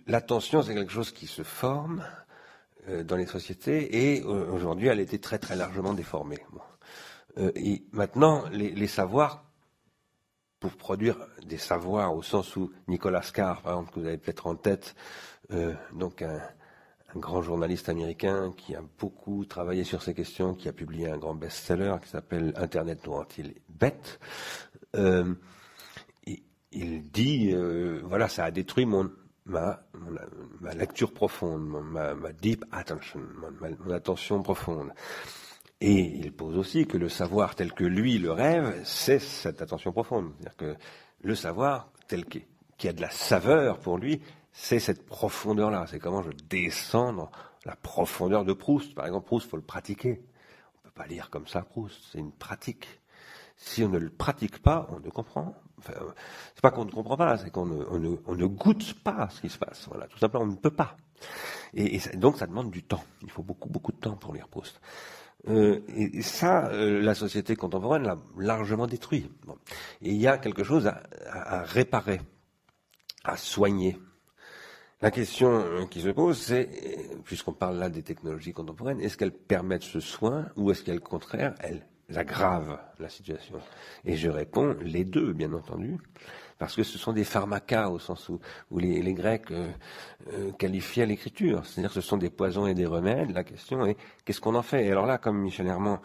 l'attention, 0.07 0.63
c'est 0.63 0.75
quelque 0.75 0.93
chose 0.93 1.13
qui 1.13 1.27
se 1.27 1.43
forme, 1.43 2.05
euh, 2.89 3.03
dans 3.03 3.17
les 3.17 3.25
sociétés 3.25 4.13
et 4.15 4.23
euh, 4.25 4.51
aujourd'hui 4.53 4.89
elle 4.89 4.99
a 4.99 5.03
été 5.03 5.19
très 5.19 5.39
très 5.39 5.57
largement 5.57 5.95
déformée. 5.95 6.39
Euh, 7.39 7.51
et 7.55 7.83
maintenant, 7.93 8.45
les, 8.53 8.87
savoirs, 8.87 9.45
pour 10.61 10.73
produire 10.73 11.17
des 11.47 11.57
savoirs 11.57 12.15
au 12.15 12.23
sens 12.23 12.57
où 12.57 12.71
Nicolas 12.87 13.23
Carr, 13.33 13.63
par 13.63 13.73
exemple, 13.73 13.95
que 13.95 14.01
vous 14.01 14.07
avez 14.07 14.19
peut-être 14.19 14.47
en 14.47 14.55
tête, 14.55 14.95
donc 15.93 16.23
un, 16.23 16.41
grand 17.17 17.43
journaliste 17.43 17.89
américain 17.89 18.53
qui 18.57 18.75
a 18.75 18.83
beaucoup 18.99 19.45
travaillé 19.45 19.85
sur 19.85 20.03
ces 20.03 20.15
questions, 20.15 20.55
qui 20.55 20.69
a 20.69 20.73
publié 20.73 21.09
un 21.09 21.17
grand 21.17 21.35
best-seller 21.35 21.97
qui 22.03 22.09
s'appelle 22.09 22.53
Internet 22.57 23.07
nous 23.07 23.13
rend-il 23.13 23.55
bête 23.69 24.21
il, 26.73 27.05
dit, 27.11 27.55
voilà, 28.03 28.29
ça 28.29 28.45
a 28.45 28.51
détruit 28.51 28.85
mon, 28.85 29.11
ma, 29.47 29.81
ma 30.61 30.75
lecture 30.75 31.13
profonde, 31.13 31.67
ma, 31.67 32.15
deep 32.33 32.65
attention, 32.73 33.21
mon 33.81 33.91
attention 33.91 34.43
profonde. 34.43 34.93
Et 35.81 36.01
il 36.01 36.33
pose 36.33 36.57
aussi 36.57 36.87
que 36.87 36.97
le 36.97 37.09
savoir 37.09 37.55
tel 37.55 37.73
que 37.73 37.85
lui 37.85 38.19
le 38.19 38.33
rêve, 38.33 38.81
c'est 38.85 39.19
cette 39.19 39.61
attention 39.61 39.93
profonde. 39.93 40.33
C'est-à-dire 40.39 40.57
que 40.57 40.77
le 41.23 41.35
savoir 41.35 41.91
tel 42.09 42.25
qui, 42.25 42.45
qui 42.79 42.89
a 42.89 42.93
de 42.93 43.01
la 43.01 43.11
saveur 43.11 43.79
pour 43.81 43.99
lui, 43.99 44.23
c'est 44.53 44.79
cette 44.79 45.05
profondeur-là. 45.05 45.87
C'est 45.89 45.99
comment 45.99 46.23
je 46.23 46.31
descends 46.49 47.13
dans 47.13 47.31
la 47.65 47.77
profondeur 47.77 48.45
de 48.45 48.53
Proust. 48.53 48.95
Par 48.95 49.07
exemple, 49.07 49.27
Proust, 49.27 49.51
faut 49.51 49.57
le 49.57 49.63
pratiquer. 49.63 50.25
On 50.79 50.89
peut 50.89 50.95
pas 50.95 51.07
lire 51.07 51.29
comme 51.29 51.47
ça 51.47 51.63
Proust. 51.63 52.01
C'est 52.13 52.19
une 52.19 52.33
pratique. 52.33 52.87
Si 53.57 53.83
on 53.83 53.89
ne 53.89 53.99
le 53.99 54.11
pratique 54.11 54.63
pas, 54.63 54.89
on 54.91 55.01
ne 55.01 55.11
comprend. 55.11 55.55
Enfin, 55.87 56.01
c'est 56.55 56.63
pas 56.63 56.71
qu'on 56.71 56.85
ne 56.85 56.91
comprend 56.91 57.17
pas, 57.17 57.37
c'est 57.39 57.51
qu'on 57.51 57.67
ne, 57.67 58.47
goûte 58.47 58.95
pas 59.03 59.29
ce 59.31 59.41
qui 59.41 59.49
se 59.49 59.59
passe. 59.59 59.87
Voilà, 59.89 60.07
tout 60.07 60.19
simplement, 60.19 60.45
on 60.45 60.49
ne 60.49 60.57
peut 60.57 60.71
pas. 60.71 60.97
Et, 61.75 62.01
donc, 62.17 62.39
ça 62.39 62.47
demande 62.47 62.71
du 62.71 62.83
temps. 62.83 63.05
Il 63.23 63.31
faut 63.31 63.43
beaucoup, 63.43 63.69
beaucoup 63.69 63.93
de 63.93 63.99
temps 63.99 64.17
pour 64.17 64.33
lire 64.33 64.49
Proust. 64.49 64.81
Euh, 65.49 65.81
et, 65.89 66.23
ça, 66.23 66.69
euh, 66.69 67.03
la 67.03 67.15
société 67.15 67.57
contemporaine 67.57 68.05
l'a 68.05 68.19
largement 68.39 68.87
détruit. 68.87 69.31
Et 70.01 70.11
il 70.11 70.17
y 70.17 70.27
a 70.27 70.39
quelque 70.39 70.65
chose 70.65 70.87
à, 70.87 71.63
réparer, 71.63 72.21
à 73.25 73.37
soigner. 73.37 73.99
La 75.03 75.11
question 75.11 75.51
euh, 75.51 75.87
qui 75.87 76.01
se 76.01 76.09
pose, 76.09 76.39
c'est, 76.39 76.71
puisqu'on 77.25 77.53
parle 77.53 77.77
là 77.77 77.91
des 77.91 78.03
technologies 78.03 78.55
contemporaines, 78.55 79.01
est-ce 79.01 79.19
qu'elles 79.19 79.33
permettent 79.33 79.83
ce 79.83 80.01
soin 80.01 80.47
ou 80.57 80.71
est-ce 80.71 80.83
qu'elles, 80.83 80.99
au 80.99 81.01
contraire, 81.01 81.55
elles 81.61 81.87
aggrave 82.15 82.79
la 82.99 83.09
situation 83.09 83.57
Et 84.05 84.17
je 84.17 84.29
réponds 84.29 84.77
les 84.83 85.05
deux, 85.05 85.33
bien 85.33 85.53
entendu, 85.53 85.99
parce 86.59 86.77
que 86.77 86.83
ce 86.83 86.99
sont 86.99 87.13
des 87.13 87.25
pharmacas 87.25 87.89
au 87.89 87.99
sens 87.99 88.29
où, 88.29 88.41
où 88.71 88.79
les, 88.79 89.15
Grecs 89.15 89.51
euh, 89.51 89.71
euh, 90.33 90.53
qualifiaient 90.53 91.07
l'écriture, 91.07 91.67
c'est-à-dire 91.67 91.91
que 91.91 92.01
ce 92.01 92.01
sont 92.01 92.17
des 92.17 92.31
poisons 92.31 92.67
et 92.67 92.75
des 92.75 92.87
remèdes. 92.87 93.33
La 93.33 93.45
question 93.45 93.85
est 93.87 93.97
qu'est-ce 94.25 94.41
qu'on 94.41 94.55
en 94.55 94.63
fait? 94.63 94.87
Et 94.87 94.91
alors 94.91 95.07
là, 95.07 95.19
comme 95.19 95.41
Michel 95.41 95.67
Herman 95.67 95.99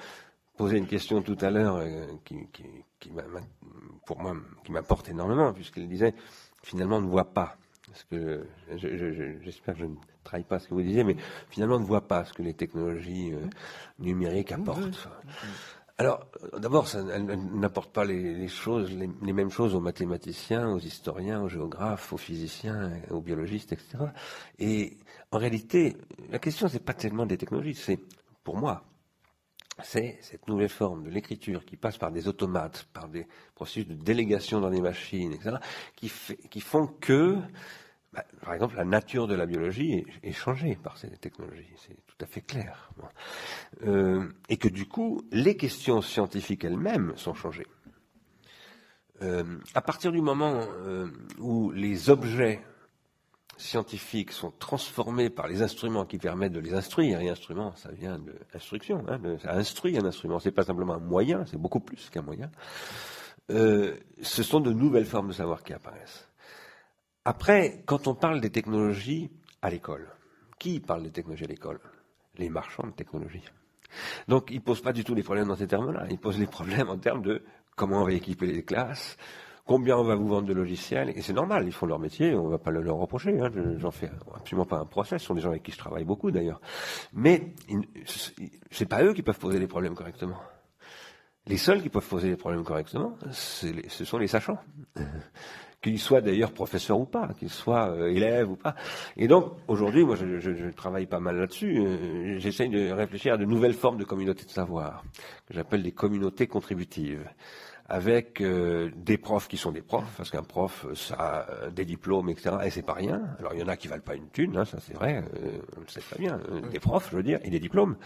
posait 0.58 0.78
une 0.78 0.88
question 0.88 1.22
tout 1.22 1.38
à 1.42 1.50
l'heure 1.50 1.78
euh, 1.78 2.06
qui, 2.26 2.48
qui, 2.52 2.64
qui 3.00 3.12
pour 4.06 4.20
moi, 4.20 4.36
qui 4.64 4.72
m'apporte 4.72 5.10
énormément, 5.10 5.54
puisqu'il 5.54 5.88
disait 5.88 6.14
finalement 6.64 6.98
on 6.98 7.02
ne 7.02 7.10
voit 7.10 7.34
pas. 7.34 7.56
Parce 7.88 8.04
que 8.04 8.46
j'espère 9.44 9.74
que 9.74 9.80
je 9.80 9.86
ne 9.86 9.96
trahis 10.24 10.44
pas 10.44 10.60
ce 10.60 10.68
que 10.68 10.76
vous 10.76 10.84
disiez, 10.84 11.04
mais 11.04 11.16
finalement 11.50 11.78
on 11.78 11.80
ne 11.80 11.86
voit 11.86 12.08
pas 12.08 12.24
ce 12.24 12.34
que 12.34 12.44
les 12.44 12.54
technologies 12.54 13.34
numériques 13.98 14.52
apportent. 14.52 15.10
Alors, 16.00 16.26
d'abord, 16.58 16.88
ça 16.88 17.04
n'apporte 17.04 17.92
pas 17.92 18.06
les, 18.06 18.48
choses, 18.48 18.90
les, 18.90 19.34
mêmes 19.34 19.50
choses 19.52 19.76
aux 19.76 19.82
mathématiciens, 19.82 20.70
aux 20.70 20.80
historiens, 20.80 21.42
aux 21.42 21.50
géographes, 21.50 22.14
aux 22.14 22.18
physiciens, 22.18 22.94
aux 23.10 23.20
biologistes, 23.20 23.74
etc. 23.74 24.06
Et 24.60 24.98
en 25.32 25.38
réalité, 25.38 25.98
la 26.30 26.40
question, 26.40 26.70
c'est 26.70 26.80
pas 26.80 26.94
tellement 26.94 27.26
des 27.26 27.38
technologies, 27.38 27.76
c'est, 27.76 28.00
pour 28.46 28.56
moi, 28.56 28.86
c'est 29.84 30.18
cette 30.22 30.48
nouvelle 30.48 30.70
forme 30.70 31.04
de 31.04 31.10
l'écriture 31.10 31.66
qui 31.66 31.76
passe 31.76 31.98
par 31.98 32.14
des 32.14 32.30
automates, 32.30 32.88
par 32.94 33.10
des 33.10 33.28
processus 33.54 33.86
de 33.86 33.96
délégation 33.96 34.62
dans 34.62 34.70
des 34.70 34.80
machines, 34.80 35.34
etc., 35.34 35.58
qui, 35.98 36.62
font 36.62 36.88
que 36.88 37.38
bah, 38.14 38.24
par 38.42 38.54
exemple, 38.54 38.78
la 38.78 38.86
nature 38.86 39.28
de 39.28 39.36
la 39.36 39.46
biologie 39.46 40.06
est, 40.24 40.32
changée 40.32 40.78
par 40.82 40.98
ces 40.98 41.10
technologies, 41.10 41.68
tout 42.20 42.26
à 42.26 42.28
fait 42.28 42.42
clair. 42.42 42.90
Euh, 43.84 44.28
et 44.50 44.58
que 44.58 44.68
du 44.68 44.86
coup, 44.86 45.22
les 45.32 45.56
questions 45.56 46.02
scientifiques 46.02 46.66
elles-mêmes 46.66 47.14
sont 47.16 47.34
changées. 47.34 47.68
Euh, 49.22 49.58
à 49.74 49.82
partir 49.82 50.12
du 50.12 50.22
moment 50.22 50.62
euh, 50.86 51.08
où 51.40 51.72
les 51.72 52.10
objets 52.10 52.62
scientifiques 53.58 54.32
sont 54.32 54.52
transformés 54.52 55.30
par 55.30 55.48
les 55.48 55.62
instruments 55.62 56.06
qui 56.06 56.18
permettent 56.18 56.54
de 56.54 56.60
les 56.60 56.74
instruire, 56.74 57.20
et 57.20 57.30
instrument, 57.30 57.76
ça 57.76 57.92
vient 57.92 58.20
de 58.20 58.34
l'instruction, 58.54 59.06
hein, 59.10 59.20
ça 59.42 59.54
instruit 59.54 59.98
un 59.98 60.06
instrument, 60.06 60.40
c'est 60.40 60.52
pas 60.52 60.64
simplement 60.64 60.94
un 60.94 61.00
moyen, 61.00 61.46
c'est 61.46 61.58
beaucoup 61.58 61.82
plus 61.82 62.10
qu'un 62.10 62.22
moyen. 62.22 62.50
ce 63.50 64.44
sont 64.44 64.62
de 64.62 64.72
nouvelles 64.72 65.06
formes 65.06 65.30
de 65.30 65.34
savoir 65.34 65.64
qui 65.64 65.74
apparaissent. 65.74 66.30
Après, 67.26 67.84
quand 67.86 68.08
on 68.08 68.16
parle 68.16 68.40
des 68.40 68.50
technologies 68.50 69.30
à 69.62 69.70
l'école, 69.70 70.08
qui 70.58 70.80
parle 70.80 71.04
des 71.04 71.12
technologies 71.12 71.46
à 71.46 71.48
l'école? 71.48 71.80
Les 72.40 72.50
marchands 72.50 72.88
de 72.88 72.92
technologie. 72.92 73.44
Donc, 74.28 74.50
ils 74.50 74.58
ne 74.58 74.62
posent 74.62 74.82
pas 74.82 74.94
du 74.94 75.04
tout 75.04 75.14
les 75.14 75.24
problèmes 75.24 75.48
dans 75.48 75.56
ces 75.56 75.68
termes-là. 75.68 76.06
Ils 76.10 76.18
posent 76.18 76.40
les 76.40 76.48
problèmes 76.48 76.90
en 76.90 76.98
termes 76.98 77.22
de 77.22 77.44
comment 77.76 78.02
on 78.02 78.06
va 78.06 78.14
équiper 78.14 78.48
les 78.48 78.64
classes, 78.64 79.18
combien 79.66 79.98
on 79.98 80.04
va 80.04 80.16
vous 80.16 80.28
vendre 80.28 80.48
de 80.48 80.54
logiciels. 80.54 81.10
Et 81.16 81.22
c'est 81.22 81.34
normal, 81.34 81.66
ils 81.66 81.72
font 81.72 81.86
leur 81.86 82.00
métier, 82.00 82.34
on 82.34 82.46
ne 82.46 82.52
va 82.52 82.58
pas 82.58 82.72
le 82.72 82.82
leur 82.82 82.98
reprocher. 82.98 83.40
Hein. 83.40 83.50
J'en 83.78 83.92
fais 83.92 84.10
absolument 84.34 84.66
pas 84.66 84.78
un 84.78 84.86
procès. 84.86 85.20
Ce 85.20 85.26
sont 85.26 85.36
des 85.36 85.42
gens 85.42 85.50
avec 85.50 85.64
qui 85.64 85.72
je 85.72 85.78
travaille 85.78 86.06
beaucoup 86.06 86.32
d'ailleurs. 86.32 86.60
Mais 87.14 87.54
ce 88.06 88.32
n'est 88.80 88.88
pas 88.88 89.04
eux 89.04 89.14
qui 89.14 89.22
peuvent 89.22 89.40
poser 89.40 89.60
les 89.60 89.68
problèmes 89.68 89.96
correctement. 89.96 90.40
Les 91.48 91.58
seuls 91.58 91.82
qui 91.82 91.90
peuvent 91.90 92.08
poser 92.08 92.30
les 92.30 92.36
problèmes 92.36 92.64
correctement, 92.64 93.18
ce 93.32 94.06
sont 94.06 94.18
les 94.18 94.28
sachants. 94.28 94.60
Qu'ils 95.82 96.00
soient 96.00 96.22
d'ailleurs 96.22 96.52
professeurs 96.52 97.00
ou 97.00 97.06
pas, 97.06 97.30
qu'ils 97.38 97.50
soient 97.50 97.90
euh, 97.90 98.12
élèves 98.12 98.50
ou 98.50 98.56
pas. 98.56 98.76
Et 99.18 99.28
donc, 99.28 99.54
aujourd'hui, 99.68 100.04
moi, 100.04 100.16
je, 100.16 100.40
je, 100.40 100.54
je, 100.54 100.70
travaille 100.70 101.06
pas 101.06 101.20
mal 101.20 101.38
là-dessus. 101.38 101.80
Euh, 101.80 102.38
J'essaye 102.40 102.70
de 102.70 102.92
réfléchir 102.92 103.34
à 103.34 103.38
de 103.38 103.46
nouvelles 103.46 103.74
formes 103.74 103.98
de 103.98 104.04
communautés 104.04 104.46
de 104.46 104.52
savoir, 104.52 105.04
que 105.48 105.54
j'appelle 105.54 105.84
des 105.84 105.92
communautés 105.92 106.48
contributives 106.48 107.26
avec 107.90 108.40
euh, 108.40 108.92
des 108.96 109.18
profs 109.18 109.48
qui 109.48 109.58
sont 109.58 109.72
des 109.72 109.82
profs, 109.82 110.14
parce 110.16 110.30
qu'un 110.30 110.44
prof, 110.44 110.86
ça 110.94 111.16
a 111.16 111.50
euh, 111.50 111.70
des 111.72 111.86
diplômes, 111.86 112.30
etc. 112.30 112.58
Et 112.64 112.70
c'est 112.70 112.84
pas 112.84 112.94
rien. 112.94 113.22
Alors 113.40 113.54
il 113.56 113.60
y 113.60 113.64
en 113.64 113.68
a 113.68 113.76
qui 113.76 113.88
valent 113.88 114.04
pas 114.04 114.16
une 114.16 114.30
thune, 114.30 114.56
hein, 114.58 114.66
ça 114.66 114.78
c'est 114.80 114.94
vrai, 114.94 115.24
euh, 115.36 115.58
on 115.76 115.82
le 115.82 115.88
sait 115.88 116.00
très 116.00 116.20
bien. 116.20 116.40
Des 116.72 116.80
profs, 116.80 117.10
je 117.12 117.18
veux 117.18 117.24
dire, 117.24 117.40
et 117.44 117.50
des 117.50 117.60
diplômes. 117.60 117.98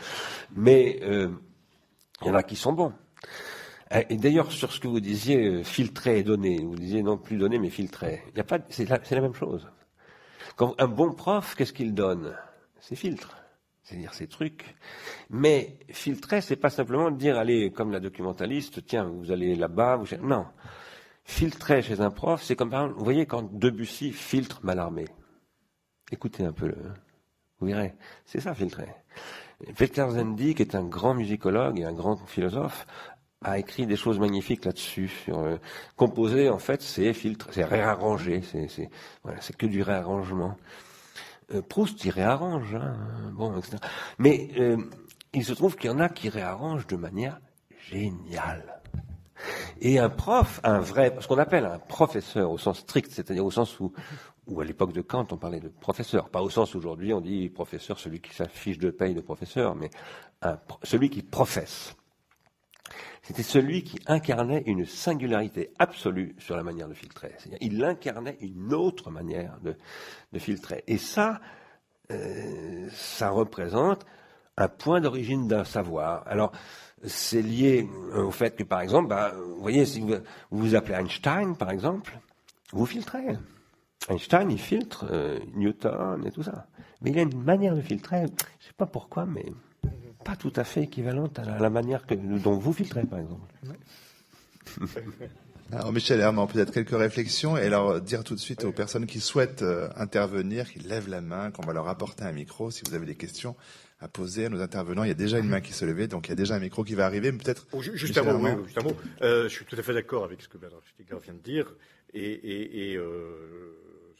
Mais 0.56 1.00
il 1.02 2.28
y 2.28 2.30
en 2.30 2.36
a 2.36 2.44
qui 2.44 2.56
sont 2.56 2.72
bons. 2.72 2.94
Et 4.10 4.18
d'ailleurs, 4.18 4.52
sur 4.52 4.72
ce 4.72 4.80
que 4.80 4.88
vous 4.88 5.00
disiez, 5.00 5.64
filtrer 5.64 6.20
et 6.20 6.24
donner, 6.24 6.64
vous 6.64 6.76
disiez 6.76 7.04
non 7.04 7.18
plus 7.18 7.38
donner, 7.38 7.60
mais 7.60 7.70
filtrer. 7.70 8.24
Il 8.32 8.38
y 8.38 8.42
a 8.42 8.44
pas, 8.44 8.58
c'est 8.70 8.90
la, 8.90 9.22
même 9.22 9.36
chose. 9.36 9.70
Quand 10.56 10.74
un 10.80 10.88
bon 10.88 11.14
prof, 11.14 11.54
qu'est-ce 11.56 11.74
qu'il 11.74 11.94
donne? 11.94 12.36
C'est 12.80 12.96
filtre 12.96 13.38
c'est-à-dire 13.84 14.14
ces 14.14 14.28
trucs. 14.28 14.76
Mais 15.30 15.78
filtrer, 15.90 16.42
c'est 16.42 16.56
pas 16.56 16.70
simplement 16.70 17.12
dire, 17.12 17.38
allez, 17.38 17.72
comme 17.72 17.92
la 17.92 18.00
documentaliste, 18.00 18.86
tiens, 18.86 19.04
vous 19.04 19.30
allez 19.30 19.56
là-bas, 19.56 19.98
vous... 19.98 20.06
non. 20.26 20.46
Filtrer 21.26 21.82
chez 21.82 22.02
un 22.02 22.10
prof, 22.10 22.42
c'est 22.42 22.56
comme 22.56 22.70
par 22.70 22.84
exemple, 22.84 23.00
vous 23.00 23.04
voyez 23.06 23.26
quand 23.26 23.44
Debussy 23.54 24.12
filtre 24.12 24.60
Mallarmé. 24.64 25.06
Écoutez 26.12 26.46
un 26.46 26.52
peu, 26.52 26.74
vous 27.60 27.68
verrez, 27.68 27.96
c'est 28.26 28.42
ça 28.42 28.54
filtrer. 28.54 28.88
Peter 29.78 30.06
Zendi, 30.10 30.54
qui 30.56 30.64
est 30.64 30.76
un 30.76 30.84
grand 30.84 31.14
musicologue 31.14 31.80
et 31.80 31.86
un 31.86 31.94
grand 31.94 32.18
philosophe, 32.28 32.86
a 33.44 33.60
écrit 33.60 33.86
des 33.86 33.96
choses 33.96 34.20
magnifiques 34.20 34.66
là-dessus. 34.66 35.26
Euh, 35.30 35.58
composer, 35.96 36.50
en 36.50 36.60
fait, 36.60 36.82
c'est 36.82 37.14
filtre, 37.14 37.50
c'est 37.52 37.64
réarranger, 37.64 38.42
c'est, 38.42 38.68
c'est, 38.68 38.90
voilà, 39.24 39.42
c'est 39.42 39.56
que 39.56 39.66
du 39.66 39.82
réarrangement. 39.82 40.58
Euh, 41.54 41.62
Proust, 41.62 42.04
il 42.06 42.12
réarrange, 42.12 42.76
hein, 42.76 42.98
bon, 43.34 43.58
etc. 43.58 43.78
Mais 44.18 44.50
euh, 44.58 44.78
il 45.34 45.44
se 45.44 45.54
trouve 45.54 45.76
qu'il 45.76 45.90
y 45.90 45.94
en 45.94 46.00
a 46.00 46.10
qui 46.10 46.30
réarrangent 46.30 46.88
de 46.88 46.96
manière 46.96 47.40
géniale. 47.90 48.82
Et 49.82 50.00
un 50.00 50.10
prof, 50.10 50.62
un 50.64 50.80
vrai, 50.80 51.14
ce 51.20 51.28
qu'on 51.28 51.38
appelle 51.38 51.66
un 51.66 51.80
professeur 51.80 52.50
au 52.50 52.58
sens 52.58 52.80
strict, 52.80 53.12
c'est-à-dire 53.12 53.46
au 53.46 53.52
sens 53.52 53.78
où, 53.82 53.92
où 54.48 54.62
à 54.62 54.64
l'époque 54.64 54.94
de 54.94 55.02
Kant 55.02 55.28
on 55.32 55.38
parlait 55.38 55.60
de 55.60 55.68
professeur, 55.68 56.30
pas 56.30 56.42
au 56.42 56.50
sens 56.50 56.76
aujourd'hui 56.76 57.14
on 57.14 57.20
dit 57.20 57.50
professeur, 57.50 58.00
celui 58.00 58.22
qui 58.22 58.34
s'affiche 58.34 58.78
de 58.78 58.90
paye 58.90 59.14
de 59.14 59.20
professeur, 59.20 59.76
mais 59.76 59.90
celui 60.84 61.10
qui 61.10 61.24
professe. 61.24 61.94
C'était 63.24 63.44
celui 63.44 63.84
qui 63.84 64.00
incarnait 64.06 64.64
une 64.66 64.86
singularité 64.86 65.72
absolue 65.80 66.36
sur 66.40 66.58
la 66.58 66.64
manière 66.64 66.90
de 66.90 66.94
filtrer. 66.94 67.32
Il 67.62 67.82
incarnait 67.84 68.38
une 68.42 68.74
autre 68.74 69.12
manière 69.12 69.58
de, 69.62 70.40
filtrer. 70.40 70.84
Et 70.88 70.98
ça, 70.98 71.40
euh, 72.12 72.90
ça 72.92 73.30
représente 73.30 74.06
un 74.58 74.68
point 74.68 75.00
d'origine 75.00 75.48
d'un 75.48 75.64
savoir. 75.64 76.28
Alors, 76.28 76.52
c'est 77.06 77.42
lié 77.42 77.88
au 78.14 78.32
fait 78.32 78.58
que, 78.58 78.64
par 78.64 78.82
exemple, 78.82 79.08
bah, 79.08 79.32
vous 79.34 79.62
voyez, 79.62 79.86
si 79.86 80.02
vous, 80.02 80.16
vous 80.52 80.76
appelez 80.76 80.96
Einstein, 80.96 81.56
par 81.56 81.72
exemple, 81.72 82.20
vous 82.74 82.86
filtrez. 82.86 83.38
Einstein, 84.10 84.52
il 84.52 84.60
filtre 84.60 85.06
euh, 85.10 85.40
Newton 85.54 86.26
et 86.26 86.32
tout 86.32 86.44
ça. 86.44 86.68
Mais 87.02 87.12
il 87.12 87.20
a 87.20 87.22
une 87.22 87.42
manière 87.42 87.74
de 87.74 87.82
filtrer, 87.82 88.18
je 88.18 88.24
ne 88.24 88.28
sais 88.68 88.74
pas 88.78 88.86
pourquoi, 88.86 89.26
mais 89.26 89.46
pas 90.24 90.36
tout 90.36 90.54
à 90.56 90.64
fait 90.64 90.84
équivalente 90.84 91.40
à 91.40 91.60
la, 91.60 91.70
manière 91.70 92.06
que, 92.06 92.16
dont 92.16 92.58
vous 92.58 92.74
filtrez, 92.74 93.04
par 93.04 93.20
exemple. 93.20 93.54
Alors 95.72 95.92
Michel 95.92 96.20
Herman, 96.20 96.48
peut-être 96.48 96.72
quelques 96.72 96.98
réflexions 96.98 97.58
et 97.58 97.66
alors 97.66 98.00
dire 98.00 98.24
tout 98.24 98.36
de 98.36 98.40
suite 98.40 98.64
aux 98.64 98.72
personnes 98.72 99.08
qui 99.08 99.20
souhaitent 99.20 99.64
euh, 99.64 99.90
intervenir, 99.96 100.72
qu'ils 100.72 100.88
lèvent 100.88 101.10
la 101.10 101.22
main, 101.22 101.50
qu'on 101.52 101.66
va 101.66 101.74
leur 101.74 101.88
apporter 101.88 102.24
un 102.24 102.32
micro. 102.32 102.70
Si 102.70 102.84
vous 102.86 102.94
avez 102.94 103.06
des 103.06 103.16
questions 103.16 103.56
à 104.00 104.08
poser 104.08 104.46
à 104.46 104.50
nos 104.50 104.62
intervenants, 104.62 105.04
il 105.04 105.08
y 105.08 105.12
a 105.12 105.16
déjà 105.16 105.40
une 105.40 105.48
main 105.48 105.62
qui 105.62 105.74
se 105.74 105.86
levait, 105.86 106.08
donc 106.08 106.28
il 106.28 106.30
y 106.30 106.34
a 106.34 106.36
déjà 106.36 106.56
un 106.56 106.60
micro 106.60 106.84
qui 106.84 106.94
va 106.94 107.06
arriver. 107.06 107.32
Peut-être. 107.32 107.66
Oh, 107.72 107.82
juste, 107.82 108.18
un 108.18 108.24
mot, 108.24 108.64
juste, 108.66 108.78
un 108.78 108.84
mot, 108.84 108.96
Euh, 109.22 109.44
je 109.44 109.50
suis 109.50 109.66
tout 109.66 109.76
à 109.78 109.82
fait 109.82 109.94
d'accord 109.94 110.26
avec 110.26 110.42
ce 110.42 110.50
que 110.50 110.58
Bernard 110.58 110.82
Stiegler 110.94 111.18
vient 111.24 111.34
de 111.34 111.40
dire 111.40 111.74
et, 112.14 112.22
et, 112.22 112.92
et 112.92 112.98
euh, 112.98 113.76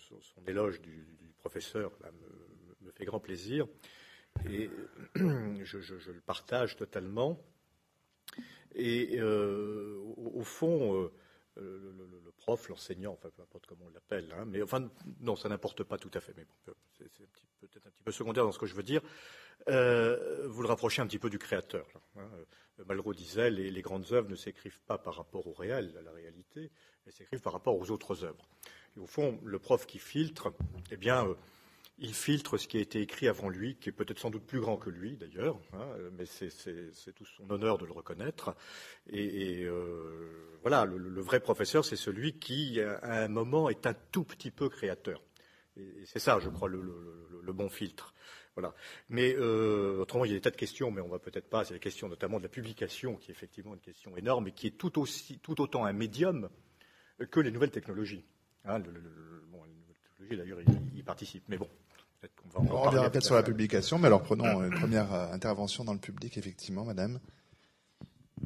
son, 0.10 0.16
son, 0.22 0.42
éloge 0.48 0.82
du, 0.82 1.06
du 1.20 1.30
professeur 1.40 1.92
là, 2.02 2.10
me, 2.12 2.88
me, 2.88 2.92
fait 2.92 3.06
grand 3.06 3.20
plaisir. 3.20 3.68
Et 4.50 4.70
je, 5.16 6.12
le 6.12 6.22
partage 6.22 6.76
totalement. 6.76 7.40
Et 8.76 9.20
euh, 9.20 10.00
au, 10.18 10.44
fond, 10.44 10.96
euh, 10.96 11.12
le, 11.58 12.32
prof, 12.38 12.70
l'enseignant, 12.70 13.14
enfin 13.14 13.30
peu 13.30 13.42
importe 13.42 13.68
comment 13.68 13.86
on 13.86 13.94
l'appelle, 13.94 14.34
hein, 14.36 14.46
mais 14.46 14.62
enfin 14.64 14.90
non, 15.22 15.36
ça 15.36 15.48
n'importe 15.50 15.84
pas 15.84 15.98
tout 15.98 16.10
à 16.16 16.20
fait, 16.20 16.34
mais 16.36 16.46
c'est 16.98 17.06
peut-être 17.60 17.88
un 17.88 17.92
petit 17.92 18.04
peu 18.04 18.12
secondaire 18.12 18.44
dans 18.44 18.52
ce 18.52 18.60
que 18.60 18.66
je 18.66 18.74
veux 18.74 18.84
dire. 18.84 19.02
Euh, 19.70 20.48
vous 20.48 20.64
le 20.64 20.68
rapprochez 20.68 21.02
un 21.02 21.08
petit 21.08 21.20
peu 21.20 21.30
du 21.30 21.38
créateur. 21.38 21.88
Là, 21.94 22.24
hein. 22.24 22.84
Malraux 22.86 23.14
disait 23.14 23.52
les, 23.52 23.70
les 23.70 23.82
grandes 23.84 24.12
œuvres 24.12 24.30
ne 24.30 24.36
s'écrivent 24.36 24.82
pas 24.88 24.98
par 24.98 25.16
rapport 25.16 25.46
au 25.46 25.54
réel, 25.54 25.96
à 26.00 26.02
la 26.02 26.12
réalité, 26.12 26.72
elles 27.06 27.14
s'écrivent 27.14 27.42
par 27.42 27.54
rapport 27.54 27.78
aux 27.78 27.92
autres 27.92 28.24
œuvres. 28.24 28.50
Et 28.98 29.00
au 29.00 29.06
fond, 29.06 29.40
le 29.44 29.60
prof 29.60 29.86
qui 29.86 30.00
filtre, 30.00 30.54
eh 30.92 30.98
bien, 30.98 31.28
il 32.00 32.14
filtre 32.14 32.58
ce 32.58 32.68
qui 32.68 32.78
a 32.78 32.82
été 32.82 33.02
écrit 33.02 33.28
avant 33.28 33.50
lui, 33.50 33.76
qui 33.76 33.90
est 33.90 33.94
peut-être 33.94 34.20
sans 34.20 34.30
doute 34.30 34.46
plus 34.46 34.60
grand 34.60 34.78
que 34.78 34.90
lui 34.90 35.16
d'ailleurs, 35.18 35.60
hein, 35.74 35.88
mais 36.18 36.26
c'est 36.26 37.14
tout 37.14 37.26
son 37.26 37.50
honneur 37.50 37.78
de 37.78 37.86
le 37.86 37.92
reconnaître. 37.92 38.56
Et, 39.08 39.64
euh, 39.64 40.58
voilà, 40.62 40.86
le, 40.86 41.22
vrai 41.22 41.40
professeur, 41.40 41.86
c'est 41.86 41.96
celui 41.96 42.40
qui, 42.40 42.80
à 42.82 43.24
un 43.24 43.28
moment, 43.28 43.70
est 43.70 43.86
un 43.86 43.94
tout 43.94 44.24
petit 44.24 44.52
peu 44.52 44.70
créateur. 44.70 45.22
Et 45.78 46.06
c'est 46.06 46.20
ça, 46.20 46.40
je 46.40 46.50
crois, 46.50 46.68
le, 46.68 47.54
bon 47.54 47.70
filtre. 47.70 48.14
Voilà. 48.56 48.74
Mais 49.10 49.36
euh, 49.36 50.00
autrement, 50.00 50.26
il 50.26 50.32
y 50.32 50.34
a 50.34 50.38
des 50.38 50.42
tas 50.42 50.52
de 50.52 50.56
questions, 50.56 50.92
mais 50.92 51.02
on 51.02 51.10
va 51.10 51.20
peut-être 51.20 51.50
pas. 51.50 51.66
C'est 51.66 51.74
la 51.74 51.80
question 51.80 52.08
notamment 52.08 52.38
de 52.38 52.44
la 52.44 52.50
publication, 52.50 53.16
qui 53.16 53.32
est 53.32 53.34
effectivement 53.34 53.74
une 53.74 53.80
question 53.80 54.16
énorme 54.16 54.48
et 54.48 54.52
qui 54.52 54.68
est 54.68 54.78
tout, 54.78 55.00
aussi, 55.00 55.40
tout 55.40 55.60
autant 55.62 55.86
un 55.86 55.94
médium 55.94 56.50
que 57.32 57.40
les 57.40 57.52
nouvelles 57.52 57.72
technologies. 57.72 58.26
Hein, 58.66 58.80
les 58.80 58.86
nouvelles 58.86 60.00
technologies, 60.04 60.38
d'ailleurs, 60.38 60.62
y, 60.62 61.00
y 61.00 61.04
participent. 61.04 61.46
Mais 61.48 61.58
bon, 61.58 61.70
peut-être 62.24 62.36
qu'on 62.36 62.50
va 62.50 62.72
en 62.72 62.76
On 62.76 62.82
reviendra 62.84 63.10
peut-être 63.10 63.26
sur 63.26 63.36
la 63.36 63.44
publication, 63.44 64.00
mais 64.00 64.08
alors 64.08 64.22
prenons 64.22 64.64
une 64.64 64.72
première 64.72 65.12
intervention 65.32 65.84
dans 65.84 65.94
le 65.94 66.00
public, 66.00 66.38
effectivement, 66.38 66.86
madame. 66.86 67.20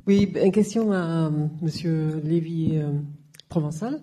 Oui, 0.05 0.31
une 0.35 0.51
question 0.51 0.91
à 0.91 1.27
euh, 1.27 1.47
monsieur 1.61 2.21
Lévy 2.23 2.77
euh, 2.77 2.91
Provençal. 3.49 4.01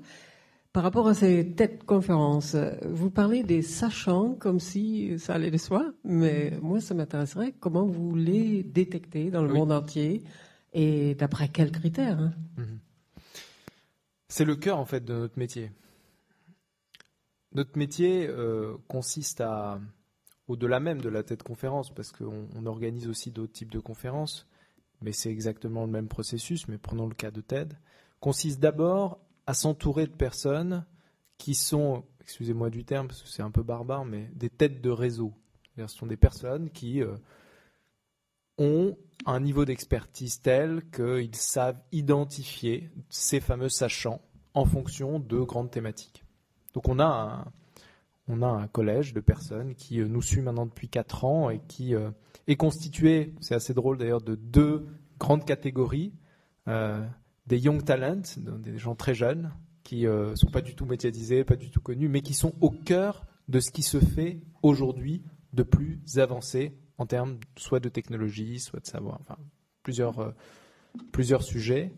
Par 0.72 0.82
rapport 0.82 1.06
à 1.06 1.14
ces 1.14 1.52
têtes 1.52 1.84
conférences, 1.84 2.56
vous 2.84 3.08
parlez 3.08 3.44
des 3.44 3.62
sachants 3.62 4.34
comme 4.34 4.58
si 4.58 5.16
ça 5.20 5.34
allait 5.34 5.52
de 5.52 5.56
soi, 5.56 5.92
mais 6.02 6.52
moi, 6.62 6.80
ça 6.80 6.94
m'intéresserait 6.94 7.54
comment 7.60 7.86
vous 7.86 8.16
les 8.16 8.64
détectez 8.64 9.30
dans 9.30 9.42
le 9.42 9.52
oui. 9.52 9.58
monde 9.58 9.70
entier 9.70 10.24
et 10.72 11.14
d'après 11.14 11.48
quels 11.48 11.70
critères 11.70 12.18
hein? 12.18 12.32
Mmh. 12.56 12.62
C'est 14.26 14.44
le 14.44 14.56
cœur, 14.56 14.78
en 14.78 14.84
fait, 14.84 15.04
de 15.04 15.14
notre 15.14 15.38
métier. 15.38 15.70
Notre 17.54 17.78
métier 17.78 18.26
euh, 18.28 18.76
consiste 18.88 19.40
à, 19.40 19.80
au-delà 20.48 20.80
même 20.80 21.00
de 21.00 21.08
la 21.08 21.22
tête 21.22 21.42
conférence, 21.42 21.94
parce 21.94 22.10
qu'on 22.10 22.48
on 22.54 22.66
organise 22.66 23.08
aussi 23.08 23.30
d'autres 23.30 23.52
types 23.52 23.70
de 23.70 23.78
conférences, 23.78 24.48
mais 25.00 25.12
c'est 25.12 25.30
exactement 25.30 25.84
le 25.84 25.90
même 25.90 26.08
processus, 26.08 26.66
mais 26.66 26.78
prenons 26.78 27.06
le 27.06 27.14
cas 27.14 27.30
de 27.30 27.40
TED, 27.40 27.78
consiste 28.20 28.58
d'abord 28.58 29.20
à 29.46 29.54
s'entourer 29.54 30.06
de 30.06 30.12
personnes 30.12 30.84
qui 31.38 31.54
sont, 31.54 32.04
excusez-moi 32.20 32.70
du 32.70 32.84
terme 32.84 33.08
parce 33.08 33.22
que 33.22 33.28
c'est 33.28 33.42
un 33.42 33.50
peu 33.50 33.62
barbare, 33.62 34.04
mais 34.04 34.30
des 34.34 34.50
têtes 34.50 34.80
de 34.80 34.90
réseau. 34.90 35.32
Ce 35.76 35.86
sont 35.88 36.06
des 36.06 36.16
personnes 36.16 36.70
qui 36.70 37.02
euh, 37.02 37.16
ont 38.58 38.96
un 39.26 39.40
niveau 39.40 39.64
d'expertise 39.64 40.40
tel 40.40 40.82
qu'ils 40.90 41.34
savent 41.34 41.80
identifier 41.92 42.90
ces 43.10 43.40
fameux 43.40 43.68
sachants 43.68 44.22
en 44.54 44.64
fonction 44.64 45.18
de 45.18 45.38
grandes 45.40 45.70
thématiques. 45.70 46.23
Donc 46.74 46.88
on 46.88 46.98
a 46.98 47.04
un, 47.04 47.44
on 48.28 48.42
a 48.42 48.46
un 48.46 48.66
collège 48.68 49.12
de 49.12 49.20
personnes 49.20 49.74
qui 49.74 50.00
euh, 50.00 50.08
nous 50.08 50.22
suit 50.22 50.42
maintenant 50.42 50.66
depuis 50.66 50.88
4 50.88 51.24
ans 51.24 51.50
et 51.50 51.60
qui 51.68 51.94
euh, 51.94 52.10
est 52.46 52.56
constitué, 52.56 53.34
c'est 53.40 53.54
assez 53.54 53.74
drôle 53.74 53.98
d'ailleurs, 53.98 54.22
de 54.22 54.34
deux 54.34 54.86
grandes 55.18 55.44
catégories. 55.44 56.12
Euh, 56.68 57.04
des 57.46 57.58
young 57.58 57.84
talents, 57.84 58.22
des 58.38 58.78
gens 58.78 58.94
très 58.94 59.14
jeunes, 59.14 59.52
qui 59.82 60.06
ne 60.06 60.34
sont 60.34 60.50
pas 60.50 60.62
du 60.62 60.74
tout 60.74 60.86
médiatisés, 60.86 61.44
pas 61.44 61.56
du 61.56 61.70
tout 61.70 61.82
connus, 61.82 62.08
mais 62.08 62.22
qui 62.22 62.32
sont 62.32 62.54
au 62.62 62.70
cœur 62.70 63.26
de 63.48 63.60
ce 63.60 63.70
qui 63.70 63.82
se 63.82 64.00
fait 64.00 64.40
aujourd'hui 64.62 65.22
de 65.52 65.62
plus 65.62 66.00
avancé 66.16 66.74
en 66.96 67.04
termes 67.04 67.38
soit 67.58 67.80
de 67.80 67.90
technologie, 67.90 68.60
soit 68.60 68.80
de 68.80 68.86
savoir, 68.86 69.18
enfin, 69.20 69.36
plusieurs, 69.82 70.32
plusieurs 71.12 71.42
sujets. 71.42 71.92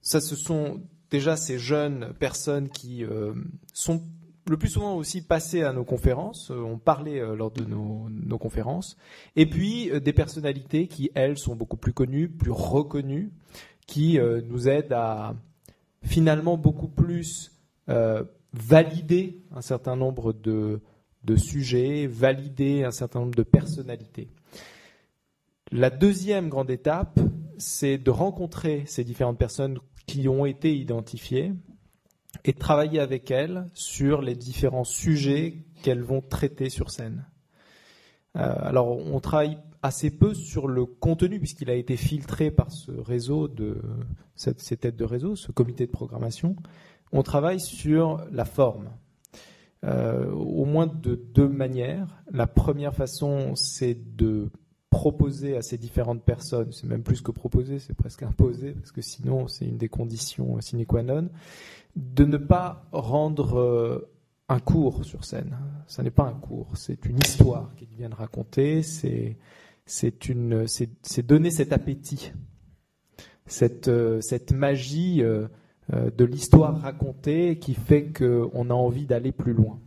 Ça, 0.00 0.20
ce 0.20 0.36
sont 0.36 0.80
déjà 1.12 1.36
ces 1.36 1.58
jeunes 1.58 2.14
personnes 2.18 2.68
qui 2.70 3.04
euh, 3.04 3.34
sont 3.72 4.02
le 4.48 4.56
plus 4.56 4.70
souvent 4.70 4.96
aussi 4.96 5.22
passées 5.22 5.62
à 5.62 5.72
nos 5.72 5.84
conférences, 5.84 6.50
euh, 6.50 6.56
ont 6.56 6.78
parlé 6.78 7.20
euh, 7.20 7.36
lors 7.36 7.52
de 7.52 7.64
nos, 7.64 8.38
conférences, 8.38 8.96
et 9.36 9.46
puis 9.46 9.90
des 10.00 10.12
personnalités 10.12 10.88
qui, 10.88 11.12
elles, 11.14 11.38
sont 11.38 11.54
beaucoup 11.54 11.76
plus 11.76 11.92
connues, 11.92 12.28
plus 12.28 12.50
reconnues, 12.50 13.30
qui 13.86 14.18
nous 14.18 14.68
aide 14.68 14.92
à 14.92 15.34
finalement 16.02 16.56
beaucoup 16.56 16.88
plus 16.88 17.52
valider 18.54 19.42
un 19.54 19.60
certain 19.60 19.96
nombre 19.96 20.32
de 20.32 20.80
sujets, 21.36 22.06
valider 22.06 22.84
un 22.84 22.90
certain 22.90 23.20
nombre 23.20 23.34
de 23.34 23.42
personnalités. 23.42 24.28
La 25.70 25.90
deuxième 25.90 26.48
grande 26.48 26.70
étape, 26.70 27.20
c'est 27.58 27.98
de 27.98 28.10
rencontrer 28.10 28.84
ces 28.86 29.04
différentes 29.04 29.38
personnes 29.38 29.78
qui 30.06 30.28
ont 30.28 30.46
été 30.46 30.74
identifiées 30.74 31.52
et 32.44 32.52
travailler 32.52 33.00
avec 33.00 33.30
elles 33.30 33.66
sur 33.74 34.22
les 34.22 34.34
différents 34.34 34.84
sujets 34.84 35.64
qu'elles 35.82 36.02
vont 36.02 36.20
traiter 36.20 36.70
sur 36.70 36.90
scène. 36.90 37.26
Euh, 38.36 38.54
alors, 38.60 38.88
on 38.88 39.20
travaille 39.20 39.58
assez 39.82 40.10
peu 40.10 40.32
sur 40.32 40.68
le 40.68 40.86
contenu 40.86 41.38
puisqu'il 41.38 41.70
a 41.70 41.74
été 41.74 41.96
filtré 41.96 42.50
par 42.50 42.70
ce 42.70 42.92
réseau 42.92 43.48
de 43.48 43.82
ces 44.34 44.76
têtes 44.76 44.96
de 44.96 45.04
réseau, 45.04 45.36
ce 45.36 45.52
comité 45.52 45.86
de 45.86 45.90
programmation. 45.90 46.56
On 47.12 47.22
travaille 47.22 47.60
sur 47.60 48.24
la 48.30 48.44
forme. 48.44 48.90
Euh, 49.84 50.30
au 50.30 50.64
moins 50.64 50.86
de 50.86 51.16
deux 51.16 51.48
manières. 51.48 52.22
La 52.30 52.46
première 52.46 52.94
façon, 52.94 53.56
c'est 53.56 53.98
de 54.16 54.48
proposer 54.92 55.56
à 55.56 55.62
ces 55.62 55.78
différentes 55.78 56.22
personnes, 56.22 56.70
c'est 56.70 56.86
même 56.86 57.02
plus 57.02 57.22
que 57.22 57.30
proposer, 57.30 57.78
c'est 57.78 57.94
presque 57.94 58.22
imposer, 58.22 58.72
parce 58.72 58.92
que 58.92 59.00
sinon 59.00 59.48
c'est 59.48 59.64
une 59.64 59.78
des 59.78 59.88
conditions 59.88 60.60
sine 60.60 60.84
qua 60.84 61.02
non, 61.02 61.30
de 61.96 62.24
ne 62.26 62.36
pas 62.36 62.84
rendre 62.92 63.58
euh, 63.58 64.10
un 64.50 64.60
cours 64.60 65.02
sur 65.06 65.24
scène. 65.24 65.56
Ce 65.86 66.02
n'est 66.02 66.10
pas 66.10 66.24
un 66.24 66.34
cours, 66.34 66.68
c'est 66.74 67.06
une 67.06 67.16
histoire 67.24 67.74
qu'ils 67.74 67.88
viennent 67.88 68.12
raconter, 68.12 68.82
c'est 68.82 69.38
donner 71.26 71.50
cet 71.50 71.72
appétit, 71.72 72.32
cette 73.46 73.88
euh, 73.88 74.20
magie 74.52 75.22
euh, 75.22 75.48
de 75.90 76.24
l'histoire 76.26 76.78
racontée 76.82 77.58
qui 77.58 77.72
fait 77.72 78.12
qu'on 78.12 78.68
a 78.68 78.74
envie 78.74 79.06
d'aller 79.06 79.32
plus 79.32 79.54
loin. 79.54 79.80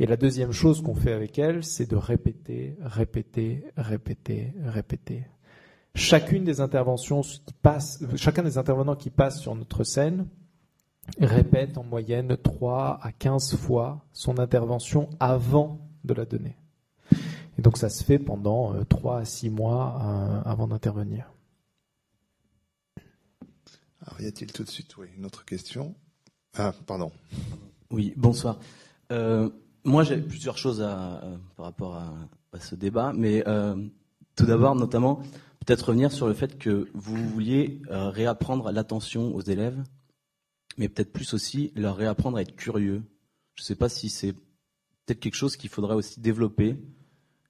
Et 0.00 0.06
la 0.06 0.16
deuxième 0.16 0.50
chose 0.50 0.82
qu'on 0.82 0.94
fait 0.94 1.12
avec 1.12 1.38
elle, 1.38 1.62
c'est 1.62 1.84
de 1.84 1.94
répéter, 1.94 2.74
répéter, 2.80 3.66
répéter, 3.76 4.54
répéter. 4.64 5.26
Chacune 5.94 6.42
des 6.42 6.62
interventions 6.62 7.20
qui 7.20 7.54
chacun 8.16 8.42
des 8.42 8.56
intervenants 8.56 8.96
qui 8.96 9.10
passent 9.10 9.42
sur 9.42 9.54
notre 9.54 9.84
scène 9.84 10.26
répète 11.20 11.76
en 11.76 11.84
moyenne 11.84 12.34
3 12.34 12.98
à 13.02 13.12
15 13.12 13.56
fois 13.56 14.06
son 14.14 14.38
intervention 14.38 15.10
avant 15.20 15.86
de 16.04 16.14
la 16.14 16.24
donner. 16.24 16.56
Et 17.58 17.62
donc 17.62 17.76
ça 17.76 17.90
se 17.90 18.02
fait 18.02 18.18
pendant 18.18 18.82
3 18.84 19.16
euh, 19.16 19.20
à 19.20 19.24
6 19.26 19.50
mois 19.50 20.00
euh, 20.02 20.48
avant 20.48 20.68
d'intervenir. 20.68 21.30
Alors 24.00 24.18
y 24.22 24.26
a-t-il 24.26 24.50
tout 24.50 24.64
de 24.64 24.70
suite 24.70 24.96
oui, 24.96 25.08
une 25.18 25.26
autre 25.26 25.44
question? 25.44 25.94
Ah, 26.56 26.72
pardon. 26.86 27.12
Oui, 27.90 28.14
bonsoir. 28.16 28.58
Euh, 29.12 29.50
moi, 29.84 30.02
j'ai 30.04 30.18
plusieurs 30.18 30.58
choses 30.58 30.82
à, 30.82 31.22
par 31.56 31.66
rapport 31.66 31.96
à, 31.96 32.60
ce 32.60 32.74
débat, 32.74 33.12
mais 33.14 33.46
euh, 33.46 33.76
tout 34.34 34.44
d'abord, 34.44 34.74
notamment, 34.74 35.22
peut-être 35.64 35.88
revenir 35.88 36.10
sur 36.10 36.26
le 36.26 36.34
fait 36.34 36.58
que 36.58 36.88
vous 36.94 37.16
vouliez 37.28 37.80
euh, 37.90 38.10
réapprendre 38.10 38.72
l'attention 38.72 39.34
aux 39.34 39.40
élèves, 39.40 39.82
mais 40.78 40.88
peut-être 40.88 41.12
plus 41.12 41.32
aussi 41.32 41.72
leur 41.76 41.96
réapprendre 41.96 42.38
à 42.38 42.42
être 42.42 42.56
curieux. 42.56 43.02
Je 43.54 43.62
ne 43.62 43.64
sais 43.66 43.76
pas 43.76 43.88
si 43.88 44.08
c'est 44.08 44.32
peut-être 44.32 45.20
quelque 45.20 45.36
chose 45.36 45.56
qu'il 45.56 45.70
faudrait 45.70 45.94
aussi 45.94 46.20
développer. 46.20 46.76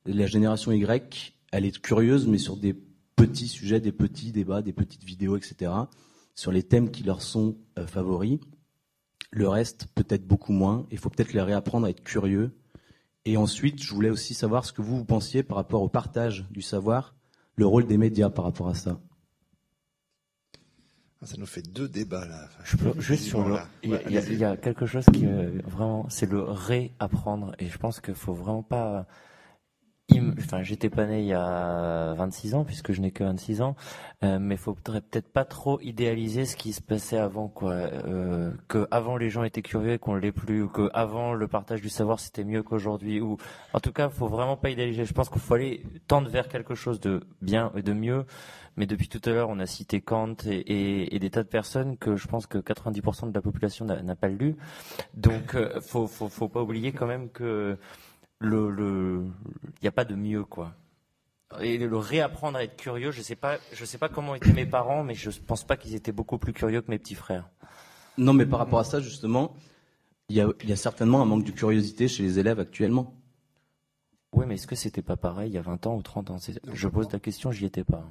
La 0.04 0.26
génération 0.26 0.72
Y, 0.72 1.34
elle 1.52 1.64
est 1.64 1.80
curieuse, 1.80 2.26
mais 2.26 2.38
sur 2.38 2.56
des 2.56 2.74
petits 3.16 3.48
sujets, 3.48 3.80
des 3.80 3.92
petits 3.92 4.32
débats, 4.32 4.62
des 4.62 4.72
petites 4.72 5.04
vidéos, 5.04 5.36
etc., 5.36 5.72
sur 6.34 6.52
les 6.52 6.62
thèmes 6.62 6.90
qui 6.90 7.02
leur 7.02 7.22
sont 7.22 7.56
euh, 7.78 7.86
favoris. 7.86 8.38
Le 9.30 9.48
reste, 9.48 9.86
peut-être 9.94 10.26
beaucoup 10.26 10.52
moins. 10.52 10.86
Il 10.90 10.98
faut 10.98 11.10
peut-être 11.10 11.32
les 11.32 11.40
réapprendre 11.40 11.86
à 11.86 11.90
être 11.90 12.02
curieux. 12.02 12.56
Et 13.24 13.36
ensuite, 13.36 13.82
je 13.82 13.94
voulais 13.94 14.10
aussi 14.10 14.34
savoir 14.34 14.64
ce 14.64 14.72
que 14.72 14.82
vous, 14.82 14.98
vous 14.98 15.04
pensiez 15.04 15.42
par 15.42 15.56
rapport 15.56 15.82
au 15.82 15.88
partage 15.88 16.46
du 16.50 16.62
savoir, 16.62 17.14
le 17.56 17.66
rôle 17.66 17.86
des 17.86 17.98
médias 17.98 18.30
par 18.30 18.44
rapport 18.44 18.68
à 18.68 18.74
ça. 18.74 19.00
Ah, 21.22 21.26
ça 21.26 21.36
nous 21.36 21.46
fait 21.46 21.60
deux 21.60 21.86
débats 21.86 22.24
là. 22.24 22.48
Je 22.64 22.78
peux 22.78 22.98
juste 22.98 23.24
sur 23.24 23.46
le. 23.46 23.56
Il 23.82 23.90
y, 23.90 24.44
a, 24.44 24.56
quelque 24.56 24.86
chose 24.86 25.04
qui 25.12 25.26
vraiment, 25.66 26.08
c'est 26.08 26.30
le 26.30 26.40
réapprendre. 26.42 27.54
Et 27.58 27.68
je 27.68 27.76
pense 27.76 28.00
qu'il 28.00 28.14
faut 28.14 28.32
vraiment 28.32 28.62
pas 28.62 29.06
enfin, 30.38 30.62
j'étais 30.62 30.90
pas 30.90 31.06
né 31.06 31.20
il 31.20 31.26
y 31.26 31.34
a 31.34 32.14
26 32.14 32.54
ans 32.54 32.64
puisque 32.64 32.92
je 32.92 33.00
n'ai 33.00 33.10
que 33.10 33.24
26 33.24 33.62
ans, 33.62 33.76
euh, 34.24 34.38
mais 34.40 34.56
faudrait 34.56 35.00
peut-être 35.00 35.28
pas 35.28 35.44
trop 35.44 35.80
idéaliser 35.80 36.46
ce 36.46 36.56
qui 36.56 36.72
se 36.72 36.80
passait 36.80 37.18
avant, 37.18 37.48
quoi. 37.48 37.72
Euh, 37.72 38.52
que 38.68 38.86
avant 38.90 39.16
les 39.16 39.30
gens 39.30 39.44
étaient 39.44 39.62
curieux 39.62 39.92
et 39.92 39.98
qu'on 39.98 40.14
l'est 40.14 40.32
plus, 40.32 40.62
ou 40.62 40.68
que 40.68 40.90
avant 40.94 41.32
le 41.34 41.48
partage 41.48 41.80
du 41.80 41.88
savoir 41.88 42.20
c'était 42.20 42.44
mieux 42.44 42.62
qu'aujourd'hui, 42.62 43.20
ou 43.20 43.36
en 43.72 43.80
tout 43.80 43.92
cas, 43.92 44.08
faut 44.08 44.28
vraiment 44.28 44.56
pas 44.56 44.70
idéaliser. 44.70 45.04
Je 45.04 45.12
pense 45.12 45.28
qu'il 45.28 45.40
faut 45.40 45.54
aller 45.54 45.82
tendre 46.08 46.28
vers 46.28 46.48
quelque 46.48 46.74
chose 46.74 47.00
de 47.00 47.20
bien 47.42 47.72
et 47.76 47.82
de 47.82 47.92
mieux. 47.92 48.24
Mais 48.76 48.86
depuis 48.86 49.08
tout 49.08 49.20
à 49.24 49.30
l'heure, 49.30 49.50
on 49.50 49.58
a 49.58 49.66
cité 49.66 50.00
Kant 50.00 50.36
et, 50.46 51.14
et, 51.14 51.18
des 51.18 51.30
tas 51.30 51.42
de 51.42 51.48
personnes 51.48 51.96
que 51.98 52.16
je 52.16 52.26
pense 52.28 52.46
que 52.46 52.58
90% 52.58 53.28
de 53.28 53.34
la 53.34 53.42
population 53.42 53.84
n'a 53.84 54.16
pas 54.16 54.28
lu. 54.28 54.56
Donc, 55.14 55.54
euh, 55.54 55.80
faut, 55.80 56.06
faut, 56.06 56.28
faut 56.28 56.48
pas 56.48 56.62
oublier 56.62 56.92
quand 56.92 57.06
même 57.06 57.28
que 57.30 57.76
le, 58.40 58.70
le, 58.70 59.24
il 59.64 59.82
n'y 59.82 59.88
a 59.88 59.92
pas 59.92 60.04
de 60.04 60.14
mieux, 60.14 60.44
quoi. 60.44 60.74
Et 61.60 61.78
le 61.78 61.96
réapprendre 61.96 62.58
à 62.58 62.64
être 62.64 62.76
curieux, 62.76 63.10
je 63.10 63.22
sais 63.22 63.36
pas, 63.36 63.58
je 63.72 63.84
sais 63.84 63.98
pas 63.98 64.08
comment 64.08 64.34
étaient 64.34 64.52
mes 64.52 64.66
parents, 64.66 65.02
mais 65.02 65.14
je 65.14 65.30
pense 65.30 65.64
pas 65.64 65.76
qu'ils 65.76 65.94
étaient 65.94 66.12
beaucoup 66.12 66.38
plus 66.38 66.52
curieux 66.52 66.80
que 66.80 66.90
mes 66.90 66.98
petits 66.98 67.14
frères. 67.16 67.48
Non, 68.18 68.32
mais 68.32 68.46
par 68.46 68.60
rapport 68.60 68.78
à 68.78 68.84
ça, 68.84 69.00
justement, 69.00 69.54
il 70.28 70.36
y 70.36 70.40
a, 70.40 70.48
y 70.64 70.72
a 70.72 70.76
certainement 70.76 71.20
un 71.22 71.24
manque 71.24 71.44
de 71.44 71.50
curiosité 71.50 72.06
chez 72.06 72.22
les 72.22 72.38
élèves 72.38 72.60
actuellement. 72.60 73.14
Oui, 74.32 74.44
mais 74.46 74.54
est-ce 74.54 74.68
que 74.68 74.76
c'était 74.76 75.02
pas 75.02 75.16
pareil 75.16 75.50
il 75.50 75.54
y 75.54 75.58
a 75.58 75.62
20 75.62 75.86
ans 75.88 75.96
ou 75.96 76.02
30 76.02 76.30
ans? 76.30 76.36
Je 76.72 76.88
pose 76.88 77.10
la 77.12 77.18
question, 77.18 77.50
j'y 77.50 77.66
étais 77.66 77.82
pas. 77.82 78.04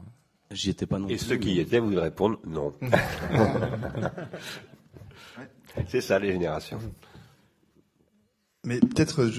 J'y 0.51 0.72
étais 0.72 0.85
pas 0.85 0.99
non 0.99 1.07
Et 1.07 1.18
ceux 1.18 1.38
qui 1.38 1.53
y 1.53 1.60
étaient, 1.60 1.80
vous 1.80 1.95
répondre 1.95 2.39
non. 2.45 2.73
C'est 5.88 6.01
ça 6.01 6.19
les 6.19 6.31
générations. 6.34 6.80
Mais 8.65 8.80
peut-être, 8.81 9.31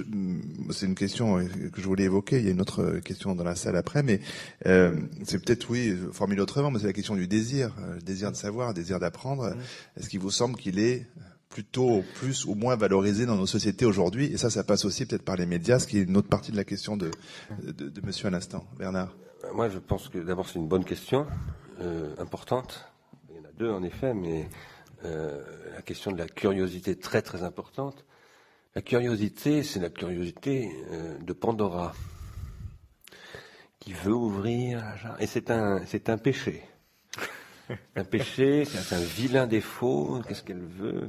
c'est 0.71 0.87
une 0.87 0.95
question 0.95 1.39
euh, 1.39 1.45
que 1.73 1.83
je 1.83 1.87
voulais 1.87 2.05
évoquer. 2.05 2.39
Il 2.39 2.47
y 2.47 2.49
a 2.49 2.53
une 2.53 2.61
autre 2.61 3.01
question 3.05 3.35
dans 3.35 3.45
la 3.45 3.55
salle 3.55 3.77
après, 3.77 4.03
mais 4.03 4.21
euh, 4.67 4.99
c'est 5.25 5.45
peut-être 5.45 5.69
oui 5.69 5.95
formulé 6.13 6.41
autrement, 6.41 6.71
mais 6.71 6.79
c'est 6.79 6.87
la 6.87 6.95
question 6.95 7.15
du 7.17 7.29
désir, 7.29 7.75
euh, 7.81 7.97
le 7.97 8.01
désir 8.01 8.33
de 8.33 8.37
savoir, 8.37 8.69
le 8.69 8.75
désir 8.75 8.99
d'apprendre. 8.99 9.55
Est-ce 9.99 10.09
qu'il 10.09 10.21
vous 10.21 10.31
semble 10.31 10.57
qu'il 10.57 10.79
est 10.79 11.07
plutôt 11.51 12.03
plus 12.15 12.47
ou 12.47 12.55
moins 12.55 12.77
valorisé 12.77 13.27
dans 13.27 13.37
nos 13.37 13.47
sociétés 13.47 13.85
aujourd'hui? 13.85 14.33
Et 14.33 14.39
ça, 14.39 14.49
ça 14.49 14.65
passe 14.65 14.87
aussi 14.87 15.05
peut-être 15.05 15.25
par 15.25 15.37
les 15.37 15.47
médias, 15.47 15.79
ce 15.79 15.87
qui 15.87 15.99
est 15.99 16.03
une 16.05 16.17
autre 16.17 16.29
partie 16.29 16.53
de 16.53 16.57
la 16.57 16.65
question 16.65 16.97
de, 16.97 17.11
de, 17.63 17.91
de 17.91 18.07
Monsieur 18.07 18.29
à 18.29 18.31
l'instant, 18.31 18.65
Bernard. 18.79 19.15
Moi, 19.55 19.69
je 19.69 19.79
pense 19.79 20.09
que 20.09 20.19
d'abord 20.19 20.49
c'est 20.49 20.59
une 20.59 20.69
bonne 20.69 20.85
question, 20.85 21.27
euh, 21.81 22.15
importante. 22.19 22.91
Il 23.29 23.37
y 23.37 23.39
en 23.41 23.45
a 23.45 23.53
deux 23.59 23.71
en 23.71 23.83
effet, 23.83 24.15
mais 24.15 24.49
euh, 25.05 25.43
la 25.75 25.83
question 25.83 26.11
de 26.11 26.19
la 26.19 26.27
curiosité 26.27 26.97
très 26.97 27.21
très 27.21 27.43
importante. 27.43 28.05
La 28.75 28.83
curiosité, 28.83 29.63
c'est 29.63 29.81
la 29.81 29.91
curiosité 29.91 30.71
euh, 30.93 31.19
de 31.19 31.33
Pandora, 31.33 31.93
qui 33.81 33.93
veut 33.93 34.15
ouvrir, 34.15 34.85
et 35.19 35.27
c'est 35.27 35.51
un, 35.51 35.85
c'est 35.87 36.09
un 36.09 36.19
péché. 36.19 36.63
Un 37.95 38.05
péché, 38.05 38.65
c'est 38.65 38.95
un 38.95 39.01
vilain 39.01 39.47
défaut. 39.47 40.21
Qu'est-ce 40.27 40.43
qu'elle 40.43 40.59
veut 40.59 41.09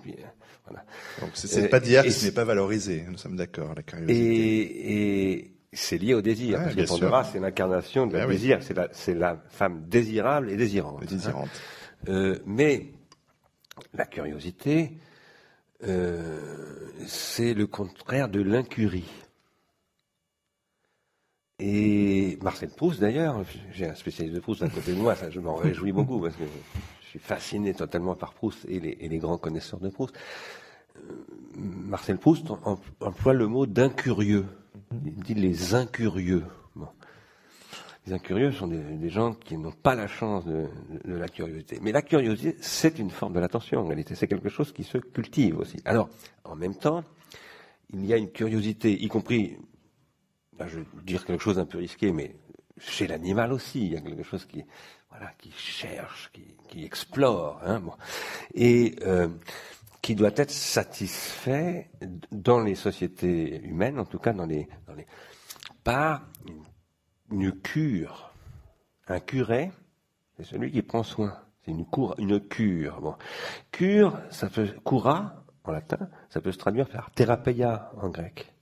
voilà. 0.65 0.85
Donc 1.19 1.31
c'est, 1.33 1.69
pas 1.69 1.79
d'hier 1.79 2.03
ce 2.11 2.25
n'est 2.25 2.31
pas 2.31 2.43
valorisé. 2.43 3.03
Nous 3.09 3.17
sommes 3.17 3.35
d'accord. 3.35 3.73
La 3.75 3.81
curiosité. 3.81 4.15
Et, 4.15 5.33
et 5.33 5.51
c'est 5.73 5.97
lié 5.97 6.13
au 6.13 6.21
désir. 6.21 6.59
parce 6.59 6.75
que 6.75 6.87
Pandora, 6.87 7.23
c'est 7.23 7.39
l'incarnation 7.39 8.07
de 8.07 8.13
la 8.13 8.25
ben 8.25 8.31
désir. 8.31 8.59
C'est 8.61 8.75
la, 8.75 8.89
c'est 8.91 9.15
la 9.15 9.41
femme 9.49 9.87
désirable 9.87 10.51
et 10.51 10.57
désirante. 10.57 11.05
désirante. 11.05 11.49
Euh, 12.09 12.39
mais 12.45 12.93
la 13.93 14.05
curiosité, 14.05 14.93
euh, 15.83 16.39
c'est 17.07 17.53
le 17.53 17.67
contraire 17.67 18.29
de 18.29 18.41
l'incurie. 18.41 19.09
Et 21.59 22.39
Marcel 22.41 22.69
Proust, 22.69 22.99
d'ailleurs, 22.99 23.43
j'ai 23.71 23.87
un 23.87 23.95
spécialiste 23.95 24.35
de 24.35 24.39
Proust 24.39 24.63
à 24.63 24.69
côté 24.69 24.93
de 24.93 24.97
moi, 24.97 25.15
ça, 25.15 25.29
je 25.29 25.39
m'en 25.39 25.55
réjouis 25.55 25.91
beaucoup 25.91 26.19
parce 26.19 26.35
que 26.35 26.43
je 27.03 27.07
suis 27.07 27.19
fasciné 27.19 27.73
totalement 27.73 28.15
par 28.15 28.33
Proust 28.33 28.65
et 28.67 28.79
les, 28.79 29.17
grands 29.19 29.37
connaisseurs 29.37 29.79
de 29.79 29.89
Proust. 29.89 30.15
Euh, 30.97 30.99
Marcel 31.55 32.17
Proust 32.17 32.47
emploie 32.99 33.33
le 33.33 33.47
mot 33.47 33.67
d'incurieux. 33.67 34.45
Il 35.05 35.15
dit 35.15 35.35
les 35.35 35.75
incurieux. 35.75 36.43
Les 38.07 38.13
incurieux 38.13 38.51
sont 38.51 38.67
des, 38.67 39.09
gens 39.09 39.33
qui 39.33 39.57
n'ont 39.57 39.71
pas 39.71 39.93
la 39.93 40.07
chance 40.07 40.43
de, 40.45 40.67
la 41.05 41.27
curiosité. 41.27 41.79
Mais 41.81 41.91
la 41.91 42.01
curiosité, 42.01 42.57
c'est 42.59 42.97
une 42.97 43.11
forme 43.11 43.33
de 43.33 43.39
l'attention 43.39 43.81
en 43.81 43.85
réalité. 43.85 44.15
C'est 44.15 44.27
quelque 44.27 44.49
chose 44.49 44.71
qui 44.73 44.83
se 44.83 44.97
cultive 44.97 45.59
aussi. 45.59 45.79
Alors, 45.85 46.09
en 46.43 46.55
même 46.55 46.75
temps, 46.75 47.03
il 47.93 48.05
y 48.05 48.13
a 48.13 48.17
une 48.17 48.31
curiosité, 48.31 48.91
y 48.91 49.07
compris, 49.07 49.57
je 50.59 50.79
vais 50.79 50.85
dire 51.03 51.25
quelque 51.25 51.43
chose 51.43 51.59
un 51.59 51.65
peu 51.65 51.77
risqué, 51.77 52.11
mais 52.11 52.35
chez 52.79 53.05
l'animal 53.05 53.53
aussi, 53.53 53.85
il 53.85 53.93
y 53.93 53.97
a 53.97 54.01
quelque 54.01 54.23
chose 54.23 54.45
qui, 54.45 54.63
voilà, 55.09 55.31
qui 55.37 55.51
cherche, 55.51 56.31
qui, 56.69 56.83
explore, 56.83 57.59
hein, 57.63 57.81
bon, 57.81 57.93
et 58.55 58.95
euh, 59.03 59.27
qui 60.01 60.15
doit 60.15 60.31
être 60.35 60.51
satisfait 60.51 61.91
dans 62.31 62.61
les 62.61 62.75
sociétés 62.75 63.61
humaines, 63.63 63.99
en 63.99 64.05
tout 64.05 64.19
cas 64.19 64.33
dans 64.33 64.45
les, 64.45 64.67
dans 64.87 64.93
les 64.93 65.05
par 65.83 66.27
une 66.47 66.63
cure. 67.51 68.33
Un 69.07 69.19
curé, 69.19 69.71
c'est 70.37 70.43
celui 70.43 70.71
qui 70.71 70.81
prend 70.81 71.03
soin. 71.03 71.37
C'est 71.63 71.71
une, 71.71 71.85
cour, 71.85 72.15
une 72.17 72.39
cure. 72.39 73.01
Bon. 73.01 73.15
Cure, 73.71 74.17
ça 74.29 74.49
peut, 74.49 74.67
cura, 74.85 75.43
en 75.63 75.71
latin, 75.71 76.09
ça 76.29 76.41
peut 76.41 76.51
se 76.51 76.57
traduire 76.57 76.87
par 76.87 77.11
thérapeia 77.11 77.91
en 78.01 78.09
grec. 78.09 78.53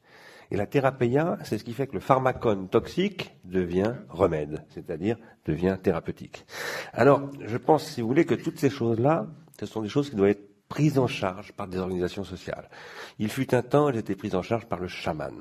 Et 0.52 0.58
la 0.58 0.66
thérapeia, 0.66 1.38
c'est 1.44 1.58
ce 1.58 1.64
qui 1.64 1.74
fait 1.74 1.88
que 1.88 1.94
le 1.94 2.00
pharmacone 2.00 2.70
toxique 2.70 3.36
devient 3.46 3.94
remède, 4.10 4.66
c'est-à-dire 4.70 5.18
devient 5.46 5.78
thérapeutique. 5.82 6.46
Alors, 6.92 7.30
je 7.46 7.58
pense, 7.58 7.86
si 7.86 8.02
vous 8.02 8.08
voulez, 8.08 8.26
que 8.26 8.34
toutes 8.34 8.60
ces 8.60 8.70
choses-là, 8.70 9.28
ce 9.60 9.66
sont 9.66 9.82
des 9.82 9.90
choses 9.90 10.10
qui 10.10 10.16
doivent 10.16 10.32
être 10.32 10.49
prise 10.70 11.00
en 11.00 11.08
charge 11.08 11.52
par 11.52 11.68
des 11.68 11.80
organisations 11.80 12.24
sociales. 12.24 12.70
Il 13.18 13.30
fut 13.30 13.54
un 13.56 13.64
temps, 13.64 13.90
elles 13.90 13.98
étaient 13.98 14.16
prises 14.16 14.36
en 14.36 14.44
charge 14.44 14.68
par 14.68 14.80
le 14.80 14.88
chaman. 14.88 15.34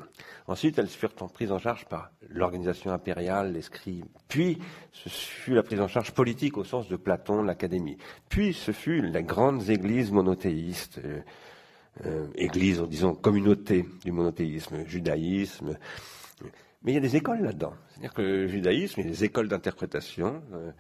Ensuite, 0.47 0.79
elles 0.79 0.89
furent 0.89 1.15
prises 1.15 1.53
en 1.53 1.59
charge 1.59 1.85
par 1.85 2.11
l'organisation 2.31 2.91
impériale, 2.91 3.53
les 3.53 3.61
scribes. 3.61 4.07
Puis, 4.27 4.59
ce 4.93 5.11
fut 5.11 5.55
la 5.55 5.63
prise 5.63 5.81
en 5.81 5.87
charge 5.87 6.13
politique 6.13 6.57
au 6.57 6.65
sens 6.65 6.89
de 6.89 6.97
Platon, 6.97 7.43
l'académie. 7.43 7.99
Puis, 8.31 8.55
ce 8.55 8.73
fut 8.73 9.03
les 9.03 9.23
grandes 9.23 9.69
églises 9.69 10.11
monothéistes, 10.11 10.99
euh, 11.05 11.21
euh, 12.07 12.27
églises, 12.35 12.81
disons, 12.89 13.15
communautés 13.15 13.85
du 14.05 14.13
monothéisme, 14.13 14.87
judaïsme. 14.87 15.77
Mais 16.83 16.93
il 16.93 16.95
y 16.95 16.99
a 16.99 17.01
des 17.01 17.17
écoles 17.17 17.43
là-dedans. 17.43 17.75
C'est-à-dire 17.89 18.15
que 18.15 18.23
le 18.23 18.47
judaïsme, 18.47 19.01
il 19.01 19.07
y 19.07 19.09
a 19.09 19.13
des 19.13 19.25
écoles 19.25 19.49
d'interprétation. 19.49 20.43
Euh, 20.55 20.71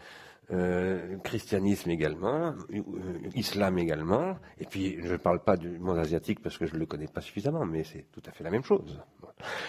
euh, 0.50 1.18
christianisme 1.18 1.90
également, 1.90 2.54
euh, 2.72 2.82
islam 3.34 3.78
également, 3.78 4.36
et 4.58 4.64
puis 4.64 4.98
je 5.02 5.12
ne 5.12 5.16
parle 5.18 5.40
pas 5.40 5.56
du 5.56 5.78
monde 5.78 5.98
asiatique 5.98 6.40
parce 6.40 6.56
que 6.56 6.66
je 6.66 6.74
ne 6.74 6.78
le 6.78 6.86
connais 6.86 7.06
pas 7.06 7.20
suffisamment, 7.20 7.66
mais 7.66 7.84
c'est 7.84 8.06
tout 8.10 8.22
à 8.26 8.32
fait 8.32 8.44
la 8.44 8.50
même 8.50 8.64
chose. 8.64 9.00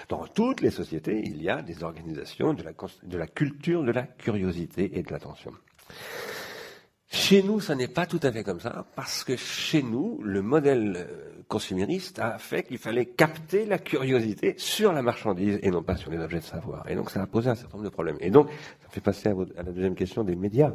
Dans 0.08 0.26
toutes 0.28 0.62
les 0.62 0.72
sociétés, 0.72 1.22
il 1.24 1.42
y 1.42 1.50
a 1.50 1.62
des 1.62 1.84
organisations 1.84 2.54
de 2.54 2.64
la, 2.64 2.72
de 3.04 3.18
la 3.18 3.28
culture 3.28 3.84
de 3.84 3.92
la 3.92 4.04
curiosité 4.04 4.98
et 4.98 5.04
de 5.04 5.12
l'attention. 5.12 5.52
Chez 7.12 7.42
nous, 7.42 7.60
ça 7.60 7.74
n'est 7.74 7.88
pas 7.88 8.06
tout 8.06 8.20
à 8.22 8.32
fait 8.32 8.44
comme 8.44 8.60
ça, 8.60 8.86
parce 8.96 9.24
que 9.24 9.36
chez 9.36 9.82
nous, 9.82 10.22
le 10.22 10.44
modèle 10.44 10.94
euh, 10.96 11.44
consumériste 11.48 12.20
a 12.20 12.38
fait 12.38 12.62
qu'il 12.62 12.78
fallait 12.78 13.08
capter 13.08 13.66
la 13.66 13.80
curiosité 13.80 14.54
sur 14.60 14.94
la 14.94 15.02
marchandise 15.02 15.58
et 15.64 15.72
non 15.72 15.82
pas 15.82 15.96
sur 15.96 16.12
les 16.12 16.20
objets 16.20 16.38
de 16.38 16.44
savoir. 16.44 16.88
Et 16.88 16.94
donc, 16.94 17.10
ça 17.10 17.24
a 17.24 17.26
posé 17.26 17.50
un 17.50 17.56
certain 17.56 17.78
nombre 17.78 17.90
de 17.90 17.94
problèmes. 17.94 18.18
Et 18.20 18.30
donc, 18.30 18.50
ça 18.84 18.90
fait 18.90 19.02
passer 19.02 19.30
à, 19.30 19.34
la 19.64 19.72
deuxième 19.72 19.96
question 19.96 20.24
des 20.24 20.36
médias. 20.36 20.72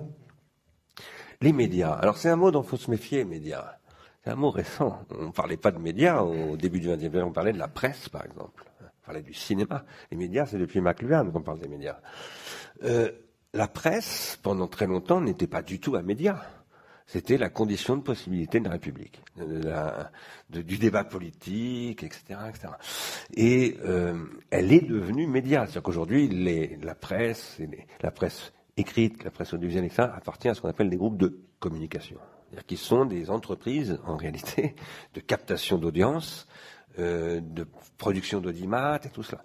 Les 1.40 1.52
médias. 1.52 1.92
Alors, 1.92 2.16
c'est 2.16 2.30
un 2.30 2.36
mot 2.36 2.50
dont 2.50 2.62
il 2.62 2.68
faut 2.68 2.76
se 2.76 2.90
méfier, 2.90 3.24
médias. 3.24 3.76
C'est 4.24 4.30
un 4.30 4.36
mot 4.36 4.50
récent. 4.50 5.06
On 5.10 5.26
ne 5.26 5.30
parlait 5.30 5.56
pas 5.56 5.70
de 5.70 5.78
médias 5.78 6.20
au 6.20 6.56
début 6.56 6.80
du 6.80 6.88
XXe 6.88 7.00
siècle. 7.00 7.22
On 7.24 7.32
parlait 7.32 7.52
de 7.52 7.58
la 7.58 7.68
presse, 7.68 8.08
par 8.08 8.24
exemple. 8.24 8.64
On 8.80 9.06
parlait 9.06 9.22
du 9.22 9.34
cinéma. 9.34 9.84
Les 10.10 10.16
médias, 10.16 10.46
c'est 10.46 10.58
depuis 10.58 10.80
McLuhan 10.80 11.30
qu'on 11.30 11.42
parle 11.42 11.60
des 11.60 11.68
médias. 11.68 11.98
Euh, 12.82 13.12
la 13.54 13.68
presse, 13.68 14.38
pendant 14.42 14.66
très 14.66 14.86
longtemps, 14.86 15.20
n'était 15.20 15.46
pas 15.46 15.62
du 15.62 15.78
tout 15.80 15.96
un 15.96 16.02
média. 16.02 16.42
C'était 17.06 17.36
la 17.36 17.50
condition 17.50 17.96
de 17.96 18.02
possibilité 18.02 18.60
de 18.60 18.64
la 18.64 18.72
République, 18.72 19.20
du 20.48 20.78
débat 20.78 21.04
politique, 21.04 22.02
etc. 22.02 22.22
etc. 22.48 22.68
Et 23.34 23.76
euh, 23.84 24.24
elle 24.50 24.72
est 24.72 24.80
devenue 24.80 25.26
média. 25.26 25.60
C'est-à-dire 25.60 25.82
qu'aujourd'hui, 25.82 26.28
la 26.82 26.94
presse, 26.94 27.58
la 28.00 28.10
presse 28.10 28.52
écrite, 28.76 29.22
la 29.22 29.30
presse 29.30 29.52
audiovisuelle, 29.52 29.84
etc., 29.84 30.08
appartient 30.14 30.48
à 30.48 30.54
ce 30.54 30.62
qu'on 30.62 30.68
appelle 30.68 30.90
des 30.90 30.96
groupes 30.96 31.18
de 31.18 31.40
communication. 31.60 32.16
C'est-à-dire 32.48 32.66
qui 32.66 32.76
sont 32.78 33.04
des 33.04 33.30
entreprises, 33.30 34.00
en 34.06 34.16
réalité, 34.16 34.74
de 35.14 35.20
captation 35.20 35.76
d'audience, 35.76 36.48
euh, 36.98 37.40
de 37.40 37.66
production 37.98 38.40
d'audimat 38.40 38.98
et 39.04 39.10
tout 39.10 39.22
cela. 39.22 39.42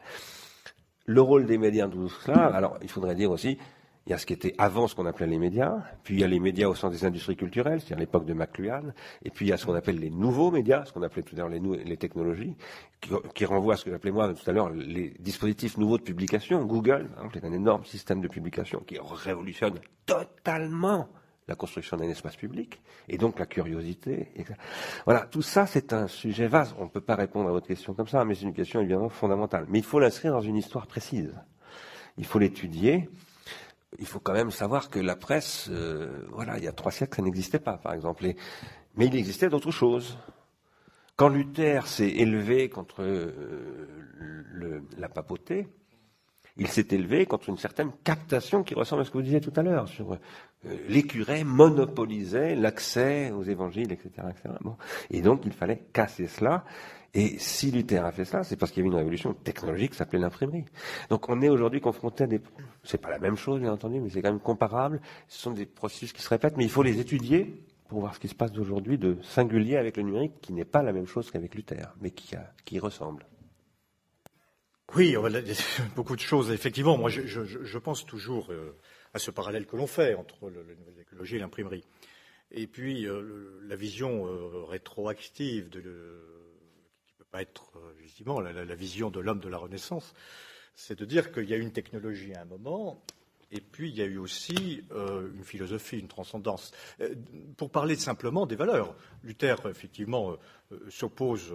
Le 1.05 1.21
rôle 1.21 1.45
des 1.45 1.57
médias 1.57 1.87
dans 1.87 2.07
tout 2.07 2.09
cela, 2.09 2.45
alors 2.45 2.77
il 2.81 2.89
faudrait 2.89 3.15
dire 3.15 3.31
aussi, 3.31 3.57
il 4.05 4.11
y 4.11 4.13
a 4.13 4.17
ce 4.17 4.25
qui 4.25 4.33
était 4.33 4.55
avant 4.57 4.87
ce 4.87 4.95
qu'on 4.95 5.05
appelait 5.05 5.27
les 5.27 5.37
médias, 5.37 5.77
puis 6.03 6.15
il 6.15 6.21
y 6.21 6.23
a 6.23 6.27
les 6.27 6.39
médias 6.39 6.67
au 6.67 6.75
sens 6.75 6.91
des 6.91 7.05
industries 7.05 7.35
culturelles, 7.35 7.79
c'est-à-dire 7.79 7.99
l'époque 7.99 8.25
de 8.25 8.33
McLuhan, 8.33 8.93
et 9.23 9.29
puis 9.29 9.45
il 9.45 9.49
y 9.49 9.53
a 9.53 9.57
ce 9.57 9.65
qu'on 9.65 9.75
appelle 9.75 9.99
les 9.99 10.09
nouveaux 10.09 10.51
médias, 10.51 10.85
ce 10.85 10.93
qu'on 10.93 11.03
appelait 11.03 11.23
tout 11.23 11.35
à 11.35 11.39
l'heure 11.39 11.49
les, 11.49 11.59
les, 11.59 11.97
technologies, 11.97 12.55
qui, 13.01 13.11
qui 13.35 13.45
renvoient 13.45 13.75
à 13.75 13.77
ce 13.77 13.85
que 13.85 13.91
j'appelais 13.91 14.11
moi 14.11 14.33
tout 14.33 14.49
à 14.49 14.53
l'heure 14.53 14.69
les 14.69 15.13
dispositifs 15.19 15.77
nouveaux 15.77 15.97
de 15.97 16.03
publication. 16.03 16.63
Google, 16.65 17.07
par 17.09 17.25
exemple, 17.25 17.37
est 17.37 17.45
un 17.45 17.53
énorme 17.53 17.85
système 17.85 18.21
de 18.21 18.27
publication 18.27 18.79
qui 18.79 18.97
révolutionne 18.99 19.75
totalement 20.05 21.07
la 21.49 21.55
construction 21.55 21.97
d'un 21.97 22.07
espace 22.07 22.35
public, 22.35 22.79
et 23.09 23.17
donc 23.17 23.39
la 23.39 23.47
curiosité. 23.47 24.29
Voilà, 25.05 25.21
tout 25.21 25.41
ça 25.41 25.65
c'est 25.65 25.93
un 25.93 26.07
sujet 26.07 26.47
vaste. 26.47 26.75
On 26.77 26.83
ne 26.83 26.89
peut 26.89 27.01
pas 27.01 27.15
répondre 27.15 27.49
à 27.49 27.51
votre 27.51 27.67
question 27.67 27.93
comme 27.93 28.07
ça, 28.07 28.23
mais 28.23 28.35
c'est 28.35 28.43
une 28.43 28.53
question 28.53 28.79
évidemment 28.79 29.09
fondamentale. 29.09 29.65
Mais 29.67 29.79
il 29.79 29.83
faut 29.83 29.99
l'inscrire 29.99 30.31
dans 30.31 30.41
une 30.41 30.55
histoire 30.55 30.87
précise. 30.87 31.33
Il 32.17 32.25
faut 32.25 32.39
l'étudier 32.39 33.09
il 33.97 34.05
faut 34.05 34.19
quand 34.19 34.33
même 34.33 34.51
savoir 34.51 34.89
que 34.89 34.99
la 34.99 35.15
presse, 35.15 35.67
euh, 35.71 36.27
voilà, 36.31 36.57
il 36.57 36.63
y 36.63 36.67
a 36.67 36.71
trois 36.71 36.91
siècles, 36.91 37.15
ça 37.15 37.21
n'existait 37.21 37.59
pas, 37.59 37.77
par 37.77 37.93
exemple. 37.93 38.23
mais 38.95 39.05
il 39.07 39.15
existait 39.15 39.49
d'autres 39.49 39.71
choses. 39.71 40.17
Quand 41.15 41.29
Luther 41.29 41.87
s'est 41.87 42.09
élevé 42.09 42.69
contre 42.69 43.01
euh, 43.01 44.81
la 44.97 45.09
papauté, 45.09 45.67
il 46.55 46.67
s'est 46.67 46.87
élevé 46.91 47.25
contre 47.25 47.49
une 47.49 47.57
certaine 47.57 47.91
captation 48.03 48.63
qui 48.63 48.73
ressemble 48.73 49.01
à 49.01 49.05
ce 49.05 49.11
que 49.11 49.17
vous 49.17 49.23
disiez 49.23 49.41
tout 49.41 49.53
à 49.55 49.63
l'heure 49.63 49.87
sur 49.87 50.17
les 50.63 51.03
curés 51.03 51.43
monopolisaient 51.43 52.55
l'accès 52.55 53.31
aux 53.31 53.43
évangiles, 53.43 53.91
etc. 53.91 54.09
etc. 54.29 54.55
Et 55.09 55.21
donc 55.21 55.41
il 55.45 55.53
fallait 55.53 55.83
casser 55.93 56.27
cela. 56.27 56.65
Et 57.13 57.39
si 57.39 57.71
Luther 57.71 58.05
a 58.05 58.11
fait 58.11 58.25
ça, 58.25 58.43
c'est 58.43 58.55
parce 58.55 58.71
qu'il 58.71 58.83
y 58.83 58.85
avait 58.85 58.93
une 58.93 58.99
révolution 58.99 59.33
technologique 59.33 59.91
qui 59.91 59.97
s'appelait 59.97 60.19
l'imprimerie. 60.19 60.65
Donc 61.09 61.27
on 61.29 61.41
est 61.41 61.49
aujourd'hui 61.49 61.81
confronté 61.81 62.25
à 62.25 62.27
des... 62.27 62.39
C'est 62.83 63.01
pas 63.01 63.09
la 63.09 63.17
même 63.17 63.35
chose, 63.35 63.59
bien 63.59 63.73
entendu, 63.73 63.99
mais 63.99 64.09
c'est 64.09 64.21
quand 64.21 64.31
même 64.31 64.39
comparable. 64.39 65.01
Ce 65.27 65.41
sont 65.41 65.51
des 65.51 65.65
processus 65.65 66.13
qui 66.13 66.21
se 66.21 66.29
répètent, 66.29 66.55
mais 66.55 66.65
il 66.65 66.69
faut 66.69 66.83
les 66.83 66.99
étudier 66.99 67.65
pour 67.87 68.01
voir 68.01 68.13
ce 68.13 68.19
qui 68.19 68.27
se 68.27 68.35
passe 68.35 68.55
aujourd'hui 68.55 68.99
de 68.99 69.17
singulier 69.23 69.77
avec 69.77 69.97
le 69.97 70.03
numérique, 70.03 70.39
qui 70.41 70.53
n'est 70.53 70.65
pas 70.65 70.83
la 70.83 70.93
même 70.93 71.07
chose 71.07 71.31
qu'avec 71.31 71.55
Luther, 71.55 71.95
mais 71.99 72.11
qui, 72.11 72.35
a, 72.35 72.53
qui 72.63 72.77
ressemble. 72.77 73.25
Oui, 74.95 75.15
beaucoup 75.95 76.15
de 76.15 76.21
choses. 76.21 76.51
Effectivement, 76.51 76.97
moi, 76.97 77.09
je 77.09 77.77
pense 77.79 78.05
toujours 78.05 78.51
euh, 78.51 78.77
à 79.13 79.19
ce 79.19 79.31
parallèle 79.31 79.65
que 79.65 79.75
l'on 79.75 79.87
fait 79.87 80.15
entre 80.15 80.49
la 80.49 80.61
nouvelle 80.75 80.95
technologie 80.95 81.35
et 81.35 81.39
l'imprimerie. 81.39 81.83
Et 82.51 82.67
puis, 82.67 83.07
euh, 83.07 83.59
la 83.63 83.75
vision 83.75 84.27
euh, 84.27 84.63
rétroactive 84.63 85.69
de, 85.69 85.81
pas 87.31 87.41
être 87.41 87.77
euh, 87.77 87.93
justement 88.01 88.39
la, 88.39 88.51
la, 88.51 88.75
vision 88.75 89.11
de 89.11 89.19
l'homme 89.19 89.39
de 89.39 89.49
la 89.49 89.57
Renaissance, 89.57 90.13
c'est 90.73 90.97
de 90.97 91.05
dire 91.05 91.31
qu'il 91.31 91.47
y 91.47 91.53
a 91.53 91.57
une 91.57 91.71
technologie 91.71 92.33
à 92.33 92.41
un 92.41 92.45
moment, 92.45 93.03
et 93.51 93.61
puis 93.61 93.89
il 93.89 93.95
y 93.95 94.01
a 94.01 94.05
eu 94.05 94.17
aussi 94.17 94.83
euh, 94.91 95.31
une 95.33 95.43
philosophie, 95.43 95.99
une 95.99 96.07
transcendance. 96.07 96.71
Euh, 97.01 97.15
pour 97.57 97.71
parler 97.71 97.95
simplement 97.95 98.45
des 98.45 98.55
valeurs, 98.55 98.95
Luther 99.23 99.55
effectivement 99.67 100.37
euh, 100.71 100.89
s'oppose, 100.89 101.51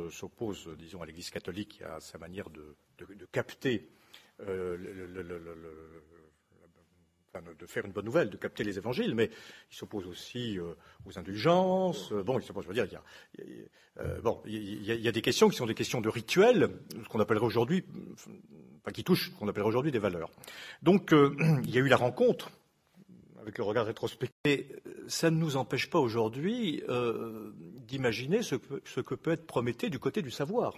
disons, 0.79 1.03
à 1.03 1.07
l'Église 1.07 1.31
catholique 1.31 1.83
à 1.83 2.01
sa 2.01 2.19
manière 2.19 2.51
de, 2.51 2.77
capter 3.31 3.89
le, 4.41 4.67
de 7.41 7.67
faire 7.67 7.85
une 7.85 7.93
bonne 7.93 8.05
nouvelle, 8.05 8.31
de 8.31 8.37
capter 8.37 8.65
les 8.65 8.79
évangiles, 8.79 9.15
mais 9.15 9.31
il 9.71 9.77
s'oppose 9.77 10.07
aussi 10.07 10.59
euh, 10.59 10.75
aux 11.07 11.19
indulgences. 11.19 12.13
Euh, 12.13 12.23
bon, 12.23 12.39
il 12.39 12.45
s'oppose, 12.45 12.65
je 12.65 12.69
veux 12.69 12.75
dire, 12.75 12.87
il 12.87 12.93
y 12.93 12.97
a, 14.01 15.09
euh, 15.09 15.13
des 15.13 15.23
questions 15.23 15.49
qui 15.49 15.57
sont 15.57 15.67
des 15.67 15.75
questions 15.75 16.01
de 16.01 16.09
rituel, 16.09 16.71
ce 17.03 17.09
qu'on 17.09 17.21
appellerait 17.21 17.47
aujourd'hui, 17.47 17.85
enfin, 18.15 18.93
qui 18.93 19.05
touchent 19.05 19.31
ce 19.31 19.39
qu'on 19.39 19.49
appellerait 19.49 19.69
aujourd'hui 19.69 19.93
des 19.93 19.99
valeurs. 19.99 20.31
Donc, 20.83 21.13
il 21.65 21.71
y 21.71 21.79
a 21.79 21.81
eu 21.81 21.89
la 21.89 21.97
rencontre 21.97 22.51
avec 23.41 23.59
le 23.59 23.65
regard 23.65 23.87
rétrospectif. 23.87 24.35
Et 24.47 24.69
ça 25.07 25.31
ne 25.31 25.37
nous 25.37 25.57
empêche 25.57 25.91
pas 25.91 25.99
aujourd'hui 25.99 26.83
d'imaginer 27.87 28.43
ce, 28.43 28.57
ce 28.85 29.01
que 29.01 29.15
peut 29.15 29.33
être 29.33 29.47
Prométhée 29.47 29.91
du 29.91 29.99
côté 29.99 30.23
du 30.23 30.31
savoir 30.31 30.75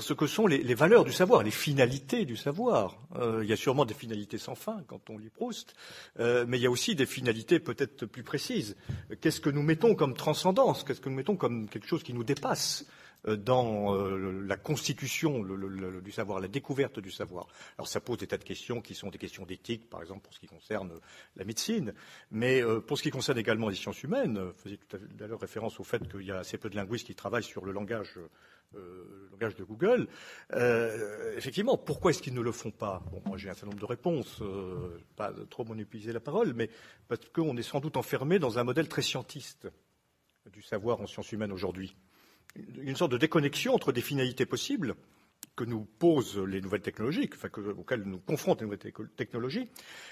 ce 0.00 0.12
que 0.12 0.26
sont 0.26 0.46
les, 0.46 0.74
valeurs 0.74 1.04
du 1.04 1.12
savoir, 1.12 1.42
les 1.42 1.50
finalités 1.50 2.24
du 2.24 2.36
savoir. 2.36 2.98
Euh, 3.16 3.40
il 3.42 3.48
y 3.48 3.52
a 3.52 3.56
sûrement 3.56 3.84
des 3.84 3.94
finalités 3.94 4.38
sans 4.38 4.54
fin 4.54 4.82
quand 4.86 5.10
on 5.10 5.18
lit 5.18 5.30
Proust, 5.30 5.74
euh, 6.18 6.44
mais 6.48 6.58
il 6.58 6.62
y 6.62 6.66
a 6.66 6.70
aussi 6.70 6.94
des 6.94 7.06
finalités 7.06 7.60
peut-être 7.60 8.06
plus 8.06 8.22
précises. 8.22 8.76
Qu'est-ce 9.20 9.40
que 9.40 9.50
nous 9.50 9.62
mettons 9.62 9.94
comme 9.94 10.14
transcendance? 10.14 10.84
Qu'est-ce 10.84 11.00
que 11.00 11.08
nous 11.08 11.16
mettons 11.16 11.36
comme 11.36 11.68
quelque 11.68 11.86
chose 11.86 12.02
qui 12.02 12.14
nous 12.14 12.24
dépasse 12.24 12.86
euh, 13.28 13.36
dans 13.36 13.94
euh, 13.94 14.42
la 14.46 14.56
constitution 14.56 15.42
du 15.42 16.12
savoir, 16.12 16.40
la 16.40 16.48
découverte 16.48 17.00
du 17.00 17.10
savoir? 17.10 17.46
Alors 17.78 17.88
ça 17.88 18.00
pose 18.00 18.18
des 18.18 18.26
tas 18.26 18.38
de 18.38 18.44
questions 18.44 18.80
qui 18.80 18.94
sont 18.94 19.10
des 19.10 19.18
questions 19.18 19.44
d'éthique, 19.44 19.88
par 19.88 20.00
exemple 20.02 20.22
pour 20.22 20.34
ce 20.34 20.40
qui 20.40 20.46
concerne 20.46 20.92
la 21.36 21.44
médecine, 21.44 21.94
mais 22.30 22.62
pour 22.86 22.98
ce 22.98 23.02
qui 23.02 23.10
concerne 23.10 23.38
également 23.38 23.68
les 23.68 23.76
sciences 23.76 24.02
humaines, 24.02 24.38
vous 24.38 24.62
faisiez 24.62 24.78
tout 24.78 24.96
à 25.20 25.26
l'heure 25.26 25.40
référence 25.40 25.80
au 25.80 25.84
fait 25.84 26.08
qu'il 26.08 26.26
y 26.26 26.32
a 26.32 26.38
assez 26.38 26.58
peu 26.58 26.70
de 26.70 26.76
linguistes 26.76 27.06
qui 27.06 27.14
travaillent 27.14 27.42
sur 27.42 27.64
le 27.64 27.72
langage 27.72 28.18
le 28.74 29.28
langage 29.30 29.56
de 29.56 29.64
Google. 29.64 30.08
effectivement, 31.36 31.76
pourquoi 31.76 32.10
est-ce 32.10 32.22
qu'ils 32.22 32.34
ne 32.34 32.40
le 32.40 32.52
font 32.52 32.70
pas? 32.70 33.02
Bon, 33.10 33.22
moi 33.26 33.36
j'ai 33.36 33.48
un 33.48 33.54
certain 33.54 33.66
nombre 33.68 33.80
de 33.80 33.86
réponses, 33.86 34.42
pas 35.16 35.32
trop 35.50 35.64
monopoliser 35.64 36.12
la 36.12 36.20
parole, 36.20 36.52
mais 36.54 36.70
parce 37.08 37.20
qu'on 37.30 37.56
est 37.56 37.62
sans 37.62 37.80
doute 37.80 37.96
enfermé 37.96 38.38
dans 38.38 38.58
un 38.58 38.64
modèle 38.64 38.88
très 38.88 39.02
scientiste 39.02 39.68
du 40.52 40.62
savoir 40.62 41.00
en 41.00 41.06
sciences 41.06 41.32
humaines 41.32 41.52
aujourd'hui 41.52 41.96
une 42.80 42.96
sorte 42.96 43.12
de 43.12 43.18
déconnexion 43.18 43.74
entre 43.74 43.92
des 43.92 44.00
finalités 44.00 44.46
possibles 44.46 44.94
que 45.54 45.64
nous 45.64 45.86
posent 45.98 46.38
les 46.38 46.60
nouvelles 46.60 46.82
technologies, 46.82 47.30
enfin, 47.32 47.48
auxquelles 47.78 48.02
nous 48.02 48.18
confrontent 48.18 48.60
les 48.60 48.66
nouvelles 48.66 48.92
technologies, 49.16 49.70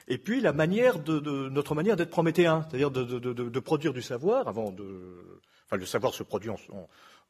et 0.08 0.16
puis 0.16 0.40
la 0.40 0.52
manière 0.52 0.98
de, 0.98 1.48
notre 1.50 1.74
manière 1.74 1.96
d'être 1.96 2.10
prométhéen, 2.10 2.66
c'est-à-dire 2.68 2.90
de, 2.90 3.60
produire 3.60 3.92
du 3.92 4.00
savoir 4.00 4.48
avant 4.48 4.70
de, 4.70 5.40
enfin, 5.66 5.76
le 5.76 5.84
savoir 5.84 6.14
se 6.14 6.22
produit 6.22 6.50
en, 6.50 6.56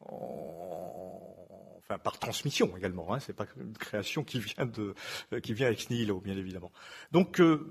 enfin, 0.06 1.98
par 2.02 2.18
transmission 2.18 2.76
également. 2.76 3.14
Hein, 3.14 3.20
c'est 3.20 3.32
pas 3.32 3.47
une 3.56 3.76
création 3.76 4.24
qui 4.24 4.39
vient 4.40 4.66
de, 4.66 4.94
qui 5.40 5.55
vient 5.55 5.70
ex 5.70 5.90
nihilo, 5.90 6.20
bien 6.20 6.36
évidemment. 6.36 6.72
Donc, 7.12 7.40
euh, 7.40 7.70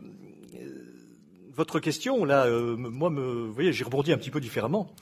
votre 1.52 1.80
question 1.80 2.26
là, 2.26 2.46
euh, 2.46 2.76
moi, 2.76 3.10
me, 3.10 3.46
vous 3.46 3.54
voyez, 3.54 3.74
j'ai 3.74 3.84
rebondi 3.84 4.12
un 4.12 4.18
petit 4.18 4.32
peu 4.32 4.42
différemment. 4.42 4.94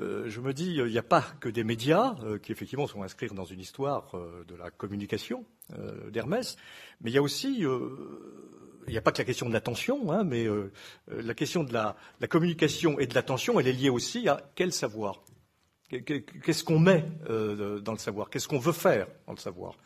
Euh, 0.00 0.28
je 0.28 0.40
me 0.40 0.52
dis, 0.52 0.74
il 0.74 0.86
n'y 0.86 0.98
a 0.98 1.04
pas 1.04 1.24
que 1.40 1.48
des 1.48 1.62
médias 1.62 2.16
euh, 2.24 2.38
qui 2.38 2.50
effectivement 2.50 2.86
sont 2.86 3.02
inscrits 3.02 3.28
dans 3.28 3.44
une 3.44 3.60
histoire 3.60 4.10
euh, 4.14 4.44
de 4.48 4.56
la 4.56 4.70
communication 4.70 5.44
d'Hermès, 6.12 6.58
mais 7.00 7.10
il 7.10 7.14
y 7.14 7.16
a 7.16 7.22
aussi, 7.22 7.60
il 7.60 8.90
n'y 8.90 8.98
a 8.98 9.00
pas 9.00 9.12
que 9.12 9.18
la 9.18 9.24
question 9.24 9.48
de 9.48 9.54
l'attention, 9.54 10.12
hein, 10.12 10.22
mais 10.24 10.46
la 11.08 11.32
question 11.32 11.64
de 11.64 11.72
la, 11.72 11.96
communication 12.28 12.98
et 12.98 13.06
de 13.06 13.14
l'attention, 13.14 13.58
elle 13.58 13.68
est 13.68 13.72
liée 13.72 13.88
aussi 13.88 14.28
à 14.28 14.42
quel 14.56 14.74
savoir? 14.74 15.22
Qu'est-ce 15.88 16.64
qu'on 16.64 16.78
met 16.78 17.04
dans 17.28 17.92
le 17.92 17.98
savoir? 17.98 18.30
Qu'est-ce 18.30 18.48
qu'on 18.48 18.58
veut 18.58 18.72
faire 18.72 19.06
dans 19.26 19.32
le 19.34 19.38
savoir? 19.38 19.76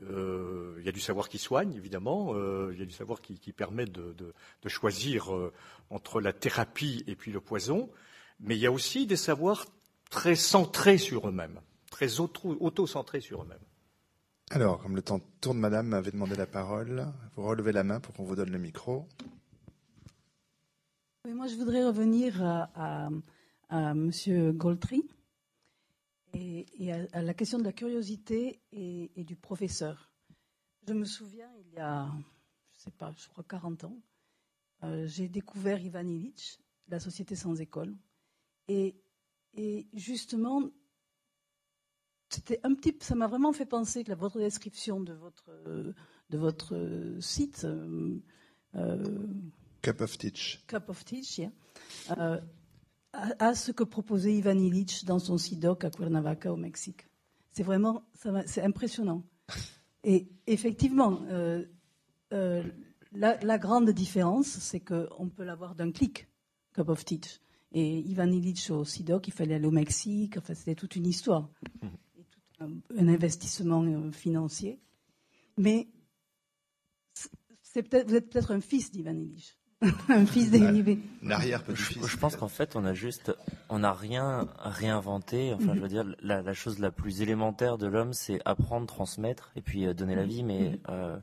Il 0.00 0.82
y 0.84 0.88
a 0.88 0.92
du 0.92 1.00
savoir 1.00 1.28
qui 1.28 1.38
soigne, 1.38 1.74
évidemment. 1.74 2.34
il 2.70 2.78
y 2.78 2.82
a 2.82 2.86
du 2.86 2.92
savoir 2.92 3.20
qui, 3.20 3.52
permet 3.52 3.86
de, 3.86 4.14
de 4.14 4.68
choisir 4.68 5.30
entre 5.90 6.20
la 6.20 6.32
thérapie 6.32 7.04
et 7.06 7.16
puis 7.16 7.32
le 7.32 7.40
poison. 7.40 7.90
Mais 8.40 8.56
il 8.56 8.60
y 8.60 8.66
a 8.66 8.72
aussi 8.72 9.06
des 9.06 9.16
savoirs 9.16 9.66
très 10.10 10.34
centrés 10.34 10.98
sur 10.98 11.28
eux-mêmes, 11.28 11.60
très 11.90 12.20
auto-centrés 12.20 13.20
sur 13.20 13.42
eux-mêmes. 13.42 13.58
Alors, 14.50 14.80
comme 14.80 14.94
le 14.94 15.02
temps 15.02 15.20
tourne, 15.40 15.58
madame 15.58 15.88
m'avait 15.88 16.12
demandé 16.12 16.36
la 16.36 16.46
parole. 16.46 17.06
Vous 17.34 17.44
relevez 17.44 17.72
la 17.72 17.82
main 17.82 17.98
pour 17.98 18.14
qu'on 18.14 18.24
vous 18.24 18.36
donne 18.36 18.50
le 18.50 18.58
micro. 18.58 19.08
Oui, 21.24 21.32
moi, 21.32 21.48
je 21.48 21.56
voudrais 21.56 21.84
revenir 21.84 22.40
à, 22.44 23.08
à, 23.68 23.90
M. 23.90 24.12
Goltry 24.52 25.04
et, 26.36 26.92
à, 26.92 27.22
la 27.22 27.34
question 27.34 27.58
de 27.58 27.64
la 27.64 27.72
curiosité 27.72 28.60
et, 28.72 29.24
du 29.24 29.36
professeur. 29.36 30.12
Je 30.86 30.92
me 30.92 31.04
souviens, 31.04 31.50
il 31.58 31.74
y 31.74 31.78
a, 31.78 32.06
je 32.72 32.78
ne 32.78 32.82
sais 32.82 32.90
pas, 32.90 33.12
je 33.16 33.28
crois 33.28 33.44
40 33.44 33.84
ans, 33.84 33.98
euh, 34.84 35.06
j'ai 35.06 35.28
découvert 35.28 35.80
Ivan 35.80 36.06
Illich, 36.06 36.58
La 36.88 37.00
Société 37.00 37.34
sans 37.34 37.60
école. 37.60 37.96
Et, 38.68 38.94
justement, 39.94 40.70
c'était 42.28 42.60
un 42.62 42.74
petit, 42.74 42.96
ça 43.00 43.14
m'a 43.14 43.26
vraiment 43.26 43.52
fait 43.52 43.66
penser 43.66 44.04
que 44.04 44.10
la, 44.10 44.16
votre 44.16 44.38
description 44.38 45.00
de 45.00 45.14
votre, 45.14 45.50
de 46.30 46.38
votre 46.38 47.16
site. 47.20 47.64
Euh, 47.64 48.18
euh, 48.74 49.26
Cup 49.82 50.00
of 50.00 50.18
Teach. 50.18 50.64
Cup 50.66 50.88
of 50.88 51.04
Teach, 51.04 51.40
euh, 52.18 52.40
à, 53.38 53.54
ce 53.54 53.72
que 53.72 53.84
proposait 53.84 54.34
Ivan 54.34 54.58
Illich 54.58 55.04
dans 55.04 55.18
son 55.18 55.38
SIDOC 55.38 55.84
à 55.84 55.90
Cuernavaca 55.90 56.52
au 56.52 56.56
Mexique. 56.56 57.06
C'est 57.50 57.62
vraiment, 57.62 58.02
c'est 58.46 58.62
impressionnant. 58.62 59.24
Et 60.04 60.28
effectivement, 60.46 61.22
la, 62.30 62.64
la, 63.12 63.58
grande 63.58 63.90
différence, 63.90 64.46
c'est 64.46 64.80
qu'on 64.80 65.28
peut 65.28 65.44
l'avoir 65.44 65.74
d'un 65.74 65.90
clic, 65.90 66.28
Cup 66.74 66.88
of 66.88 67.04
Teach. 67.04 67.40
Et 67.72 67.98
Ivan 67.98 68.30
Illich 68.30 68.70
au 68.70 68.84
SIDOC, 68.84 69.28
il 69.28 69.32
fallait 69.32 69.56
aller 69.56 69.66
au 69.66 69.72
Mexique. 69.72 70.36
Enfin, 70.36 70.54
c'était 70.54 70.74
toute 70.74 70.96
une 70.96 71.06
histoire. 71.06 71.50
Et 72.18 72.24
tout 72.24 72.40
un, 72.60 73.08
investissement 73.08 73.82
euh, 73.82 74.10
financier. 74.12 74.80
Mais 75.58 75.88
peut 77.74 78.04
vous 78.06 78.14
êtes 78.14 78.30
peut-être 78.30 78.52
un 78.52 78.60
fils 78.60 78.90
d'Ivan 78.90 79.14
Illich. 79.14 79.58
Un 80.08 80.24
fils 80.24 80.50
d'Élivé. 80.50 80.98
arrière 81.30 81.62
petit 81.62 81.98
Je, 82.02 82.16
pense 82.16 82.36
qu'en 82.36 82.48
fait, 82.48 82.76
on 82.76 82.84
a 82.84 82.94
juste, 82.94 83.32
on 83.68 83.80
n'a 83.80 83.92
rien 83.92 84.48
réinventé. 84.58 85.52
Enfin, 85.54 85.74
je 85.74 85.80
veux 85.80 85.88
dire, 85.88 86.04
la, 86.20 86.54
chose 86.54 86.78
la 86.78 86.90
plus 86.90 87.20
élémentaire 87.20 87.76
de 87.76 87.86
l'homme, 87.86 88.12
c'est 88.12 88.40
apprendre, 88.44 88.86
transmettre 88.86 89.52
et 89.54 89.60
puis 89.60 89.86
euh, 89.86 89.92
donner 89.92 90.14
la 90.14 90.24
vie. 90.24 90.42
Mais 90.42 90.70
mhm. 90.70 90.78
euh, 90.88 91.18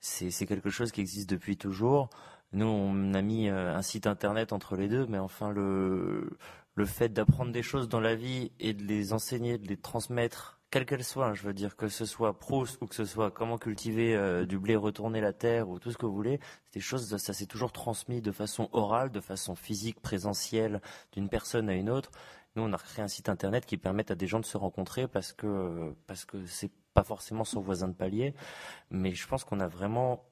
c'est 0.00 0.46
quelque 0.46 0.70
chose 0.70 0.92
qui 0.92 1.00
existe 1.00 1.28
depuis 1.28 1.56
toujours. 1.56 2.10
Nous, 2.52 2.66
on 2.66 3.14
a 3.14 3.22
mis 3.22 3.48
euh, 3.48 3.74
un 3.74 3.82
site 3.82 4.06
internet 4.06 4.52
entre 4.52 4.76
les 4.76 4.88
deux, 4.88 5.06
mais 5.06 5.18
enfin, 5.18 5.50
le, 5.50 6.30
le 6.74 6.86
fait 6.86 7.08
d'apprendre 7.08 7.52
des 7.52 7.62
choses 7.62 7.88
dans 7.88 8.00
la 8.00 8.14
vie 8.14 8.52
et 8.60 8.72
de 8.72 8.84
les 8.84 9.12
enseigner, 9.12 9.58
de 9.58 9.68
les 9.68 9.76
transmettre, 9.76 10.59
qu'elles 10.70 11.04
soient, 11.04 11.26
hein, 11.26 11.34
je 11.34 11.42
veux 11.42 11.52
dire 11.52 11.76
que 11.76 11.88
ce 11.88 12.04
soit 12.04 12.38
Proust 12.38 12.80
ou 12.80 12.86
que 12.86 12.94
ce 12.94 13.04
soit 13.04 13.30
comment 13.30 13.58
cultiver 13.58 14.14
euh, 14.14 14.46
du 14.46 14.58
blé, 14.58 14.76
retourner 14.76 15.20
la 15.20 15.32
terre 15.32 15.68
ou 15.68 15.78
tout 15.78 15.90
ce 15.90 15.98
que 15.98 16.06
vous 16.06 16.14
voulez, 16.14 16.38
c'est 16.64 16.74
des 16.74 16.80
choses, 16.80 17.16
ça 17.16 17.32
s'est 17.32 17.46
toujours 17.46 17.72
transmis 17.72 18.20
de 18.20 18.32
façon 18.32 18.68
orale, 18.72 19.10
de 19.10 19.20
façon 19.20 19.54
physique, 19.56 20.00
présentielle, 20.00 20.80
d'une 21.12 21.28
personne 21.28 21.68
à 21.68 21.74
une 21.74 21.90
autre. 21.90 22.10
Nous, 22.56 22.62
on 22.62 22.72
a 22.72 22.78
créé 22.78 23.04
un 23.04 23.08
site 23.08 23.28
internet 23.28 23.66
qui 23.66 23.76
permet 23.76 24.10
à 24.10 24.14
des 24.14 24.26
gens 24.26 24.40
de 24.40 24.44
se 24.44 24.56
rencontrer 24.56 25.06
parce 25.08 25.32
que 25.32 25.94
parce 26.06 26.24
que 26.24 26.44
c'est 26.46 26.72
pas 26.94 27.04
forcément 27.04 27.44
son 27.44 27.60
voisin 27.60 27.88
de 27.88 27.94
palier, 27.94 28.34
mais 28.90 29.14
je 29.14 29.26
pense 29.26 29.44
qu'on 29.44 29.60
a 29.60 29.68
vraiment 29.68 30.24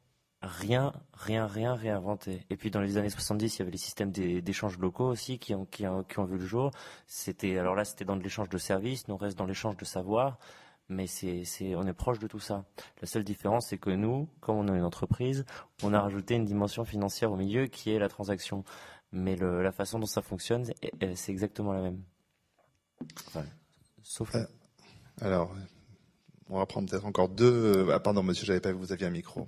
rien, 0.42 0.92
rien, 1.14 1.46
rien 1.46 1.74
réinventé. 1.74 2.44
Et 2.50 2.56
puis 2.56 2.70
dans 2.70 2.80
les 2.80 2.96
années 2.96 3.10
70, 3.10 3.56
il 3.56 3.58
y 3.58 3.62
avait 3.62 3.70
les 3.70 3.78
systèmes 3.78 4.12
d'échanges 4.12 4.78
locaux 4.78 5.06
aussi 5.06 5.38
qui 5.38 5.54
ont, 5.54 5.66
vu 6.24 6.38
le 6.38 6.46
jour. 6.46 6.70
C'était 7.06 7.58
alors 7.58 7.74
là, 7.74 7.84
c'était 7.84 8.04
dans 8.04 8.16
l'échange 8.16 8.48
de 8.48 8.58
services, 8.58 9.08
nous 9.08 9.14
on 9.14 9.18
reste 9.18 9.38
dans 9.38 9.46
l'échange 9.46 9.76
de 9.76 9.84
savoir, 9.84 10.38
mais 10.88 11.06
on 11.76 11.86
est 11.86 11.92
proche 11.92 12.18
de 12.18 12.26
tout 12.26 12.38
ça. 12.38 12.64
La 13.00 13.08
seule 13.08 13.24
différence, 13.24 13.68
c'est 13.68 13.78
que 13.78 13.90
nous, 13.90 14.28
comme 14.40 14.56
on 14.56 14.72
est 14.72 14.76
une 14.76 14.84
entreprise, 14.84 15.44
on 15.82 15.92
a 15.92 16.00
rajouté 16.00 16.34
une 16.34 16.44
dimension 16.44 16.84
financière 16.84 17.32
au 17.32 17.36
milieu 17.36 17.66
qui 17.66 17.90
est 17.92 17.98
la 17.98 18.08
transaction. 18.08 18.64
Mais 19.10 19.36
la 19.36 19.72
façon 19.72 19.98
dont 19.98 20.06
ça 20.06 20.22
fonctionne, 20.22 20.64
c'est 21.14 21.32
exactement 21.32 21.72
la 21.72 21.80
même. 21.80 22.02
sauf. 24.02 24.34
Euh, 24.34 24.44
alors, 25.22 25.54
on 26.50 26.58
va 26.58 26.66
prendre 26.66 26.88
peut-être 26.88 27.06
encore 27.06 27.30
deux. 27.30 27.88
Ah, 27.90 28.00
pardon, 28.00 28.22
monsieur, 28.22 28.46
j'avais 28.46 28.60
pas 28.60 28.70
vu 28.70 28.76
que 28.76 28.80
vous 28.80 28.92
aviez 28.92 29.06
un 29.06 29.10
micro. 29.10 29.46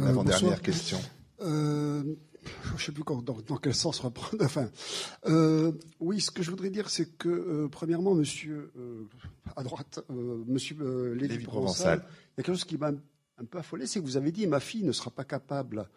Euh, 0.00 0.06
Avant-dernière 0.06 0.60
question. 0.60 0.98
Euh, 1.40 2.02
je 2.64 2.72
ne 2.72 2.78
sais 2.78 2.92
plus 2.92 3.04
dans, 3.04 3.56
quel 3.56 3.74
sens 3.74 4.00
reprendre. 4.00 4.42
Enfin, 4.44 4.68
euh, 5.26 5.72
oui, 6.00 6.20
ce 6.20 6.30
que 6.30 6.42
je 6.42 6.50
voudrais 6.50 6.70
dire, 6.70 6.90
c'est 6.90 7.16
que 7.16 7.66
premièrement, 7.70 8.14
Monsieur 8.14 8.72
à 9.56 9.62
droite, 9.62 10.00
Monsieur 10.08 11.12
Lévy 11.14 11.44
Provençal, 11.44 12.02
il 12.02 12.02
y 12.02 12.40
a 12.40 12.42
quelque 12.42 12.54
chose 12.54 12.64
qui 12.64 12.78
m'a 12.78 12.92
un 13.38 13.44
peu 13.44 13.58
affolé, 13.58 13.86
c'est 13.86 14.00
que 14.00 14.04
vous 14.04 14.16
avez 14.16 14.32
dit 14.32 14.46
ma 14.46 14.60
fille 14.60 14.84
ne 14.84 14.92
sera 14.92 15.10
pas 15.10 15.24
capable 15.24 15.88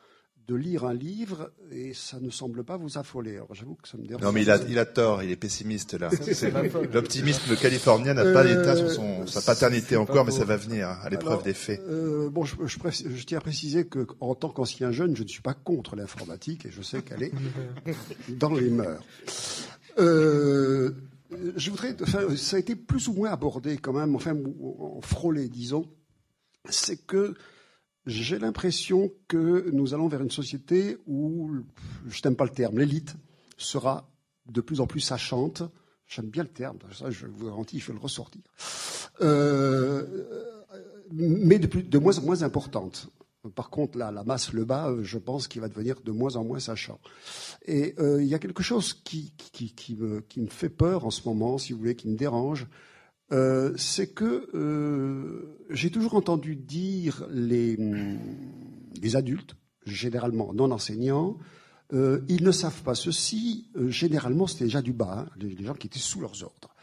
de 0.47 0.55
lire 0.55 0.85
un 0.85 0.93
livre 0.93 1.51
et 1.71 1.93
ça 1.93 2.19
ne 2.19 2.29
semble 2.29 2.63
pas 2.63 2.77
vous 2.77 2.97
affoler. 2.97 3.35
Alors 3.35 3.53
j'avoue 3.53 3.75
que 3.75 3.87
ça 3.87 3.97
me 3.97 4.05
dérange. 4.05 4.23
Non, 4.23 4.31
mais 4.31 4.43
il 4.43 4.51
a, 4.51 4.57
il 4.69 4.77
a 4.77 4.85
tort, 4.85 5.23
il 5.23 5.31
est 5.31 5.35
pessimiste 5.35 5.95
là. 5.95 6.09
L'optimisme 6.93 7.55
californien 7.55 8.13
n'a 8.13 8.31
pas 8.31 8.43
l'état 8.43 8.75
sur 8.75 8.91
son, 8.91 9.25
sa 9.25 9.41
paternité 9.41 9.95
encore, 9.95 10.25
mais 10.25 10.31
ça 10.31 10.45
va 10.45 10.57
venir 10.57 10.87
à 10.87 11.09
l'épreuve 11.09 11.43
des 11.43 11.53
faits. 11.53 11.81
Euh, 11.87 12.29
bon, 12.29 12.45
je, 12.45 12.55
je, 12.65 12.77
je, 12.91 13.25
tiens 13.25 13.39
à 13.39 13.41
préciser 13.41 13.85
que 13.85 14.05
en 14.19 14.35
tant 14.35 14.49
qu'ancien 14.49 14.91
jeune, 14.91 15.15
je 15.15 15.23
ne 15.23 15.27
suis 15.27 15.41
pas 15.41 15.53
contre 15.53 15.95
l'informatique 15.95 16.65
et 16.65 16.71
je 16.71 16.81
sais 16.81 17.01
qu'elle 17.01 17.23
est 17.23 17.33
dans 18.29 18.53
les 18.53 18.69
mœurs. 18.69 19.03
Euh, 19.97 20.91
je 21.55 21.71
voudrais, 21.71 21.95
enfin, 22.01 22.35
ça 22.35 22.57
a 22.57 22.59
été 22.59 22.75
plus 22.75 23.07
ou 23.07 23.13
moins 23.13 23.31
abordé 23.31 23.77
quand 23.77 23.93
même, 23.93 24.15
enfin, 24.15 24.35
frôlé, 25.01 25.49
disons, 25.49 25.85
c'est 26.69 26.97
que 26.97 27.33
j'ai 28.05 28.37
l'impression 28.39 29.11
que 29.27 29.69
nous 29.71 29.93
allons 29.93 30.07
vers 30.07 30.21
une 30.21 30.31
société 30.31 30.97
où, 31.07 31.51
je 32.07 32.21
n'aime 32.23 32.35
pas 32.35 32.45
le 32.45 32.51
terme, 32.51 32.77
l'élite 32.77 33.15
sera 33.57 34.09
de 34.47 34.61
plus 34.61 34.79
en 34.79 34.87
plus 34.87 34.99
sachante. 34.99 35.63
J'aime 36.07 36.27
bien 36.27 36.43
le 36.43 36.49
terme, 36.49 36.77
ça 36.91 37.09
je 37.09 37.25
vous 37.25 37.45
garantis, 37.45 37.79
je 37.79 37.87
vais 37.87 37.93
le 37.93 37.99
ressortir. 37.99 38.41
Euh, 39.21 40.05
mais 41.11 41.57
de, 41.57 41.67
plus, 41.67 41.83
de 41.83 41.97
moins 41.97 42.17
en 42.19 42.21
moins 42.21 42.43
importante. 42.43 43.09
Par 43.55 43.69
contre, 43.69 43.97
là, 43.97 44.11
la 44.11 44.23
masse, 44.23 44.53
le 44.53 44.65
bas, 44.65 44.91
je 45.01 45.17
pense 45.17 45.47
qu'il 45.47 45.61
va 45.61 45.67
devenir 45.67 46.01
de 46.01 46.11
moins 46.11 46.35
en 46.35 46.43
moins 46.43 46.59
sachant. 46.59 46.99
Et 47.65 47.95
euh, 47.99 48.21
il 48.21 48.27
y 48.27 48.33
a 48.33 48.39
quelque 48.39 48.63
chose 48.63 48.93
qui, 48.93 49.33
qui, 49.35 49.95
me, 49.95 50.21
qui 50.21 50.41
me 50.41 50.47
fait 50.47 50.69
peur 50.69 51.05
en 51.05 51.11
ce 51.11 51.27
moment, 51.27 51.57
si 51.57 51.73
vous 51.73 51.79
voulez, 51.79 51.95
qui 51.95 52.07
me 52.07 52.17
dérange. 52.17 52.67
Euh, 53.31 53.73
c'est 53.75 54.07
que 54.07 54.49
euh, 54.53 55.57
j'ai 55.71 55.89
toujours 55.89 56.13
entendu 56.13 56.55
dire 56.55 57.25
les, 57.31 57.75
les 59.01 59.15
adultes, 59.15 59.55
généralement 59.85 60.53
non 60.53 60.71
enseignants, 60.71 61.37
euh, 61.93 62.21
ils 62.27 62.43
ne 62.43 62.51
savent 62.51 62.83
pas 62.83 62.95
ceci. 62.95 63.67
Généralement, 63.87 64.47
c'était 64.47 64.65
déjà 64.65 64.81
du 64.81 64.93
bas, 64.93 65.25
hein, 65.27 65.31
les, 65.39 65.63
gens 65.63 65.73
qui 65.73 65.87
étaient 65.87 65.99
sous 65.99 66.21
leurs 66.21 66.43
ordres. 66.43 66.75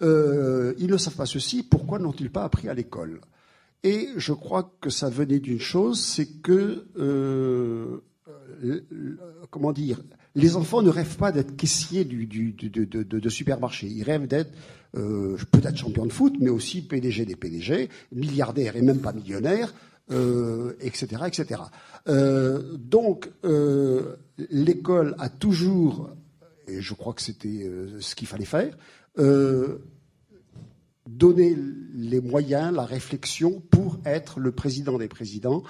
Ils 0.00 0.90
ne 0.90 0.96
savent 0.96 1.16
pas 1.16 1.26
ceci. 1.26 1.62
Pourquoi 1.62 1.98
n'ont-ils 1.98 2.30
pas 2.30 2.44
appris 2.44 2.68
à 2.68 2.74
l'école? 2.74 3.20
Et 3.82 4.08
je 4.16 4.32
crois 4.32 4.76
que 4.80 4.90
ça 4.90 5.08
venait 5.08 5.40
d'une 5.40 5.60
chose, 5.60 6.00
c'est 6.00 6.40
que 6.42 6.86
comment 9.50 9.72
dire, 9.72 10.02
les 10.34 10.56
enfants 10.56 10.82
ne 10.82 10.90
rêvent 10.90 11.16
pas 11.16 11.32
d'être 11.32 11.56
caissiers 11.56 12.04
de, 12.04 12.24
de, 12.68 13.02
de, 13.02 13.28
supermarché. 13.28 13.86
Ils 13.86 14.04
rêvent 14.04 14.26
d'être 14.26 14.52
peut-être 14.92 15.76
champion 15.76 16.06
de 16.06 16.12
foot, 16.12 16.34
mais 16.40 16.50
aussi 16.50 16.82
PDG 16.82 17.24
des 17.26 17.36
PDG, 17.36 17.88
milliardaires 18.12 18.76
et 18.76 18.82
même 18.82 19.00
pas 19.00 19.12
millionnaires, 19.12 19.72
etc., 20.80 21.22
etc. 21.26 21.60
donc 22.78 23.30
l'école 24.50 25.14
a 25.18 25.28
toujours, 25.28 26.10
et 26.66 26.80
je 26.80 26.94
crois 26.94 27.12
que 27.12 27.22
c'était 27.22 27.64
euh, 27.64 28.00
ce 28.00 28.14
qu'il 28.14 28.28
fallait 28.28 28.44
faire, 28.44 28.76
euh, 29.18 29.78
donné 31.08 31.56
les 31.94 32.20
moyens, 32.20 32.72
la 32.72 32.84
réflexion 32.84 33.60
pour 33.70 33.98
être 34.04 34.38
le 34.38 34.52
président 34.52 34.98
des 34.98 35.08
présidents. 35.08 35.62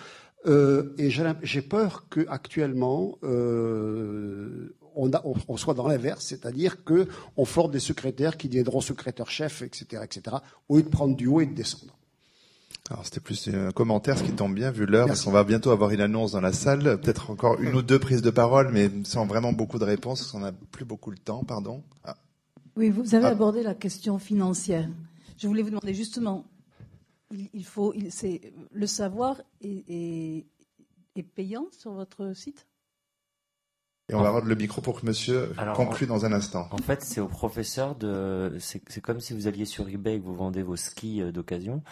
Euh, 0.47 0.95
et 0.97 1.11
j'ai 1.11 1.63
peur 1.63 2.07
qu'actuellement, 2.09 3.19
euh, 3.25 4.75
on, 4.97 5.11
on, 5.49 5.57
soit 5.57 5.75
dans 5.75 5.87
l'inverse, 5.87 6.25
c'est-à-dire 6.25 6.79
qu'on 6.85 7.45
forme 7.45 7.73
des 7.73 7.81
secrétaires 7.81 8.37
qui 8.37 8.49
deviendront 8.49 8.81
secrétaires-chefs, 8.81 9.63
etc., 9.63 10.03
etc., 10.03 10.37
au 10.69 10.77
lieu 10.77 10.83
de 10.83 10.89
prendre 10.89 11.15
du 11.15 11.27
haut 11.27 11.41
et 11.41 11.47
de 11.47 11.55
descendre. 11.55 11.97
Alors 12.91 13.05
c'était 13.05 13.21
plus 13.21 13.49
un 13.49 13.71
commentaire, 13.71 14.19
ce 14.19 14.25
qui 14.25 14.33
tombe 14.33 14.55
bien 14.55 14.73
vu 14.73 14.85
l'heure, 14.85 15.07
parce 15.07 15.23
qu'on 15.23 15.31
va 15.31 15.45
bientôt 15.45 15.71
avoir 15.71 15.91
une 15.91 16.01
annonce 16.01 16.33
dans 16.33 16.41
la 16.41 16.53
salle, 16.53 16.99
peut-être 17.01 17.31
encore 17.31 17.61
une 17.61 17.77
ou 17.77 17.83
deux 17.83 18.01
prises 18.01 18.23
de 18.23 18.31
parole, 18.31 18.71
mais 18.73 18.91
sans 19.05 19.27
vraiment 19.27 19.53
beaucoup 19.53 19.79
de 19.79 19.85
réponses, 19.85 20.21
parce 20.21 20.33
qu'on 20.33 20.41
n'a 20.41 20.53
plus 20.53 20.85
beaucoup 20.85 21.13
le 21.13 21.19
temps, 21.19 21.45
pardon. 21.45 21.85
Ah. 22.05 22.17
Oui, 22.77 22.91
vous 22.91 23.15
avez 23.15 23.27
ah. 23.27 23.31
abordé 23.31 23.63
la 23.63 23.75
question 23.75 24.19
financière. 24.19 24.89
Je 25.39 25.47
voulais 25.47 25.63
vous 25.63 25.71
demander 25.71 25.95
justement, 25.95 26.45
il, 27.31 27.65
faut, 27.65 27.93
il, 27.95 28.11
le 28.73 28.87
savoir 28.87 29.41
est 29.61 30.45
payant 31.35 31.67
sur 31.73 31.93
votre 31.93 32.33
site? 32.35 32.67
Et 34.11 34.15
on 34.15 34.23
va 34.23 34.31
rendre 34.31 34.47
le 34.47 34.57
micro 34.57 34.81
pour 34.81 35.01
que 35.01 35.07
monsieur 35.07 35.53
conclue 35.77 36.09
dans 36.09 36.25
un 36.25 36.33
instant. 36.33 36.69
En 36.73 36.79
fait, 36.79 37.03
c'est 37.03 37.21
au 37.21 37.29
professeur 37.29 37.95
de. 37.95 38.57
C'est 38.59 39.01
comme 39.01 39.21
si 39.21 39.35
vous 39.35 39.47
alliez 39.47 39.65
sur 39.65 39.89
eBay 39.89 40.17
et 40.17 40.21
que 40.21 40.25
vous 40.25 40.35
vendez 40.35 40.63
vos 40.63 40.75
skis 40.75 41.23
euh, 41.23 41.31
d'occasion. 41.31 41.83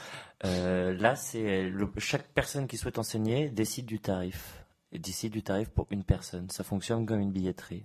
Euh, 0.45 0.95
là, 0.95 1.15
c'est 1.15 1.73
chaque 1.99 2.27
personne 2.33 2.67
qui 2.67 2.77
souhaite 2.77 2.99
enseigner 2.99 3.51
décide 3.51 3.87
du 3.87 4.01
tarif. 4.01 4.65
Et 4.91 4.99
décide 4.99 5.33
du 5.33 5.45
tarif 5.45 5.69
pour 5.69 5.87
une 5.91 6.03
personne. 6.03 6.51
Ça 6.51 6.65
fonctionne 6.65 7.07
comme 7.07 7.21
une 7.21 7.31
billetterie. 7.31 7.85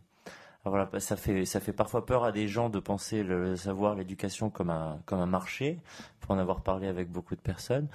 Alors 0.66 0.78
voilà, 0.78 1.00
ça 1.00 1.18
fait 1.18 1.46
ça 1.46 1.60
fait 1.60 1.74
parfois 1.74 2.06
peur 2.06 2.24
à 2.24 2.32
des 2.32 2.48
gens 2.48 2.70
de 2.70 2.80
penser 2.80 3.24
le 3.24 3.58
savoir, 3.58 3.96
l'éducation 3.96 4.50
comme 4.50 4.70
un 4.70 5.00
comme 5.06 5.20
un 5.20 5.26
marché. 5.26 5.80
Pour 6.22 6.32
en 6.32 6.38
avoir 6.38 6.64
parlé 6.64 6.88
avec 6.88 7.12
beaucoup 7.12 7.36
de 7.36 7.42
personnes, 7.42 7.90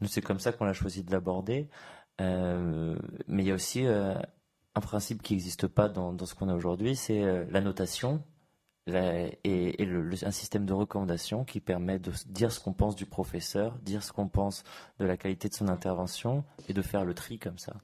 nous 0.00 0.08
c'est 0.08 0.22
comme 0.22 0.38
ça 0.38 0.52
qu'on 0.52 0.66
a 0.66 0.72
choisi 0.72 1.02
de 1.02 1.10
l'aborder. 1.10 1.68
Euh, 2.20 2.96
mais 3.26 3.42
il 3.42 3.46
y 3.46 3.50
a 3.50 3.54
aussi 3.54 3.86
euh, 3.86 4.14
un 4.74 4.80
principe 4.80 5.22
qui 5.22 5.34
n'existe 5.34 5.66
pas 5.66 5.88
dans, 5.88 6.16
ce 6.24 6.34
qu'on 6.34 6.48
a 6.48 6.54
aujourd'hui, 6.54 6.96
c'est 6.96 7.22
euh, 7.22 7.44
la 7.50 7.60
notation 7.60 8.22
et, 8.86 9.78
un 10.24 10.30
système 10.30 10.66
de 10.66 10.72
recommandation 10.72 11.44
qui 11.44 11.60
permet 11.60 11.98
de 11.98 12.12
dire 12.26 12.50
ce 12.52 12.60
qu'on 12.60 12.72
pense 12.72 12.96
du 12.96 13.06
professeur, 13.06 13.78
dire 13.78 14.02
ce 14.02 14.12
qu'on 14.12 14.28
pense 14.28 14.64
de 14.98 15.04
la 15.04 15.16
qualité 15.16 15.48
de 15.48 15.54
son 15.54 15.68
intervention 15.68 16.44
et 16.68 16.72
de 16.72 16.82
faire 16.82 17.04
le 17.04 17.14
tri 17.14 17.38
comme 17.38 17.58
ça. 17.58 17.74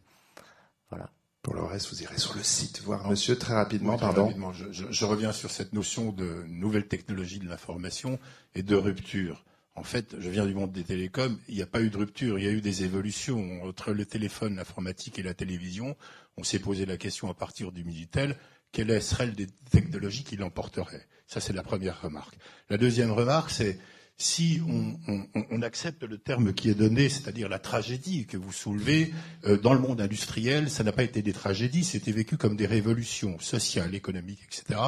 Voilà. 0.91 1.11
Pour 1.49 1.55
le 1.57 1.65
reste, 1.65 1.89
vous 1.89 2.03
irez 2.03 2.19
sur 2.19 2.35
le 2.37 2.43
site 2.43 2.83
voir 2.83 3.09
monsieur 3.09 3.35
très 3.35 3.55
rapidement. 3.55 3.97
pardon. 3.97 4.31
je, 4.71 5.05
reviens 5.07 5.33
sur 5.33 5.51
cette 5.51 5.73
notion 5.73 6.13
de 6.13 6.45
nouvelle 6.47 6.87
technologie 6.87 7.39
de 7.39 7.49
l'information 7.49 8.19
et 8.55 8.63
de 8.63 8.77
rupture. 8.77 9.47
En 9.75 9.83
fait, 9.83 10.15
je 10.19 10.29
viens 10.29 10.45
du 10.45 10.53
monde 10.53 10.73
des 10.73 10.85
télécoms, 10.85 11.39
il 11.49 11.55
n'y 11.55 11.63
a 11.63 11.67
pas 11.67 11.81
eu 11.81 11.89
de 11.89 11.97
rupture, 11.97 12.39
il 12.39 12.45
y 12.45 12.49
a 12.49 12.51
eu 12.51 12.61
des 12.61 12.85
évolutions 12.85 13.63
entre 13.63 13.93
le 13.93 14.05
téléphone, 14.05 14.57
l'informatique 14.57 15.19
et 15.19 15.23
la 15.23 15.33
télévision. 15.33 15.97
On 16.37 16.45
s'est 16.45 16.59
posé 16.59 16.85
la 16.85 16.99
question 16.99 17.31
à 17.31 17.35
partir 17.35 17.73
du 17.73 17.83
Minitel, 17.83 18.37
quelles 18.71 19.01
seraient 19.01 19.33
les 19.35 19.47
technologies 19.71 20.25
qui 20.25 20.37
l'emporteraient 20.37 21.07
Ça, 21.27 21.41
c'est 21.41 21.55
la 21.55 21.63
première 21.63 22.03
remarque. 22.03 22.37
La 22.69 22.77
deuxième 22.77 23.11
remarque, 23.11 23.49
c'est 23.51 23.79
si 24.21 24.61
on, 24.69 25.63
accepte 25.63 26.03
le 26.03 26.19
terme 26.19 26.53
qui 26.53 26.71
est 26.71 26.75
donné, 26.75 27.09
c'est-à-dire 27.09 27.49
la 27.49 27.61
tragédie 27.61 28.27
que 28.27 28.37
vous 28.37 28.53
soulevez, 28.53 29.13
euh, 29.45 29.57
dans 29.57 29.75
le 29.75 29.81
monde 29.81 30.01
industriel, 30.01 30.71
ça 30.71 30.83
n'a 30.83 30.91
pas 30.91 31.05
été 31.05 31.23
des 31.23 31.33
tragédies, 31.33 31.85
c'était 31.85 32.11
vécu 32.11 32.37
comme 32.37 32.57
des 32.57 32.67
révolutions 32.67 33.39
sociales, 33.39 33.95
économiques, 33.95 34.41
etc. 34.47 34.81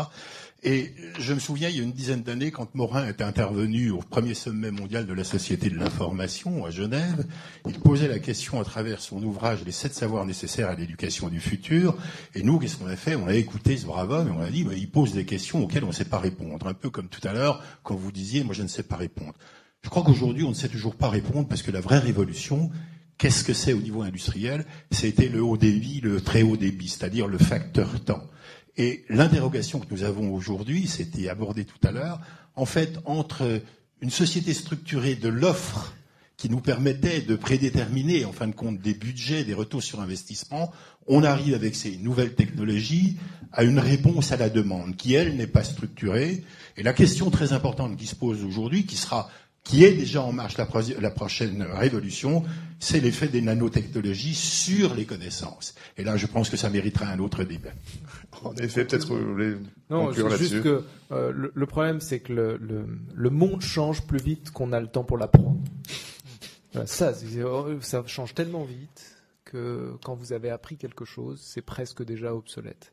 Et 0.63 0.93
je 1.19 1.33
me 1.33 1.39
souviens, 1.39 1.71
il 1.71 1.77
y 1.77 1.81
a 1.81 1.83
une 1.83 1.93
dizaine 1.93 2.23
d'années, 2.23 2.51
quand 2.51 2.75
Morin 2.75 3.09
était 3.09 3.25
intervenu 3.25 3.91
au 3.91 3.99
premier 3.99 4.35
sommet 4.35 4.71
mondial 4.71 5.07
de 5.07 5.15
la 5.15 5.25
Société 5.25 5.71
de 5.71 5.77
l'information 5.77 6.67
à 6.67 6.71
Genève, 6.71 7.25
il 7.67 7.81
posait 7.81 8.09
la 8.09 8.19
question 8.19 8.61
à 8.61 8.65
travers 8.65 9.01
son 9.01 9.23
ouvrage 9.23 9.65
Les 9.65 9.73
sept 9.73 9.95
savoirs 9.95 10.27
nécessaires 10.27 10.69
à 10.69 10.75
l'éducation 10.75 11.29
du 11.29 11.41
futur. 11.41 11.97
Et 12.35 12.43
nous, 12.43 12.59
qu'est-ce 12.59 12.77
qu'on 12.77 12.89
a 12.89 12.97
fait? 12.97 13.15
On 13.15 13.27
a 13.27 13.35
écouté 13.35 13.79
ce 13.79 13.87
brave 13.87 14.11
homme 14.11 14.29
et 14.29 14.33
on 14.33 14.41
a 14.41 14.51
dit, 14.51 14.65
bah, 14.65 14.75
il 14.77 14.91
pose 14.91 15.15
des 15.15 15.25
questions 15.25 15.65
auxquelles 15.65 15.85
on 15.85 15.89
ne 15.89 15.93
sait 15.93 16.05
pas 16.05 16.19
répondre. 16.19 16.67
Un 16.67 16.75
peu 16.75 16.91
comme 16.91 17.09
tout 17.09 17.27
à 17.27 17.33
l'heure, 17.33 17.63
quand 17.83 17.95
vous 17.95 18.13
disiez, 18.13 18.45
moi 18.45 18.53
je 18.53 18.63
ne 18.63 18.69
sais 18.69 18.83
pas 18.83 18.97
répondre. 18.97 19.33
Je 19.83 19.89
crois 19.89 20.03
qu'aujourd'hui, 20.03 20.45
on 20.45 20.51
ne 20.51 20.55
sait 20.55 20.69
toujours 20.69 20.95
pas 20.95 21.09
répondre 21.09 21.49
parce 21.49 21.63
que 21.63 21.71
la 21.71 21.81
vraie 21.81 22.01
révolution, 22.01 22.71
qu'est-ce 23.17 23.45
que 23.45 23.55
c'est 23.55 23.73
au 23.73 23.81
niveau 23.81 24.03
industriel? 24.03 24.67
C'était 24.91 25.31
le 25.31 25.43
haut 25.43 25.57
débit, 25.57 26.03
le 26.03 26.21
très 26.21 26.43
haut 26.43 26.59
débit, 26.59 26.89
c'est-à-dire 26.89 27.29
le 27.29 27.39
facteur 27.39 27.99
temps. 28.05 28.25
Et 28.77 29.05
l'interrogation 29.09 29.81
que 29.81 29.93
nous 29.93 30.05
avons 30.05 30.33
aujourd'hui, 30.33 30.87
c'était 30.87 31.29
abordé 31.29 31.65
tout 31.65 31.79
à 31.87 31.91
l'heure, 31.91 32.21
en 32.57 32.67
fait, 32.67 32.99
entre 33.05 33.63
une 34.01 34.11
société 34.11 34.55
structurée 34.55 35.15
de 35.15 35.29
l'offre 35.29 35.95
qui 36.37 36.49
nous 36.49 36.61
permettait 36.61 37.21
de 37.21 37.37
prédéterminer, 37.37 38.25
en 38.25 38.33
fin 38.33 38.47
de 38.47 38.55
compte, 38.55 38.81
des 38.81 38.95
budgets, 38.95 39.45
des 39.45 39.53
retours 39.53 39.83
sur 39.83 40.01
investissement, 40.01 40.73
on 41.07 41.23
arrive 41.23 41.53
avec 41.55 41.75
ces 41.75 41.99
nouvelles 41.99 42.35
technologies 42.35 43.19
à 43.53 43.65
une 43.65 43.79
réponse 43.79 44.33
à 44.33 44.39
la 44.39 44.49
demande 44.49 44.97
qui, 44.97 45.13
elle, 45.13 45.37
n'est 45.37 45.47
pas 45.47 45.65
structurée. 45.65 46.43
Et 46.79 46.83
la 46.83 46.95
question 46.95 47.31
très 47.31 47.53
importante 47.53 47.99
qui 47.99 48.07
se 48.07 48.15
pose 48.15 48.43
aujourd'hui, 48.43 48.87
qui 48.87 48.97
sera 48.97 49.29
qui 49.71 49.85
est 49.85 49.93
déjà 49.93 50.21
en 50.23 50.33
marche 50.33 50.59
la, 50.59 50.67
la 50.99 51.11
prochaine 51.13 51.63
révolution, 51.63 52.43
c'est 52.81 52.99
l'effet 52.99 53.29
des 53.29 53.41
nanotechnologies 53.41 54.35
sur 54.35 54.95
les 54.97 55.05
connaissances. 55.05 55.77
Et 55.97 56.03
là, 56.03 56.17
je 56.17 56.27
pense 56.27 56.51
que 56.51 56.57
ça 56.57 56.69
mériterait 56.71 57.07
un 57.07 57.21
autre 57.21 57.45
débat. 57.45 57.71
En 58.43 58.53
effet, 58.57 58.85
peut-être 58.85 59.07
vous 59.07 59.33
voulez 59.33 59.55
Non, 59.89 60.11
juste 60.11 60.61
que 60.63 60.83
euh, 61.13 61.51
le, 61.55 61.67
problème, 61.67 62.01
c'est 62.01 62.19
que 62.19 62.33
le, 62.33 62.57
le, 62.57 62.85
le, 63.15 63.31
monde 63.31 63.61
change 63.61 64.03
plus 64.03 64.19
vite 64.19 64.51
qu'on 64.51 64.73
a 64.73 64.81
le 64.81 64.89
temps 64.89 65.05
pour 65.05 65.19
l'apprendre. 65.19 65.61
ça, 66.85 67.13
ça 67.81 68.03
change 68.07 68.35
tellement 68.35 68.65
vite 68.65 69.21
que 69.45 69.93
quand 70.05 70.17
vous 70.17 70.33
avez 70.33 70.51
appris 70.51 70.79
quelque 70.79 71.05
chose, 71.05 71.41
c'est 71.41 71.63
presque 71.63 72.05
déjà 72.05 72.35
obsolète. 72.35 72.93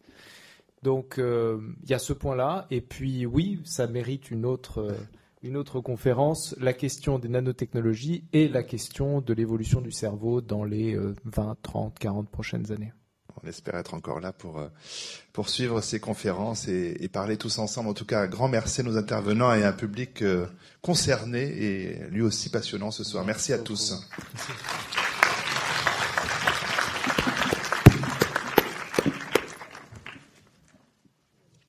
Donc, 0.83 1.17
euh, 1.17 1.59
il 1.83 1.89
y 1.89 1.95
a 1.95 1.99
ce 1.99 2.13
point-là. 2.13 2.67
Et 2.69 2.81
puis, 2.81 3.25
oui, 3.25 3.61
ça 3.65 3.87
mérite 3.87 4.29
une 4.29 4.45
autre... 4.45 4.81
Euh, 4.81 4.93
une 5.43 5.57
autre 5.57 5.79
conférence, 5.81 6.55
la 6.59 6.73
question 6.73 7.19
des 7.19 7.29
nanotechnologies 7.29 8.25
et 8.33 8.47
la 8.47 8.63
question 8.63 9.21
de 9.21 9.33
l'évolution 9.33 9.81
du 9.81 9.91
cerveau 9.91 10.41
dans 10.41 10.63
les 10.63 10.97
20, 11.25 11.57
30, 11.61 11.99
40 11.99 12.29
prochaines 12.29 12.71
années. 12.71 12.91
On 13.43 13.47
espère 13.47 13.75
être 13.75 13.93
encore 13.93 14.19
là 14.19 14.33
pour 14.33 14.57
euh, 14.57 14.67
poursuivre 15.31 15.81
ces 15.81 15.99
conférences 15.99 16.67
et, 16.67 17.07
parler 17.11 17.37
tous 17.37 17.59
ensemble. 17.59 17.89
En 17.89 17.93
tout 17.93 18.05
cas, 18.05 18.21
un 18.21 18.27
grand 18.27 18.47
merci 18.47 18.81
à 18.81 18.83
nos 18.83 18.97
intervenants 18.97 19.53
et 19.53 19.63
à 19.63 19.69
un 19.69 19.73
public 19.73 20.21
euh, 20.21 20.47
concerné 20.81 21.43
et 21.43 22.09
lui 22.09 22.21
aussi 22.21 22.49
passionnant 22.49 22.91
ce 22.91 23.03
soir. 23.03 23.25
Merci 23.25 23.53
à 23.53 23.59
tous. 23.59 23.93
Merci. 24.33 25.06